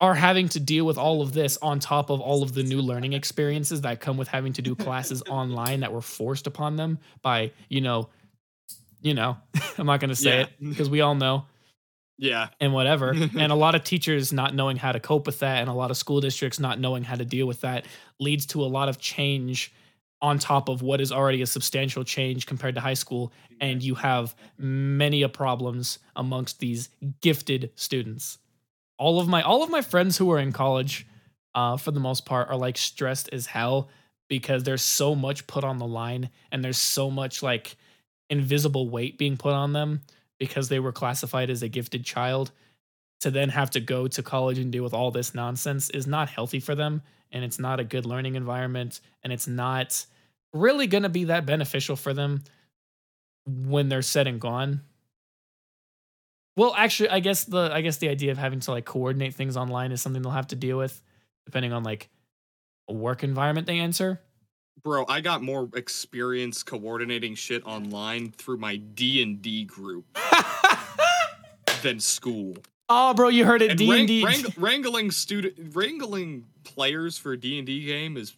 are 0.00 0.14
having 0.14 0.48
to 0.50 0.60
deal 0.60 0.84
with 0.84 0.98
all 0.98 1.22
of 1.22 1.32
this 1.32 1.56
on 1.62 1.78
top 1.78 2.10
of 2.10 2.20
all 2.20 2.42
of 2.42 2.52
the 2.54 2.62
new 2.62 2.80
learning 2.82 3.12
experiences 3.12 3.80
that 3.82 4.00
come 4.00 4.16
with 4.16 4.28
having 4.28 4.52
to 4.52 4.60
do 4.62 4.74
classes 4.74 5.22
online 5.28 5.80
that 5.80 5.92
were 5.92 6.02
forced 6.02 6.46
upon 6.46 6.76
them 6.76 6.98
by 7.22 7.50
you 7.68 7.80
know 7.80 8.08
you 9.00 9.14
know 9.14 9.36
i'm 9.78 9.86
not 9.86 10.00
going 10.00 10.10
to 10.10 10.16
say 10.16 10.38
Yeah. 10.38 10.42
it 10.42 10.50
because 10.60 10.90
we 10.90 11.00
all 11.00 11.14
know 11.14 11.46
Yeah. 12.18 12.48
and 12.60 12.72
whatever. 12.72 13.10
And 13.38 13.52
a 13.52 13.56
lot 13.56 13.74
of 13.74 13.84
teachers 13.84 14.32
not 14.32 14.54
knowing 14.54 14.76
how 14.76 14.92
to 14.92 15.00
cope 15.00 15.26
with 15.26 15.40
that 15.40 15.58
and 15.58 15.68
a 15.68 15.72
lot 15.72 15.90
of 15.90 15.96
school 15.96 16.20
districts 16.20 16.60
not 16.60 16.78
knowing 16.78 17.04
how 17.04 17.16
to 17.16 17.24
deal 17.24 17.46
with 17.46 17.62
that 17.62 17.86
leads 18.20 18.46
to 18.46 18.62
a 18.62 18.66
lot 18.66 18.88
of 18.88 18.98
change 18.98 19.72
on 20.20 20.38
top 20.38 20.68
of 20.68 20.82
what 20.82 21.00
is 21.00 21.10
already 21.10 21.42
a 21.42 21.46
substantial 21.46 22.04
change 22.04 22.46
compared 22.46 22.76
to 22.76 22.80
high 22.80 22.94
school. 22.94 23.32
And 23.60 23.82
you 23.82 23.96
have 23.96 24.36
many 24.56 25.22
a 25.22 25.28
problems 25.28 25.98
amongst 26.14 26.60
these 26.60 26.90
gifted 27.20 27.72
students. 27.74 28.38
All 28.98 29.18
of 29.18 29.26
my 29.26 29.42
all 29.42 29.64
of 29.64 29.70
my 29.70 29.80
friends 29.80 30.16
who 30.16 30.30
are 30.30 30.38
in 30.38 30.52
college 30.52 31.06
uh, 31.54 31.76
for 31.76 31.90
the 31.90 32.00
most 32.00 32.24
part 32.24 32.48
are 32.48 32.56
like 32.56 32.78
stressed 32.78 33.28
as 33.32 33.46
hell 33.46 33.88
because 34.28 34.62
there's 34.62 34.82
so 34.82 35.14
much 35.14 35.46
put 35.46 35.64
on 35.64 35.78
the 35.78 35.86
line 35.86 36.30
and 36.50 36.64
there's 36.64 36.78
so 36.78 37.10
much 37.10 37.42
like 37.42 37.76
invisible 38.30 38.88
weight 38.88 39.18
being 39.18 39.36
put 39.36 39.52
on 39.52 39.72
them 39.72 40.00
because 40.42 40.68
they 40.68 40.80
were 40.80 40.90
classified 40.90 41.50
as 41.50 41.62
a 41.62 41.68
gifted 41.68 42.04
child 42.04 42.50
to 43.20 43.30
then 43.30 43.48
have 43.48 43.70
to 43.70 43.78
go 43.78 44.08
to 44.08 44.24
college 44.24 44.58
and 44.58 44.72
deal 44.72 44.82
with 44.82 44.92
all 44.92 45.12
this 45.12 45.36
nonsense 45.36 45.88
is 45.90 46.04
not 46.04 46.28
healthy 46.28 46.58
for 46.58 46.74
them 46.74 47.00
and 47.30 47.44
it's 47.44 47.60
not 47.60 47.78
a 47.78 47.84
good 47.84 48.04
learning 48.04 48.34
environment 48.34 48.98
and 49.22 49.32
it's 49.32 49.46
not 49.46 50.04
really 50.52 50.88
going 50.88 51.04
to 51.04 51.08
be 51.08 51.22
that 51.22 51.46
beneficial 51.46 51.94
for 51.94 52.12
them 52.12 52.42
when 53.46 53.88
they're 53.88 54.02
said 54.02 54.26
and 54.26 54.40
gone. 54.40 54.80
Well 56.56 56.74
actually 56.76 57.10
i 57.10 57.20
guess 57.20 57.44
the 57.44 57.70
i 57.72 57.82
guess 57.82 57.98
the 57.98 58.08
idea 58.08 58.32
of 58.32 58.38
having 58.38 58.58
to 58.58 58.72
like 58.72 58.84
coordinate 58.84 59.34
things 59.34 59.56
online 59.56 59.92
is 59.92 60.02
something 60.02 60.22
they'll 60.22 60.32
have 60.32 60.48
to 60.48 60.56
deal 60.56 60.76
with 60.76 61.00
depending 61.46 61.72
on 61.72 61.84
like 61.84 62.08
a 62.88 62.92
work 62.92 63.22
environment 63.22 63.68
they 63.68 63.78
enter 63.78 64.20
Bro, 64.82 65.06
I 65.08 65.20
got 65.20 65.42
more 65.42 65.68
experience 65.74 66.62
coordinating 66.62 67.34
shit 67.36 67.64
online 67.64 68.30
through 68.32 68.56
my 68.58 68.76
D&D 68.76 69.64
group 69.66 70.04
than 71.82 72.00
school. 72.00 72.54
oh 72.88 73.12
bro 73.14 73.28
you 73.28 73.44
heard 73.44 73.62
it 73.62 73.70
And 73.70 73.78
d&d 73.78 74.24
wrang- 74.24 74.42
wrang- 74.42 74.52
wrangling 74.56 75.10
student 75.10 75.54
wrangling 75.74 76.44
players 76.64 77.18
for 77.18 77.32
a 77.32 77.36
D&D 77.36 77.84
game 77.86 78.16
is 78.16 78.34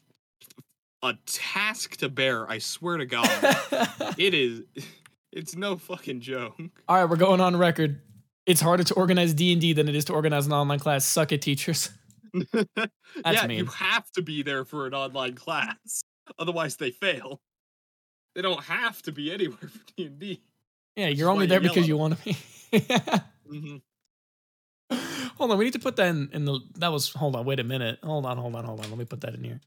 a 1.02 1.15
task 1.27 1.97
to 1.98 2.09
bear. 2.09 2.51
I 2.51 2.59
swear 2.59 2.97
to 2.97 3.05
God, 3.06 3.28
it 4.19 4.35
is. 4.35 4.62
It's 5.36 5.56
no 5.56 5.77
fucking 5.77 6.20
joke. 6.20 6.55
All 6.89 6.97
right, 6.97 7.11
we're 7.11 7.16
going 7.16 7.40
on 7.40 7.56
record. 7.56 8.01
It's 8.47 8.61
harder 8.61 8.85
to 8.85 8.94
organize 8.94 9.35
D 9.35 9.51
and 9.51 9.61
D 9.61 9.73
than 9.73 9.89
it 9.89 9.97
is 9.97 10.05
to 10.05 10.12
organize 10.12 10.47
an 10.47 10.52
online 10.52 10.78
class. 10.78 11.05
Suck 11.05 11.32
it, 11.32 11.43
teachers. 11.43 11.90
yeah, 12.55 13.47
mean. 13.48 13.59
you 13.59 13.65
have 13.65 14.09
to 14.12 14.23
be 14.23 14.44
there 14.44 14.65
for 14.65 14.86
an 14.86 14.94
online 14.94 15.35
class, 15.35 16.05
otherwise 16.39 16.77
they 16.77 16.91
fail. 16.91 17.41
They 18.35 18.43
don't 18.43 18.63
have 18.65 19.01
to 19.03 19.13
be 19.13 19.33
anywhere 19.33 19.59
for 19.69 19.81
D 19.97 20.07
and 20.07 20.19
D. 20.19 20.43
Yeah, 20.97 21.09
you're 21.09 21.31
only 21.31 21.47
there 21.47 21.61
because 21.61 21.89
you 21.89 21.97
want 21.97 22.19
to 22.19 22.25
be. 22.25 22.37
Mhm. 23.51 23.83
hold 25.37 25.51
on, 25.51 25.59
we 25.59 25.65
need 25.65 25.75
to 25.75 25.79
put 25.79 25.97
that 25.97 26.09
in, 26.09 26.31
in 26.33 26.45
the. 26.45 26.61
That 26.79 26.89
was. 26.93 27.11
Hold 27.13 27.37
on, 27.37 27.45
wait 27.45 27.61
a 27.61 27.65
minute. 27.65 27.99
Hold 28.03 28.27
on, 28.27 28.37
hold 28.39 28.55
on, 28.57 28.65
hold 28.65 28.81
on. 28.83 28.89
Let 28.91 28.99
me 28.99 29.05
put 29.05 29.21
that 29.21 29.35
in 29.35 29.45
here. 29.45 29.61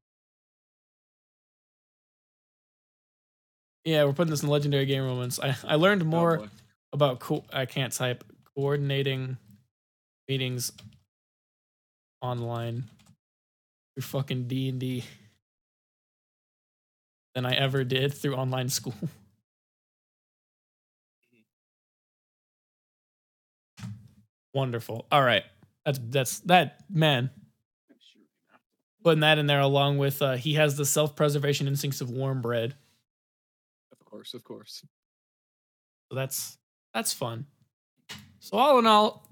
Yeah, 3.85 4.03
we're 4.03 4.13
putting 4.13 4.31
this 4.31 4.43
in 4.43 4.49
legendary 4.49 4.85
game 4.85 5.03
moments. 5.05 5.39
I, 5.39 5.55
I 5.65 5.75
learned 5.75 6.01
Oh, 6.01 6.05
more 6.05 6.37
boy. 6.39 6.47
about 6.91 7.19
co- 7.19 7.45
I 7.53 7.65
can't 7.65 7.93
type 7.93 8.23
coordinating 8.55 9.37
meetings 10.27 10.71
online 12.21 12.83
through 13.95 14.03
fucking 14.03 14.47
D 14.47 14.67
and 14.69 14.79
D 14.79 15.03
than 17.37 17.45
I 17.45 17.53
ever 17.53 17.83
did 17.83 18.15
through 18.15 18.33
online 18.33 18.67
school. 18.67 18.95
Wonderful. 24.53 25.05
All 25.11 25.21
right, 25.21 25.43
that's 25.85 25.99
that's 26.09 26.39
that 26.41 26.83
man. 26.89 27.29
Putting 29.03 29.19
that 29.21 29.37
in 29.37 29.45
there 29.45 29.59
along 29.59 29.99
with 29.99 30.19
uh, 30.21 30.33
he 30.35 30.55
has 30.55 30.75
the 30.75 30.85
self 30.85 31.15
preservation 31.15 31.67
instincts 31.67 32.01
of 32.01 32.09
warm 32.09 32.41
bread. 32.41 32.73
Of 33.91 34.03
course, 34.03 34.33
of 34.33 34.43
course. 34.43 34.83
So 36.09 36.15
that's 36.15 36.57
that's 36.95 37.13
fun. 37.13 37.45
So 38.39 38.57
all 38.57 38.79
in 38.79 38.87
all, 38.87 39.29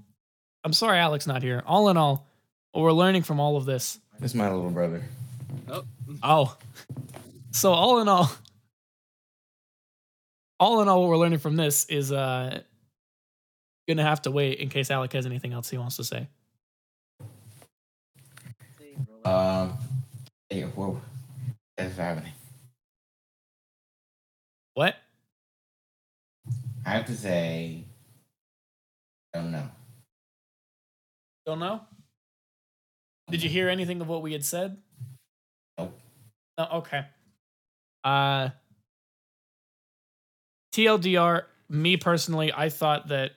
I'm 0.63 0.73
sorry 0.73 0.99
Alex 0.99 1.25
not 1.25 1.41
here. 1.41 1.63
All 1.65 1.89
in 1.89 1.97
all, 1.97 2.27
what 2.71 2.83
we're 2.83 2.91
learning 2.91 3.23
from 3.23 3.39
all 3.39 3.57
of 3.57 3.65
this. 3.65 3.99
This 4.19 4.31
is 4.31 4.35
my 4.35 4.51
little 4.51 4.69
brother. 4.69 5.03
Oh, 5.69 5.85
Oh. 6.21 6.55
So 7.55 7.71
all 7.71 8.01
in 8.01 8.09
all, 8.09 8.29
all 10.59 10.81
in 10.81 10.89
all, 10.89 10.99
what 10.99 11.09
we're 11.09 11.17
learning 11.17 11.39
from 11.39 11.55
this 11.55 11.85
is 11.85 12.11
uh 12.11 12.59
gonna 13.87 14.03
have 14.03 14.21
to 14.23 14.31
wait 14.31 14.59
in 14.59 14.67
case 14.67 14.91
Alec 14.91 15.13
has 15.13 15.25
anything 15.25 15.53
else 15.53 15.69
he 15.69 15.77
wants 15.77 15.95
to 15.95 16.03
say. 16.03 16.27
Um, 19.23 19.77
hey, 20.49 20.63
whoa, 20.63 20.99
that's 21.77 21.95
happening. 21.95 22.33
What? 24.73 24.97
I 26.85 26.89
have 26.89 27.05
to 27.05 27.15
say, 27.15 27.85
I 29.33 29.37
don't 29.37 29.53
know. 29.53 29.69
Don't 31.45 31.59
know? 31.59 31.79
Did 33.31 33.41
you 33.41 33.49
hear 33.49 33.69
anything 33.69 34.01
of 34.01 34.09
what 34.09 34.21
we 34.21 34.33
had 34.33 34.43
said? 34.43 34.75
Nope. 35.77 35.97
No, 36.57 36.67
okay. 36.73 37.05
Uh 38.05 38.49
TLDR, 40.73 41.43
me 41.69 41.97
personally, 41.97 42.51
I 42.55 42.69
thought 42.69 43.07
that 43.07 43.31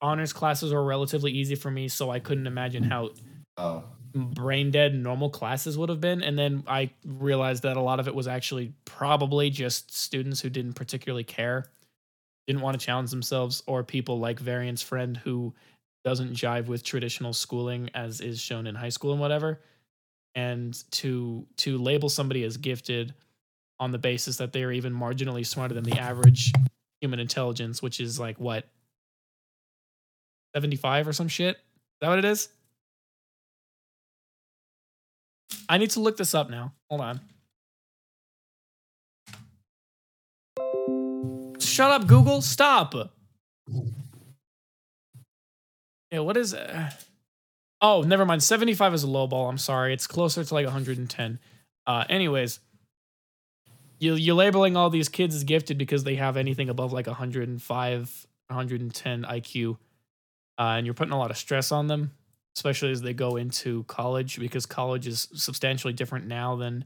honors 0.00 0.32
classes 0.32 0.72
were 0.72 0.84
relatively 0.84 1.32
easy 1.32 1.54
for 1.54 1.70
me, 1.70 1.88
so 1.88 2.10
I 2.10 2.18
couldn't 2.18 2.46
imagine 2.46 2.82
how 2.82 3.10
Oh, 3.56 3.84
brain 4.14 4.70
dead 4.70 4.94
normal 4.94 5.30
classes 5.30 5.76
would 5.76 5.88
have 5.88 6.00
been. 6.00 6.22
And 6.22 6.38
then 6.38 6.62
I 6.66 6.90
realized 7.04 7.62
that 7.64 7.76
a 7.76 7.80
lot 7.80 8.00
of 8.00 8.08
it 8.08 8.14
was 8.14 8.26
actually 8.26 8.72
probably 8.84 9.50
just 9.50 9.96
students 9.96 10.40
who 10.40 10.48
didn't 10.48 10.74
particularly 10.74 11.24
care, 11.24 11.66
didn't 12.46 12.62
want 12.62 12.78
to 12.78 12.84
challenge 12.84 13.10
themselves, 13.10 13.62
or 13.66 13.84
people 13.84 14.18
like 14.18 14.38
Variant's 14.40 14.82
friend 14.82 15.16
who 15.16 15.54
doesn't 16.04 16.32
jive 16.32 16.66
with 16.66 16.84
traditional 16.84 17.32
schooling 17.32 17.90
as 17.94 18.20
is 18.20 18.40
shown 18.40 18.66
in 18.66 18.74
high 18.74 18.88
school 18.88 19.12
and 19.12 19.20
whatever. 19.20 19.60
And 20.34 20.82
to 20.92 21.46
to 21.58 21.78
label 21.78 22.08
somebody 22.08 22.44
as 22.44 22.56
gifted 22.56 23.14
on 23.80 23.92
the 23.92 23.98
basis 23.98 24.36
that 24.38 24.52
they're 24.52 24.72
even 24.72 24.92
marginally 24.92 25.46
smarter 25.46 25.74
than 25.74 25.84
the 25.84 25.98
average 25.98 26.52
human 27.00 27.20
intelligence, 27.20 27.80
which 27.82 28.00
is 28.00 28.18
like 28.18 28.38
what 28.38 28.64
75 30.54 31.08
or 31.08 31.12
some 31.12 31.28
shit. 31.28 31.56
Is 31.56 31.62
that 32.00 32.08
what 32.08 32.18
it 32.18 32.24
is? 32.24 32.48
I 35.68 35.78
need 35.78 35.90
to 35.90 36.00
look 36.00 36.16
this 36.16 36.34
up 36.34 36.50
now. 36.50 36.72
Hold 36.88 37.02
on. 37.02 37.20
Shut 41.60 41.90
up, 41.90 42.06
Google. 42.06 42.40
Stop. 42.42 42.94
Yeah, 46.10 46.20
what 46.20 46.36
is. 46.36 46.54
Uh... 46.54 46.90
Oh, 47.80 48.02
never 48.02 48.24
mind. 48.24 48.42
75 48.42 48.94
is 48.94 49.02
a 49.02 49.06
low 49.06 49.26
ball. 49.26 49.48
I'm 49.48 49.58
sorry. 49.58 49.92
It's 49.92 50.06
closer 50.06 50.42
to 50.42 50.54
like 50.54 50.64
110. 50.66 51.38
Uh, 51.86 52.04
anyways, 52.08 52.60
you, 53.98 54.14
you're 54.14 54.34
labeling 54.34 54.76
all 54.76 54.90
these 54.90 55.08
kids 55.08 55.34
as 55.34 55.44
gifted 55.44 55.78
because 55.78 56.04
they 56.04 56.16
have 56.16 56.36
anything 56.36 56.68
above 56.68 56.92
like 56.92 57.06
105, 57.06 58.26
110 58.48 59.22
IQ. 59.22 59.76
Uh, 60.58 60.74
and 60.76 60.86
you're 60.86 60.94
putting 60.94 61.12
a 61.12 61.18
lot 61.18 61.30
of 61.30 61.36
stress 61.36 61.70
on 61.70 61.86
them 61.86 62.12
especially 62.58 62.90
as 62.90 63.00
they 63.00 63.14
go 63.14 63.36
into 63.36 63.84
college 63.84 64.40
because 64.40 64.66
college 64.66 65.06
is 65.06 65.28
substantially 65.32 65.92
different 65.92 66.26
now 66.26 66.56
than 66.56 66.84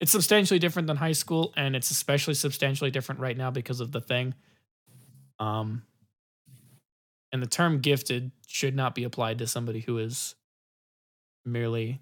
it's 0.00 0.12
substantially 0.12 0.60
different 0.60 0.86
than 0.86 0.96
high 0.96 1.12
school 1.12 1.52
and 1.56 1.74
it's 1.74 1.90
especially 1.90 2.34
substantially 2.34 2.90
different 2.90 3.20
right 3.20 3.36
now 3.36 3.50
because 3.50 3.80
of 3.80 3.90
the 3.90 4.00
thing 4.00 4.32
um 5.40 5.82
and 7.32 7.42
the 7.42 7.48
term 7.48 7.80
gifted 7.80 8.30
should 8.46 8.76
not 8.76 8.94
be 8.94 9.02
applied 9.02 9.38
to 9.38 9.46
somebody 9.46 9.80
who 9.80 9.98
is 9.98 10.36
merely 11.44 12.00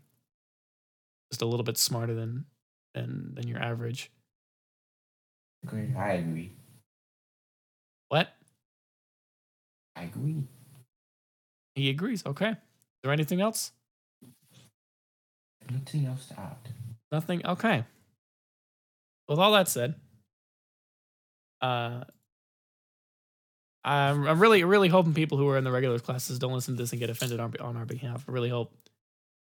just 1.32 1.40
a 1.40 1.46
little 1.46 1.64
bit 1.64 1.78
smarter 1.78 2.14
than 2.14 2.44
than 2.92 3.30
than 3.34 3.48
your 3.48 3.62
average 3.62 4.10
agree. 5.64 5.94
I 5.96 6.12
agree. 6.12 6.52
what 8.08 8.34
I 9.96 10.04
agree. 10.04 10.44
he 11.74 11.90
agrees 11.90 12.24
okay 12.26 12.50
is 12.50 12.56
there 13.02 13.12
anything 13.12 13.40
else 13.40 13.72
Nothing 15.70 16.06
else 16.06 16.26
to 16.26 16.40
add. 16.40 16.56
Nothing. 17.12 17.46
Okay. 17.46 17.84
With 19.28 19.38
all 19.38 19.52
that 19.52 19.68
said, 19.68 19.94
uh, 21.60 22.02
I'm, 23.84 24.26
I'm 24.26 24.40
really, 24.40 24.64
really 24.64 24.88
hoping 24.88 25.14
people 25.14 25.38
who 25.38 25.48
are 25.48 25.56
in 25.56 25.64
the 25.64 25.70
regular 25.70 25.98
classes 25.98 26.38
don't 26.38 26.52
listen 26.52 26.76
to 26.76 26.82
this 26.82 26.92
and 26.92 27.00
get 27.00 27.10
offended 27.10 27.40
on, 27.40 27.54
on 27.60 27.76
our 27.76 27.86
behalf. 27.86 28.24
I 28.28 28.32
really 28.32 28.48
hope. 28.48 28.72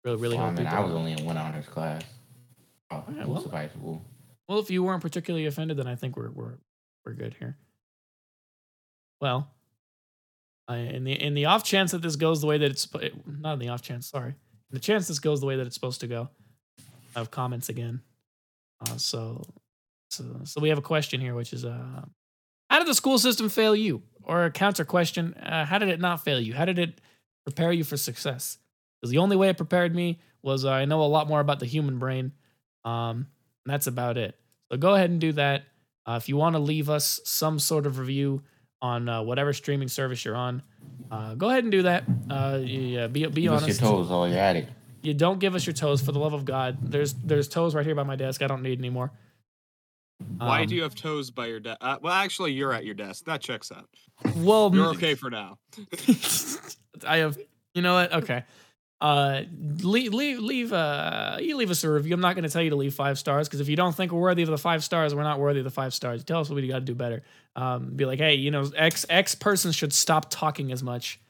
Really, 0.05 0.19
really 0.19 0.37
Well, 0.37 0.47
I 0.47 0.51
mean, 0.51 0.65
people 0.65 0.79
I 0.79 0.81
was 0.81 0.93
only 0.93 1.13
in 1.13 1.25
one 1.25 1.37
honors 1.37 1.67
class. 1.67 2.03
Oh, 2.91 3.05
Yeah, 3.13 3.23
it 3.23 3.29
well. 3.29 4.03
Well, 4.49 4.59
if 4.59 4.71
you 4.71 4.83
weren't 4.83 5.03
particularly 5.03 5.47
offended, 5.47 5.77
then 5.77 5.87
I 5.87 5.97
think 5.97 6.17
we're 6.17 6.31
we're 6.31 6.59
we're 7.05 7.15
good 7.15 7.35
here. 7.39 7.57
Well, 9.21 9.51
I, 10.69 10.77
in 10.77 11.05
the 11.05 11.13
in 11.13 11.35
the 11.35 11.47
off 11.47 11.65
chance 11.65 11.93
that 11.93 12.03
this 12.03 12.17
goes 12.17 12.41
the 12.41 12.47
way 12.47 12.59
that 12.59 12.71
it's 12.71 12.89
not 13.27 13.55
in 13.55 13.59
the 13.59 13.69
off 13.69 13.83
chance, 13.83 14.07
sorry, 14.09 14.31
in 14.31 14.73
the 14.73 14.81
chance 14.81 15.09
this 15.09 15.19
goes 15.19 15.41
the 15.41 15.47
way 15.47 15.57
that 15.57 15.67
it's 15.67 15.75
supposed 15.75 16.01
to 16.01 16.07
go, 16.07 16.29
I 17.15 17.21
have 17.21 17.31
comments 17.31 17.69
again. 17.69 18.03
Uh, 18.81 18.97
so, 18.97 19.43
so 20.11 20.25
so 20.45 20.61
we 20.61 20.69
have 20.69 20.79
a 20.79 20.83
question 20.83 21.21
here, 21.21 21.35
which 21.35 21.53
is 21.53 21.65
uh, 21.65 22.05
how 22.71 22.79
did 22.79 22.89
the 22.89 22.95
school 22.95 23.19
system 23.19 23.49
fail 23.49 23.75
you? 23.75 24.03
Or 24.23 24.45
a 24.45 24.51
counter 24.51 24.85
question, 24.85 25.35
uh, 25.35 25.65
how 25.65 25.79
did 25.79 25.89
it 25.89 26.01
not 26.01 26.25
fail 26.25 26.41
you? 26.41 26.53
How 26.53 26.65
did 26.65 26.81
it 26.81 27.01
prepare 27.45 27.73
you 27.73 27.85
for 27.85 27.97
success? 27.97 28.59
Because 29.01 29.13
the 29.13 29.19
only 29.19 29.37
way 29.37 29.49
it 29.49 29.57
prepared 29.57 29.95
me 29.95 30.19
was 30.43 30.65
uh, 30.65 30.73
I 30.73 30.85
know 30.85 31.03
a 31.03 31.05
lot 31.05 31.29
more 31.29 31.39
about 31.39 31.61
the 31.61 31.67
human 31.67 31.99
brain. 31.99 32.33
Um, 32.85 33.29
and 33.67 33.73
that's 33.75 33.89
about 33.89 34.17
it. 34.17 34.37
So 34.71 34.79
go 34.79 34.95
ahead 34.95 35.11
and 35.11 35.21
do 35.21 35.33
that. 35.33 35.65
Uh, 36.07 36.15
if 36.23 36.29
you 36.29 36.37
want 36.37 36.55
to 36.55 36.61
leave 36.61 36.89
us 36.89 37.21
some 37.25 37.59
sort 37.59 37.85
of 37.85 37.99
review 37.99 38.43
on 38.81 39.09
uh, 39.09 39.23
whatever 39.23 39.53
streaming 39.53 39.89
service 39.89 40.25
you're 40.25 40.37
on, 40.37 40.63
uh, 41.11 41.35
go 41.35 41.51
ahead 41.51 41.65
and 41.65 41.73
do 41.73 41.83
that. 41.83 42.05
Uh, 42.31 42.61
yeah, 42.63 43.09
be 43.09 43.27
be 43.27 43.43
Give 43.43 43.53
us 43.53 43.63
your 43.63 43.65
honest. 43.71 43.81
toes 43.81 44.09
while 44.09 44.29
you're 44.29 44.39
at 44.39 44.55
it. 44.55 44.69
You 45.03 45.15
don't 45.15 45.41
give 45.41 45.55
us 45.57 45.67
your 45.67 45.73
toes 45.75 46.01
for 46.01 46.13
the 46.13 46.19
love 46.21 46.33
of 46.33 46.45
God. 46.45 46.79
There's 46.81 47.13
there's 47.15 47.49
toes 47.49 47.75
right 47.75 47.85
here 47.85 47.95
by 47.97 48.05
my 48.05 48.15
desk. 48.17 48.41
I 48.43 48.47
don't 48.47 48.63
need 48.63 48.79
any 48.79 48.91
more. 48.91 49.11
Why 50.39 50.63
Um, 50.63 50.67
do 50.69 50.75
you 50.77 50.83
have 50.83 50.95
toes 50.95 51.31
by 51.31 51.47
your 51.47 51.61
desk? 51.61 51.79
Uh, 51.81 51.99
well, 52.01 52.13
actually, 52.13 52.53
you're 52.53 52.73
at 52.73 52.85
your 52.85 52.95
desk. 52.95 53.25
That 53.27 53.41
checks 53.41 53.71
out. 53.73 53.89
Well, 54.37 54.71
You're 54.75 54.87
okay 54.91 55.15
for 55.15 55.29
now. 55.31 55.59
I 57.07 57.19
have. 57.19 57.37
You 57.75 57.83
know 57.83 57.95
what? 57.95 58.13
Okay. 58.13 58.45
Uh, 59.01 59.43
leave 59.83 60.15
leave 60.15 60.39
leave. 60.39 60.73
Uh, 60.73 61.37
you 61.41 61.57
leave 61.57 61.71
us 61.71 61.85
a 61.85 61.91
review. 61.91 62.15
I'm 62.15 62.21
not 62.21 62.35
going 62.35 62.45
to 62.45 62.49
tell 62.51 62.63
you 62.63 62.71
to 62.71 62.77
leave 62.77 62.95
five 62.95 63.19
stars 63.19 63.47
because 63.47 63.61
if 63.61 63.69
you 63.69 63.77
don't 63.77 63.95
think 63.95 64.11
we're 64.11 64.21
worthy 64.21 64.43
of 64.43 64.49
the 64.49 64.57
five 64.59 64.83
stars, 64.83 65.15
we're 65.15 65.23
not 65.23 65.39
worthy 65.39 65.61
of 65.61 65.65
the 65.65 65.71
five 65.71 65.93
stars. 65.93 66.25
Tell 66.25 66.41
us 66.41 66.49
what 66.49 66.57
we 66.57 66.67
got 66.69 66.79
to 66.79 66.85
do 66.85 66.95
better. 66.95 67.23
Um, 67.57 67.91
be 67.95 68.07
like, 68.07 68.19
hey, 68.19 68.35
you 68.37 68.51
know, 68.51 68.71
X 68.75 69.05
X 69.11 69.35
person 69.35 69.73
should 69.73 69.93
stop 69.93 70.31
talking 70.31 70.73
as 70.73 70.83
much. 70.83 71.21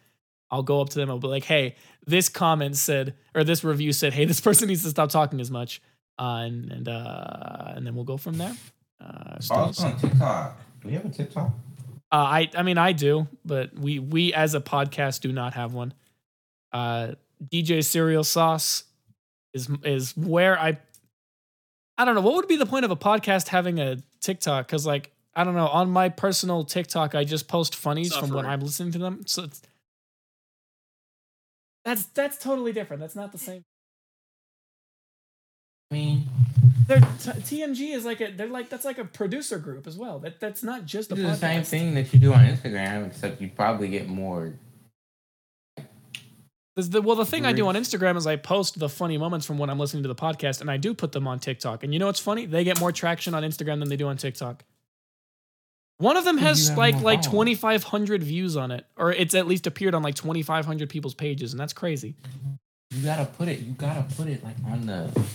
I'll 0.51 0.63
go 0.63 0.81
up 0.81 0.91
to 0.91 0.99
them. 0.99 1.11
I'll 1.11 1.19
be 1.19 1.27
like, 1.27 1.43
hey, 1.45 1.75
this 2.07 2.29
comment 2.29 2.77
said, 2.77 3.15
or 3.35 3.43
this 3.43 3.65
review 3.65 3.93
said, 3.93 4.13
hey, 4.15 4.27
this 4.27 4.41
person 4.49 4.69
needs 4.69 4.85
to 4.85 4.91
stop 4.91 5.11
talking 5.11 5.41
as 5.41 5.51
much. 5.51 5.83
uh, 6.21 6.43
and 6.47 6.71
and 6.71 6.89
uh, 6.89 7.73
and 7.75 7.85
then 7.85 7.97
we'll 7.97 8.05
go 8.05 8.17
from 8.17 8.39
there. 8.39 8.55
Uh, 9.01 9.39
Oh, 9.51 9.73
so- 9.73 9.87
on 9.87 9.97
TikTok. 9.99 10.61
Do 10.83 10.89
we 10.89 10.95
have 10.95 11.05
a 11.05 11.09
TikTok? 11.09 11.51
uh, 12.13 12.15
I 12.17 12.49
I 12.57 12.63
mean 12.63 12.79
I 12.79 12.93
do, 12.93 13.27
but 13.45 13.77
we 13.77 13.99
we 13.99 14.33
as 14.33 14.55
a 14.55 14.61
podcast 14.61 15.21
do 15.21 15.33
not 15.33 15.55
have 15.55 15.75
one. 15.75 15.93
Uh, 16.73 17.13
DJ 17.45 17.85
Cereal 17.85 18.25
Sauce 18.25 18.85
is 19.53 19.69
is 19.85 20.17
where 20.17 20.59
I 20.59 20.79
I 21.99 22.05
don't 22.05 22.15
know 22.15 22.21
what 22.21 22.35
would 22.35 22.49
be 22.49 22.57
the 22.57 22.67
point 22.67 22.85
of 22.85 22.91
a 22.91 22.97
podcast 22.97 23.49
having 23.49 23.81
a 23.81 23.99
TikTok 24.21 24.67
because 24.67 24.87
like 24.87 25.13
I 25.35 25.45
don't 25.45 25.55
know 25.55 25.69
on 25.69 25.91
my 25.91 26.09
personal 26.09 26.65
TikTok 26.65 27.15
I 27.15 27.25
just 27.25 27.49
post 27.49 27.75
funnies 27.75 28.15
from 28.15 28.31
when 28.31 28.47
I'm 28.47 28.61
listening 28.61 28.93
to 28.93 28.99
them, 28.99 29.23
so 29.27 29.45
it's, 29.45 29.63
that's 31.85 32.05
that's 32.07 32.37
totally 32.39 32.73
different. 32.73 33.01
That's 33.01 33.17
not 33.17 33.33
the 33.33 33.39
same. 33.39 33.63
I 35.91 35.95
mean, 35.95 36.25
They're, 36.89 36.99
t- 36.99 37.07
TMG 37.61 37.95
is 37.95 38.05
like 38.05 38.21
a 38.21 38.33
they're 38.33 38.49
like 38.49 38.69
that's 38.69 38.85
like 38.85 38.99
a 38.99 39.05
producer 39.05 39.59
group 39.59 39.87
as 39.87 39.97
well. 39.97 40.19
That 40.19 40.41
that's 40.41 40.65
not 40.65 40.85
just 40.85 41.13
a 41.13 41.15
the 41.15 41.35
same 41.37 41.63
thing 41.63 41.95
that 41.95 42.13
you 42.13 42.19
do 42.19 42.33
on 42.33 42.41
Instagram, 42.41 43.07
except 43.07 43.41
you 43.41 43.49
probably 43.55 43.89
get 43.89 44.09
more. 44.09 44.55
There's 46.77 46.91
the, 46.91 47.01
well, 47.01 47.17
the 47.17 47.25
thing 47.25 47.47
I 47.47 47.55
do 47.55 47.67
on 47.69 47.75
Instagram 47.75 48.19
is 48.19 48.27
I 48.27 48.37
post 48.37 48.79
the 48.79 48.89
funny 48.91 49.17
moments 49.17 49.47
from 49.47 49.57
when 49.57 49.71
I'm 49.71 49.79
listening 49.79 50.03
to 50.03 50.09
the 50.09 50.15
podcast, 50.15 50.61
and 50.61 50.71
I 50.71 50.77
do 50.77 50.93
put 50.93 51.13
them 51.13 51.27
on 51.27 51.39
TikTok. 51.39 51.83
And 51.83 51.95
you 51.95 51.99
know 51.99 52.05
what's 52.05 52.21
funny? 52.21 52.45
They 52.45 52.65
get 52.65 52.79
more 52.79 52.93
traction 52.93 53.35
on 53.35 53.43
Instagram 53.43 53.81
than 53.81 53.89
they 53.89 53.97
do 53.97 54.09
on 54.09 54.19
TikTok. 54.19 54.63
One 55.99 56.19
of 56.19 56.27
them 56.27 56.37
has 56.37 56.77
like 56.77 57.01
like 57.01 57.23
2,500 57.23 58.23
views 58.23 58.59
on 58.59 58.71
it, 58.71 58.85
or 58.99 59.11
it's 59.11 59.35
at 59.35 59.47
least 59.47 59.67
appeared 59.67 59.95
on 59.95 60.03
like 60.03 60.15
2,500 60.15 60.91
people's 60.91 61.15
pages, 61.15 61.55
and 61.55 61.61
that's 61.61 61.73
crazy. 61.73 62.15
You 62.91 63.03
gotta 63.03 63.25
put 63.25 63.49
it. 63.49 63.61
You 63.61 63.73
gotta 63.73 64.05
put 64.15 64.29
it 64.29 64.45
like 64.45 64.57
on 64.67 64.85
the. 64.85 65.27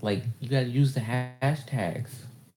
Like 0.00 0.22
you 0.40 0.48
gotta 0.48 0.68
use 0.68 0.94
the 0.94 1.00
hashtags. 1.00 2.08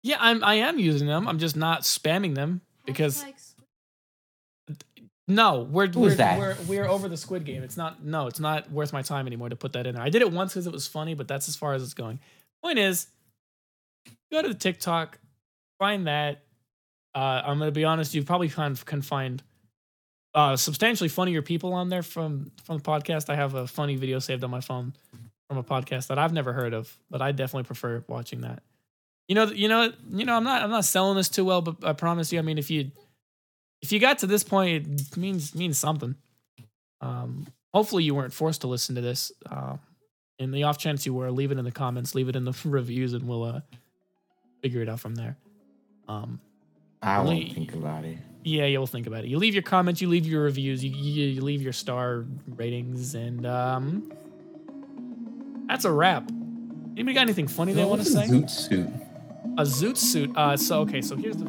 Yeah, 0.02 0.16
I'm 0.22 0.42
I 0.46 0.56
am 0.56 0.80
using 0.80 1.08
them. 1.10 1.28
I'm 1.28 1.40
just 1.40 1.58
not 1.58 1.82
spamming 1.82 2.36
them 2.36 2.62
because 2.86 3.26
no, 5.28 5.62
we're 5.62 5.90
we're, 5.90 6.16
we're 6.38 6.56
we're 6.68 6.88
over 6.88 7.08
the 7.08 7.18
Squid 7.18 7.46
Game. 7.46 7.64
It's 7.64 7.78
not 7.78 8.04
no, 8.04 8.28
it's 8.28 8.40
not 8.40 8.72
worth 8.72 8.92
my 8.92 9.02
time 9.02 9.28
anymore 9.28 9.50
to 9.50 9.56
put 9.56 9.74
that 9.74 9.88
in 9.88 9.96
there. 9.96 10.04
I 10.04 10.10
did 10.10 10.22
it 10.22 10.32
once 10.32 10.54
because 10.54 10.68
it 10.68 10.74
was 10.74 10.88
funny, 10.88 11.14
but 11.14 11.28
that's 11.28 11.48
as 11.48 11.56
far 11.56 11.74
as 11.74 11.84
it's 11.84 11.94
going. 11.94 12.20
Point 12.64 12.80
is, 12.80 13.08
go 14.32 14.42
to 14.42 14.48
the 14.48 14.54
TikTok, 14.54 15.20
find 15.80 16.08
that. 16.08 16.44
Uh, 17.14 17.42
I'm 17.46 17.60
gonna 17.60 17.72
be 17.72 17.84
honest, 17.84 18.14
you 18.14 18.24
probably 18.24 18.50
can 18.50 18.76
can 18.76 19.02
find 19.02 19.44
uh, 20.34 20.56
substantially 20.56 21.10
funnier 21.10 21.42
people 21.42 21.74
on 21.74 21.90
there 21.90 22.04
from 22.04 22.52
from 22.64 22.78
the 22.78 22.84
podcast. 22.84 23.30
I 23.30 23.36
have 23.36 23.54
a 23.54 23.68
funny 23.68 23.96
video 23.96 24.20
saved 24.20 24.44
on 24.44 24.50
my 24.50 24.62
phone 24.62 24.94
from 25.48 25.58
a 25.58 25.64
podcast 25.64 26.08
that 26.08 26.18
I've 26.18 26.32
never 26.34 26.54
heard 26.54 26.74
of, 26.74 26.98
but 27.10 27.22
I 27.22 27.34
definitely 27.34 27.66
prefer 27.66 28.04
watching 28.08 28.42
that. 28.42 28.64
You 29.28 29.36
know, 29.36 29.46
you 29.46 29.68
know, 29.68 29.92
you 30.10 30.26
know. 30.26 30.36
I'm 30.36 30.44
not, 30.44 30.62
I'm 30.62 30.70
not 30.70 30.86
selling 30.86 31.18
this 31.18 31.30
too 31.30 31.46
well, 31.46 31.62
but 31.62 31.78
I 31.84 31.94
promise 31.94 32.32
you. 32.32 32.40
I 32.40 32.42
mean, 32.42 32.58
if 32.58 32.70
you, 32.72 32.92
if 33.82 33.92
you 33.92 34.00
got 34.00 34.20
to 34.20 34.28
this 34.28 34.44
point, 34.44 34.88
it 34.88 35.18
means 35.18 35.56
means 35.56 35.78
something. 35.78 36.16
Um, 37.02 37.48
hopefully, 37.74 38.04
you 38.04 38.14
weren't 38.16 38.34
forced 38.34 38.62
to 38.62 38.68
listen 38.68 38.96
to 38.96 39.02
this. 39.02 39.32
Uh, 39.50 39.78
in 40.40 40.52
the 40.52 40.64
off 40.64 40.78
chance 40.78 41.06
you 41.06 41.14
were, 41.14 41.32
leave 41.32 41.52
it 41.52 41.58
in 41.58 41.66
the 41.66 41.72
comments, 41.72 42.16
leave 42.16 42.30
it 42.30 42.36
in 42.36 42.46
the 42.46 42.54
reviews, 42.66 43.14
and 43.14 43.28
we'll 43.28 43.44
uh, 43.44 43.62
figure 44.62 44.82
it 44.82 44.90
out 44.90 45.00
from 45.00 45.16
there. 45.16 45.38
Um, 46.08 46.40
I 47.02 47.18
won't 47.20 47.30
Lee- 47.30 47.54
think 47.54 47.74
about 47.74 48.06
it. 48.06 48.18
yeah, 48.44 48.66
you'll 48.66 48.88
think 48.88 49.08
about 49.08 49.24
it. 49.24 49.28
You 49.30 49.38
leave 49.38 49.54
your 49.54 49.64
comments, 49.64 50.02
you 50.02 50.08
leave 50.10 50.26
your 50.26 50.44
reviews, 50.44 50.84
you, 50.84 50.92
you, 50.92 51.28
you 51.28 51.42
leave 51.42 51.62
your 51.62 51.74
star 51.74 52.26
ratings, 52.48 53.16
and 53.16 53.46
um, 53.46 54.12
that's 55.68 55.86
a 55.86 55.92
wrap. 55.92 56.30
Anybody 56.94 57.14
got 57.14 57.22
anything 57.22 57.48
funny 57.48 57.74
they 57.74 57.86
want 57.86 58.02
to 58.04 58.08
say? 58.10 58.28
Zoot 58.28 58.50
suit. 58.50 58.90
A 59.58 59.64
zoot 59.64 59.98
suit. 59.98 60.36
Uh, 60.36 60.58
so 60.58 60.82
okay, 60.82 61.02
so 61.02 61.16
here's 61.16 61.38
the 61.38 61.46